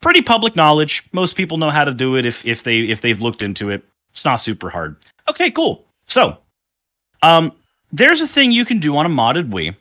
Pretty 0.00 0.22
public 0.22 0.56
knowledge. 0.56 1.04
Most 1.12 1.36
people 1.36 1.58
know 1.58 1.70
how 1.70 1.84
to 1.84 1.92
do 1.92 2.16
it 2.16 2.26
if 2.26 2.44
if 2.44 2.62
they 2.62 2.80
if 2.80 3.00
they've 3.00 3.20
looked 3.20 3.42
into 3.42 3.70
it. 3.70 3.84
It's 4.10 4.24
not 4.24 4.36
super 4.36 4.70
hard. 4.70 4.96
Okay, 5.28 5.50
cool. 5.50 5.84
So, 6.06 6.38
um, 7.22 7.52
there's 7.92 8.20
a 8.20 8.28
thing 8.28 8.52
you 8.52 8.64
can 8.64 8.78
do 8.78 8.96
on 8.96 9.06
a 9.06 9.08
modded 9.08 9.50
Wii, 9.50 9.74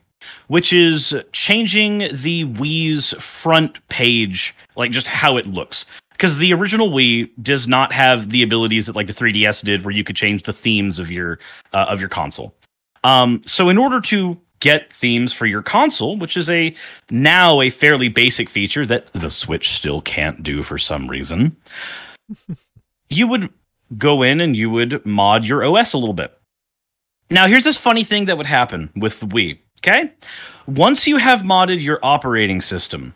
which 0.47 0.73
is 0.73 1.13
changing 1.31 2.09
the 2.11 2.45
Wii's 2.45 3.13
front 3.19 3.85
page, 3.87 4.55
like 4.75 4.91
just 4.91 5.07
how 5.07 5.37
it 5.37 5.47
looks. 5.47 5.85
Because 6.15 6.37
the 6.37 6.53
original 6.53 6.89
Wii 6.91 7.29
does 7.41 7.67
not 7.67 7.91
have 7.91 8.29
the 8.29 8.41
abilities 8.41 8.85
that 8.85 8.95
like 8.95 9.07
the 9.07 9.13
3DS 9.13 9.63
did, 9.63 9.83
where 9.83 9.93
you 9.93 10.03
could 10.03 10.15
change 10.15 10.43
the 10.43 10.53
themes 10.53 10.99
of 10.99 11.11
your 11.11 11.39
uh, 11.73 11.85
of 11.89 11.99
your 11.99 12.09
console. 12.09 12.55
Um, 13.03 13.41
so 13.45 13.69
in 13.69 13.77
order 13.77 14.01
to 14.01 14.39
get 14.59 14.91
themes 14.91 15.33
for 15.33 15.45
your 15.45 15.61
console, 15.61 16.17
which 16.17 16.37
is 16.37 16.49
a 16.49 16.75
now 17.09 17.61
a 17.61 17.69
fairly 17.69 18.09
basic 18.09 18.49
feature 18.49 18.85
that 18.85 19.11
the 19.13 19.29
Switch 19.29 19.71
still 19.71 20.01
can't 20.01 20.41
do 20.41 20.63
for 20.63 20.77
some 20.77 21.07
reason, 21.07 21.55
you 23.09 23.27
would 23.27 23.49
go 23.97 24.23
in 24.23 24.41
and 24.41 24.55
you 24.55 24.69
would 24.69 25.05
mod 25.05 25.45
your 25.45 25.63
OS 25.63 25.93
a 25.93 25.97
little 25.97 26.13
bit. 26.13 26.37
Now, 27.29 27.47
here's 27.47 27.63
this 27.63 27.77
funny 27.77 28.03
thing 28.03 28.25
that 28.25 28.37
would 28.37 28.45
happen 28.45 28.91
with 28.95 29.19
the 29.19 29.27
Wii. 29.27 29.59
Okay, 29.79 30.11
once 30.65 31.05
you 31.05 31.17
have 31.17 31.41
modded 31.41 31.81
your 31.81 31.99
operating 32.01 32.61
system, 32.61 33.13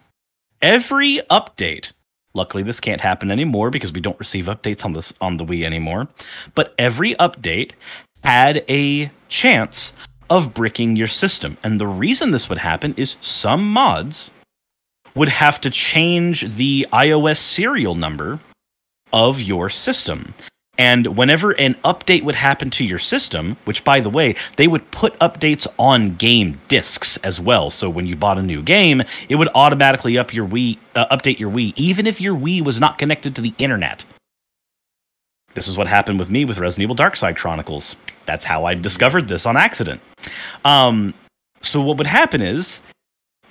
every 0.62 1.22
update. 1.32 1.92
Luckily, 2.34 2.64
this 2.64 2.80
can't 2.80 3.02
happen 3.02 3.32
anymore 3.32 3.70
because 3.70 3.92
we 3.92 4.02
don't 4.02 4.20
receive 4.20 4.46
updates 4.46 4.86
on 4.86 4.94
this 4.94 5.14
on 5.20 5.38
the 5.38 5.46
Wii 5.46 5.66
anymore. 5.66 6.08
But 6.56 6.74
every 6.78 7.16
update 7.16 7.72
had 8.24 8.64
a 8.70 9.12
chance 9.28 9.92
of 10.30 10.54
bricking 10.54 10.96
your 10.96 11.08
system, 11.08 11.58
and 11.64 11.80
the 11.80 11.88
reason 11.88 12.32
this 12.32 12.50
would 12.50 12.60
happen 12.60 12.94
is 12.98 13.16
some 13.20 13.68
mods 13.68 14.30
would 15.16 15.30
have 15.30 15.60
to 15.62 15.70
change 15.70 16.56
the 16.56 16.88
iOS 16.94 17.38
serial 17.38 17.96
number 17.96 18.40
of 19.12 19.42
your 19.42 19.70
system. 19.70 20.36
And 20.80 21.18
whenever 21.18 21.52
an 21.52 21.76
update 21.84 22.24
would 22.24 22.36
happen 22.36 22.70
to 22.72 22.86
your 22.86 23.00
system, 23.00 23.58
which 23.66 23.84
by 23.84 24.00
the 24.00 24.10
way, 24.10 24.36
they 24.56 24.66
would 24.66 24.90
put 24.92 25.20
updates 25.20 25.68
on 25.78 26.16
game 26.16 26.62
discs 26.70 27.18
as 27.18 27.38
well. 27.38 27.70
So 27.70 27.90
when 27.90 28.08
you 28.08 28.16
bought 28.16 28.38
a 28.38 28.42
new 28.42 28.64
game, 28.64 29.04
it 29.28 29.36
would 29.36 29.50
automatically 29.54 30.18
up 30.18 30.34
your 30.34 30.48
Wii, 30.48 30.80
uh, 30.96 31.06
update 31.16 31.38
your 31.38 31.52
Wii, 31.52 31.74
even 31.76 32.08
if 32.08 32.22
your 32.22 32.34
Wii 32.34 32.64
was 32.64 32.80
not 32.80 32.98
connected 32.98 33.36
to 33.36 33.42
the 33.42 33.54
internet. 33.58 34.06
This 35.54 35.68
is 35.68 35.76
what 35.76 35.88
happened 35.88 36.18
with 36.18 36.30
me 36.30 36.46
with 36.46 36.58
Resident 36.58 36.84
Evil 36.84 36.96
Dark 36.96 37.18
Side 37.18 37.36
Chronicles. 37.36 37.98
That's 38.26 38.46
how 38.46 38.64
I 38.64 38.76
discovered 38.76 39.28
this 39.28 39.46
on 39.46 39.58
accident. 39.58 40.00
Um, 40.64 41.14
so 41.62 41.82
what 41.82 41.98
would 41.98 42.08
happen 42.08 42.42
is 42.42 42.80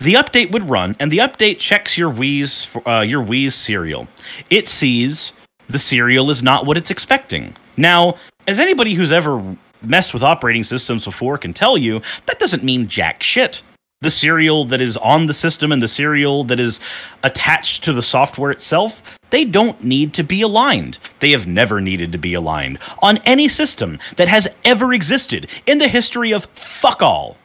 the 0.00 0.14
update 0.14 0.50
would 0.52 0.70
run, 0.70 0.96
and 0.98 1.12
the 1.12 1.18
update 1.18 1.58
checks 1.58 1.98
your 1.98 2.10
Wii's 2.10 2.74
uh, 2.86 3.00
your 3.00 3.22
Wii's 3.22 3.54
serial. 3.54 4.08
It 4.48 4.66
sees 4.68 5.32
the 5.68 5.78
serial 5.78 6.30
is 6.30 6.42
not 6.42 6.66
what 6.66 6.76
it's 6.76 6.90
expecting. 6.90 7.56
Now, 7.76 8.16
as 8.46 8.58
anybody 8.58 8.94
who's 8.94 9.12
ever 9.12 9.56
messed 9.82 10.12
with 10.12 10.22
operating 10.22 10.64
systems 10.64 11.04
before 11.04 11.38
can 11.38 11.52
tell 11.52 11.78
you, 11.78 12.00
that 12.26 12.38
doesn't 12.38 12.64
mean 12.64 12.88
jack 12.88 13.22
shit. 13.22 13.62
The 14.00 14.10
serial 14.10 14.64
that 14.66 14.80
is 14.80 14.96
on 14.96 15.26
the 15.26 15.34
system 15.34 15.72
and 15.72 15.82
the 15.82 15.88
serial 15.88 16.44
that 16.44 16.60
is 16.60 16.78
attached 17.24 17.82
to 17.84 17.92
the 17.92 18.02
software 18.02 18.52
itself, 18.52 19.02
they 19.30 19.44
don't 19.44 19.82
need 19.82 20.14
to 20.14 20.22
be 20.22 20.40
aligned. 20.40 20.98
They 21.18 21.30
have 21.32 21.46
never 21.46 21.80
needed 21.80 22.12
to 22.12 22.18
be 22.18 22.32
aligned 22.32 22.78
on 23.02 23.18
any 23.18 23.48
system 23.48 23.98
that 24.16 24.28
has 24.28 24.46
ever 24.64 24.92
existed 24.92 25.48
in 25.66 25.78
the 25.78 25.88
history 25.88 26.32
of 26.32 26.46
fuck 26.54 27.02
all. 27.02 27.36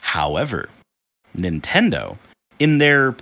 However, 0.00 0.68
Nintendo, 1.36 2.18
in 2.58 2.76
their 2.76 3.16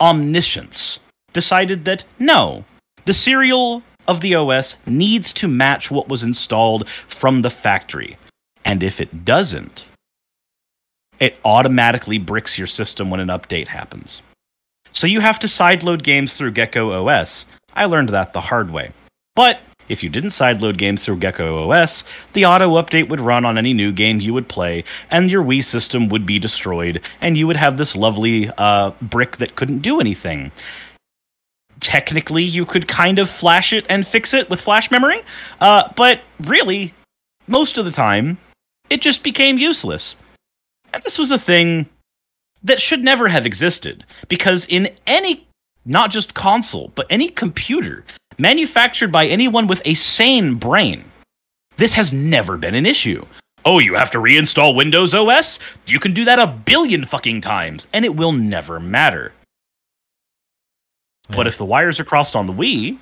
omniscience, 0.00 1.00
decided 1.32 1.86
that 1.86 2.04
no, 2.18 2.64
the 3.04 3.14
serial 3.14 3.82
of 4.06 4.20
the 4.20 4.34
OS 4.34 4.76
needs 4.86 5.32
to 5.34 5.48
match 5.48 5.90
what 5.90 6.08
was 6.08 6.22
installed 6.22 6.88
from 7.08 7.42
the 7.42 7.50
factory. 7.50 8.18
And 8.64 8.82
if 8.82 9.00
it 9.00 9.24
doesn't, 9.24 9.84
it 11.18 11.36
automatically 11.44 12.18
bricks 12.18 12.58
your 12.58 12.66
system 12.66 13.10
when 13.10 13.20
an 13.20 13.28
update 13.28 13.68
happens. 13.68 14.22
So 14.92 15.06
you 15.06 15.20
have 15.20 15.38
to 15.40 15.46
sideload 15.46 16.02
games 16.02 16.34
through 16.34 16.52
Gecko 16.52 17.06
OS. 17.06 17.46
I 17.74 17.84
learned 17.84 18.08
that 18.08 18.32
the 18.32 18.40
hard 18.40 18.70
way. 18.70 18.92
But 19.36 19.60
if 19.88 20.02
you 20.02 20.08
didn't 20.08 20.30
sideload 20.30 20.78
games 20.78 21.04
through 21.04 21.18
Gecko 21.18 21.70
OS, 21.70 22.04
the 22.32 22.46
auto 22.46 22.80
update 22.80 23.08
would 23.08 23.20
run 23.20 23.44
on 23.44 23.58
any 23.58 23.74
new 23.74 23.92
game 23.92 24.20
you 24.20 24.32
would 24.32 24.48
play, 24.48 24.84
and 25.10 25.30
your 25.30 25.42
Wii 25.42 25.64
system 25.64 26.08
would 26.08 26.24
be 26.24 26.38
destroyed, 26.38 27.00
and 27.20 27.36
you 27.36 27.46
would 27.46 27.56
have 27.56 27.76
this 27.76 27.96
lovely 27.96 28.50
uh, 28.56 28.92
brick 29.02 29.38
that 29.38 29.56
couldn't 29.56 29.80
do 29.80 30.00
anything. 30.00 30.52
Technically, 31.80 32.44
you 32.44 32.66
could 32.66 32.86
kind 32.86 33.18
of 33.18 33.30
flash 33.30 33.72
it 33.72 33.86
and 33.88 34.06
fix 34.06 34.34
it 34.34 34.50
with 34.50 34.60
flash 34.60 34.90
memory, 34.90 35.22
uh, 35.60 35.90
but 35.96 36.20
really, 36.38 36.94
most 37.46 37.78
of 37.78 37.84
the 37.84 37.90
time, 37.90 38.38
it 38.90 39.00
just 39.00 39.22
became 39.22 39.58
useless. 39.58 40.14
And 40.92 41.02
this 41.02 41.18
was 41.18 41.30
a 41.30 41.38
thing 41.38 41.88
that 42.62 42.80
should 42.80 43.02
never 43.02 43.28
have 43.28 43.46
existed, 43.46 44.04
because 44.28 44.66
in 44.66 44.90
any, 45.06 45.48
not 45.84 46.10
just 46.10 46.34
console, 46.34 46.92
but 46.94 47.06
any 47.08 47.28
computer 47.28 48.04
manufactured 48.36 49.10
by 49.10 49.26
anyone 49.26 49.66
with 49.66 49.80
a 49.84 49.94
sane 49.94 50.56
brain, 50.56 51.04
this 51.76 51.94
has 51.94 52.12
never 52.12 52.58
been 52.58 52.74
an 52.74 52.84
issue. 52.84 53.24
Oh, 53.64 53.78
you 53.78 53.94
have 53.94 54.10
to 54.12 54.18
reinstall 54.18 54.74
Windows 54.74 55.14
OS? 55.14 55.58
You 55.86 56.00
can 56.00 56.12
do 56.12 56.24
that 56.24 56.38
a 56.38 56.46
billion 56.46 57.04
fucking 57.04 57.40
times, 57.40 57.86
and 57.92 58.04
it 58.04 58.16
will 58.16 58.32
never 58.32 58.80
matter. 58.80 59.32
But 61.30 61.46
if 61.46 61.58
the 61.58 61.64
wires 61.64 62.00
are 62.00 62.04
crossed 62.04 62.36
on 62.36 62.46
the 62.46 62.52
Wii, 62.52 62.98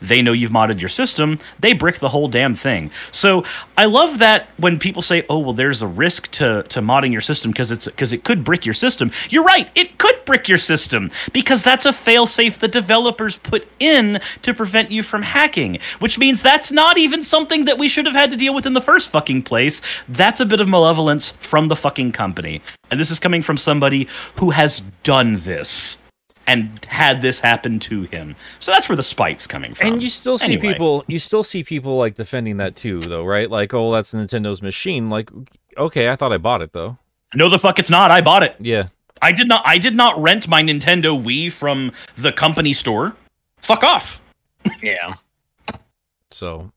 they 0.00 0.22
know 0.22 0.32
you've 0.32 0.50
modded 0.50 0.80
your 0.80 0.88
system, 0.88 1.38
they 1.58 1.72
brick 1.72 1.98
the 1.98 2.08
whole 2.08 2.28
damn 2.28 2.54
thing. 2.54 2.90
So 3.10 3.44
I 3.76 3.86
love 3.86 4.18
that 4.18 4.48
when 4.56 4.78
people 4.78 5.02
say, 5.02 5.24
"Oh, 5.28 5.38
well, 5.38 5.52
there's 5.52 5.82
a 5.82 5.86
risk 5.86 6.30
to 6.32 6.62
to 6.64 6.80
modding 6.80 7.12
your 7.12 7.20
system 7.20 7.50
because 7.50 7.70
it's 7.70 7.86
because 7.86 8.12
it 8.12 8.24
could 8.24 8.44
brick 8.44 8.64
your 8.64 8.74
system." 8.74 9.10
You're 9.28 9.44
right, 9.44 9.68
it 9.74 9.98
could 9.98 10.24
brick 10.24 10.48
your 10.48 10.58
system 10.58 11.10
because 11.32 11.62
that's 11.62 11.86
a 11.86 11.92
failsafe 11.92 12.58
the 12.58 12.68
developers 12.68 13.38
put 13.38 13.66
in 13.80 14.20
to 14.42 14.54
prevent 14.54 14.90
you 14.90 15.02
from 15.02 15.22
hacking, 15.22 15.78
which 15.98 16.18
means 16.18 16.42
that's 16.42 16.70
not 16.70 16.98
even 16.98 17.22
something 17.22 17.64
that 17.64 17.78
we 17.78 17.88
should 17.88 18.06
have 18.06 18.14
had 18.14 18.30
to 18.30 18.36
deal 18.36 18.54
with 18.54 18.66
in 18.66 18.74
the 18.74 18.80
first 18.80 19.10
fucking 19.10 19.42
place. 19.42 19.80
That's 20.08 20.40
a 20.40 20.46
bit 20.46 20.60
of 20.60 20.68
malevolence 20.68 21.34
from 21.40 21.68
the 21.68 21.76
fucking 21.76 22.12
company, 22.12 22.62
and 22.90 23.00
this 23.00 23.10
is 23.10 23.18
coming 23.18 23.42
from 23.42 23.56
somebody 23.56 24.06
who 24.36 24.50
has 24.50 24.82
done 25.02 25.40
this 25.40 25.98
and 26.48 26.82
had 26.86 27.20
this 27.22 27.38
happen 27.38 27.78
to 27.80 28.04
him. 28.04 28.34
So 28.58 28.72
that's 28.72 28.88
where 28.88 28.96
the 28.96 29.02
spite's 29.02 29.46
coming 29.46 29.74
from. 29.74 29.86
And 29.92 30.02
you 30.02 30.08
still 30.08 30.38
see 30.38 30.54
Anyway. 30.54 30.72
people, 30.72 31.04
you 31.06 31.18
still 31.18 31.42
see 31.42 31.62
people 31.62 31.98
like 31.98 32.16
defending 32.16 32.56
that 32.56 32.74
too, 32.74 33.00
though, 33.00 33.24
right? 33.24 33.50
Like, 33.50 33.74
oh, 33.74 33.92
that's 33.92 34.14
Nintendo's 34.14 34.62
machine. 34.62 35.10
Like, 35.10 35.30
okay, 35.76 36.08
I 36.08 36.16
thought 36.16 36.32
I 36.32 36.38
bought 36.38 36.62
it 36.62 36.72
though. 36.72 36.96
No, 37.34 37.50
the 37.50 37.58
fuck 37.58 37.78
it's 37.78 37.90
not. 37.90 38.10
I 38.10 38.22
bought 38.22 38.42
it. 38.42 38.56
Yeah, 38.58 38.88
I 39.20 39.30
did 39.32 39.46
not. 39.46 39.62
I 39.66 39.76
did 39.76 39.94
not 39.94 40.20
rent 40.20 40.48
my 40.48 40.62
Nintendo 40.62 41.22
Wii 41.22 41.52
from 41.52 41.92
the 42.16 42.32
company 42.32 42.72
store. 42.72 43.14
Fuck 43.58 43.84
off. 43.84 44.18
Yeah. 44.82 45.14
so 46.30 46.72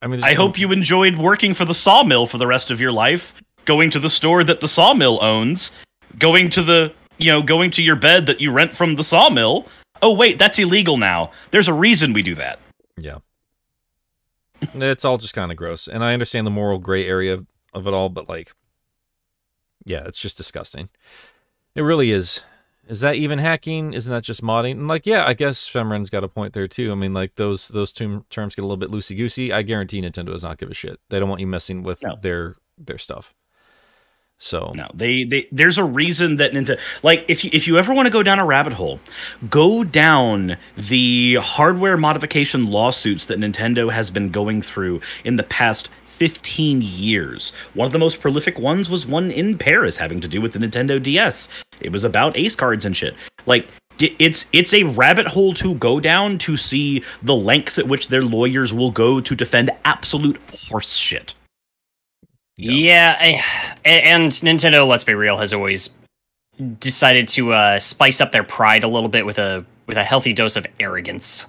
I 0.00 0.06
mean, 0.06 0.22
I 0.22 0.34
hope 0.34 0.56
you 0.58 0.70
enjoyed 0.70 1.18
working 1.18 1.54
for 1.54 1.64
the 1.64 1.74
sawmill 1.74 2.26
for 2.26 2.38
the 2.38 2.46
rest 2.46 2.70
of 2.70 2.80
your 2.80 2.92
life. 2.92 3.34
Going 3.64 3.90
to 3.90 3.98
the 3.98 4.10
store 4.10 4.44
that 4.44 4.60
the 4.60 4.68
sawmill 4.68 5.18
owns. 5.22 5.72
Going 6.18 6.50
to 6.50 6.62
the 6.62 6.92
you 7.18 7.30
know 7.30 7.42
going 7.42 7.70
to 7.72 7.82
your 7.82 7.96
bed 7.96 8.26
that 8.26 8.40
you 8.40 8.50
rent 8.50 8.76
from 8.76 8.96
the 8.96 9.04
sawmill. 9.04 9.66
Oh 10.00 10.12
wait, 10.14 10.38
that's 10.38 10.58
illegal 10.58 10.96
now. 10.96 11.32
There's 11.50 11.68
a 11.68 11.72
reason 11.74 12.12
we 12.12 12.22
do 12.22 12.34
that. 12.36 12.58
Yeah. 12.96 13.18
it's 14.74 15.04
all 15.04 15.18
just 15.18 15.34
kind 15.34 15.50
of 15.50 15.56
gross. 15.56 15.86
And 15.88 16.04
I 16.04 16.12
understand 16.12 16.46
the 16.46 16.50
moral 16.50 16.78
gray 16.78 17.06
area 17.06 17.34
of, 17.34 17.46
of 17.74 17.86
it 17.86 17.94
all, 17.94 18.08
but 18.08 18.28
like, 18.28 18.52
yeah, 19.86 20.02
it's 20.06 20.18
just 20.20 20.36
disgusting. 20.36 20.88
It 21.74 21.82
really 21.82 22.10
is. 22.10 22.42
Is 22.88 23.00
that 23.00 23.16
even 23.16 23.38
hacking? 23.38 23.92
Isn't 23.92 24.12
that 24.12 24.24
just 24.24 24.42
modding? 24.42 24.72
And 24.72 24.88
like, 24.88 25.04
yeah, 25.06 25.26
I 25.26 25.34
guess 25.34 25.68
Femren's 25.68 26.10
got 26.10 26.24
a 26.24 26.28
point 26.28 26.54
there 26.54 26.66
too. 26.66 26.90
I 26.90 26.94
mean, 26.94 27.12
like 27.12 27.34
those 27.34 27.68
those 27.68 27.92
two 27.92 28.24
terms 28.30 28.54
get 28.54 28.62
a 28.62 28.66
little 28.66 28.78
bit 28.78 28.90
loosey 28.90 29.16
goosey. 29.16 29.52
I 29.52 29.62
guarantee 29.62 30.00
Nintendo 30.00 30.26
does 30.26 30.42
not 30.42 30.58
give 30.58 30.70
a 30.70 30.74
shit. 30.74 30.98
They 31.10 31.18
don't 31.18 31.28
want 31.28 31.40
you 31.42 31.46
messing 31.46 31.82
with 31.82 32.02
No. 32.02 32.16
their 32.22 32.56
their 32.78 32.98
stuff. 32.98 33.34
So 34.38 34.72
No, 34.74 34.88
they, 34.94 35.24
they 35.24 35.48
there's 35.50 35.78
a 35.78 35.84
reason 35.84 36.36
that 36.36 36.52
Nintendo 36.52 36.78
like 37.02 37.24
if 37.28 37.44
you 37.44 37.50
if 37.52 37.66
you 37.66 37.76
ever 37.76 37.92
want 37.92 38.06
to 38.06 38.10
go 38.10 38.22
down 38.22 38.38
a 38.38 38.46
rabbit 38.46 38.74
hole, 38.74 39.00
go 39.50 39.82
down 39.82 40.56
the 40.76 41.36
hardware 41.36 41.96
modification 41.96 42.70
lawsuits 42.70 43.26
that 43.26 43.38
Nintendo 43.38 43.92
has 43.92 44.10
been 44.10 44.30
going 44.30 44.62
through 44.62 45.00
in 45.24 45.36
the 45.36 45.42
past 45.42 45.88
15 46.06 46.82
years. 46.82 47.52
One 47.74 47.86
of 47.86 47.92
the 47.92 47.98
most 47.98 48.20
prolific 48.20 48.58
ones 48.58 48.88
was 48.88 49.06
one 49.06 49.30
in 49.30 49.58
Paris 49.58 49.98
having 49.98 50.20
to 50.20 50.28
do 50.28 50.40
with 50.40 50.52
the 50.52 50.58
Nintendo 50.58 51.02
DS. 51.02 51.48
It 51.80 51.90
was 51.90 52.04
about 52.04 52.36
ace 52.36 52.54
cards 52.54 52.84
and 52.84 52.96
shit. 52.96 53.14
Like 53.46 53.68
it's 54.00 54.46
it's 54.52 54.72
a 54.72 54.84
rabbit 54.84 55.28
hole 55.28 55.54
to 55.54 55.74
go 55.74 55.98
down 55.98 56.38
to 56.38 56.56
see 56.56 57.02
the 57.22 57.34
lengths 57.34 57.78
at 57.78 57.88
which 57.88 58.08
their 58.08 58.22
lawyers 58.22 58.72
will 58.72 58.92
go 58.92 59.20
to 59.20 59.34
defend 59.34 59.70
absolute 59.84 60.40
horse 60.68 60.94
shit. 60.94 61.34
Yeah, 62.58 63.16
I, 63.18 63.42
a- 63.84 63.88
and 64.06 64.30
Nintendo, 64.32 64.86
let's 64.86 65.04
be 65.04 65.14
real, 65.14 65.38
has 65.38 65.52
always 65.52 65.90
decided 66.80 67.28
to 67.28 67.52
uh, 67.52 67.78
spice 67.78 68.20
up 68.20 68.32
their 68.32 68.42
pride 68.44 68.82
a 68.84 68.88
little 68.88 69.08
bit 69.08 69.24
with 69.24 69.38
a 69.38 69.64
with 69.86 69.96
a 69.96 70.04
healthy 70.04 70.32
dose 70.32 70.56
of 70.56 70.66
arrogance. 70.80 71.46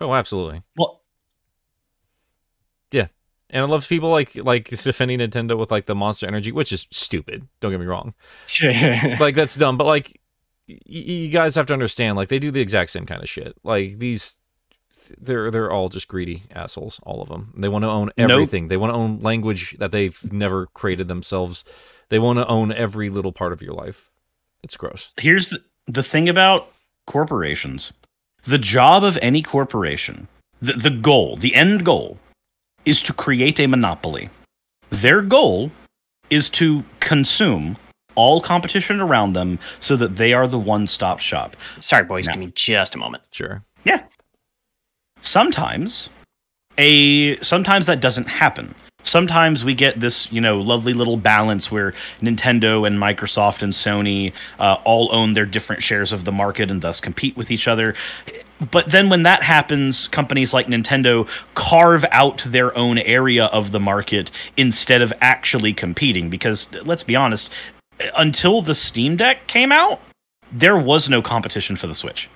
Oh, 0.00 0.14
absolutely. 0.14 0.62
Well, 0.76 1.02
yeah, 2.92 3.08
And 3.50 3.62
I 3.62 3.66
love 3.66 3.88
people 3.88 4.10
like 4.10 4.34
like 4.36 4.68
defending 4.68 5.18
Nintendo 5.18 5.58
with 5.58 5.70
like 5.70 5.86
the 5.86 5.94
Monster 5.94 6.26
Energy, 6.26 6.52
which 6.52 6.72
is 6.72 6.86
stupid. 6.92 7.46
Don't 7.60 7.72
get 7.72 7.80
me 7.80 7.86
wrong. 7.86 8.14
like 9.20 9.34
that's 9.34 9.56
dumb. 9.56 9.76
But 9.76 9.84
like, 9.86 10.20
y- 10.68 10.78
you 10.86 11.28
guys 11.30 11.54
have 11.56 11.66
to 11.66 11.72
understand, 11.72 12.16
like 12.16 12.28
they 12.28 12.38
do 12.38 12.50
the 12.50 12.60
exact 12.60 12.90
same 12.90 13.06
kind 13.06 13.22
of 13.22 13.28
shit. 13.28 13.56
Like 13.64 13.98
these, 13.98 14.38
they're 15.20 15.50
they're 15.50 15.70
all 15.70 15.88
just 15.88 16.08
greedy 16.08 16.44
assholes. 16.54 17.00
All 17.04 17.22
of 17.22 17.28
them. 17.28 17.52
They 17.56 17.68
want 17.68 17.84
to 17.84 17.88
own 17.90 18.10
Nope. 18.16 18.30
everything. 18.30 18.68
They 18.68 18.76
want 18.76 18.92
to 18.92 18.96
own 18.96 19.20
language 19.20 19.76
that 19.78 19.92
they've 19.92 20.18
never 20.32 20.66
created 20.66 21.08
themselves. 21.08 21.64
They 22.08 22.18
want 22.18 22.38
to 22.38 22.46
own 22.46 22.72
every 22.72 23.10
little 23.10 23.32
part 23.32 23.52
of 23.52 23.62
your 23.62 23.74
life. 23.74 24.10
It's 24.62 24.76
gross. 24.76 25.12
here's 25.18 25.50
the, 25.50 25.62
the 25.86 26.02
thing 26.02 26.28
about 26.28 26.72
corporations 27.06 27.92
the 28.44 28.58
job 28.58 29.04
of 29.04 29.16
any 29.22 29.40
corporation 29.42 30.26
the, 30.60 30.72
the 30.72 30.90
goal 30.90 31.36
the 31.36 31.54
end 31.54 31.84
goal 31.84 32.18
is 32.84 33.00
to 33.02 33.12
create 33.12 33.60
a 33.60 33.66
monopoly 33.68 34.28
their 34.90 35.22
goal 35.22 35.70
is 36.30 36.48
to 36.50 36.82
consume 36.98 37.76
all 38.16 38.40
competition 38.40 39.00
around 39.00 39.34
them 39.34 39.58
so 39.78 39.94
that 39.94 40.16
they 40.16 40.32
are 40.32 40.48
the 40.48 40.58
one-stop 40.58 41.20
shop 41.20 41.54
Sorry, 41.78 42.04
boys, 42.04 42.26
No. 42.26 42.32
give 42.32 42.40
me 42.40 42.52
just 42.54 42.94
a 42.96 42.98
moment. 42.98 43.22
Sure. 43.30 43.62
yeah 43.84 44.02
sometimes 45.26 46.08
a 46.78 47.38
sometimes 47.42 47.86
that 47.86 48.00
doesn't 48.00 48.26
happen. 48.26 48.74
Sometimes 49.02 49.64
we 49.64 49.74
get 49.74 50.00
this 50.00 50.30
you 50.32 50.40
know 50.40 50.58
lovely 50.58 50.92
little 50.92 51.16
balance 51.16 51.70
where 51.70 51.94
nintendo 52.20 52.86
and 52.86 52.98
microsoft 52.98 53.62
and 53.62 53.72
sony 53.72 54.32
uh, 54.58 54.76
all 54.84 55.08
own 55.12 55.34
their 55.34 55.46
different 55.46 55.82
shares 55.82 56.12
of 56.12 56.24
the 56.24 56.32
market 56.32 56.70
and 56.70 56.82
thus 56.82 57.00
compete 57.00 57.36
with 57.36 57.50
each 57.50 57.68
other. 57.68 57.94
But 58.70 58.90
then 58.90 59.08
when 59.08 59.22
that 59.22 59.42
happens 59.42 60.08
companies 60.08 60.52
like 60.52 60.66
nintendo 60.66 61.28
carve 61.54 62.04
out 62.10 62.42
their 62.46 62.76
own 62.76 62.98
area 62.98 63.46
of 63.46 63.70
the 63.70 63.80
market 63.80 64.30
instead 64.56 65.02
of 65.02 65.12
actually 65.20 65.72
competing. 65.72 66.30
Because 66.30 66.68
let's 66.84 67.04
be 67.04 67.16
honest 67.16 67.50
until 68.16 68.60
the 68.60 68.74
steam 68.74 69.16
deck 69.16 69.46
came 69.46 69.72
out 69.72 70.00
there 70.52 70.76
was 70.76 71.08
no 71.08 71.22
competition 71.22 71.76
for 71.76 71.86
the 71.86 71.94
switch 71.94 72.28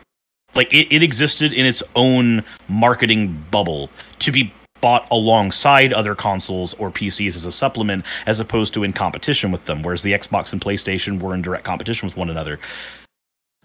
like 0.55 0.73
it, 0.73 0.95
it 0.95 1.03
existed 1.03 1.53
in 1.53 1.67
its 1.67 1.83
own 1.95 2.45
marketing 2.69 3.45
bubble 3.51 3.91
to 4.21 4.33
be 4.33 4.53
bought 4.81 5.07
alongside 5.11 5.93
other 5.93 6.15
consoles 6.15 6.73
or 6.75 6.91
PCs 6.91 7.37
as 7.37 7.45
a 7.45 7.53
supplement 7.53 8.05
as 8.27 8.41
opposed 8.41 8.73
to 8.75 8.83
in 8.83 8.93
competition 8.93 9.53
with 9.53 9.67
them 9.67 9.83
whereas 9.83 10.03
the 10.03 10.13
Xbox 10.13 10.53
and 10.53 10.61
PlayStation 10.61 11.21
were 11.21 11.35
in 11.35 11.43
direct 11.43 11.65
competition 11.65 12.09
with 12.09 12.17
one 12.17 12.31
another 12.31 12.59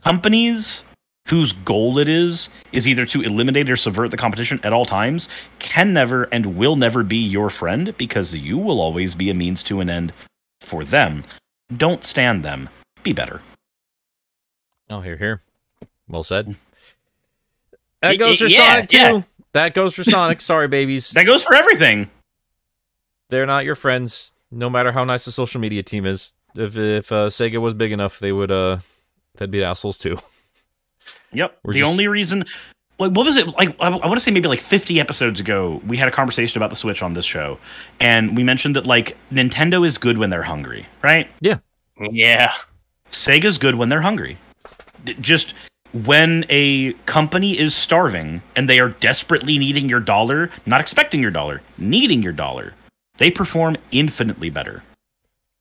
companies 0.04 0.84
whose 1.30 1.54
goal 1.54 1.98
it 1.98 2.10
is 2.10 2.50
is 2.72 2.88
either 2.88 3.06
to 3.06 3.22
eliminate 3.22 3.70
or 3.70 3.78
subvert 3.78 4.12
the 4.12 4.18
competition 4.18 4.60
at 4.62 4.74
all 4.74 4.86
times 4.86 5.30
can 5.60 5.94
never 5.94 6.24
and 6.26 6.58
will 6.58 6.76
never 6.76 7.02
be 7.02 7.18
your 7.18 7.50
friend 7.50 7.96
because 7.98 8.36
you 8.36 8.58
will 8.58 8.82
always 8.82 9.16
be 9.16 9.30
a 9.30 9.34
means 9.34 9.64
to 9.64 9.80
an 9.80 9.90
end 9.90 10.12
for 10.60 10.84
them 10.84 11.24
don't 11.78 12.04
stand 12.04 12.44
them 12.44 12.68
be 13.04 13.14
better 13.14 13.42
Oh, 14.90 15.02
here, 15.02 15.18
here. 15.18 15.42
Well 16.08 16.24
said. 16.24 16.56
That 18.10 18.18
goes 18.18 18.40
for 18.40 18.48
yeah, 18.48 18.74
Sonic 18.74 18.90
too. 18.90 18.98
yeah. 18.98 19.22
That 19.54 19.74
goes 19.74 19.96
for 19.96 20.04
Sonic. 20.04 20.42
Sorry, 20.42 20.68
babies. 20.68 21.12
that 21.12 21.26
goes 21.26 21.44
for 21.44 21.56
everything 21.56 22.10
They're 23.30 23.46
not 23.46 23.66
your 23.66 23.76
friends, 23.76 24.34
no 24.52 24.70
matter 24.70 24.92
how 24.92 25.04
nice 25.04 25.26
the 25.26 25.32
social 25.32 25.62
media 25.62 25.84
team 25.84 26.06
is. 26.06 26.32
If 26.56 26.78
if 26.78 27.12
uh, 27.12 27.28
Sega 27.30 27.60
was 27.62 27.74
big 27.74 27.92
enough, 27.92 28.20
they 28.20 28.32
would 28.32 28.52
uh, 28.52 28.80
they'd 29.38 29.52
be 29.52 29.64
assholes 29.64 29.98
too. 29.98 30.18
Yep. 31.34 31.60
We're 31.64 31.74
the 31.74 31.80
just- 31.80 31.90
only 31.92 32.08
reason, 32.08 32.46
like, 32.98 33.12
what 33.12 33.26
was 33.26 33.36
it? 33.38 33.48
Like, 33.48 33.76
I, 33.80 33.88
I 33.88 34.08
want 34.08 34.14
to 34.14 34.20
say 34.22 34.32
maybe 34.32 34.48
like 34.48 34.62
50 34.62 35.00
episodes 35.00 35.40
ago, 35.40 35.82
we 35.86 35.98
had 35.98 36.08
a 36.08 36.12
conversation 36.12 36.58
about 36.58 36.70
the 36.70 36.76
Switch 36.78 37.02
on 37.02 37.14
this 37.14 37.26
show, 37.26 37.60
and 38.00 38.36
we 38.38 38.44
mentioned 38.44 38.76
that 38.76 38.88
like 38.88 39.18
Nintendo 39.32 39.86
is 39.86 39.98
good 39.98 40.18
when 40.18 40.30
they're 40.30 40.44
hungry, 40.44 40.88
right? 41.04 41.30
Yeah 41.42 41.60
yeah. 42.12 42.54
Sega's 43.12 43.58
good 43.58 43.76
when 43.76 43.90
they're 43.90 44.02
hungry. 44.02 44.38
D- 45.04 45.16
just 45.22 45.54
when 46.04 46.44
a 46.50 46.92
company 47.06 47.58
is 47.58 47.74
starving 47.74 48.42
and 48.56 48.70
they 48.70 48.80
are 48.80 48.90
desperately 48.90 49.58
needing 49.58 49.88
your 49.88 50.02
dollar, 50.02 50.52
not 50.66 50.82
expecting 50.82 51.22
your 51.22 51.32
dollar, 51.32 51.62
needing 51.78 52.22
your 52.22 52.34
dollar, 52.34 52.74
they 53.18 53.32
perform 53.32 53.78
infinitely 53.92 54.50
better. 54.50 54.84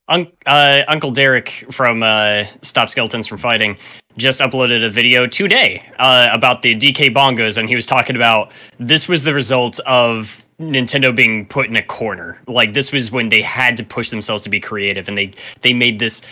Un- 0.08 0.32
uh, 0.44 0.82
Uncle 0.88 1.12
Derek 1.12 1.64
from 1.70 2.02
uh, 2.02 2.44
Stop 2.62 2.88
Skeletons 2.88 3.28
from 3.28 3.38
Fighting 3.38 3.76
just 4.16 4.40
uploaded 4.40 4.84
a 4.84 4.90
video 4.90 5.26
today 5.26 5.88
uh, 5.98 6.28
about 6.32 6.62
the 6.62 6.74
DK 6.74 7.14
bongos, 7.14 7.56
and 7.56 7.68
he 7.68 7.76
was 7.76 7.86
talking 7.86 8.16
about 8.16 8.50
this 8.78 9.08
was 9.08 9.22
the 9.22 9.32
result 9.32 9.78
of 9.80 10.42
Nintendo 10.60 11.14
being 11.14 11.46
put 11.46 11.66
in 11.66 11.76
a 11.76 11.82
corner. 11.82 12.38
Like 12.46 12.74
this 12.74 12.92
was 12.92 13.10
when 13.10 13.28
they 13.28 13.40
had 13.40 13.76
to 13.76 13.84
push 13.84 14.10
themselves 14.10 14.42
to 14.42 14.50
be 14.50 14.60
creative, 14.60 15.08
and 15.08 15.16
they 15.16 15.32
they 15.62 15.72
made 15.72 16.00
this 16.00 16.22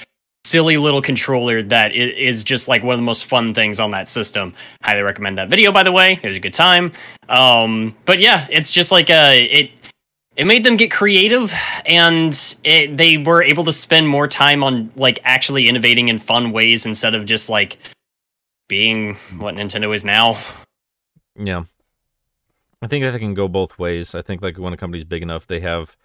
silly 0.44 0.76
little 0.76 1.00
controller 1.00 1.62
that 1.62 1.92
i- 1.92 2.32
just 2.44 2.66
like 2.68 2.82
one 2.82 2.94
of 2.94 2.98
the 2.98 3.04
most 3.04 3.26
fun 3.26 3.54
things 3.54 3.78
on 3.78 3.92
that 3.92 4.08
system. 4.08 4.54
Highly 4.82 5.02
recommend 5.02 5.38
that 5.38 5.48
video, 5.48 5.70
by 5.72 5.82
the 5.82 5.92
way. 5.92 6.18
It 6.22 6.26
was 6.26 6.36
a 6.36 6.40
good 6.40 6.54
time. 6.54 6.92
Um, 7.28 7.94
but 8.04 8.18
yeah, 8.18 8.46
it's 8.50 8.72
just 8.72 8.90
like 8.90 9.08
uh, 9.10 9.30
it 9.34 9.70
it 10.34 10.46
made 10.46 10.64
them 10.64 10.76
get 10.76 10.90
creative 10.90 11.52
and 11.84 12.56
it, 12.64 12.96
they 12.96 13.18
were 13.18 13.42
able 13.42 13.64
to 13.64 13.72
spend 13.72 14.08
more 14.08 14.26
time 14.26 14.64
on 14.64 14.90
like 14.96 15.20
actually 15.24 15.68
innovating 15.68 16.08
in 16.08 16.18
fun 16.18 16.52
ways 16.52 16.86
instead 16.86 17.14
of 17.14 17.26
just 17.26 17.48
like 17.50 17.78
being 18.68 19.16
what 19.38 19.54
Nintendo 19.54 19.94
is 19.94 20.04
now. 20.04 20.38
Yeah, 21.36 21.64
I 22.80 22.86
think 22.86 23.04
that 23.04 23.18
can 23.18 23.34
go 23.34 23.46
both 23.46 23.78
ways. 23.78 24.14
I 24.14 24.22
think 24.22 24.42
like 24.42 24.58
when 24.58 24.72
a 24.72 24.76
company's 24.76 25.04
big 25.04 25.22
enough, 25.22 25.46
they 25.46 25.60
have 25.60 25.96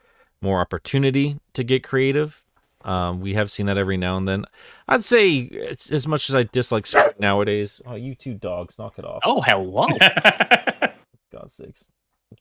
more 0.41 0.59
opportunity 0.59 1.39
to 1.53 1.63
get 1.63 1.83
creative. 1.83 2.43
Um, 2.83 3.19
we 3.21 3.33
have 3.33 3.49
seen 3.51 3.65
that 3.65 3.77
every 3.77 3.97
now 3.97 4.17
and 4.17 4.27
then. 4.27 4.45
I'd 4.87 5.03
say 5.03 5.37
it's, 5.39 5.91
as 5.91 6.07
much 6.07 6.29
as 6.29 6.35
I 6.35 6.43
dislike 6.43 6.87
nowadays. 7.19 7.81
Oh, 7.85 7.95
you 7.95 8.15
two 8.15 8.33
dogs, 8.35 8.77
knock 8.79 8.97
it 8.99 9.05
off. 9.05 9.21
Oh, 9.25 9.41
hello. 9.41 9.87
God's 11.31 11.55
sakes. 11.55 11.85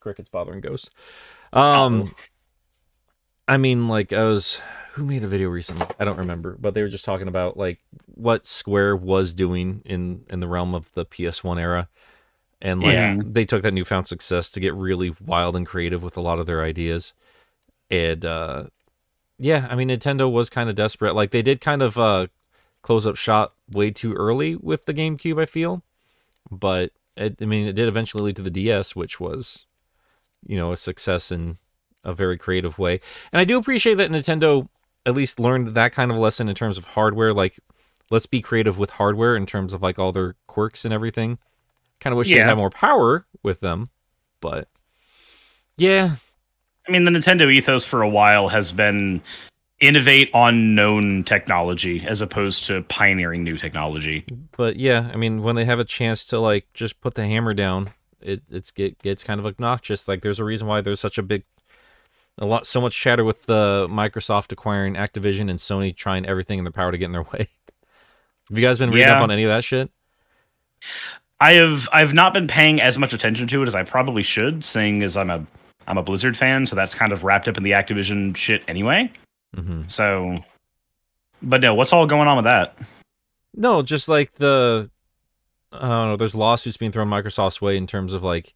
Cricket's 0.01 0.29
bothering 0.29 0.61
ghosts. 0.61 0.91
Um 1.53 2.13
I 3.49 3.57
mean 3.57 3.87
like 3.89 4.13
I 4.13 4.25
was 4.25 4.61
who 4.93 5.05
made 5.05 5.23
a 5.25 5.29
video 5.29 5.49
recently? 5.49 5.87
I 6.01 6.05
don't 6.05 6.19
remember, 6.19 6.57
but 6.59 6.75
they 6.75 6.83
were 6.83 6.89
just 6.89 7.05
talking 7.05 7.29
about 7.29 7.57
like 7.57 7.79
what 8.15 8.47
Square 8.47 8.97
was 8.97 9.33
doing 9.35 9.83
in 9.85 10.25
in 10.29 10.41
the 10.41 10.49
realm 10.49 10.75
of 10.75 10.93
the 10.93 11.05
PS1 11.07 11.61
era. 11.61 11.89
And 12.61 12.81
like 12.81 12.95
Yeah. 12.95 13.19
they 13.25 13.45
took 13.45 13.63
that 13.63 13.75
newfound 13.75 14.07
success 14.09 14.51
to 14.51 14.61
get 14.61 14.75
really 14.75 15.15
wild 15.25 15.55
and 15.57 15.67
creative 15.67 16.03
with 16.03 16.17
a 16.17 16.21
lot 16.23 16.39
of 16.39 16.47
their 16.47 16.63
ideas. 16.63 17.13
And 17.91 18.25
uh 18.25 18.65
yeah, 19.39 19.67
I 19.71 19.75
mean 19.75 19.89
Nintendo 19.89 20.31
was 20.31 20.51
kind 20.51 20.69
of 20.71 20.77
desperate. 20.77 21.15
Like 21.15 21.31
they 21.31 21.43
did 21.43 21.61
kind 21.61 21.83
of 21.83 21.99
uh 21.99 22.27
close 22.83 23.07
up 23.07 23.17
shop 23.17 23.57
way 23.73 23.91
too 23.91 24.15
early 24.15 24.55
with 24.57 24.87
the 24.87 24.95
GameCube, 24.95 25.41
I 25.41 25.47
feel. 25.47 25.83
But 26.51 26.93
it, 27.17 27.37
I 27.41 27.45
mean, 27.45 27.67
it 27.67 27.73
did 27.73 27.89
eventually 27.89 28.23
lead 28.25 28.37
to 28.37 28.43
the 28.43 28.51
DS, 28.51 28.95
which 28.95 29.19
was, 29.19 29.65
you 30.47 30.57
know, 30.57 30.71
a 30.71 30.77
success 30.77 31.33
in 31.33 31.59
a 32.05 32.15
very 32.15 32.39
creative 32.39 32.79
way. 32.79 33.01
And 33.33 33.41
I 33.41 33.45
do 33.45 33.59
appreciate 33.59 33.95
that 33.97 34.11
Nintendo 34.13 34.69
at 35.05 35.15
least 35.15 35.41
learned 35.41 35.69
that 35.75 35.93
kind 35.93 36.11
of 36.13 36.17
lesson 36.19 36.49
in 36.49 36.55
terms 36.55 36.79
of 36.79 36.85
hardware. 36.85 37.35
Like, 37.35 37.59
let's 38.13 38.27
be 38.27 38.41
creative 38.41 38.79
with 38.79 38.91
hardware 38.91 39.35
in 39.35 39.47
terms 39.47 39.73
of 39.73 39.83
like 39.83 39.99
all 39.99 40.13
their 40.13 40.37
quirks 40.47 40.85
and 40.85 40.95
everything. 40.95 41.39
Kind 41.99 42.13
of 42.13 42.19
wish 42.19 42.29
they 42.29 42.37
Yeah. 42.37 42.47
had 42.47 42.59
more 42.59 42.71
power 42.71 43.27
with 43.43 43.59
them, 43.61 43.91
but 44.41 44.69
yeah, 45.77 46.17
I 46.89 46.93
mean, 46.93 47.05
the 47.05 47.11
Nintendo 47.11 47.53
ethos 47.53 47.85
for 47.85 48.03
a 48.03 48.09
while 48.09 48.49
has 48.49 48.73
been 48.73 49.21
innovate 49.81 50.31
on 50.33 50.75
known 50.75 51.23
technology 51.25 52.03
as 52.07 52.21
opposed 52.23 52.65
to 52.67 52.83
pioneering 52.85 53.45
new 53.45 53.59
technology. 53.59 54.25
but 54.57 54.77
yeah, 54.77 55.11
I 55.13 55.17
mean, 55.17 55.43
when 55.43 55.55
they 55.57 55.65
have 55.67 55.79
a 55.79 55.85
chance 55.85 56.25
to 56.27 56.39
like 56.39 56.67
just 56.73 57.01
put 57.01 57.15
the 57.15 57.27
hammer 57.27 57.53
down, 57.55 57.91
it 58.21 58.43
it's 58.51 58.71
get 58.71 58.99
gets 59.03 59.23
kind 59.25 59.39
of 59.39 59.47
obnoxious. 59.47 60.09
Like, 60.09 60.23
there's 60.23 60.39
a 60.41 60.45
reason 60.45 60.67
why 60.67 60.81
there's 60.81 61.01
such 61.01 61.19
a 61.19 61.23
big, 61.23 61.45
a 62.39 62.47
lot, 62.47 62.67
so 62.67 62.81
much 62.81 62.97
chatter 62.99 63.25
with 63.25 63.49
uh, 63.51 63.87
Microsoft 63.91 64.51
acquiring 64.53 64.95
Activision 64.95 65.51
and 65.51 65.59
Sony 65.59 65.95
trying 65.95 66.25
everything 66.25 66.59
in 66.59 66.65
their 66.65 66.73
power 66.73 66.91
to 66.91 66.99
get 66.99 67.07
in 67.07 67.13
their 67.13 67.23
way. 67.23 67.49
Have 68.49 68.57
you 68.59 68.63
guys 68.63 68.79
been 68.79 68.91
reading 68.91 69.09
Yeah. 69.09 69.17
up 69.19 69.23
on 69.25 69.31
any 69.31 69.45
of 69.45 69.51
that 69.51 69.65
shit? 69.65 69.91
I 71.41 71.55
have 71.55 71.89
I've 71.93 72.15
not 72.15 72.33
been 72.33 72.47
paying 72.49 72.81
as 72.81 72.97
much 72.99 73.13
attention 73.13 73.47
to 73.49 73.63
it 73.63 73.67
as 73.67 73.75
I 73.75 73.83
probably 73.83 74.23
should, 74.23 74.65
seeing 74.65 75.03
as 75.03 75.17
I'm 75.17 75.29
a 75.31 75.47
I'm 75.87 75.99
a 75.99 76.03
Blizzard 76.03 76.37
fan, 76.37 76.67
so 76.67 76.77
that's 76.77 76.95
kind 76.95 77.13
of 77.13 77.25
wrapped 77.25 77.49
up 77.49 77.57
in 77.57 77.63
the 77.63 77.73
Activision 77.73 78.37
shit 78.37 78.63
anyway. 78.69 79.11
hmm 79.55 79.83
So, 79.89 80.39
but 81.43 81.61
no, 81.61 81.75
what's 81.75 81.93
all 81.93 82.07
going 82.07 82.29
on 82.29 82.37
with 82.37 82.45
that? 82.45 82.77
No, 83.55 83.83
just 83.83 84.09
like 84.09 84.35
the 84.35 84.91
I 85.73 85.81
don't 85.81 86.09
know, 86.09 86.17
there's 86.17 86.35
lawsuits 86.35 86.77
being 86.77 86.93
thrown 86.93 87.09
Microsoft's 87.09 87.61
way 87.61 87.77
in 87.77 87.87
terms 87.87 88.13
of 88.13 88.23
like 88.23 88.55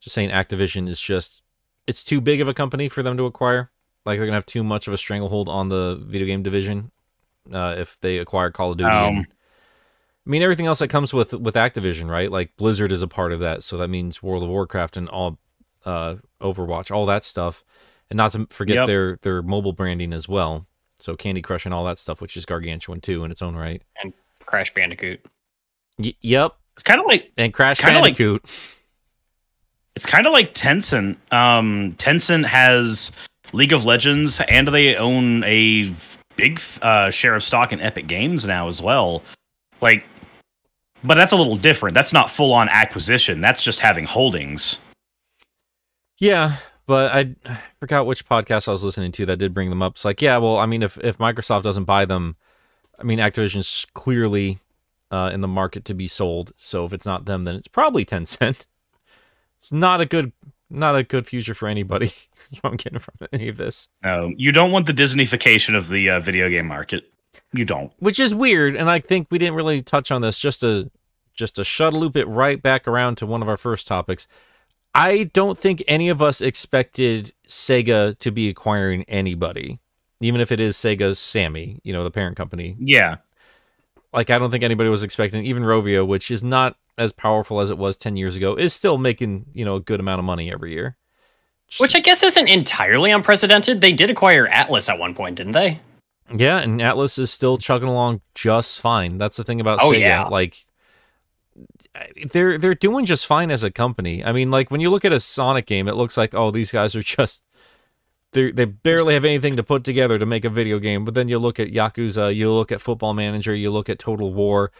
just 0.00 0.14
saying 0.14 0.30
Activision 0.30 0.88
is 0.88 1.00
just 1.00 1.42
it's 1.86 2.04
too 2.04 2.20
big 2.20 2.40
of 2.40 2.48
a 2.48 2.54
company 2.54 2.88
for 2.88 3.02
them 3.02 3.16
to 3.16 3.26
acquire. 3.26 3.70
Like 4.04 4.18
they're 4.18 4.26
gonna 4.26 4.36
have 4.36 4.46
too 4.46 4.64
much 4.64 4.86
of 4.86 4.92
a 4.92 4.98
stranglehold 4.98 5.48
on 5.48 5.68
the 5.68 6.00
video 6.02 6.26
game 6.26 6.42
division 6.42 6.90
uh, 7.52 7.74
if 7.78 8.00
they 8.00 8.18
acquire 8.18 8.50
Call 8.50 8.72
of 8.72 8.78
Duty. 8.78 8.90
Um, 8.90 9.16
and, 9.16 9.26
I 10.24 10.30
mean 10.30 10.42
everything 10.42 10.66
else 10.66 10.78
that 10.78 10.88
comes 10.88 11.12
with 11.12 11.32
with 11.34 11.54
Activision, 11.54 12.08
right? 12.08 12.30
Like 12.30 12.56
Blizzard 12.56 12.92
is 12.92 13.02
a 13.02 13.08
part 13.08 13.32
of 13.32 13.40
that, 13.40 13.64
so 13.64 13.76
that 13.78 13.88
means 13.88 14.22
World 14.22 14.42
of 14.42 14.48
Warcraft 14.48 14.96
and 14.96 15.08
all 15.08 15.38
uh, 15.84 16.16
Overwatch, 16.40 16.90
all 16.90 17.06
that 17.06 17.24
stuff, 17.24 17.64
and 18.10 18.16
not 18.16 18.32
to 18.32 18.46
forget 18.50 18.76
Yep. 18.76 18.86
their 18.86 19.16
their 19.22 19.42
mobile 19.42 19.72
branding 19.72 20.12
as 20.12 20.28
well. 20.28 20.66
So 21.00 21.16
Candy 21.16 21.42
Crush 21.42 21.64
and 21.64 21.74
all 21.74 21.84
that 21.84 21.98
stuff, 21.98 22.20
which 22.20 22.36
is 22.36 22.44
gargantuan 22.46 23.00
too 23.00 23.24
in 23.24 23.30
its 23.30 23.42
own 23.42 23.56
right. 23.56 23.82
And 24.02 24.12
Crash 24.40 24.72
Bandicoot. 24.74 25.24
Y- 25.98 26.14
yep, 26.20 26.52
It's 26.74 26.82
kind 26.82 27.00
of 27.00 27.06
like 27.06 27.32
and 27.38 27.52
Crash 27.52 27.78
kinda 27.78 27.94
like- 28.00 28.16
Bandicoot. 28.16 28.44
it's 29.96 30.06
kind 30.06 30.26
of 30.26 30.32
like 30.32 30.54
Tencent. 30.54 31.16
Um, 31.32 31.94
Tencent 31.98 32.46
has 32.46 33.10
League 33.52 33.72
of 33.72 33.84
Legends, 33.84 34.40
and 34.48 34.68
they 34.68 34.94
own 34.96 35.44
a 35.44 35.94
big 36.36 36.60
uh, 36.80 37.10
share 37.10 37.34
of 37.34 37.44
stock 37.44 37.72
in 37.72 37.80
Epic 37.80 38.06
Games 38.06 38.46
now 38.46 38.68
as 38.68 38.80
well. 38.80 39.22
Like, 39.80 40.04
but 41.04 41.16
that's 41.16 41.32
a 41.32 41.36
little 41.36 41.56
different. 41.56 41.94
That's 41.94 42.12
not 42.12 42.30
full 42.30 42.52
on 42.52 42.68
acquisition. 42.68 43.40
That's 43.40 43.62
just 43.62 43.80
having 43.80 44.04
holdings. 44.04 44.78
Yeah, 46.22 46.56
but 46.86 47.10
I, 47.12 47.34
I 47.44 47.60
forgot 47.80 48.06
which 48.06 48.24
podcast 48.28 48.68
I 48.68 48.70
was 48.70 48.84
listening 48.84 49.10
to 49.12 49.26
that 49.26 49.38
did 49.38 49.52
bring 49.52 49.70
them 49.70 49.82
up. 49.82 49.94
It's 49.94 50.04
like, 50.04 50.22
yeah, 50.22 50.38
well, 50.38 50.56
I 50.58 50.66
mean, 50.66 50.82
if 50.82 50.96
if 50.98 51.18
Microsoft 51.18 51.62
doesn't 51.64 51.84
buy 51.84 52.04
them, 52.04 52.36
I 52.98 53.02
mean, 53.02 53.18
Activision's 53.18 53.86
clearly 53.92 54.60
uh, 55.10 55.30
in 55.32 55.40
the 55.40 55.48
market 55.48 55.84
to 55.86 55.94
be 55.94 56.06
sold. 56.06 56.52
So 56.56 56.84
if 56.84 56.92
it's 56.92 57.04
not 57.04 57.24
them, 57.24 57.42
then 57.44 57.56
it's 57.56 57.68
probably 57.68 58.04
Tencent. 58.04 58.66
It's 59.58 59.70
not 59.70 60.00
a 60.00 60.06
good, 60.06 60.32
not 60.68 60.96
a 60.96 61.04
good 61.04 61.28
future 61.28 61.54
for 61.54 61.68
anybody. 61.68 62.12
What 62.60 62.70
I'm 62.70 62.76
getting 62.76 62.98
from 62.98 63.14
any 63.32 63.48
of 63.48 63.56
this. 63.56 63.88
No, 64.04 64.32
you 64.36 64.50
don't 64.52 64.72
want 64.72 64.86
the 64.86 64.92
Disneyfication 64.92 65.76
of 65.76 65.88
the 65.88 66.10
uh, 66.10 66.20
video 66.20 66.50
game 66.50 66.66
market. 66.66 67.04
You 67.52 67.64
don't. 67.64 67.92
which 67.98 68.18
is 68.20 68.34
weird 68.34 68.76
and 68.76 68.90
i 68.90 68.98
think 68.98 69.28
we 69.30 69.38
didn't 69.38 69.54
really 69.54 69.80
touch 69.82 70.10
on 70.10 70.20
this 70.20 70.38
just 70.38 70.60
to 70.60 70.90
just 71.34 71.56
to 71.56 71.64
shuttle 71.64 72.00
loop 72.00 72.16
it 72.16 72.26
right 72.26 72.60
back 72.62 72.86
around 72.88 73.16
to 73.16 73.26
one 73.26 73.40
of 73.40 73.48
our 73.48 73.56
first 73.56 73.86
topics 73.86 74.26
i 74.94 75.24
don't 75.32 75.58
think 75.58 75.82
any 75.88 76.08
of 76.08 76.20
us 76.22 76.40
expected 76.40 77.32
sega 77.48 78.18
to 78.18 78.30
be 78.30 78.48
acquiring 78.48 79.04
anybody 79.04 79.80
even 80.20 80.40
if 80.40 80.52
it 80.52 80.60
is 80.60 80.76
sega's 80.76 81.18
sammy 81.18 81.80
you 81.82 81.92
know 81.92 82.04
the 82.04 82.10
parent 82.10 82.36
company 82.36 82.76
Yeah. 82.78 83.16
like 84.12 84.30
i 84.30 84.38
don't 84.38 84.50
think 84.50 84.64
anybody 84.64 84.88
was 84.90 85.02
expecting 85.02 85.44
even 85.44 85.62
rovio 85.62 86.06
which 86.06 86.30
is 86.30 86.42
not 86.42 86.76
as 86.98 87.12
powerful 87.12 87.60
as 87.60 87.70
it 87.70 87.78
was 87.78 87.96
10 87.96 88.16
years 88.16 88.36
ago 88.36 88.54
is 88.54 88.72
still 88.72 88.98
making 88.98 89.46
you 89.54 89.64
know 89.64 89.76
a 89.76 89.80
good 89.80 90.00
amount 90.00 90.18
of 90.18 90.24
money 90.24 90.52
every 90.52 90.72
year 90.72 90.96
Which 91.78 91.96
I 91.96 92.00
guess 92.00 92.22
isn't 92.22 92.48
entirely 92.48 93.10
unprecedented. 93.12 93.80
They 93.80 93.94
did 93.94 94.10
acquire 94.10 94.46
Atlus 94.46 94.90
at 94.90 94.98
one 94.98 95.14
point, 95.14 95.36
didn't 95.36 95.52
they? 95.54 95.80
Yeah, 96.34 96.58
and 96.58 96.78
Atlus 96.82 97.18
is 97.18 97.30
still 97.32 97.56
chugging 97.56 97.88
along 97.88 98.20
just 98.34 98.78
fine. 98.78 99.16
That's 99.16 99.38
the 99.38 99.44
thing 99.44 99.58
about 99.58 99.78
Oh, 99.80 99.90
Sega. 99.90 100.00
yeah. 100.00 100.24
Like 100.28 100.66
they're 102.30 102.58
they're 102.58 102.74
doing 102.74 103.04
just 103.06 103.26
fine 103.26 103.50
as 103.50 103.62
a 103.64 103.70
company. 103.70 104.24
I 104.24 104.32
mean, 104.32 104.50
like 104.50 104.70
when 104.70 104.80
you 104.80 104.90
look 104.90 105.04
at 105.04 105.12
a 105.12 105.20
Sonic 105.20 105.66
game, 105.66 105.88
it 105.88 105.94
looks 105.94 106.16
like 106.16 106.34
oh, 106.34 106.50
these 106.50 106.72
guys 106.72 106.96
are 106.96 107.02
just 107.02 107.44
they 108.32 108.50
they 108.50 108.64
barely 108.64 109.14
have 109.14 109.24
anything 109.24 109.56
to 109.56 109.62
put 109.62 109.84
together 109.84 110.18
to 110.18 110.26
make 110.26 110.44
a 110.44 110.50
video 110.50 110.78
game. 110.78 111.04
But 111.04 111.14
then 111.14 111.28
you 111.28 111.38
look 111.38 111.60
at 111.60 111.68
Yakuza, 111.68 112.34
you 112.34 112.50
look 112.52 112.72
at 112.72 112.80
Football 112.80 113.14
Manager, 113.14 113.54
you 113.54 113.70
look 113.70 113.88
at 113.90 113.98
Total 113.98 114.32
War, 114.32 114.72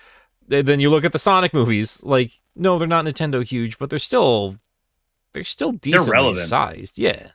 th- 0.48 0.64
then 0.64 0.80
you 0.80 0.88
look 0.90 1.04
at 1.04 1.12
the 1.12 1.18
Sonic 1.18 1.52
movies. 1.52 2.02
Like 2.02 2.40
no, 2.56 2.78
they're 2.78 2.88
not 2.88 3.04
Nintendo 3.04 3.44
huge, 3.46 3.78
but 3.78 3.90
they're 3.90 3.98
still 3.98 4.56
they're 5.32 5.44
still 5.44 5.72
decently 5.72 6.10
relevant. 6.12 6.46
sized. 6.46 6.98
Yeah, 6.98 7.28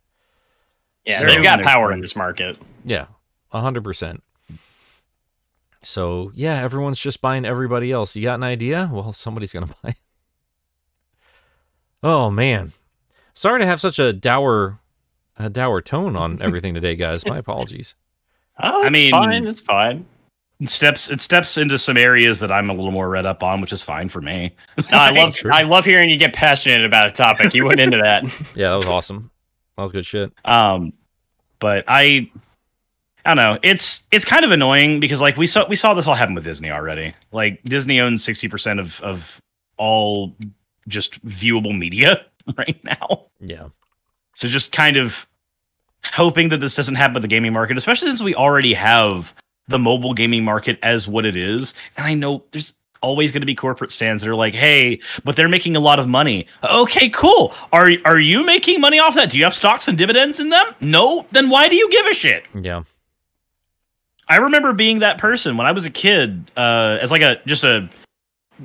Yeah, 1.06 1.20
So- 1.20 1.26
they've 1.28 1.44
got 1.44 1.62
power 1.62 1.92
in 1.92 2.02
this 2.02 2.16
market. 2.16 2.58
Yeah, 2.84 3.08
a 3.52 3.62
hundred 3.62 3.84
percent. 3.84 4.24
So 5.88 6.34
yeah, 6.36 6.62
everyone's 6.62 7.00
just 7.00 7.22
buying 7.22 7.46
everybody 7.46 7.94
else. 7.94 8.14
You 8.14 8.24
got 8.24 8.36
an 8.36 8.44
idea? 8.44 8.90
Well, 8.92 9.14
somebody's 9.14 9.54
gonna 9.54 9.70
buy. 9.84 9.96
Oh 12.04 12.30
man, 12.30 12.74
sorry 13.34 13.62
to 13.62 13.66
have 13.66 13.80
such 13.80 13.98
a 13.98 14.12
dour, 14.12 14.80
a 15.40 15.50
dour 15.50 15.82
tone 15.82 16.18
on 16.18 16.42
everything 16.42 16.74
today, 16.74 16.96
guys. 16.98 17.26
My 17.26 17.38
apologies. 17.38 17.96
Oh, 18.62 18.84
I 18.84 18.88
it's 18.88 18.92
mean- 18.92 19.12
fine. 19.12 19.48
It's 19.48 19.62
fine. 19.62 20.06
It 20.60 20.68
steps 20.70 21.10
it 21.10 21.22
steps 21.22 21.56
into 21.58 21.78
some 21.78 21.96
areas 21.96 22.40
that 22.40 22.52
I'm 22.52 22.70
a 22.70 22.74
little 22.74 22.92
more 22.92 23.08
read 23.08 23.26
up 23.26 23.42
on, 23.42 23.62
which 23.62 23.72
is 23.72 23.82
fine 23.82 24.10
for 24.10 24.20
me. 24.22 24.56
No, 24.78 24.98
I 24.98 25.12
love 25.12 25.36
True. 25.36 25.52
I 25.54 25.62
love 25.64 25.86
hearing 25.86 26.10
you 26.10 26.18
get 26.18 26.34
passionate 26.34 26.84
about 26.84 27.08
a 27.08 27.12
topic. 27.12 27.54
You 27.54 27.64
went 27.64 27.80
into 27.80 27.98
that. 27.98 28.24
Yeah, 28.56 28.72
that 28.72 28.76
was 28.76 28.88
awesome. 28.88 29.32
That 29.78 29.84
was 29.84 29.92
good 29.92 30.06
shit. 30.06 30.34
Um, 30.44 30.94
but 31.60 31.86
I, 31.88 32.32
I 33.28 33.36
don't 33.36 33.44
know. 33.44 33.60
It's 33.62 34.04
it's 34.12 34.24
kind 34.26 34.46
of 34.46 34.52
annoying 34.52 35.00
because 35.02 35.20
like 35.20 35.36
we 35.36 35.48
saw 35.48 35.68
we 35.68 35.76
saw 35.76 35.94
this 35.94 36.08
all 36.08 36.16
happen 36.16 36.34
with 36.34 36.46
Disney 36.46 36.72
already. 36.72 37.14
Like 37.32 37.62
Disney 37.64 38.00
owns 38.00 38.24
sixty 38.24 38.48
percent 38.48 38.80
of 38.80 39.02
of 39.02 39.42
all 39.78 40.34
just 40.88 41.24
viewable 41.26 41.78
media 41.78 42.26
right 42.58 42.82
now. 42.84 43.26
Yeah, 43.42 43.68
So 44.36 44.48
just 44.48 44.72
kind 44.72 44.96
of 44.98 45.28
hoping 46.14 46.50
that 46.50 46.60
this 46.62 46.74
doesn't 46.74 46.96
happen 46.96 47.16
with 47.16 47.22
the 47.24 47.28
gaming 47.28 47.52
market, 47.54 47.78
especially 47.78 48.08
since 48.08 48.22
we 48.22 48.34
already 48.34 48.74
have 48.74 49.34
the 49.68 49.78
mobile 49.78 50.14
gaming 50.14 50.46
market 50.46 50.80
as 50.82 51.08
what 51.08 51.26
it 51.26 51.36
is. 51.36 51.74
And 51.98 52.08
I 52.08 52.14
know 52.14 52.46
there's 52.52 52.74
always 53.04 53.32
going 53.34 53.42
to 53.42 53.46
be 53.46 53.56
corporate 53.56 53.92
stands 53.92 54.24
that 54.24 54.30
are 54.30 54.36
like, 54.36 54.54
"Hey, 54.56 55.02
but 55.26 55.36
they're 55.36 55.50
making 55.50 55.76
a 55.76 55.82
lot 55.82 56.00
of 56.00 56.08
money." 56.08 56.48
Okay, 56.64 57.10
cool. 57.10 57.54
Are 57.74 57.92
are 58.06 58.20
you 58.20 58.46
making 58.46 58.80
money 58.80 59.00
off 59.00 59.16
that? 59.16 59.30
Do 59.32 59.38
you 59.38 59.44
have 59.44 59.54
stocks 59.54 59.88
and 59.90 59.98
dividends 59.98 60.40
in 60.40 60.50
them? 60.50 60.66
No. 60.80 61.26
Then 61.34 61.50
why 61.50 61.68
do 61.68 61.76
you 61.76 61.90
give 61.92 62.06
a 62.06 62.14
shit? 62.14 62.46
yeah, 62.60 62.84
I 64.30 64.38
remember 64.38 64.74
being 64.74 65.00
that 65.00 65.18
person 65.18 65.58
when 65.58 65.68
I 65.68 65.72
was 65.72 65.86
a 65.86 65.90
kid, 65.90 66.52
uh, 66.58 66.98
as 67.02 67.12
like 67.12 67.22
a 67.22 67.38
just 67.46 67.64
a 67.64 67.90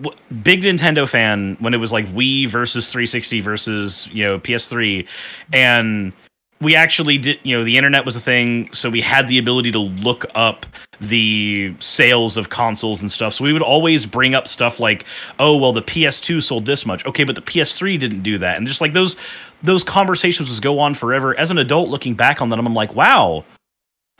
w- 0.00 0.18
big 0.42 0.62
Nintendo 0.62 1.08
fan 1.08 1.56
when 1.60 1.74
it 1.74 1.78
was 1.78 1.92
like 1.92 2.06
Wii 2.12 2.48
versus 2.48 2.90
360 2.90 3.40
versus 3.40 4.08
you 4.10 4.24
know 4.24 4.38
PS3, 4.38 5.06
and 5.52 6.12
we 6.60 6.74
actually 6.74 7.18
did 7.18 7.38
you 7.44 7.56
know 7.56 7.64
the 7.64 7.76
internet 7.76 8.04
was 8.04 8.16
a 8.16 8.20
thing, 8.20 8.70
so 8.72 8.90
we 8.90 9.00
had 9.00 9.28
the 9.28 9.38
ability 9.38 9.70
to 9.72 9.78
look 9.78 10.26
up 10.34 10.66
the 11.00 11.74
sales 11.80 12.36
of 12.36 12.48
consoles 12.48 13.00
and 13.00 13.10
stuff. 13.10 13.34
So 13.34 13.44
we 13.44 13.52
would 13.52 13.62
always 13.62 14.04
bring 14.04 14.34
up 14.34 14.48
stuff 14.48 14.80
like, 14.80 15.04
oh 15.38 15.56
well, 15.56 15.72
the 15.72 15.82
PS2 15.82 16.42
sold 16.42 16.66
this 16.66 16.84
much, 16.84 17.06
okay, 17.06 17.24
but 17.24 17.36
the 17.36 17.42
PS3 17.42 18.00
didn't 18.00 18.22
do 18.22 18.38
that, 18.38 18.56
and 18.56 18.66
just 18.66 18.80
like 18.80 18.94
those 18.94 19.16
those 19.62 19.84
conversations 19.84 20.50
would 20.50 20.60
go 20.60 20.80
on 20.80 20.94
forever. 20.94 21.38
As 21.38 21.52
an 21.52 21.58
adult 21.58 21.88
looking 21.88 22.14
back 22.14 22.40
on 22.42 22.48
them, 22.48 22.66
I'm 22.66 22.74
like, 22.74 22.96
wow, 22.96 23.44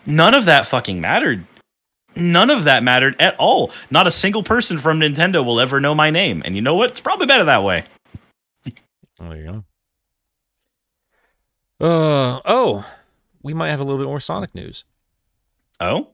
none 0.06 0.34
of 0.34 0.44
that 0.46 0.66
fucking 0.68 1.00
mattered. 1.00 1.46
None 2.14 2.50
of 2.50 2.64
that 2.64 2.82
mattered 2.82 3.16
at 3.20 3.34
all. 3.38 3.70
Not 3.90 4.06
a 4.06 4.10
single 4.10 4.42
person 4.42 4.78
from 4.78 5.00
Nintendo 5.00 5.44
will 5.44 5.58
ever 5.60 5.80
know 5.80 5.94
my 5.94 6.10
name. 6.10 6.42
And 6.44 6.54
you 6.54 6.60
know 6.60 6.74
what? 6.74 6.90
It's 6.90 7.00
probably 7.00 7.26
better 7.26 7.44
that 7.44 7.64
way. 7.64 7.84
there 9.18 9.36
you 9.36 9.44
go. 11.80 11.86
Uh 11.86 12.40
oh, 12.44 12.86
we 13.42 13.54
might 13.54 13.70
have 13.70 13.80
a 13.80 13.84
little 13.84 13.98
bit 13.98 14.06
more 14.06 14.20
Sonic 14.20 14.54
news. 14.54 14.84
Oh? 15.80 16.08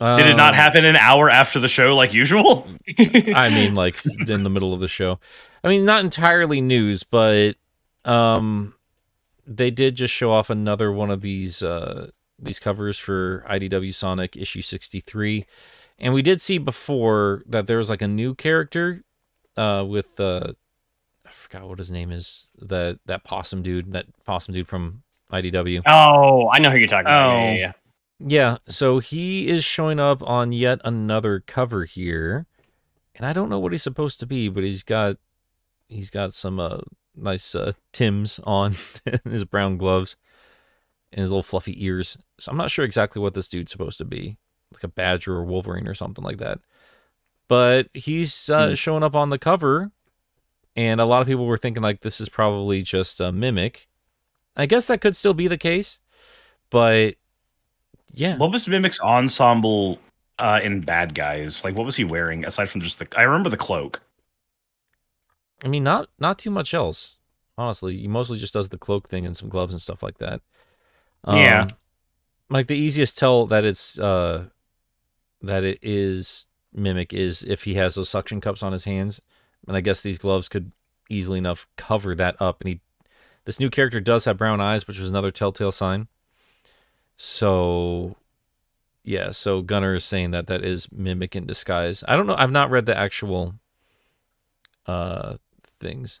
Did 0.00 0.26
it 0.30 0.34
not 0.36 0.54
Um, 0.54 0.56
happen 0.56 0.84
an 0.86 0.96
hour 0.96 1.28
after 1.28 1.60
the 1.60 1.68
show 1.68 1.94
like 1.94 2.14
usual? 2.14 2.66
I 3.34 3.50
mean, 3.50 3.74
like 3.74 3.96
in 4.28 4.42
the 4.44 4.50
middle 4.50 4.72
of 4.72 4.80
the 4.80 4.88
show. 4.88 5.20
I 5.62 5.68
mean, 5.68 5.84
not 5.84 6.02
entirely 6.04 6.62
news, 6.62 7.02
but 7.02 7.56
um, 8.06 8.74
they 9.46 9.70
did 9.70 9.96
just 9.96 10.14
show 10.14 10.32
off 10.32 10.48
another 10.48 10.90
one 10.90 11.10
of 11.10 11.20
these 11.20 11.62
uh 11.62 12.10
these 12.40 12.58
covers 12.58 12.98
for 12.98 13.44
IDW 13.48 13.94
Sonic 13.94 14.36
issue 14.36 14.62
sixty 14.62 15.00
three, 15.00 15.46
and 15.98 16.14
we 16.14 16.22
did 16.22 16.40
see 16.40 16.58
before 16.58 17.42
that 17.46 17.66
there 17.66 17.78
was 17.78 17.90
like 17.90 18.02
a 18.02 18.08
new 18.08 18.34
character, 18.34 19.02
uh, 19.56 19.84
with 19.86 20.18
uh, 20.20 20.52
I 21.26 21.30
forgot 21.30 21.68
what 21.68 21.78
his 21.78 21.90
name 21.90 22.10
is 22.10 22.46
that 22.58 22.98
that 23.06 23.24
possum 23.24 23.62
dude, 23.62 23.92
that 23.92 24.06
possum 24.24 24.54
dude 24.54 24.68
from 24.68 25.02
IDW. 25.32 25.82
Oh, 25.86 26.48
I 26.50 26.58
know 26.58 26.70
who 26.70 26.78
you're 26.78 26.88
talking 26.88 27.06
about. 27.06 27.34
Yeah, 27.36 27.40
Oh. 27.40 27.44
yeah, 27.44 27.54
yeah. 27.54 27.72
Yeah, 28.22 28.56
so 28.68 28.98
he 28.98 29.48
is 29.48 29.64
showing 29.64 29.98
up 29.98 30.22
on 30.22 30.52
yet 30.52 30.78
another 30.84 31.40
cover 31.40 31.86
here, 31.86 32.44
and 33.14 33.24
I 33.24 33.32
don't 33.32 33.48
know 33.48 33.58
what 33.58 33.72
he's 33.72 33.82
supposed 33.82 34.20
to 34.20 34.26
be, 34.26 34.48
but 34.50 34.62
he's 34.62 34.82
got 34.82 35.16
he's 35.88 36.10
got 36.10 36.34
some 36.34 36.60
uh, 36.60 36.80
nice 37.16 37.54
uh, 37.54 37.72
Tims 37.92 38.38
on 38.44 38.74
his 39.24 39.44
brown 39.44 39.78
gloves 39.78 40.16
and 41.12 41.20
his 41.20 41.30
little 41.30 41.42
fluffy 41.42 41.84
ears. 41.84 42.16
So 42.38 42.50
I'm 42.50 42.58
not 42.58 42.70
sure 42.70 42.84
exactly 42.84 43.20
what 43.20 43.34
this 43.34 43.48
dude's 43.48 43.72
supposed 43.72 43.98
to 43.98 44.04
be, 44.04 44.36
like 44.72 44.84
a 44.84 44.88
badger 44.88 45.34
or 45.34 45.44
Wolverine 45.44 45.88
or 45.88 45.94
something 45.94 46.24
like 46.24 46.38
that. 46.38 46.60
But 47.48 47.88
he's 47.94 48.48
uh, 48.48 48.68
Hmm. 48.68 48.74
showing 48.74 49.02
up 49.02 49.14
on 49.16 49.30
the 49.30 49.38
cover, 49.38 49.90
and 50.76 51.00
a 51.00 51.04
lot 51.04 51.20
of 51.20 51.26
people 51.28 51.46
were 51.46 51.58
thinking 51.58 51.82
like 51.82 52.00
this 52.02 52.20
is 52.20 52.28
probably 52.28 52.82
just 52.82 53.20
a 53.20 53.32
mimic, 53.32 53.88
I 54.56 54.66
guess 54.66 54.86
that 54.86 55.00
could 55.00 55.16
still 55.16 55.34
be 55.34 55.48
the 55.48 55.58
case, 55.58 55.98
but 56.70 57.14
yeah. 58.12 58.36
What 58.36 58.50
was 58.52 58.66
Mimic's 58.66 59.00
ensemble 59.00 59.98
uh, 60.38 60.58
in 60.62 60.80
Bad 60.80 61.14
Guys? 61.14 61.62
Like, 61.62 61.76
what 61.76 61.86
was 61.86 61.94
he 61.96 62.02
wearing 62.04 62.44
aside 62.44 62.68
from 62.68 62.80
just 62.80 62.98
the? 62.98 63.06
I 63.16 63.22
remember 63.22 63.50
the 63.50 63.56
cloak. 63.56 64.00
I 65.64 65.68
mean, 65.68 65.84
not 65.84 66.08
not 66.18 66.38
too 66.38 66.50
much 66.50 66.74
else. 66.74 67.16
Honestly, 67.58 67.98
he 67.98 68.08
mostly 68.08 68.38
just 68.38 68.54
does 68.54 68.70
the 68.70 68.78
cloak 68.78 69.08
thing 69.08 69.26
and 69.26 69.36
some 69.36 69.48
gloves 69.48 69.72
and 69.72 69.82
stuff 69.82 70.02
like 70.02 70.18
that. 70.18 70.40
Yeah. 71.26 71.62
Um, 71.62 71.68
like 72.48 72.66
the 72.66 72.76
easiest 72.76 73.16
tell 73.18 73.46
that 73.46 73.64
it's 73.64 73.98
uh 73.98 74.46
that 75.42 75.64
it 75.64 75.78
is 75.82 76.46
mimic 76.72 77.12
is 77.12 77.42
if 77.42 77.64
he 77.64 77.74
has 77.74 77.94
those 77.94 78.08
suction 78.08 78.40
cups 78.40 78.62
on 78.62 78.72
his 78.72 78.84
hands, 78.84 79.20
and 79.66 79.76
I 79.76 79.80
guess 79.80 80.00
these 80.00 80.18
gloves 80.18 80.48
could 80.48 80.72
easily 81.08 81.38
enough 81.38 81.66
cover 81.76 82.14
that 82.14 82.40
up. 82.40 82.60
And 82.60 82.68
he, 82.68 82.80
this 83.44 83.60
new 83.60 83.70
character 83.70 84.00
does 84.00 84.24
have 84.24 84.38
brown 84.38 84.60
eyes, 84.60 84.86
which 84.86 84.98
was 84.98 85.10
another 85.10 85.30
telltale 85.30 85.72
sign. 85.72 86.08
So, 87.16 88.16
yeah. 89.02 89.30
So 89.30 89.62
Gunner 89.62 89.94
is 89.94 90.04
saying 90.04 90.30
that 90.32 90.46
that 90.46 90.64
is 90.64 90.90
mimic 90.92 91.36
in 91.36 91.46
disguise. 91.46 92.04
I 92.06 92.16
don't 92.16 92.26
know. 92.26 92.36
I've 92.36 92.50
not 92.50 92.70
read 92.70 92.86
the 92.86 92.96
actual 92.96 93.54
uh 94.86 95.36
things. 95.80 96.20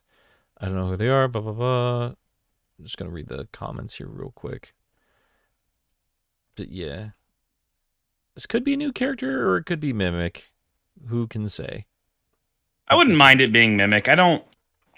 I 0.58 0.66
don't 0.66 0.76
know 0.76 0.88
who 0.88 0.96
they 0.96 1.08
are. 1.08 1.28
Blah 1.28 1.42
blah 1.42 1.52
blah. 1.52 2.04
I'm 2.06 2.84
just 2.84 2.96
gonna 2.96 3.10
read 3.10 3.28
the 3.28 3.48
comments 3.52 3.94
here 3.94 4.08
real 4.08 4.32
quick. 4.34 4.74
But 6.60 6.70
yeah, 6.72 7.08
this 8.34 8.44
could 8.44 8.64
be 8.64 8.74
a 8.74 8.76
new 8.76 8.92
character 8.92 9.48
or 9.48 9.56
it 9.56 9.64
could 9.64 9.80
be 9.80 9.94
mimic. 9.94 10.50
Who 11.08 11.26
can 11.26 11.48
say? 11.48 11.86
I 12.86 12.96
wouldn't 12.96 13.16
mind 13.16 13.40
it 13.40 13.50
being 13.50 13.78
Mimic. 13.78 14.08
I 14.08 14.14
don't. 14.14 14.44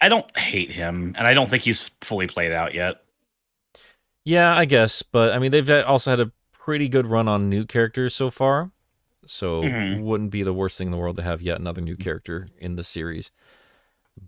I 0.01 0.09
don't 0.09 0.37
hate 0.37 0.73
him, 0.73 1.15
and 1.17 1.25
I 1.25 1.35
don't 1.35 1.49
think 1.49 1.63
he's 1.63 1.89
fully 2.01 2.27
played 2.27 2.51
out 2.51 2.75
yet. 2.75 2.97
Yeah, 4.25 4.53
I 4.57 4.65
guess, 4.65 5.03
but 5.03 5.33
I 5.33 5.39
mean 5.39 5.53
they've 5.53 5.71
also 5.71 6.11
had 6.11 6.19
a 6.19 6.33
pretty 6.53 6.89
good 6.89 7.07
run 7.07 7.29
on 7.29 7.49
new 7.49 7.65
characters 7.65 8.13
so 8.13 8.29
far, 8.29 8.73
so 9.25 9.63
Mhm. 9.63 10.01
wouldn't 10.03 10.33
be 10.33 10.43
the 10.43 10.53
worst 10.53 10.79
thing 10.79 10.89
in 10.89 10.91
the 10.93 10.97
world 10.99 11.17
to 11.19 11.23
have 11.23 11.43
yet 11.43 11.61
another 11.61 11.81
new 11.81 11.97
character 11.97 12.49
in 12.59 12.75
the 12.75 12.83
series. 12.83 13.31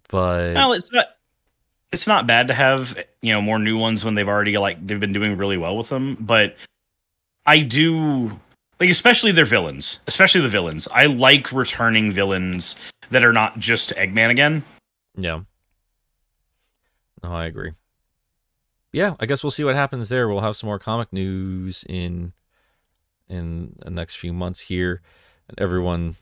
But 0.08 0.54
Well, 0.54 0.72
it's 0.72 0.92
not. 0.92 1.06
It's 1.90 2.06
not 2.06 2.26
bad 2.28 2.46
to 2.48 2.54
have 2.54 2.96
you 3.22 3.32
know 3.32 3.40
more 3.40 3.58
new 3.58 3.76
ones 3.78 4.04
when 4.04 4.14
they've 4.14 4.28
already 4.28 4.56
like 4.58 4.86
they've 4.86 5.00
been 5.00 5.12
doing 5.12 5.36
really 5.36 5.56
well 5.56 5.76
with 5.76 5.88
them. 5.88 6.16
But 6.20 6.54
I 7.46 7.58
do 7.60 8.40
like 8.80 8.90
especially 8.90 9.32
their 9.32 9.44
villains, 9.44 9.98
especially 10.06 10.40
the 10.40 10.48
villains. 10.48 10.88
I 10.92 11.06
like 11.06 11.52
returning 11.52 12.10
villains 12.10 12.76
that 13.10 13.24
are 13.24 13.32
not 13.32 13.58
just 13.58 13.90
Eggman 13.90 14.30
again. 14.30 14.64
yeah, 15.16 15.40
no, 17.22 17.32
I 17.32 17.46
agree. 17.46 17.72
Yeah, 18.92 19.14
I 19.18 19.26
guess 19.26 19.42
we'll 19.42 19.50
see 19.50 19.64
what 19.64 19.74
happens 19.74 20.08
there. 20.08 20.28
We'll 20.28 20.40
have 20.40 20.56
some 20.56 20.68
more 20.68 20.78
comic 20.78 21.12
news 21.12 21.84
in 21.88 22.32
in 23.28 23.76
the 23.80 23.90
next 23.90 24.16
few 24.16 24.32
months 24.32 24.60
here, 24.60 25.02
and 25.48 25.58
everyone 25.58 26.16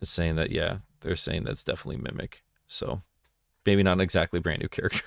is 0.00 0.10
saying 0.10 0.36
that 0.36 0.50
yeah, 0.50 0.78
they're 1.00 1.16
saying 1.16 1.44
that's 1.44 1.64
definitely 1.64 2.02
mimic. 2.02 2.42
So 2.66 3.02
maybe 3.64 3.82
not 3.82 4.00
exactly 4.00 4.40
brand 4.40 4.60
new 4.62 4.68
character. 4.68 5.02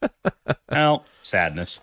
Well, 0.70 1.04
sadness. 1.22 1.80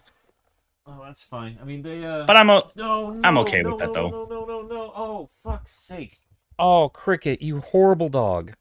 Oh, 0.88 1.02
that's 1.04 1.24
fine. 1.24 1.58
I 1.62 1.66
mean, 1.66 1.82
they. 1.82 2.04
uh 2.06 2.26
But 2.26 2.38
I'm 2.38 2.50
a 2.50 2.62
No, 2.76 3.20
I'm 3.24 3.38
okay 3.40 3.64
with 3.64 3.80
that, 3.80 3.94
though. 3.94 4.10
No, 4.10 4.26
no, 4.26 4.46
no, 4.46 4.62
no. 4.62 4.94
Oh, 4.96 5.30
fuck's 5.44 5.72
sake. 5.72 6.20
Oh, 6.60 6.90
Cricket, 6.90 7.42
you 7.42 7.60
horrible 7.60 8.10
dog. 8.10 8.54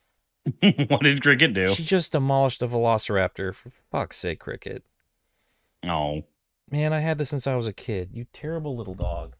what 0.60 1.02
did 1.02 1.22
Cricket 1.22 1.54
do? 1.54 1.68
She 1.68 1.84
just 1.84 2.12
demolished 2.12 2.60
a 2.62 2.68
velociraptor. 2.68 3.54
For 3.54 3.70
fuck's 3.90 4.16
sake, 4.16 4.40
Cricket. 4.40 4.84
Oh, 5.86 6.24
Man, 6.70 6.92
I 6.92 7.00
had 7.00 7.18
this 7.18 7.28
since 7.30 7.46
I 7.46 7.54
was 7.56 7.66
a 7.66 7.72
kid. 7.72 8.10
You 8.12 8.26
terrible 8.32 8.76
little 8.76 8.94
dog. 8.94 9.36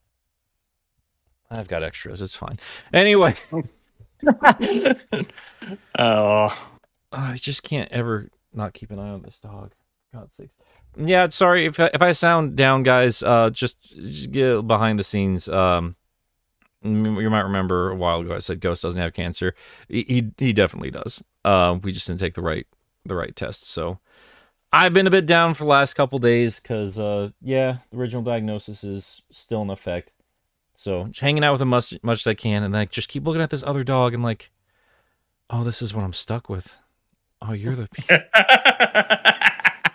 I've 1.51 1.69
got 1.69 1.83
extras. 1.83 2.21
It's 2.23 2.35
fine. 2.35 2.59
Anyway, 2.93 3.35
Oh, 5.99 6.69
I 7.13 7.35
just 7.37 7.63
can't 7.63 7.91
ever 7.93 8.29
not 8.53 8.75
keep 8.75 8.91
an 8.91 8.99
eye 8.99 9.11
on 9.11 9.23
this 9.23 9.41
dog. 9.41 9.73
God's 10.13 10.37
sakes. 10.37 10.55
Yeah, 10.97 11.29
sorry 11.29 11.66
if 11.66 11.79
if 11.79 12.03
I 12.03 12.12
sound 12.12 12.57
down, 12.57 12.83
guys. 12.83 13.23
Uh, 13.23 13.51
just, 13.51 13.77
just 13.93 14.31
get 14.31 14.66
behind 14.66 14.99
the 14.99 15.05
scenes. 15.05 15.49
Um, 15.49 15.97
you 16.83 17.31
might 17.31 17.41
remember 17.41 17.91
a 17.91 17.97
while 17.97 18.21
ago 18.21 18.35
I 18.35 18.41
said 18.41 18.61
Ghost 18.61 18.83
doesn't 18.83 19.01
have 19.01 19.15
cancer. 19.15 19.55
He 19.89 20.05
he, 20.07 20.31
he 20.39 20.53
definitely 20.53 20.91
does. 20.91 21.23
Uh, 21.45 21.79
we 21.83 21.93
just 21.93 22.07
didn't 22.07 22.21
take 22.21 22.35
the 22.35 22.43
right 22.43 22.66
the 23.05 23.15
right 23.15 23.35
test. 23.35 23.69
So 23.69 23.99
I've 24.73 24.93
been 24.93 25.07
a 25.07 25.11
bit 25.11 25.27
down 25.27 25.55
for 25.55 25.65
the 25.65 25.71
last 25.71 25.95
couple 25.95 26.19
days 26.19 26.61
because 26.61 26.99
uh, 26.99 27.31
yeah, 27.41 27.79
the 27.91 27.99
original 27.99 28.23
diagnosis 28.23 28.85
is 28.85 29.23
still 29.31 29.62
in 29.62 29.71
effect. 29.71 30.12
So 30.77 31.05
just 31.05 31.21
hanging 31.21 31.45
out 31.45 31.53
with 31.53 31.62
him 31.62 31.69
much 31.69 31.95
much 32.03 32.21
as 32.21 32.27
I 32.27 32.35
can, 32.35 32.62
and 32.62 32.75
like 32.75 32.91
just 32.91 33.09
keep 33.09 33.25
looking 33.25 33.43
at 33.43 33.51
this 33.51 33.62
other 33.62 33.85
dog 33.85 34.15
and 34.15 34.23
like, 34.23 34.51
oh, 35.49 35.65
this 35.65 35.81
is 35.81 35.95
what 35.95 36.05
I'm 36.05 36.12
stuck 36.12 36.49
with. 36.49 36.77
Oh, 37.41 37.53
you're 37.53 37.75
the 37.75 37.89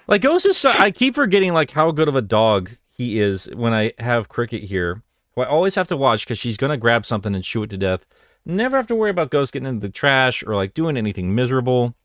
like 0.10 0.22
Ghost 0.22 0.46
is. 0.46 0.58
So, 0.58 0.72
I 0.72 0.92
keep 0.92 1.16
forgetting 1.16 1.54
like 1.54 1.72
how 1.72 1.92
good 1.92 2.08
of 2.08 2.16
a 2.16 2.22
dog 2.22 2.72
he 2.90 3.20
is 3.20 3.46
when 3.56 3.74
I 3.74 3.94
have 4.00 4.28
Cricket 4.28 4.64
here. 4.64 5.04
Who 5.36 5.42
I 5.42 5.46
always 5.46 5.76
have 5.76 5.88
to 5.90 5.98
watch 5.98 6.26
because 6.26 6.40
she's 6.40 6.58
gonna 6.58 6.78
grab 6.78 7.06
something 7.06 7.34
and 7.34 7.44
chew 7.44 7.64
it 7.64 7.70
to 7.70 7.78
death. 7.78 8.06
Never 8.46 8.78
have 8.78 8.88
to 8.88 8.96
worry 8.96 9.12
about 9.12 9.32
Ghost 9.32 9.54
getting 9.54 9.70
into 9.70 9.82
the 9.82 9.94
trash 9.94 10.44
or 10.44 10.56
like 10.56 10.74
doing 10.74 10.98
anything 10.98 11.34
miserable. 11.34 11.96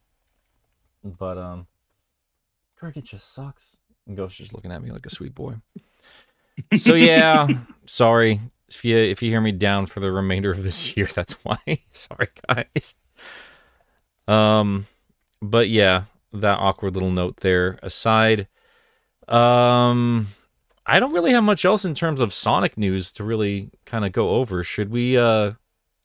But 1.02 1.38
um, 1.38 1.66
Cricket 2.76 3.04
just 3.04 3.32
sucks. 3.32 3.76
And 4.06 4.16
Ghost 4.16 4.36
just 4.36 4.52
looking 4.52 4.70
at 4.70 4.82
me 4.82 4.90
like 4.90 5.06
a 5.06 5.10
sweet 5.10 5.34
boy. 5.34 5.54
So 6.74 6.94
yeah, 6.94 7.48
sorry 7.86 8.40
if 8.68 8.84
you 8.84 8.96
if 8.96 9.22
you 9.22 9.30
hear 9.30 9.40
me 9.40 9.52
down 9.52 9.86
for 9.86 10.00
the 10.00 10.12
remainder 10.12 10.50
of 10.50 10.62
this 10.62 10.96
year. 10.96 11.06
That's 11.06 11.32
why. 11.42 11.58
sorry, 11.90 12.28
guys. 12.48 12.94
Um, 14.26 14.86
but 15.40 15.68
yeah, 15.68 16.04
that 16.40 16.58
awkward 16.58 16.94
little 16.94 17.10
note 17.10 17.38
there 17.38 17.78
aside. 17.82 18.48
Um, 19.28 20.28
I 20.86 21.00
don't 21.00 21.12
really 21.12 21.32
have 21.32 21.44
much 21.44 21.64
else 21.64 21.84
in 21.84 21.94
terms 21.94 22.20
of 22.20 22.34
Sonic 22.34 22.76
news 22.76 23.12
to 23.12 23.24
really 23.24 23.70
kind 23.86 24.04
of 24.04 24.12
go 24.12 24.30
over. 24.30 24.62
Should 24.62 24.90
we 24.90 25.16
uh 25.16 25.52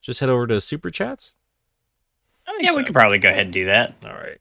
just 0.02 0.20
head 0.22 0.30
over 0.30 0.48
to 0.48 0.62
super 0.62 0.90
chats? 0.90 1.34
yeah, 2.60 2.76
we 2.76 2.84
could 2.84 2.94
probably 2.94 3.20
go 3.20 3.30
ahead 3.30 3.46
and 3.46 3.54
do 3.54 3.66
that. 3.66 3.96
All 4.04 4.14
right. 4.14 4.40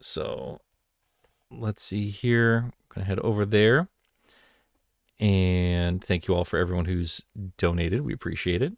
So 0.00 0.60
let's 1.50 1.82
see 1.82 2.08
here. 2.08 2.64
I'm 2.66 2.72
gonna 2.88 3.06
head 3.06 3.18
over 3.20 3.44
there. 3.44 3.88
And 5.18 6.04
thank 6.04 6.28
you 6.28 6.34
all 6.34 6.44
for 6.44 6.58
everyone 6.58 6.84
who's 6.84 7.22
donated. 7.56 8.02
We 8.02 8.12
appreciate 8.12 8.62
it. 8.62 8.74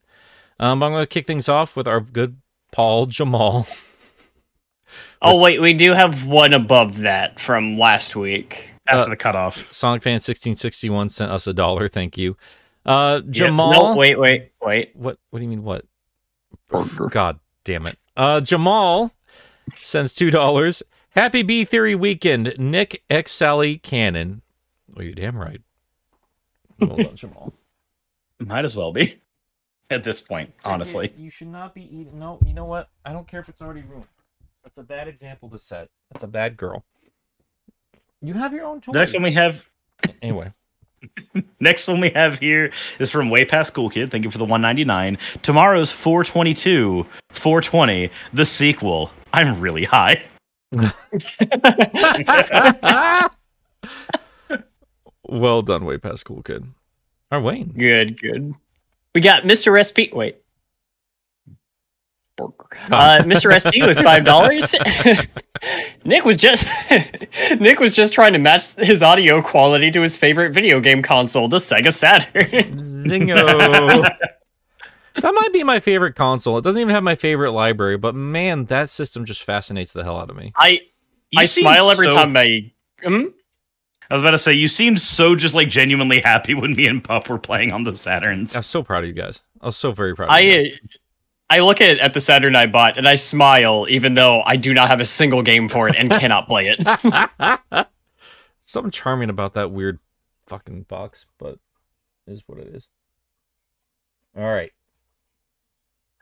Um, 0.60 0.82
I'm 0.82 0.92
gonna 0.92 1.06
kick 1.06 1.26
things 1.26 1.48
off 1.48 1.76
with 1.76 1.88
our 1.88 2.00
good 2.00 2.40
Paul 2.72 3.06
Jamal. 3.06 3.66
Oh 5.20 5.36
wait, 5.36 5.60
we 5.60 5.72
do 5.74 5.92
have 5.92 6.26
one 6.26 6.52
above 6.52 6.98
that 6.98 7.40
from 7.40 7.78
last 7.78 8.14
week. 8.16 8.70
after 8.86 9.02
Uh, 9.02 9.08
the 9.10 9.16
cutoff. 9.16 9.56
Sonic 9.70 10.02
fan 10.02 10.14
1661 10.14 11.08
sent 11.08 11.30
us 11.30 11.46
a 11.46 11.52
dollar. 11.52 11.88
Thank 11.88 12.16
you. 12.16 12.36
Uh, 12.86 13.20
Yeah, 13.24 13.30
Jamal. 13.30 13.72
No, 13.72 13.96
wait, 13.96 14.18
wait, 14.18 14.52
wait. 14.62 14.92
What? 14.94 15.18
What 15.30 15.40
do 15.40 15.42
you 15.44 15.48
mean? 15.50 15.62
What? 15.64 15.84
God 17.10 17.38
damn 17.64 17.86
it. 17.86 17.98
Uh, 18.16 18.40
Jamal 18.40 19.12
sends 19.80 20.14
two 20.14 20.30
dollars. 20.30 20.82
Happy 21.10 21.42
B 21.42 21.64
Theory 21.64 21.94
weekend, 21.94 22.54
Nick 22.58 23.02
X 23.10 23.32
Sally 23.32 23.78
Canon. 23.78 24.42
Well, 24.94 25.04
you're 25.04 25.14
damn 25.14 25.36
right. 25.36 25.60
Well 26.78 26.96
done, 26.96 27.14
Jamal. 27.16 27.52
Might 28.38 28.64
as 28.64 28.76
well 28.76 28.92
be 28.92 29.18
at 29.90 30.04
this 30.04 30.20
point, 30.20 30.52
honestly. 30.64 31.10
you 31.18 31.28
should 31.30 31.48
not 31.48 31.74
be 31.74 31.82
eating. 31.82 32.18
No, 32.18 32.38
you 32.46 32.54
know 32.54 32.66
what? 32.66 32.88
I 33.04 33.12
don't 33.12 33.26
care 33.26 33.40
if 33.40 33.48
it's 33.48 33.60
already 33.60 33.82
ruined. 33.82 34.06
That's 34.68 34.78
a 34.78 34.82
bad 34.82 35.08
example 35.08 35.48
to 35.48 35.58
set. 35.58 35.88
That's 36.12 36.24
a 36.24 36.28
bad 36.28 36.58
girl. 36.58 36.84
You 38.20 38.34
have 38.34 38.52
your 38.52 38.66
own 38.66 38.82
toys. 38.82 38.92
The 38.92 38.98
next 38.98 39.14
one 39.14 39.22
we 39.22 39.32
have 39.32 39.64
Anyway, 40.20 40.52
next 41.60 41.88
one 41.88 42.00
we 42.00 42.10
have 42.10 42.38
here 42.38 42.70
is 42.98 43.10
from 43.10 43.30
Way 43.30 43.46
Past 43.46 43.72
Cool 43.72 43.88
Kid. 43.88 44.10
Thank 44.10 44.24
you 44.24 44.30
for 44.30 44.36
the 44.36 44.44
199. 44.44 45.16
Tomorrow's 45.42 45.90
422, 45.90 47.06
420, 47.30 48.10
the 48.34 48.44
sequel. 48.44 49.10
I'm 49.32 49.58
really 49.58 49.84
high. 49.84 50.22
well 55.26 55.62
done, 55.62 55.86
way 55.86 55.96
past 55.96 56.26
cool 56.26 56.42
kid. 56.42 56.66
Our 57.30 57.40
Wayne. 57.40 57.72
Good, 57.76 58.20
good. 58.20 58.54
We 59.14 59.22
got 59.22 59.44
Mr. 59.44 59.80
SP. 59.80 60.12
Wait. 60.12 60.42
Uh, 62.38 63.22
Mr. 63.24 63.50
SP 63.52 63.82
with 63.84 63.98
five 63.98 64.24
dollars. 64.24 64.74
Nick 66.04 66.24
was 66.24 66.36
just 66.36 66.66
Nick 67.60 67.80
was 67.80 67.92
just 67.94 68.12
trying 68.12 68.32
to 68.32 68.38
match 68.38 68.68
his 68.74 69.02
audio 69.02 69.42
quality 69.42 69.90
to 69.90 70.00
his 70.02 70.16
favorite 70.16 70.52
video 70.52 70.80
game 70.80 71.02
console, 71.02 71.48
the 71.48 71.56
Sega 71.58 71.92
Saturn. 71.92 72.78
Zingo. 72.80 74.06
that 75.16 75.34
might 75.34 75.52
be 75.52 75.64
my 75.64 75.80
favorite 75.80 76.14
console. 76.14 76.58
It 76.58 76.62
doesn't 76.62 76.80
even 76.80 76.94
have 76.94 77.02
my 77.02 77.16
favorite 77.16 77.52
library, 77.52 77.96
but 77.98 78.14
man, 78.14 78.66
that 78.66 78.88
system 78.90 79.24
just 79.24 79.42
fascinates 79.42 79.92
the 79.92 80.04
hell 80.04 80.18
out 80.18 80.30
of 80.30 80.36
me. 80.36 80.52
I 80.56 80.80
You 81.30 81.40
I 81.40 81.44
smile 81.46 81.90
every 81.90 82.08
so- 82.10 82.16
time 82.16 82.36
I. 82.36 82.72
Hmm? 83.02 83.24
I 84.10 84.14
was 84.14 84.22
about 84.22 84.30
to 84.30 84.38
say 84.38 84.54
you 84.54 84.68
seemed 84.68 85.02
so 85.02 85.34
just 85.36 85.54
like 85.54 85.68
genuinely 85.68 86.22
happy 86.24 86.54
when 86.54 86.72
me 86.74 86.86
and 86.86 87.04
Pup 87.04 87.28
were 87.28 87.38
playing 87.38 87.72
on 87.72 87.84
the 87.84 87.92
Saturns. 87.92 88.56
I'm 88.56 88.62
so 88.62 88.82
proud 88.82 89.04
of 89.04 89.08
you 89.08 89.14
guys. 89.14 89.42
I 89.60 89.66
was 89.66 89.76
so 89.76 89.92
very 89.92 90.14
proud 90.16 90.30
of 90.30 90.40
you 90.42 90.52
guys. 90.54 90.78
I 90.82 90.97
I 91.50 91.60
look 91.60 91.80
at, 91.80 91.98
at 91.98 92.14
the 92.14 92.20
Saturn 92.20 92.54
I 92.54 92.66
bought 92.66 92.98
and 92.98 93.08
I 93.08 93.14
smile, 93.14 93.86
even 93.88 94.14
though 94.14 94.42
I 94.44 94.56
do 94.56 94.74
not 94.74 94.88
have 94.88 95.00
a 95.00 95.06
single 95.06 95.42
game 95.42 95.68
for 95.68 95.88
it 95.88 95.96
and 95.96 96.10
cannot 96.10 96.46
play 96.46 96.74
it. 96.76 97.88
Something 98.66 98.90
charming 98.90 99.30
about 99.30 99.54
that 99.54 99.70
weird 99.70 99.98
fucking 100.46 100.82
box, 100.82 101.26
but 101.38 101.58
it 102.26 102.32
is 102.32 102.42
what 102.46 102.58
it 102.58 102.68
is. 102.74 102.86
All 104.36 104.44
right. 104.44 104.72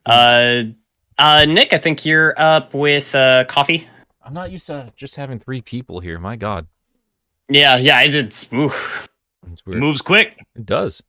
Uh, 0.05 0.63
uh, 1.19 1.45
Nick, 1.45 1.73
I 1.73 1.79
think 1.79 2.05
you're 2.05 2.35
up 2.41 2.73
with 2.73 3.13
uh, 3.15 3.45
coffee. 3.47 3.89
I'm 4.23 4.35
not 4.35 4.53
used 4.53 4.67
to 4.69 4.93
just 4.97 5.17
having 5.17 5.41
three 5.41 5.61
people 5.61 5.99
here. 5.99 6.21
My 6.21 6.37
God. 6.37 6.69
Yeah, 7.49 7.77
yeah, 7.77 7.97
I 7.97 8.07
did. 8.07 8.35
Oof. 8.53 9.09
It's 9.53 9.63
It 9.63 9.77
moves 9.77 10.03
quick. 10.03 10.39
It 10.55 10.67
does. 10.67 11.03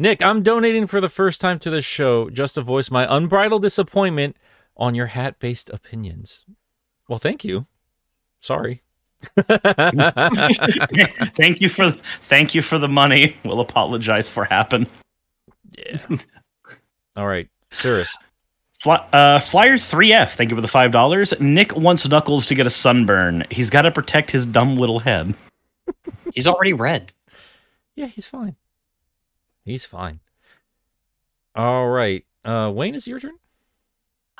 Nick, 0.00 0.22
I'm 0.22 0.42
donating 0.42 0.86
for 0.86 0.98
the 0.98 1.10
first 1.10 1.42
time 1.42 1.58
to 1.58 1.68
the 1.68 1.82
show 1.82 2.30
just 2.30 2.54
to 2.54 2.62
voice 2.62 2.90
my 2.90 3.06
unbridled 3.14 3.60
disappointment 3.60 4.34
on 4.74 4.94
your 4.94 5.08
hat 5.08 5.38
based 5.38 5.68
opinions. 5.68 6.46
Well, 7.06 7.18
thank 7.18 7.44
you. 7.44 7.66
Sorry. 8.40 8.82
thank 11.36 11.60
you 11.60 11.68
for 11.68 11.94
thank 12.22 12.54
you 12.54 12.62
for 12.62 12.78
the 12.78 12.88
money. 12.88 13.36
We'll 13.44 13.60
apologize 13.60 14.26
for 14.26 14.46
happen. 14.46 14.86
Yeah. 15.76 15.98
All 17.14 17.26
right. 17.26 17.50
Cirrus. 17.70 18.16
Fly, 18.78 19.06
uh, 19.12 19.38
Flyer 19.40 19.74
3F, 19.74 20.30
thank 20.30 20.48
you 20.48 20.56
for 20.56 20.62
the 20.62 20.68
five 20.68 20.92
dollars. 20.92 21.34
Nick 21.40 21.76
wants 21.76 22.08
Knuckles 22.08 22.46
to 22.46 22.54
get 22.54 22.66
a 22.66 22.70
sunburn. 22.70 23.44
He's 23.50 23.68
got 23.68 23.82
to 23.82 23.90
protect 23.90 24.30
his 24.30 24.46
dumb 24.46 24.78
little 24.78 25.00
head. 25.00 25.34
He's 26.32 26.46
already 26.46 26.72
red. 26.72 27.12
Yeah, 27.96 28.06
he's 28.06 28.26
fine. 28.26 28.56
He's 29.64 29.84
fine. 29.84 30.20
All 31.54 31.88
right. 31.88 32.24
Uh 32.44 32.72
Wayne, 32.74 32.94
is 32.94 33.06
your 33.06 33.20
turn? 33.20 33.36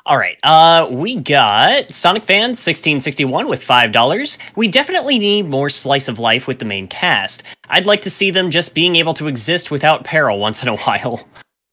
All 0.07 0.17
right. 0.17 0.39
Uh, 0.43 0.89
we 0.91 1.17
got 1.17 1.93
Sonic 1.93 2.25
Fan 2.25 2.51
1661 2.51 3.49
with 3.49 3.63
$5. 3.63 4.39
We 4.57 4.67
definitely 4.67 5.19
need 5.19 5.49
more 5.49 5.69
slice 5.69 6.09
of 6.09 6.19
life 6.19 6.47
with 6.47 6.59
the 6.59 6.65
main 6.65 6.89
cast. 6.89 7.43
I'd 7.69 7.87
like 7.87 8.03
to 8.03 8.11
see 8.11 8.31
them 8.31 8.51
just 8.51 8.75
being 8.75 8.97
able 8.97 9.13
to 9.15 9.27
exist 9.27 9.71
without 9.71 10.05
peril 10.05 10.39
once 10.39 10.63
in 10.63 10.69
a 10.69 10.77
while. 10.79 11.29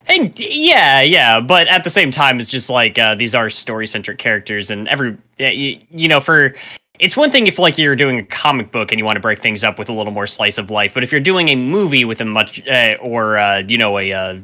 And 0.06 0.38
yeah, 0.38 1.00
yeah, 1.00 1.40
but 1.40 1.68
at 1.68 1.84
the 1.84 1.90
same 1.90 2.10
time, 2.10 2.38
it's 2.38 2.50
just 2.50 2.70
like 2.70 2.98
uh, 2.98 3.14
these 3.14 3.34
are 3.34 3.50
story-centric 3.50 4.18
characters, 4.18 4.70
and 4.70 4.88
every 4.88 5.18
you, 5.38 5.80
you 5.90 6.08
know, 6.08 6.20
for 6.20 6.54
it's 6.98 7.16
one 7.16 7.30
thing 7.30 7.46
if 7.46 7.58
like 7.58 7.78
you're 7.78 7.96
doing 7.96 8.18
a 8.18 8.22
comic 8.24 8.70
book 8.70 8.90
and 8.92 8.98
you 8.98 9.04
want 9.04 9.16
to 9.16 9.20
break 9.20 9.40
things 9.40 9.62
up 9.64 9.78
with 9.78 9.88
a 9.88 9.92
little 9.92 10.12
more 10.12 10.26
slice 10.26 10.58
of 10.58 10.70
life, 10.70 10.92
but 10.94 11.02
if 11.02 11.12
you're 11.12 11.20
doing 11.20 11.48
a 11.48 11.56
movie 11.56 12.04
with 12.04 12.20
a 12.20 12.24
much 12.24 12.66
uh, 12.68 12.94
or 13.00 13.38
uh, 13.38 13.58
you 13.66 13.78
know 13.78 13.98
a 13.98 14.12
uh, 14.12 14.38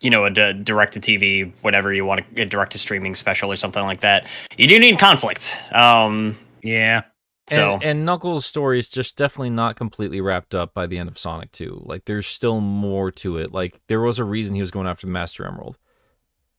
you 0.00 0.10
know 0.10 0.24
a 0.24 0.30
d- 0.30 0.52
direct 0.62 0.94
to 0.94 1.00
TV, 1.00 1.52
whatever 1.62 1.92
you 1.92 2.04
want, 2.04 2.24
a 2.36 2.44
direct 2.44 2.72
to 2.72 2.78
streaming 2.78 3.14
special 3.14 3.50
or 3.52 3.56
something 3.56 3.82
like 3.82 4.00
that, 4.00 4.26
you 4.56 4.66
do 4.66 4.78
need 4.78 4.98
conflict. 4.98 5.56
Um, 5.72 6.38
Yeah. 6.62 7.02
so 7.48 7.74
and, 7.74 7.82
and 7.82 8.04
Knuckles' 8.06 8.46
story 8.46 8.78
is 8.78 8.88
just 8.88 9.16
definitely 9.16 9.50
not 9.50 9.76
completely 9.76 10.20
wrapped 10.20 10.54
up 10.54 10.72
by 10.74 10.86
the 10.86 10.98
end 10.98 11.08
of 11.08 11.18
Sonic 11.18 11.52
2. 11.52 11.82
Like 11.84 12.04
there's 12.06 12.26
still 12.26 12.60
more 12.60 13.10
to 13.12 13.36
it. 13.38 13.52
Like 13.52 13.78
there 13.88 14.00
was 14.00 14.18
a 14.18 14.24
reason 14.24 14.54
he 14.54 14.60
was 14.60 14.70
going 14.70 14.86
after 14.86 15.06
the 15.06 15.12
Master 15.12 15.46
Emerald. 15.46 15.76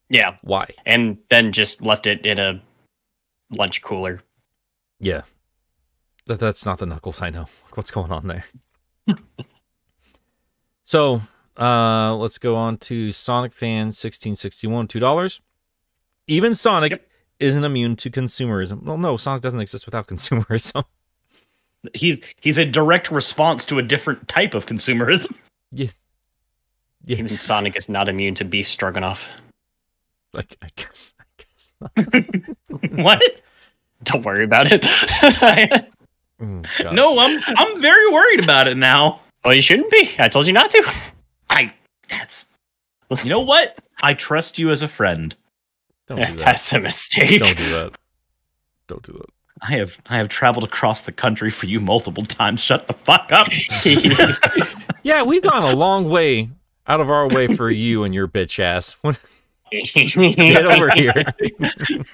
yeah, 0.10 0.38
Why? 0.44 0.68
and 0.86 1.18
then 1.30 1.52
just 1.52 1.82
left 1.82 2.06
it 2.07 2.26
in 2.26 2.38
a 2.40 2.61
lunch 3.57 3.82
cooler. 3.82 4.22
Yeah. 4.99 5.22
That 6.27 6.39
that's 6.39 6.65
not 6.65 6.80
the 6.80 6.85
Knuckles 6.85 7.22
I 7.22 7.30
know. 7.30 7.48
What's 7.73 7.91
going 7.91 8.11
on 8.11 8.27
there? 8.27 8.45
so, 10.84 11.22
uh 11.57 12.15
let's 12.15 12.38
go 12.38 12.56
on 12.56 12.77
to 12.77 13.11
Sonic 13.11 13.53
Fan 13.53 13.88
1661, 13.88 14.88
$2. 14.88 15.39
Even 16.27 16.56
Sonic 16.56 17.07
isn't 17.39 17.64
immune 17.64 17.95
to 17.98 18.10
consumerism. 18.10 18.84
Well, 18.84 18.98
no, 18.98 19.18
Sonic 19.18 19.41
doesn't 19.41 19.60
exist 19.60 19.85
without 19.85 20.07
consumerism. 20.14 20.84
He's 21.95 22.22
he's 22.39 22.60
a 22.60 22.65
direct 22.65 23.10
response 23.11 23.65
to 23.65 23.80
a 23.80 23.81
different 23.81 24.27
type 24.27 24.53
of 24.53 24.65
consumerism. 24.65 25.34
yeah. 25.72 25.88
Yeah, 27.03 27.18
Even 27.18 27.35
Sonic 27.35 27.76
is 27.76 27.89
not 27.89 28.07
immune 28.07 28.35
to 28.35 28.45
beef 28.45 28.68
stroganoff. 28.68 29.27
Like 30.34 30.56
I 30.61 30.68
guess. 30.76 31.15
I 31.19 32.03
guess. 32.06 32.26
what? 32.91 33.19
Don't 34.03 34.23
worry 34.23 34.43
about 34.43 34.68
it. 34.72 34.84
Mm, 36.41 36.93
No, 36.93 37.19
I'm 37.19 37.39
I'm 37.45 37.81
very 37.81 38.11
worried 38.11 38.43
about 38.43 38.68
it 38.68 38.76
now. 38.77 39.22
well, 39.45 39.53
you 39.53 39.61
shouldn't 39.61 39.91
be. 39.91 40.11
I 40.18 40.27
told 40.27 40.47
you 40.47 40.53
not 40.53 40.72
to. 40.72 40.91
I 41.49 41.73
that's 42.09 42.45
listen, 43.09 43.27
you 43.27 43.31
know 43.31 43.39
what? 43.41 43.77
I 44.01 44.13
trust 44.13 44.57
you 44.57 44.72
as 44.72 44.81
a 44.81 44.88
friend. 44.88 45.35
don't 46.07 46.18
do 46.18 46.26
that. 46.26 46.38
That's 46.38 46.73
a 46.73 46.80
mistake. 46.80 47.39
Don't 47.41 47.57
do 47.57 47.69
that. 47.69 47.91
Don't 48.88 49.03
do 49.03 49.13
that. 49.13 49.30
I 49.61 49.73
have 49.77 49.97
I 50.07 50.18
have 50.18 50.27
traveled 50.30 50.63
across 50.63 51.03
the 51.03 51.11
country 51.11 51.51
for 51.51 51.68
you 51.68 51.80
multiple 51.80 52.23
times. 52.23 52.59
Shut 52.61 52.88
the 52.88 52.93
fuck 52.93 53.30
up. 53.31 53.47
Yeah, 55.03 55.23
we've 55.23 55.41
gone 55.41 55.63
a 55.63 55.76
long 55.76 56.09
way 56.11 56.49
out 56.85 57.01
of 57.01 57.09
our 57.09 57.27
way 57.27 57.47
for 57.55 57.72
you 57.72 58.03
and 58.03 58.13
your 58.13 58.27
bitch 58.27 58.59
ass. 58.59 58.97
Get 59.72 60.65
over 60.65 60.91
here. 60.95 61.23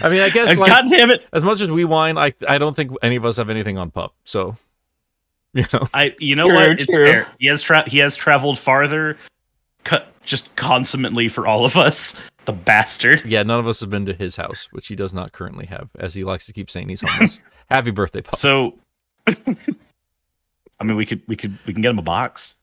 I 0.00 0.08
mean, 0.08 0.20
I 0.20 0.30
guess 0.30 0.56
like 0.58 0.70
God 0.70 0.84
damn 0.88 1.10
it! 1.10 1.22
as 1.32 1.44
much 1.44 1.60
as 1.60 1.70
we 1.70 1.84
whine, 1.84 2.18
I 2.18 2.32
I 2.46 2.58
don't 2.58 2.74
think 2.74 2.92
any 3.02 3.16
of 3.16 3.24
us 3.24 3.36
have 3.36 3.50
anything 3.50 3.78
on 3.78 3.90
pup. 3.90 4.14
So, 4.24 4.56
you 5.52 5.64
know, 5.72 5.88
I 5.94 6.14
you 6.18 6.36
know 6.36 6.46
True, 6.46 6.54
what? 6.54 6.70
It's 6.70 6.86
true. 6.86 7.24
He 7.38 7.46
has 7.46 7.62
tra- 7.62 7.88
he 7.88 7.98
has 7.98 8.16
traveled 8.16 8.58
farther, 8.58 9.18
cu- 9.84 10.04
just 10.24 10.54
consummately 10.56 11.28
for 11.28 11.46
all 11.46 11.64
of 11.64 11.76
us. 11.76 12.14
The 12.44 12.52
bastard. 12.52 13.24
yeah, 13.26 13.42
none 13.42 13.60
of 13.60 13.66
us 13.68 13.80
have 13.80 13.90
been 13.90 14.06
to 14.06 14.14
his 14.14 14.36
house, 14.36 14.68
which 14.70 14.86
he 14.86 14.96
does 14.96 15.12
not 15.12 15.32
currently 15.32 15.66
have, 15.66 15.90
as 15.98 16.14
he 16.14 16.24
likes 16.24 16.46
to 16.46 16.54
keep 16.54 16.70
saying 16.70 16.88
he's 16.88 17.02
homeless. 17.02 17.42
Happy 17.70 17.90
birthday, 17.90 18.22
pup. 18.22 18.38
So, 18.38 18.78
I 19.26 19.34
mean, 20.82 20.96
we 20.96 21.04
could 21.04 21.20
we 21.28 21.36
could 21.36 21.58
we 21.66 21.74
can 21.74 21.82
get 21.82 21.90
him 21.90 21.98
a 21.98 22.02
box. 22.02 22.54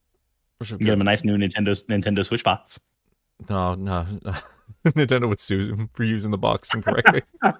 We 0.60 0.66
can 0.66 0.78
get 0.78 0.94
him 0.94 1.02
a 1.02 1.04
nice 1.04 1.24
new 1.24 1.38
Nintendo 1.38 1.76
Nintendo 1.86 2.26
Switch 2.26 2.44
box. 2.44 2.80
No, 3.48 3.76
no, 3.76 4.08
no. 4.24 4.34
Nintendo 4.86 5.28
would 5.28 5.40
sue 5.40 5.60
him 5.74 5.90
for 5.94 6.04
using 6.04 6.32
the 6.32 6.38
box 6.38 6.74
incorrectly. 6.74 7.22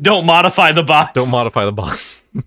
Don't 0.00 0.26
modify 0.26 0.72
the 0.72 0.82
box. 0.82 1.12
Don't 1.14 1.30
modify 1.30 1.64
the 1.64 1.72
box. 1.72 2.22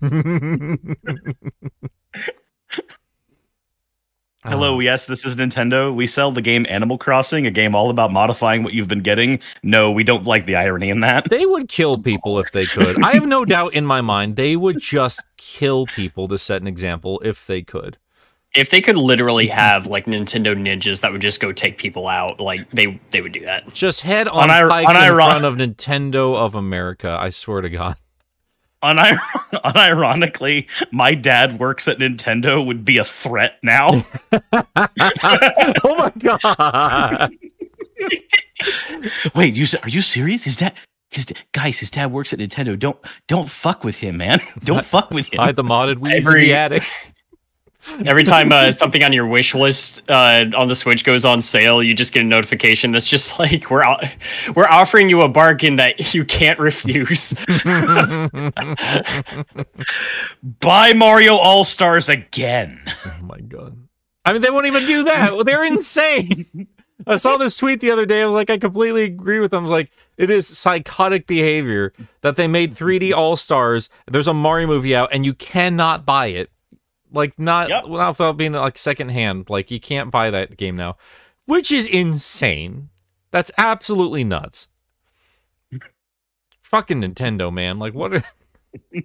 Hello, 4.46 4.74
Oh. 4.76 4.80
yes, 4.80 5.06
this 5.06 5.24
is 5.24 5.36
Nintendo. 5.36 5.94
We 5.94 6.06
sell 6.06 6.30
the 6.30 6.42
game 6.42 6.66
Animal 6.68 6.98
Crossing, 6.98 7.46
a 7.46 7.50
game 7.50 7.74
all 7.74 7.88
about 7.88 8.12
modifying 8.12 8.62
what 8.62 8.74
you've 8.74 8.88
been 8.88 9.02
getting. 9.02 9.40
No, 9.62 9.90
we 9.90 10.04
don't 10.04 10.24
like 10.26 10.44
the 10.44 10.56
irony 10.56 10.90
in 10.90 11.00
that. 11.00 11.30
They 11.30 11.46
would 11.46 11.68
kill 11.68 11.96
people 11.98 12.38
if 12.38 12.52
they 12.52 12.66
could. 12.66 13.02
I 13.02 13.14
have 13.14 13.26
no 13.26 13.46
doubt 13.46 13.72
in 13.72 13.86
my 13.86 14.02
mind 14.02 14.36
they 14.36 14.54
would 14.56 14.80
just 14.80 15.22
kill 15.38 15.86
people 15.86 16.28
to 16.28 16.36
set 16.36 16.60
an 16.60 16.66
example 16.68 17.20
if 17.24 17.46
they 17.46 17.62
could. 17.62 17.96
If 18.54 18.70
they 18.70 18.80
could 18.80 18.96
literally 18.96 19.46
mm-hmm. 19.46 19.58
have 19.58 19.86
like 19.86 20.06
Nintendo 20.06 20.56
ninjas 20.56 21.00
that 21.00 21.12
would 21.12 21.20
just 21.20 21.40
go 21.40 21.52
take 21.52 21.76
people 21.76 22.08
out, 22.08 22.40
like 22.40 22.70
they 22.70 23.00
they 23.10 23.20
would 23.20 23.32
do 23.32 23.44
that. 23.44 23.72
Just 23.74 24.00
head 24.00 24.28
on 24.28 24.48
Unir- 24.48 24.68
pikes 24.68 24.90
in 24.90 25.00
uniron- 25.00 25.14
front 25.14 25.44
of 25.44 25.54
Nintendo 25.56 26.36
of 26.36 26.54
America. 26.54 27.16
I 27.20 27.30
swear 27.30 27.60
to 27.60 27.70
God. 27.70 27.96
Unir- 28.82 29.20
unironically, 29.52 30.66
my 30.92 31.14
dad 31.14 31.58
works 31.58 31.88
at 31.88 31.98
Nintendo 31.98 32.64
would 32.64 32.84
be 32.84 32.98
a 32.98 33.04
threat 33.04 33.58
now. 33.62 34.04
oh 34.32 35.96
my 35.96 36.12
God. 36.18 37.32
Wait, 39.34 39.54
you 39.54 39.66
are 39.82 39.88
you 39.88 40.02
serious? 40.02 40.44
His 40.44 40.56
dad, 40.56 40.74
his 41.10 41.26
guys, 41.52 41.78
his 41.78 41.90
dad 41.90 42.12
works 42.12 42.32
at 42.32 42.38
Nintendo. 42.38 42.78
Don't 42.78 42.98
don't 43.26 43.50
fuck 43.50 43.82
with 43.84 43.96
him, 43.96 44.18
man. 44.18 44.42
Don't 44.60 44.84
fuck 44.84 45.10
with 45.10 45.26
him. 45.26 45.40
Hide 45.40 45.56
the 45.56 45.64
modded 45.64 45.96
Wii's 45.96 46.26
in 46.26 46.34
the 46.34 46.54
attic. 46.54 46.84
Every 48.06 48.24
time 48.24 48.50
uh, 48.50 48.72
something 48.72 49.02
on 49.02 49.12
your 49.12 49.26
wish 49.26 49.54
list 49.54 50.00
uh, 50.08 50.46
on 50.56 50.68
the 50.68 50.74
Switch 50.74 51.04
goes 51.04 51.24
on 51.24 51.42
sale, 51.42 51.82
you 51.82 51.94
just 51.94 52.12
get 52.12 52.22
a 52.22 52.26
notification 52.26 52.92
that's 52.92 53.06
just 53.06 53.38
like 53.38 53.70
we're 53.70 53.84
o- 53.84 53.98
we're 54.56 54.68
offering 54.68 55.08
you 55.08 55.20
a 55.22 55.28
bargain 55.28 55.76
that 55.76 56.14
you 56.14 56.24
can't 56.24 56.58
refuse. 56.58 57.34
Buy 60.60 60.92
Mario 60.92 61.36
All 61.36 61.64
Stars 61.64 62.08
again. 62.08 62.80
Oh 63.04 63.22
my 63.22 63.40
god. 63.40 63.76
I 64.24 64.32
mean, 64.32 64.42
they 64.42 64.50
won't 64.50 64.66
even 64.66 64.86
do 64.86 65.04
that. 65.04 65.44
They're 65.44 65.64
insane. 65.64 66.68
I 67.06 67.16
saw 67.16 67.36
this 67.36 67.56
tweet 67.56 67.80
the 67.80 67.90
other 67.90 68.06
day. 68.06 68.22
I 68.22 68.26
was 68.26 68.32
like, 68.34 68.48
I 68.48 68.56
completely 68.56 69.02
agree 69.02 69.38
with 69.38 69.50
them. 69.50 69.66
Like, 69.66 69.90
it 70.16 70.30
is 70.30 70.46
psychotic 70.46 71.26
behavior 71.26 71.92
that 72.22 72.36
they 72.36 72.46
made 72.46 72.72
3D 72.72 73.14
All 73.14 73.36
Stars. 73.36 73.90
There's 74.10 74.28
a 74.28 74.32
Mario 74.32 74.66
movie 74.68 74.96
out, 74.96 75.10
and 75.12 75.26
you 75.26 75.34
cannot 75.34 76.06
buy 76.06 76.26
it. 76.28 76.50
Like, 77.14 77.38
not 77.38 77.68
Yep. 77.70 77.86
without 77.86 78.36
being 78.36 78.52
like 78.52 78.76
secondhand. 78.76 79.48
Like, 79.48 79.70
you 79.70 79.80
can't 79.80 80.10
buy 80.10 80.30
that 80.30 80.56
game 80.56 80.76
now, 80.76 80.96
which 81.46 81.72
is 81.72 81.86
insane. 81.86 82.90
That's 83.30 83.50
absolutely 83.56 84.24
nuts. 84.24 84.68
Fucking 86.62 87.00
Nintendo, 87.00 87.52
man. 87.52 87.78
Like, 87.78 87.94
what? 87.94 88.14
Are... 88.14 88.22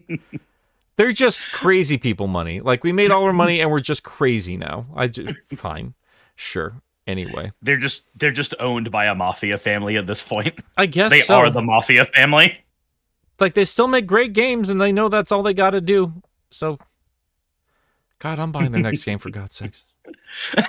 They're 0.97 1.13
just 1.13 1.43
crazy 1.53 1.97
people 1.97 2.27
money. 2.27 2.59
Like 2.59 2.83
we 2.83 2.91
made 2.91 3.09
all 3.11 3.23
our 3.23 3.31
money 3.31 3.61
and 3.61 3.71
we're 3.71 3.79
just 3.79 4.03
crazy 4.03 4.57
now. 4.57 4.85
I 4.95 5.07
just 5.07 5.33
fine. 5.55 5.93
Sure. 6.35 6.81
Anyway. 7.07 7.53
They're 7.61 7.77
just 7.77 8.01
they're 8.15 8.31
just 8.31 8.53
owned 8.59 8.91
by 8.91 9.05
a 9.05 9.15
mafia 9.15 9.57
family 9.57 9.95
at 9.95 10.07
this 10.07 10.21
point. 10.21 10.59
I 10.75 10.87
guess 10.87 11.09
They 11.11 11.21
so. 11.21 11.35
are 11.35 11.49
the 11.49 11.61
mafia 11.61 12.03
family. 12.03 12.57
like 13.39 13.53
they 13.53 13.63
still 13.63 13.87
make 13.87 14.07
great 14.07 14.33
games 14.33 14.69
and 14.69 14.81
they 14.81 14.91
know 14.91 15.07
that's 15.07 15.31
all 15.31 15.41
they 15.41 15.53
got 15.53 15.69
to 15.71 15.79
do. 15.79 16.11
So 16.51 16.79
God, 18.19 18.39
I'm 18.39 18.51
buying 18.51 18.71
the 18.71 18.79
next 18.79 19.03
game 19.05 19.19
for 19.19 19.29
God's 19.29 19.55
sakes. 19.55 19.85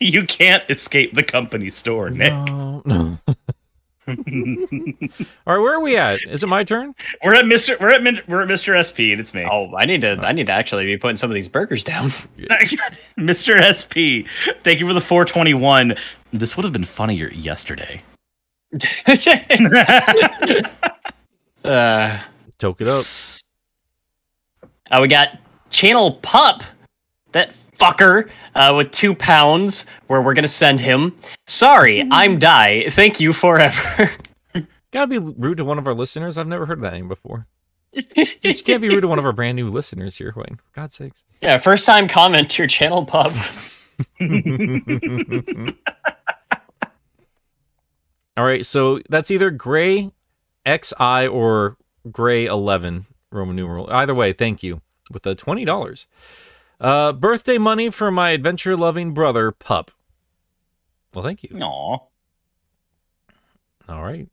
You 0.00 0.22
can't 0.26 0.62
escape 0.70 1.16
the 1.16 1.24
company 1.24 1.70
store, 1.70 2.08
Nick. 2.08 2.32
No. 2.32 2.82
no. 2.84 3.18
all 4.06 4.14
right, 4.14 5.58
where 5.58 5.74
are 5.74 5.80
we 5.80 5.96
at? 5.96 6.20
Is 6.24 6.44
it 6.44 6.46
my 6.46 6.62
turn? 6.62 6.94
We're 7.24 7.34
at 7.34 7.46
Mr. 7.46 7.80
We're 7.80 7.90
at 7.90 8.04
Min- 8.04 8.22
we're 8.28 8.42
at 8.42 8.48
Mr. 8.48 8.78
SP, 8.78 9.10
and 9.10 9.20
it's 9.20 9.34
me. 9.34 9.44
Oh, 9.50 9.74
I 9.76 9.86
need 9.86 10.02
to. 10.02 10.12
I 10.22 10.30
need 10.30 10.46
to 10.46 10.52
actually 10.52 10.86
be 10.86 10.96
putting 10.98 11.16
some 11.16 11.32
of 11.32 11.34
these 11.34 11.48
burgers 11.48 11.82
down. 11.82 12.10
Mr. 13.18 13.58
SP, 13.74 14.24
thank 14.62 14.78
you 14.78 14.86
for 14.86 14.94
the 14.94 15.00
421. 15.00 15.96
This 16.32 16.56
would 16.56 16.62
have 16.62 16.72
been 16.72 16.84
funnier 16.84 17.32
yesterday. 17.32 18.00
uh, 21.64 22.22
Toke 22.58 22.80
it 22.80 22.86
up. 22.86 23.04
uh, 24.92 24.98
we 25.02 25.08
got 25.08 25.30
Channel 25.70 26.12
Pup, 26.22 26.62
that 27.32 27.54
fucker, 27.78 28.28
uh, 28.54 28.74
with 28.76 28.90
two 28.90 29.14
pounds, 29.14 29.86
where 30.06 30.20
we're 30.20 30.34
gonna 30.34 30.48
send 30.48 30.80
him. 30.80 31.16
Sorry, 31.46 32.06
I'm 32.10 32.38
Die. 32.38 32.90
Thank 32.90 33.20
you 33.20 33.32
forever. 33.32 34.10
Gotta 34.90 35.06
be 35.06 35.18
rude 35.18 35.58
to 35.58 35.64
one 35.64 35.78
of 35.78 35.86
our 35.86 35.94
listeners. 35.94 36.38
I've 36.38 36.46
never 36.46 36.66
heard 36.66 36.80
that 36.82 36.92
name 36.92 37.08
before. 37.08 37.46
You 37.92 38.54
can't 38.54 38.82
be 38.82 38.88
rude 38.88 39.00
to 39.00 39.08
one 39.08 39.18
of 39.18 39.24
our 39.24 39.32
brand 39.32 39.56
new 39.56 39.68
listeners 39.70 40.16
here, 40.18 40.32
Wayne. 40.36 40.56
For 40.56 40.70
God's 40.74 40.94
sakes. 40.96 41.24
yeah, 41.40 41.56
first 41.58 41.86
time 41.86 42.06
comment 42.06 42.50
to 42.50 42.62
your 42.62 42.68
Channel 42.68 43.04
Pup. 43.06 43.32
All 48.36 48.44
right, 48.44 48.64
so 48.64 49.00
that's 49.08 49.30
either 49.30 49.50
Gray 49.50 50.12
XI 50.66 51.26
or 51.26 51.76
Gray 52.10 52.46
11 52.46 53.06
Roman 53.32 53.56
numeral. 53.56 53.90
Either 53.90 54.14
way, 54.14 54.32
thank 54.32 54.62
you 54.62 54.80
with 55.10 55.22
the 55.22 55.34
twenty 55.34 55.64
dollars. 55.64 56.06
Uh, 56.80 57.12
birthday 57.12 57.58
money 57.58 57.90
for 57.90 58.10
my 58.10 58.30
adventure 58.30 58.76
loving 58.76 59.12
brother 59.12 59.50
Pup. 59.50 59.90
Well, 61.12 61.24
thank 61.24 61.42
you. 61.42 61.58
Aw. 61.60 61.98
All 63.88 64.02
right. 64.02 64.28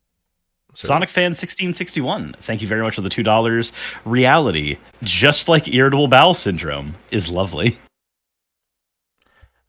So- 0.74 0.88
Sonic 0.88 1.08
Fan 1.08 1.30
1661, 1.30 2.36
thank 2.42 2.60
you 2.60 2.68
very 2.68 2.82
much 2.82 2.96
for 2.96 3.00
the 3.00 3.08
$2. 3.08 3.72
Reality, 4.04 4.76
just 5.02 5.48
like 5.48 5.66
irritable 5.68 6.06
bowel 6.06 6.34
syndrome, 6.34 6.96
is 7.10 7.30
lovely. 7.30 7.78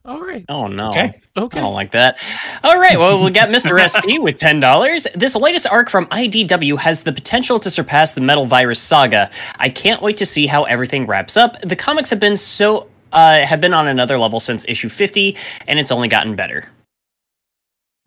All 0.07 0.21
right. 0.21 0.45
Oh 0.47 0.67
no. 0.67 0.91
Okay. 0.91 1.21
Okay. 1.35 1.59
I 1.59 1.61
don't 1.61 1.73
like 1.73 1.91
that. 1.91 2.17
All 2.63 2.79
right, 2.79 2.97
well, 2.97 3.23
we 3.23 3.29
got 3.29 3.49
Mr. 3.49 3.77
SP 3.77 4.17
with 4.19 4.39
$10. 4.39 5.13
This 5.13 5.35
latest 5.35 5.67
arc 5.67 5.89
from 5.89 6.07
IDW 6.07 6.79
has 6.79 7.03
the 7.03 7.11
potential 7.11 7.59
to 7.59 7.69
surpass 7.69 8.13
the 8.13 8.21
Metal 8.21 8.45
Virus 8.45 8.79
saga. 8.81 9.29
I 9.57 9.69
can't 9.69 10.01
wait 10.01 10.17
to 10.17 10.25
see 10.25 10.47
how 10.47 10.63
everything 10.63 11.05
wraps 11.05 11.35
up. 11.35 11.61
The 11.61 11.75
comics 11.75 12.09
have 12.09 12.19
been 12.19 12.37
so 12.37 12.87
uh, 13.11 13.41
have 13.41 13.61
been 13.61 13.73
on 13.73 13.87
another 13.87 14.17
level 14.17 14.39
since 14.39 14.65
issue 14.67 14.89
50 14.89 15.35
and 15.67 15.77
it's 15.77 15.91
only 15.91 16.07
gotten 16.07 16.35
better. 16.35 16.69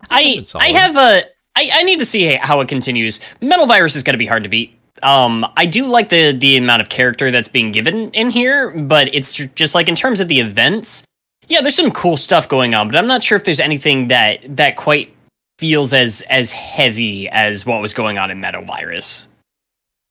I. 0.09 0.43
I 0.55 0.69
have 0.71 0.97
a 0.97 1.23
I, 1.55 1.69
I 1.73 1.83
need 1.83 1.99
to 1.99 2.05
see 2.05 2.33
how 2.35 2.61
it 2.61 2.67
continues. 2.67 3.19
Metal 3.41 3.67
Virus 3.67 3.95
is 3.95 4.03
going 4.03 4.13
to 4.13 4.17
be 4.17 4.25
hard 4.25 4.43
to 4.43 4.49
beat. 4.49 4.77
Um, 5.03 5.45
I 5.55 5.65
do 5.67 5.85
like 5.85 6.09
the 6.09 6.31
the 6.31 6.57
amount 6.57 6.81
of 6.81 6.89
character 6.89 7.31
that's 7.31 7.47
being 7.47 7.71
given 7.71 8.11
in 8.11 8.29
here, 8.29 8.71
but 8.71 9.13
it's 9.13 9.33
just 9.33 9.75
like 9.75 9.87
in 9.87 9.95
terms 9.95 10.19
of 10.19 10.27
the 10.27 10.39
events, 10.39 11.05
yeah, 11.51 11.61
there's 11.61 11.75
some 11.75 11.91
cool 11.91 12.15
stuff 12.15 12.47
going 12.47 12.73
on, 12.73 12.87
but 12.87 12.95
I'm 12.95 13.07
not 13.07 13.21
sure 13.21 13.35
if 13.35 13.43
there's 13.43 13.59
anything 13.59 14.07
that 14.07 14.39
that 14.55 14.77
quite 14.77 15.13
feels 15.59 15.93
as 15.93 16.21
as 16.29 16.51
heavy 16.51 17.27
as 17.29 17.65
what 17.65 17.81
was 17.81 17.93
going 17.93 18.17
on 18.17 18.31
in 18.31 18.39
Metal 18.39 18.63
Virus. 18.63 19.27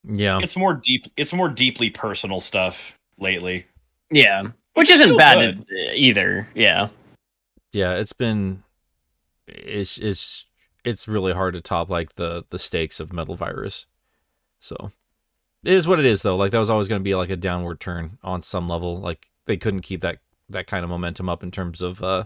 Yeah. 0.04 0.38
It's 0.42 0.56
more 0.56 0.74
deep. 0.74 1.06
It's 1.16 1.32
more 1.32 1.48
deeply 1.48 1.88
personal 1.88 2.40
stuff 2.40 2.92
lately. 3.18 3.66
Yeah, 4.10 4.48
which 4.74 4.90
isn't 4.90 5.06
Still 5.06 5.16
bad 5.16 5.64
either. 5.94 6.46
Yeah. 6.54 6.88
Yeah, 7.72 7.94
it's 7.94 8.12
been 8.12 8.62
it's 9.46 9.96
it's 9.96 10.44
it's 10.84 11.08
really 11.08 11.32
hard 11.32 11.54
to 11.54 11.62
top 11.62 11.88
like 11.88 12.16
the 12.16 12.44
the 12.50 12.58
stakes 12.58 13.00
of 13.00 13.14
Metal 13.14 13.34
Virus. 13.34 13.86
So 14.60 14.92
it 15.64 15.72
is 15.72 15.88
what 15.88 15.98
it 16.00 16.04
is 16.04 16.20
though. 16.20 16.36
Like 16.36 16.50
that 16.50 16.58
was 16.58 16.70
always 16.70 16.88
going 16.88 17.00
to 17.00 17.04
be 17.04 17.14
like 17.14 17.30
a 17.30 17.36
downward 17.36 17.80
turn 17.80 18.18
on 18.22 18.42
some 18.42 18.68
level. 18.68 19.00
Like 19.00 19.26
they 19.46 19.56
couldn't 19.56 19.80
keep 19.80 20.02
that 20.02 20.18
that 20.50 20.66
kind 20.66 20.84
of 20.84 20.90
momentum 20.90 21.28
up 21.28 21.42
in 21.42 21.50
terms 21.50 21.80
of 21.82 22.02
uh 22.02 22.24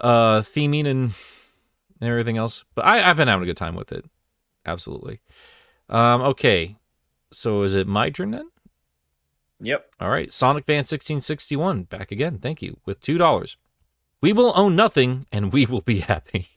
uh 0.00 0.40
theming 0.40 0.86
and 0.86 1.12
everything 2.00 2.36
else. 2.36 2.64
But 2.74 2.84
I 2.86 3.08
I've 3.08 3.16
been 3.16 3.28
having 3.28 3.42
a 3.42 3.46
good 3.46 3.56
time 3.56 3.74
with 3.74 3.92
it. 3.92 4.04
Absolutely. 4.64 5.20
Um 5.88 6.22
okay. 6.22 6.76
So 7.32 7.62
is 7.62 7.74
it 7.74 7.86
my 7.86 8.10
turn 8.10 8.30
then? 8.30 8.48
Yep. 9.60 9.86
All 10.00 10.10
right, 10.10 10.32
Sonic 10.32 10.66
Fan 10.66 10.78
1661 10.78 11.84
back 11.84 12.12
again. 12.12 12.38
Thank 12.38 12.60
you 12.62 12.78
with 12.84 13.00
two 13.00 13.18
dollars. 13.18 13.56
We 14.20 14.32
will 14.32 14.52
own 14.56 14.76
nothing, 14.76 15.26
and 15.32 15.52
we 15.52 15.66
will 15.66 15.80
be 15.82 16.00
happy. 16.00 16.48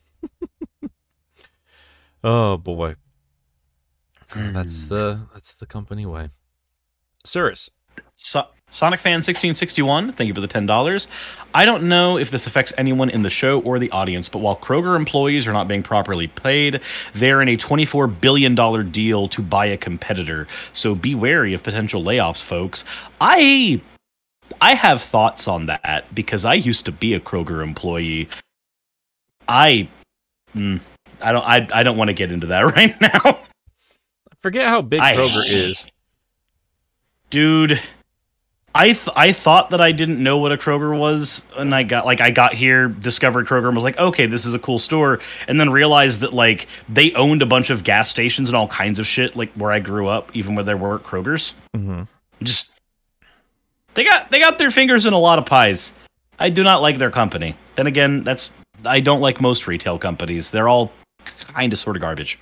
oh 2.24 2.58
boy, 2.58 2.96
that's 4.36 4.86
the 4.86 5.28
that's 5.34 5.54
the 5.54 5.66
company 5.66 6.06
way. 6.06 6.30
Cirrus, 7.26 7.70
So- 8.16 8.48
Sonic 8.72 9.00
Fan 9.00 9.16
1661, 9.18 10.14
thank 10.14 10.28
you 10.28 10.34
for 10.34 10.42
the 10.42 10.48
$10. 10.48 11.08
I 11.56 11.66
don't 11.66 11.84
know 11.90 12.18
if 12.18 12.30
this 12.30 12.46
affects 12.46 12.72
anyone 12.78 13.10
in 13.10 13.24
the 13.24 13.30
show 13.30 13.62
or 13.62 13.80
the 13.80 13.90
audience, 13.90 14.30
but 14.30 14.40
while 14.40 14.56
Kroger 14.56 14.96
employees 14.96 15.48
are 15.48 15.54
not 15.54 15.68
being 15.68 15.82
properly 15.82 16.28
paid, 16.28 16.80
they're 17.16 17.42
in 17.42 17.48
a 17.50 17.58
$24 17.58 18.22
billion 18.22 18.54
deal 18.92 19.28
to 19.30 19.42
buy 19.42 19.66
a 19.66 19.78
competitor. 19.78 20.48
So 20.72 20.94
be 20.94 21.16
wary 21.16 21.54
of 21.56 21.64
potential 21.64 22.04
layoffs, 22.04 22.42
folks. 22.42 22.86
I. 23.20 23.82
I 24.62 24.74
have 24.74 25.02
thoughts 25.04 25.48
on 25.48 25.68
that 25.68 26.14
because 26.14 26.44
I 26.44 26.56
used 26.56 26.86
to 26.86 26.92
be 26.92 27.14
a 27.14 27.20
Kroger 27.20 27.62
employee. 27.64 28.28
I, 29.48 29.88
mm, 30.56 30.80
I 31.22 31.32
don't, 31.32 31.44
I, 31.44 31.68
I 31.72 31.84
don't 31.84 31.98
want 31.98 32.10
to 32.10 32.14
get 32.16 32.32
into 32.32 32.48
that 32.48 32.62
right 32.76 33.00
now. 33.00 33.40
Forget 34.42 34.68
how 34.68 34.82
big 34.82 35.02
I- 35.02 35.16
Kroger 35.16 35.44
is. 35.48 35.88
dude 37.30 37.80
i 38.76 38.86
th- 38.94 39.10
i 39.16 39.32
thought 39.32 39.72
that 39.72 39.82
i 39.82 39.92
didn't 39.92 40.22
know 40.22 40.38
what 40.38 40.52
a 40.52 40.58
kroger 40.58 40.98
was 40.98 41.42
and 41.58 41.74
i 41.74 41.84
got 41.84 42.06
like 42.06 42.22
i 42.22 42.30
got 42.30 42.54
here 42.54 42.88
discovered 42.88 43.48
kroger 43.48 43.68
and 43.68 43.76
was 43.76 43.84
like 43.84 43.98
okay 43.98 44.26
this 44.28 44.46
is 44.46 44.54
a 44.54 44.60
cool 44.60 44.80
store 44.80 45.20
and 45.48 45.60
then 45.60 45.70
realized 45.72 46.20
that 46.22 46.34
like 46.34 46.68
they 46.88 47.12
owned 47.14 47.42
a 47.42 47.46
bunch 47.46 47.70
of 47.70 47.84
gas 47.84 48.10
stations 48.10 48.48
and 48.48 48.56
all 48.56 48.68
kinds 48.68 49.00
of 49.00 49.08
shit 49.08 49.36
like 49.36 49.52
where 49.54 49.72
i 49.72 49.80
grew 49.80 50.08
up 50.08 50.30
even 50.36 50.56
where 50.56 50.64
there 50.64 50.78
weren't 50.78 51.04
krogers. 51.04 51.54
Hmm 51.76 52.04
just 52.44 52.70
they 53.96 54.04
got 54.04 54.32
they 54.32 54.40
got 54.40 54.58
their 54.58 54.72
fingers 54.72 55.06
in 55.06 55.14
a 55.14 55.20
lot 55.20 55.40
of 55.40 55.46
pies. 55.46 55.94
I 56.38 56.50
do 56.50 56.64
not 56.64 56.82
like 56.82 56.98
their 56.98 57.12
company. 57.12 57.58
Then 57.76 57.88
again 57.88 58.24
that's 58.24 58.50
i 58.86 59.00
don't 59.00 59.20
like 59.20 59.42
most 59.42 59.68
retail 59.68 60.00
companies. 60.00 60.52
They're 60.52 60.70
all 60.70 60.92
kind 61.54 61.74
of 61.74 61.80
sort 61.80 61.96
of 61.96 62.02
garbage. 62.02 62.40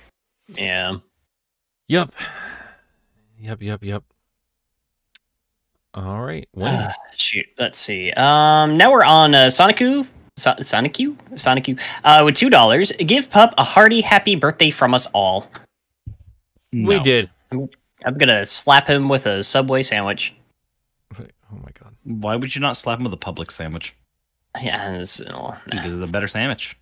Yeah. 0.48 0.96
Yep, 1.88 2.12
yep, 3.38 3.62
yep, 3.62 3.82
yep. 3.82 4.04
All 5.98 6.20
right, 6.22 6.48
Wayne. 6.54 6.68
Ah, 6.74 6.94
shoot. 7.16 7.46
Let's 7.58 7.78
see. 7.78 8.12
Um, 8.12 8.76
now 8.76 8.92
we're 8.92 9.02
on 9.04 9.34
uh, 9.34 9.46
Sonicu. 9.46 10.06
So- 10.36 10.54
Sonicu? 10.60 11.16
Sonicu. 11.32 11.76
Uh, 12.04 12.22
with 12.24 12.36
two 12.36 12.48
dollars. 12.50 12.92
Give 12.92 13.28
Pup 13.28 13.52
a 13.58 13.64
hearty 13.64 14.00
happy 14.02 14.36
birthday 14.36 14.70
from 14.70 14.94
us 14.94 15.06
all. 15.12 15.50
we 16.72 17.00
did. 17.00 17.30
I'm 17.50 18.16
gonna 18.16 18.46
slap 18.46 18.86
him 18.86 19.08
with 19.08 19.26
a 19.26 19.42
Subway 19.42 19.82
sandwich. 19.82 20.32
Wait, 21.18 21.32
oh 21.52 21.56
my 21.56 21.70
god. 21.80 21.96
why 22.04 22.36
would 22.36 22.54
you 22.54 22.60
not 22.60 22.76
slap 22.76 22.98
him 22.98 23.04
with 23.04 23.12
a 23.14 23.16
Publix 23.16 23.52
sandwich 23.52 23.92
Yeah, 24.60 24.92
it's, 25.00 25.20
oh, 25.22 25.48
nah. 25.48 25.58
because 25.70 25.94
it's 25.94 26.02
a 26.02 26.12
better 26.12 26.28
sandwich 26.28 26.76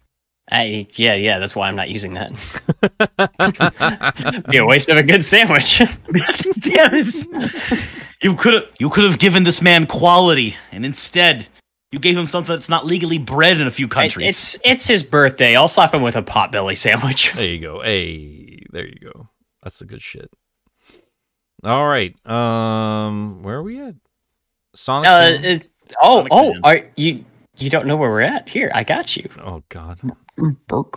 I, 0.50 0.86
yeah, 0.94 1.14
yeah. 1.14 1.38
That's 1.38 1.56
why 1.56 1.68
I'm 1.68 1.74
not 1.76 1.88
using 1.90 2.14
that. 2.14 2.32
Be 4.50 4.58
a 4.58 4.64
waste 4.66 4.88
of 4.88 4.96
a 4.96 5.02
good 5.02 5.24
sandwich. 5.24 5.78
Damn 6.60 6.94
it. 6.94 7.82
You 8.22 8.34
could 8.34 8.54
have 8.54 8.64
you 8.78 8.90
could 8.90 9.04
have 9.04 9.18
given 9.18 9.44
this 9.44 9.60
man 9.60 9.86
quality, 9.86 10.56
and 10.72 10.84
instead 10.84 11.48
you 11.92 11.98
gave 11.98 12.16
him 12.16 12.26
something 12.26 12.54
that's 12.54 12.68
not 12.68 12.86
legally 12.86 13.18
bread 13.18 13.60
in 13.60 13.66
a 13.66 13.70
few 13.70 13.88
countries. 13.88 14.28
It's 14.28 14.58
it's 14.64 14.86
his 14.86 15.02
birthday. 15.02 15.54
I'll 15.56 15.68
slap 15.68 15.94
him 15.94 16.02
with 16.02 16.16
a 16.16 16.22
potbelly 16.22 16.76
sandwich. 16.76 17.32
There 17.36 17.46
you 17.46 17.60
go. 17.60 17.80
Hey, 17.80 18.64
there 18.70 18.86
you 18.86 18.98
go. 19.00 19.28
That's 19.62 19.78
the 19.78 19.84
good 19.86 20.02
shit. 20.02 20.30
All 21.64 21.86
right. 21.86 22.14
Um, 22.26 23.42
where 23.42 23.56
are 23.56 23.62
we 23.62 23.80
at? 23.80 23.94
Sonic. 24.74 25.08
Uh, 25.08 25.30
Boom? 25.30 25.44
it's, 25.44 25.68
oh, 26.02 26.16
Sonic 26.18 26.32
oh, 26.32 26.52
Man. 26.52 26.60
are 26.64 26.80
you? 26.96 27.24
You 27.56 27.70
don't 27.70 27.86
know 27.86 27.96
where 27.96 28.10
we're 28.10 28.20
at? 28.20 28.48
Here, 28.48 28.70
I 28.74 28.84
got 28.84 29.16
you. 29.16 29.28
oh 29.42 29.62
God. 29.68 30.00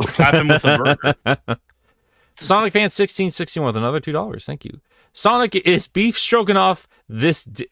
Slap 0.09 0.33
him 0.33 0.49
with 0.49 0.65
a 0.65 0.95
burger. 1.25 1.57
Sonic 2.41 2.73
Fan 2.73 2.89
sixteen 2.89 3.31
sixty 3.31 3.59
one 3.59 3.67
with 3.67 3.77
another 3.77 3.99
two 3.99 4.11
dollars. 4.11 4.45
Thank 4.45 4.65
you. 4.65 4.79
Sonic 5.13 5.55
is 5.55 5.87
beef 5.87 6.17
stroganoff 6.17 6.87
this. 7.07 7.43
Di- 7.43 7.67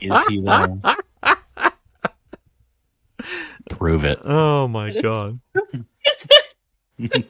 Is 0.00 0.22
he 0.28 0.40
though? 0.40 0.80
Prove 3.70 4.04
it. 4.04 4.20
oh 4.24 4.68
my 4.68 4.92
god, 5.00 5.40
That 6.98 7.24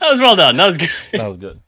was 0.00 0.20
well 0.20 0.36
done. 0.36 0.56
That 0.56 0.66
was 0.66 0.76
good. 0.78 0.90
that 1.12 1.26
was 1.26 1.36
good. 1.36 1.60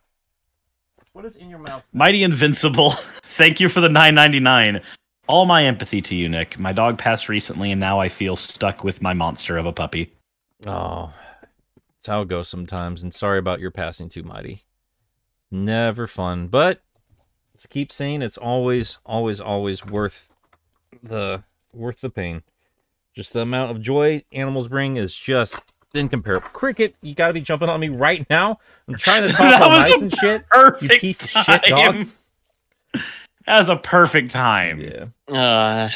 What 1.12 1.24
is 1.24 1.36
in 1.36 1.48
your 1.50 1.58
mouth? 1.58 1.82
Mighty 1.92 2.22
Invincible. 2.22 2.94
Thank 3.36 3.60
you 3.60 3.68
for 3.68 3.80
the 3.80 3.88
9.99. 3.88 4.82
All 5.26 5.46
my 5.46 5.64
empathy 5.64 6.00
to 6.02 6.14
you, 6.14 6.28
Nick. 6.28 6.58
My 6.58 6.72
dog 6.72 6.98
passed 6.98 7.28
recently, 7.28 7.70
and 7.72 7.80
now 7.80 8.00
I 8.00 8.08
feel 8.08 8.36
stuck 8.36 8.84
with 8.84 9.02
my 9.02 9.14
monster 9.14 9.56
of 9.58 9.66
a 9.66 9.72
puppy. 9.72 10.12
Oh, 10.66 11.12
it's 11.98 12.06
how 12.06 12.22
it 12.22 12.28
goes 12.28 12.48
sometimes. 12.48 13.02
And 13.02 13.12
sorry 13.12 13.38
about 13.38 13.60
your 13.60 13.70
passing 13.70 14.08
too, 14.08 14.22
Mighty. 14.22 14.64
Never 15.50 16.06
fun, 16.06 16.48
but 16.48 16.82
let's 17.54 17.66
keep 17.66 17.90
saying 17.90 18.22
it's 18.22 18.36
always, 18.36 18.98
always, 19.04 19.40
always 19.40 19.84
worth 19.84 20.30
the 21.02 21.42
worth 21.72 22.00
the 22.00 22.10
pain. 22.10 22.42
Just 23.14 23.32
the 23.32 23.40
amount 23.40 23.70
of 23.70 23.80
joy 23.80 24.22
animals 24.30 24.68
bring 24.68 24.96
is 24.96 25.14
just 25.14 25.60
incomparable. 25.94 26.48
Cricket, 26.50 26.94
you 27.02 27.14
gotta 27.14 27.32
be 27.32 27.40
jumping 27.40 27.68
on 27.68 27.80
me 27.80 27.88
right 27.88 28.26
now. 28.30 28.58
I'm 28.86 28.94
trying 28.96 29.22
to 29.22 29.28
talk 29.32 29.38
That 29.38 29.62
all 29.62 29.70
nice 29.70 30.00
and 30.00 30.14
shit. 30.14 30.46
Perfect 30.48 31.00
piece 31.00 31.22
of 31.22 31.30
shit, 31.30 31.62
dog. 31.64 32.06
That 33.46 33.60
was 33.60 33.70
a 33.70 33.76
perfect 33.76 34.30
time. 34.30 34.78
Yeah. 34.78 35.34
Uh, 35.34 35.88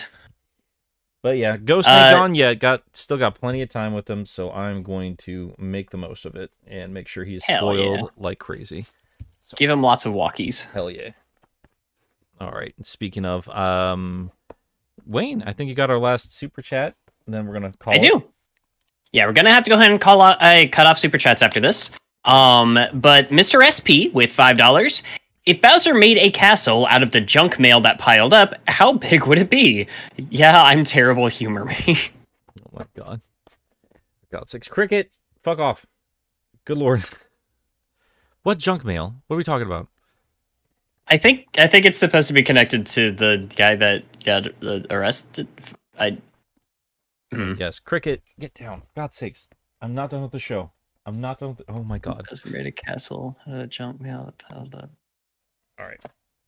But 1.22 1.36
yeah, 1.38 1.56
go 1.56 1.80
Snake 1.82 2.14
Uh, 2.14 2.20
on. 2.20 2.34
Yeah, 2.34 2.52
got 2.54 2.82
still 2.92 3.16
got 3.16 3.36
plenty 3.36 3.62
of 3.62 3.68
time 3.70 3.94
with 3.94 4.10
him, 4.10 4.26
so 4.26 4.50
I'm 4.50 4.82
going 4.82 5.16
to 5.18 5.54
make 5.56 5.90
the 5.90 5.96
most 5.96 6.24
of 6.24 6.34
it 6.34 6.50
and 6.66 6.92
make 6.92 7.06
sure 7.06 7.24
he's 7.24 7.44
spoiled 7.44 7.98
yeah. 7.98 8.06
like 8.16 8.40
crazy. 8.40 8.86
give 9.56 9.70
him 9.70 9.82
lots 9.82 10.04
of 10.04 10.12
walkies. 10.12 10.64
Hell 10.72 10.90
yeah. 10.90 11.10
All 12.40 12.50
right. 12.50 12.74
Speaking 12.82 13.24
of, 13.24 13.48
um, 13.50 14.32
Wayne, 15.06 15.42
I 15.46 15.52
think 15.52 15.68
you 15.68 15.76
got 15.76 15.90
our 15.90 15.98
last 15.98 16.36
super 16.36 16.60
chat. 16.60 16.96
And 17.26 17.32
then 17.32 17.46
we're 17.46 17.52
gonna 17.54 17.72
call. 17.78 17.92
I 17.92 17.96
it. 17.96 18.00
do. 18.00 18.24
Yeah, 19.12 19.26
we're 19.26 19.32
gonna 19.32 19.52
have 19.52 19.62
to 19.64 19.70
go 19.70 19.76
ahead 19.76 19.92
and 19.92 20.00
call 20.00 20.20
out. 20.20 20.42
I 20.42 20.66
cut 20.66 20.86
off 20.88 20.98
super 20.98 21.18
chats 21.18 21.40
after 21.40 21.60
this. 21.60 21.90
Um, 22.24 22.78
but 22.94 23.28
Mr. 23.28 23.62
SP 23.62 24.12
with 24.12 24.32
five 24.32 24.56
dollars. 24.58 25.04
If 25.44 25.60
Bowser 25.60 25.94
made 25.94 26.18
a 26.18 26.30
castle 26.30 26.86
out 26.86 27.02
of 27.02 27.10
the 27.10 27.20
junk 27.20 27.58
mail 27.58 27.80
that 27.80 27.98
piled 27.98 28.32
up, 28.32 28.54
how 28.68 28.92
big 28.92 29.26
would 29.26 29.38
it 29.38 29.50
be? 29.50 29.88
Yeah, 30.16 30.62
I'm 30.62 30.84
terrible. 30.84 31.26
Humor 31.26 31.64
me. 31.86 31.98
Oh 32.60 32.78
my 32.78 32.84
god. 32.96 33.20
God 34.30 34.48
six 34.48 34.68
cricket. 34.68 35.10
Fuck 35.42 35.58
off. 35.58 35.86
Good 36.64 36.78
lord. 36.78 37.04
What 38.44 38.58
junk 38.58 38.84
mail? 38.84 39.14
What 39.26 39.34
are 39.34 39.36
we 39.36 39.44
talking 39.44 39.68
about? 39.68 39.86
I 41.06 41.16
think 41.16 41.46
I 41.56 41.68
think 41.68 41.86
it's 41.86 41.98
supposed 41.98 42.26
to 42.28 42.34
be 42.34 42.42
connected 42.42 42.86
to 42.86 43.12
the 43.12 43.48
guy 43.54 43.76
that 43.76 44.24
got 44.24 44.48
uh, 44.64 44.80
arrested. 44.90 45.46
I. 45.96 46.18
Hmm. 47.32 47.54
Yes, 47.58 47.78
cricket. 47.78 48.22
Get 48.40 48.54
down. 48.54 48.82
God 48.96 49.14
sakes. 49.14 49.48
I'm 49.80 49.94
not 49.94 50.10
done 50.10 50.22
with 50.22 50.32
the 50.32 50.40
show. 50.40 50.72
I'm 51.06 51.20
not 51.20 51.38
done 51.38 51.50
with. 51.50 51.58
The... 51.58 51.64
Oh 51.68 51.84
my 51.84 51.98
god. 51.98 52.26
Bowser 52.28 52.48
made 52.48 52.66
a 52.66 52.72
castle 52.72 53.36
out 53.46 53.54
of 53.54 53.60
the 53.60 53.66
junk 53.68 54.00
mail 54.00 54.24
that 54.24 54.38
piled 54.38 54.74
up. 54.74 54.90
All 55.78 55.86
right. 55.86 56.00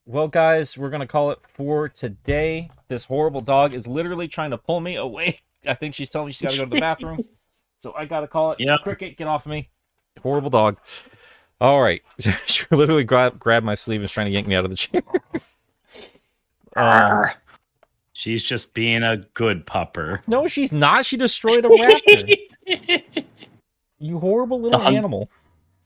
Well, 0.06 0.28
guys, 0.28 0.76
we're 0.76 0.90
gonna 0.90 1.06
call 1.06 1.30
it 1.30 1.38
for 1.48 1.88
today. 1.88 2.70
This 2.88 3.05
horrible 3.05 3.40
dog 3.40 3.72
is 3.74 3.86
literally 3.86 4.28
trying 4.28 4.51
to 4.51 4.59
pull 4.59 4.80
me 4.80 4.96
away. 4.96 5.40
I 5.66 5.74
think 5.74 5.94
she's 5.94 6.10
telling 6.10 6.26
me 6.26 6.32
she's 6.32 6.42
got 6.42 6.51
to 6.52 6.56
go 6.59 6.64
to 6.64 6.70
the 6.70 6.80
bathroom, 6.80 7.20
so 7.80 7.94
I 7.96 8.05
gotta 8.05 8.28
call 8.28 8.52
it. 8.52 8.60
Yeah. 8.60 8.76
Cricket, 8.82 9.16
get 9.16 9.26
off 9.26 9.46
of 9.46 9.51
me. 9.51 9.70
Horrible 10.22 10.51
dog. 10.51 10.76
All 11.60 11.80
right. 11.80 12.02
she 12.46 12.64
literally 12.70 13.05
grabbed 13.05 13.38
grabbed 13.38 13.64
my 13.64 13.74
sleeve 13.74 13.96
and 14.01 14.02
was 14.05 14.12
trying 14.12 14.26
to 14.26 14.32
yank 14.32 14.46
me 14.46 14.55
out 14.55 14.64
of 14.64 14.70
the 14.70 14.76
chair. 14.76 15.02
Uh, 16.76 17.28
She's 18.12 18.42
just 18.42 18.74
being 18.74 19.02
a 19.02 19.16
good 19.34 19.66
pupper. 19.66 20.20
no, 20.26 20.46
she's 20.46 20.72
not. 20.72 21.05
She 21.06 21.16
destroyed 21.16 21.64
a 21.64 21.68
raptor. 21.68 23.14
you 23.98 24.18
horrible 24.18 24.60
little 24.60 24.78
The 24.78 24.84
hun- 24.84 24.94
animal. 24.96 25.30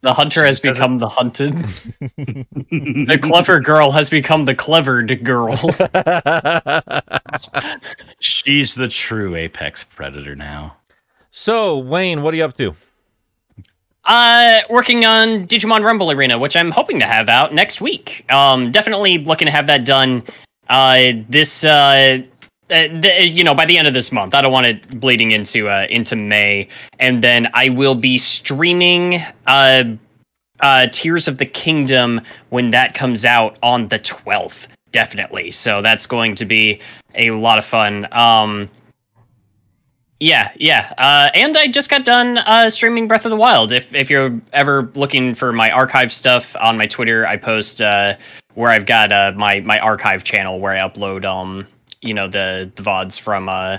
The 0.00 0.14
hunter 0.14 0.46
has 0.46 0.60
become 0.60 0.98
the 0.98 1.08
hunted. 1.08 1.54
the 1.98 3.18
clever 3.20 3.58
girl 3.58 3.90
has 3.90 4.08
become 4.08 4.44
the 4.44 4.54
clevered 4.54 5.24
girl. 5.24 5.56
She's 8.20 8.76
the 8.76 8.86
true 8.88 9.34
apex 9.34 9.82
predator 9.82 10.36
now. 10.36 10.76
so, 11.30 11.78
Wayne, 11.78 12.22
what 12.22 12.32
are 12.32 12.36
you 12.36 12.44
up 12.44 12.56
to? 12.58 12.74
Uh, 14.04 14.60
working 14.70 15.04
on 15.04 15.46
Digimon 15.46 15.84
Rumble 15.84 16.12
Arena, 16.12 16.38
which 16.38 16.56
I'm 16.56 16.70
hoping 16.70 17.00
to 17.00 17.06
have 17.06 17.28
out 17.28 17.52
next 17.52 17.80
week. 17.80 18.24
Um, 18.32 18.70
definitely 18.70 19.18
looking 19.18 19.46
to 19.46 19.52
have 19.52 19.66
that 19.66 19.84
done. 19.84 20.22
Uh, 20.68 21.12
this 21.28 21.64
uh. 21.64 22.22
Uh, 22.70 22.88
the, 23.00 23.26
you 23.26 23.42
know, 23.44 23.54
by 23.54 23.64
the 23.64 23.78
end 23.78 23.88
of 23.88 23.94
this 23.94 24.12
month, 24.12 24.34
I 24.34 24.42
don't 24.42 24.52
want 24.52 24.66
it 24.66 25.00
bleeding 25.00 25.32
into 25.32 25.68
uh, 25.70 25.86
into 25.88 26.16
May, 26.16 26.68
and 26.98 27.24
then 27.24 27.48
I 27.54 27.70
will 27.70 27.94
be 27.94 28.18
streaming 28.18 29.22
uh, 29.46 29.84
uh, 30.60 30.86
Tears 30.88 31.28
of 31.28 31.38
the 31.38 31.46
Kingdom 31.46 32.20
when 32.50 32.70
that 32.70 32.92
comes 32.92 33.24
out 33.24 33.58
on 33.62 33.88
the 33.88 33.98
twelfth, 33.98 34.68
definitely. 34.92 35.50
So 35.50 35.80
that's 35.80 36.06
going 36.06 36.34
to 36.34 36.44
be 36.44 36.80
a 37.14 37.30
lot 37.30 37.58
of 37.58 37.64
fun. 37.64 38.06
Um, 38.12 38.68
yeah, 40.20 40.50
yeah. 40.56 40.92
Uh, 40.98 41.30
and 41.32 41.56
I 41.56 41.68
just 41.68 41.88
got 41.88 42.04
done 42.04 42.38
uh, 42.38 42.68
streaming 42.70 43.08
Breath 43.08 43.24
of 43.24 43.30
the 43.30 43.36
Wild. 43.36 43.72
If 43.72 43.94
if 43.94 44.10
you're 44.10 44.38
ever 44.52 44.90
looking 44.94 45.34
for 45.34 45.52
my 45.52 45.70
archive 45.70 46.12
stuff 46.12 46.54
on 46.60 46.76
my 46.76 46.86
Twitter, 46.86 47.26
I 47.26 47.36
post 47.36 47.80
uh, 47.80 48.16
where 48.54 48.70
I've 48.70 48.84
got 48.86 49.10
uh, 49.10 49.32
my 49.36 49.60
my 49.60 49.78
archive 49.78 50.24
channel 50.24 50.58
where 50.60 50.74
I 50.74 50.80
upload 50.80 51.24
um 51.24 51.66
you 52.00 52.14
know 52.14 52.28
the 52.28 52.70
the 52.74 52.82
vods 52.82 53.20
from 53.20 53.48
uh 53.48 53.78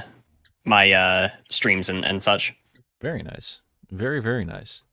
my 0.66 0.92
uh 0.92 1.30
streams 1.50 1.90
and 1.90 2.06
and 2.06 2.22
such. 2.22 2.54
Very 3.02 3.24
nice. 3.24 3.62
Very, 3.92 4.22
very 4.22 4.46
nice. 4.46 4.84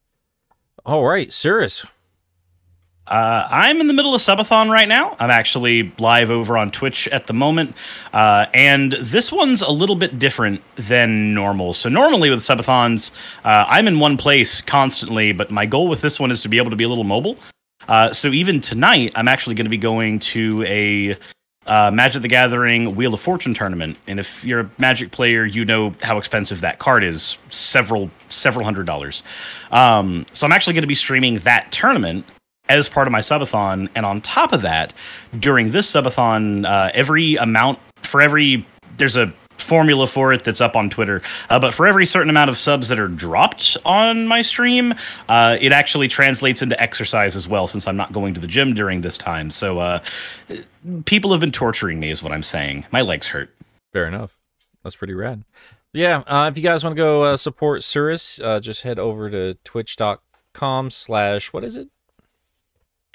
All 0.85 1.05
right, 1.05 1.29
Suris. 1.29 1.85
Uh, 3.09 3.47
I'm 3.49 3.81
in 3.81 3.87
the 3.87 3.93
middle 3.93 4.17
of 4.17 4.21
subathon 4.21 4.69
right 4.69 4.89
now. 4.89 5.17
I'm 5.21 5.31
actually 5.31 5.93
live 5.99 6.29
over 6.29 6.59
on 6.59 6.73
Twitch 6.73 7.07
at 7.09 7.29
the 7.29 7.33
moment, 7.33 7.77
uh, 8.13 8.47
and 8.53 8.97
this 9.01 9.31
one's 9.31 9.63
a 9.63 9.71
little 9.71 9.95
bit 9.95 10.19
different 10.19 10.61
than 10.77 11.33
normal. 11.33 11.73
So 11.73 11.89
normally 11.89 12.31
with 12.31 12.41
subathons, 12.41 13.13
uh, 13.45 13.65
I'm 13.69 13.87
in 13.87 14.01
one 14.01 14.17
place 14.17 14.61
constantly, 14.61 15.31
but 15.31 15.53
my 15.53 15.67
goal 15.67 15.87
with 15.87 16.01
this 16.01 16.19
one 16.19 16.33
is 16.33 16.43
to 16.43 16.49
be 16.49 16.57
able 16.57 16.71
to 16.71 16.77
be 16.77 16.83
a 16.83 16.89
little 16.89 17.05
mobile. 17.05 17.37
Uh, 17.87 18.13
so 18.13 18.29
even 18.29 18.61
tonight, 18.61 19.13
I'm 19.15 19.29
actually 19.29 19.55
going 19.55 19.67
to 19.67 19.71
be 19.71 19.77
going 19.77 20.19
to 20.21 20.65
a 20.65 21.15
uh, 21.67 21.91
Magic 21.93 22.23
the 22.23 22.29
Gathering 22.29 22.95
Wheel 22.95 23.15
of 23.15 23.21
Fortune 23.21 23.55
tournament, 23.55 23.99
and 24.07 24.21
if 24.21 24.45
you're 24.45 24.61
a 24.61 24.71
Magic 24.79 25.11
player, 25.11 25.45
you 25.45 25.65
know 25.65 25.95
how 26.03 26.19
expensive 26.19 26.61
that 26.61 26.79
card 26.79 27.03
is. 27.03 27.37
Several 27.51 28.11
several 28.29 28.65
hundred 28.65 28.87
dollars. 28.87 29.23
Um, 29.71 30.27
so 30.33 30.47
I'm 30.47 30.53
actually 30.53 30.75
going 30.75 30.83
to 30.83 30.89
be 30.89 30.95
streaming 30.95 31.41
that 31.41 31.73
tournament 31.73 32.25
as 32.69 32.89
part 32.89 33.07
of 33.07 33.13
my 33.13 33.21
subathon, 33.21 33.89
and 33.95 34.07
on 34.07 34.21
top 34.21 34.53
of 34.53 34.63
that, 34.63 34.93
during 35.39 35.71
this 35.73 35.91
subathon, 35.91 36.67
uh, 36.67 36.91
every 36.95 37.37
amount 37.37 37.79
for 38.03 38.21
every 38.21 38.67
there's 38.97 39.17
a 39.17 39.33
formula 39.59 40.07
for 40.07 40.33
it 40.33 40.45
that's 40.45 40.61
up 40.61 40.77
on 40.77 40.91
Twitter. 40.91 41.23
Uh, 41.51 41.59
but 41.59 41.75
for 41.75 41.87
every 41.87 42.07
certain 42.07 42.31
amount 42.31 42.51
of 42.51 42.59
subs 42.59 42.89
that 42.89 42.99
are 42.99 43.09
dropped 43.09 43.77
on 43.85 44.27
my 44.27 44.43
stream, 44.43 44.95
uh, 45.29 45.57
it 45.61 45.73
actually 45.73 46.09
translates 46.09 46.63
into 46.63 46.81
exercise 46.81 47.37
as 47.37 47.49
well, 47.49 47.67
since 47.67 47.87
I'm 47.87 47.97
not 47.97 48.13
going 48.13 48.35
to 48.35 48.41
the 48.41 48.47
gym 48.47 48.75
during 48.75 49.01
this 49.01 49.17
time. 49.17 49.51
So 49.51 49.79
uh, 49.79 50.01
people 51.05 51.33
have 51.33 51.41
been 51.41 51.53
torturing 51.53 52.01
me, 52.01 52.11
is 52.11 52.23
what 52.23 52.33
I'm 52.33 52.43
saying. 52.43 52.87
My 52.93 53.01
legs 53.01 53.29
hurt. 53.29 53.55
Fair 53.93 54.07
enough. 54.07 54.37
That's 54.83 54.97
pretty 54.97 55.15
rad. 55.15 55.45
Yeah, 55.93 56.23
uh, 56.27 56.49
if 56.51 56.59
you 56.59 56.63
guys 56.63 56.85
want 56.85 56.95
to 56.95 57.01
go 57.01 57.23
uh, 57.23 57.37
support 57.37 57.81
Suris, 57.81 58.45
uh, 58.45 58.61
just 58.61 58.83
head 58.83 58.99
over 58.99 59.31
to 59.31 59.55
twitch.com 59.65 60.91
slash, 60.91 61.53
what 61.53 61.65
is 61.65 61.75
it? 61.75 61.89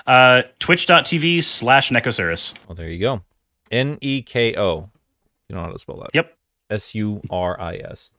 Uh, 0.08 0.42
Twitch.tv 0.58 1.44
slash 1.44 1.92
Nekosuris. 1.92 2.54
Oh, 2.68 2.74
there 2.74 2.90
you 2.90 3.00
go. 3.00 3.22
N 3.70 4.00
E 4.02 4.24
K 4.24 4.58
O. 4.58 4.90
You 5.52 5.58
know 5.58 5.64
how 5.64 5.72
to 5.72 5.78
spell 5.80 5.98
that? 5.98 6.12
Yep. 6.14 6.34
S 6.70 6.96
U 6.96 7.22
R 7.30 7.60
I 7.60 7.76
S. 7.76 8.12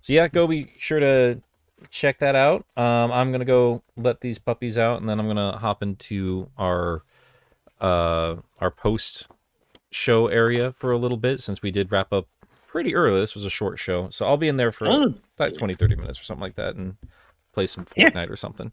So 0.00 0.12
yeah, 0.12 0.26
go 0.26 0.48
be 0.48 0.72
sure 0.76 0.98
to 0.98 1.40
check 1.88 2.18
that 2.18 2.34
out. 2.34 2.66
Um, 2.76 3.12
I'm 3.12 3.30
gonna 3.30 3.44
go 3.44 3.82
let 3.96 4.20
these 4.22 4.40
puppies 4.40 4.76
out, 4.76 5.00
and 5.00 5.08
then 5.08 5.20
I'm 5.20 5.28
gonna 5.28 5.56
hop 5.56 5.84
into 5.84 6.50
our 6.58 7.02
uh 7.80 8.36
our 8.60 8.72
post 8.72 9.28
show 9.92 10.26
area 10.26 10.72
for 10.72 10.90
a 10.90 10.98
little 10.98 11.16
bit 11.16 11.38
since 11.38 11.62
we 11.62 11.70
did 11.70 11.92
wrap 11.92 12.12
up 12.12 12.26
pretty 12.66 12.92
early. 12.96 13.20
This 13.20 13.36
was 13.36 13.44
a 13.44 13.50
short 13.50 13.78
show, 13.78 14.08
so 14.10 14.26
I'll 14.26 14.36
be 14.36 14.48
in 14.48 14.56
there 14.56 14.72
for 14.72 14.88
Oh. 14.88 15.14
about 15.38 15.54
20, 15.54 15.74
30 15.76 15.94
minutes 15.94 16.20
or 16.20 16.24
something 16.24 16.42
like 16.42 16.56
that, 16.56 16.74
and 16.74 16.96
play 17.52 17.68
some 17.68 17.86
Yeah. 17.96 18.10
Fortnite 18.10 18.30
or 18.30 18.36
something. 18.36 18.72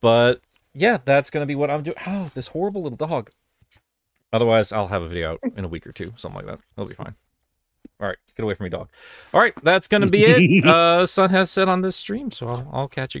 But 0.00 0.40
yeah, 0.72 0.98
that's 1.04 1.30
gonna 1.30 1.46
be 1.46 1.56
what 1.56 1.68
I'm 1.68 1.82
doing. 1.82 1.96
Oh, 2.06 2.30
this 2.34 2.46
horrible 2.48 2.82
little 2.84 2.96
dog. 2.96 3.30
Otherwise, 4.32 4.72
I'll 4.72 4.88
have 4.88 5.02
a 5.02 5.08
video 5.08 5.32
out 5.32 5.40
in 5.56 5.64
a 5.64 5.68
week 5.68 5.86
or 5.86 5.92
two, 5.92 6.12
something 6.16 6.44
like 6.44 6.46
that. 6.46 6.64
It'll 6.76 6.88
be 6.88 6.94
fine. 6.94 7.14
All 8.00 8.08
right, 8.08 8.18
get 8.36 8.42
away 8.42 8.54
from 8.54 8.64
me, 8.64 8.70
dog. 8.70 8.88
All 9.32 9.40
right, 9.40 9.54
that's 9.62 9.86
gonna 9.88 10.06
be 10.08 10.24
it. 10.24 10.64
Uh, 10.72 11.06
sun 11.06 11.30
has 11.30 11.50
set 11.50 11.68
on 11.68 11.82
this 11.82 11.94
stream, 11.96 12.30
so 12.30 12.48
I'll, 12.48 12.68
I'll 12.72 12.88
catch 12.88 13.14
you 13.14 13.20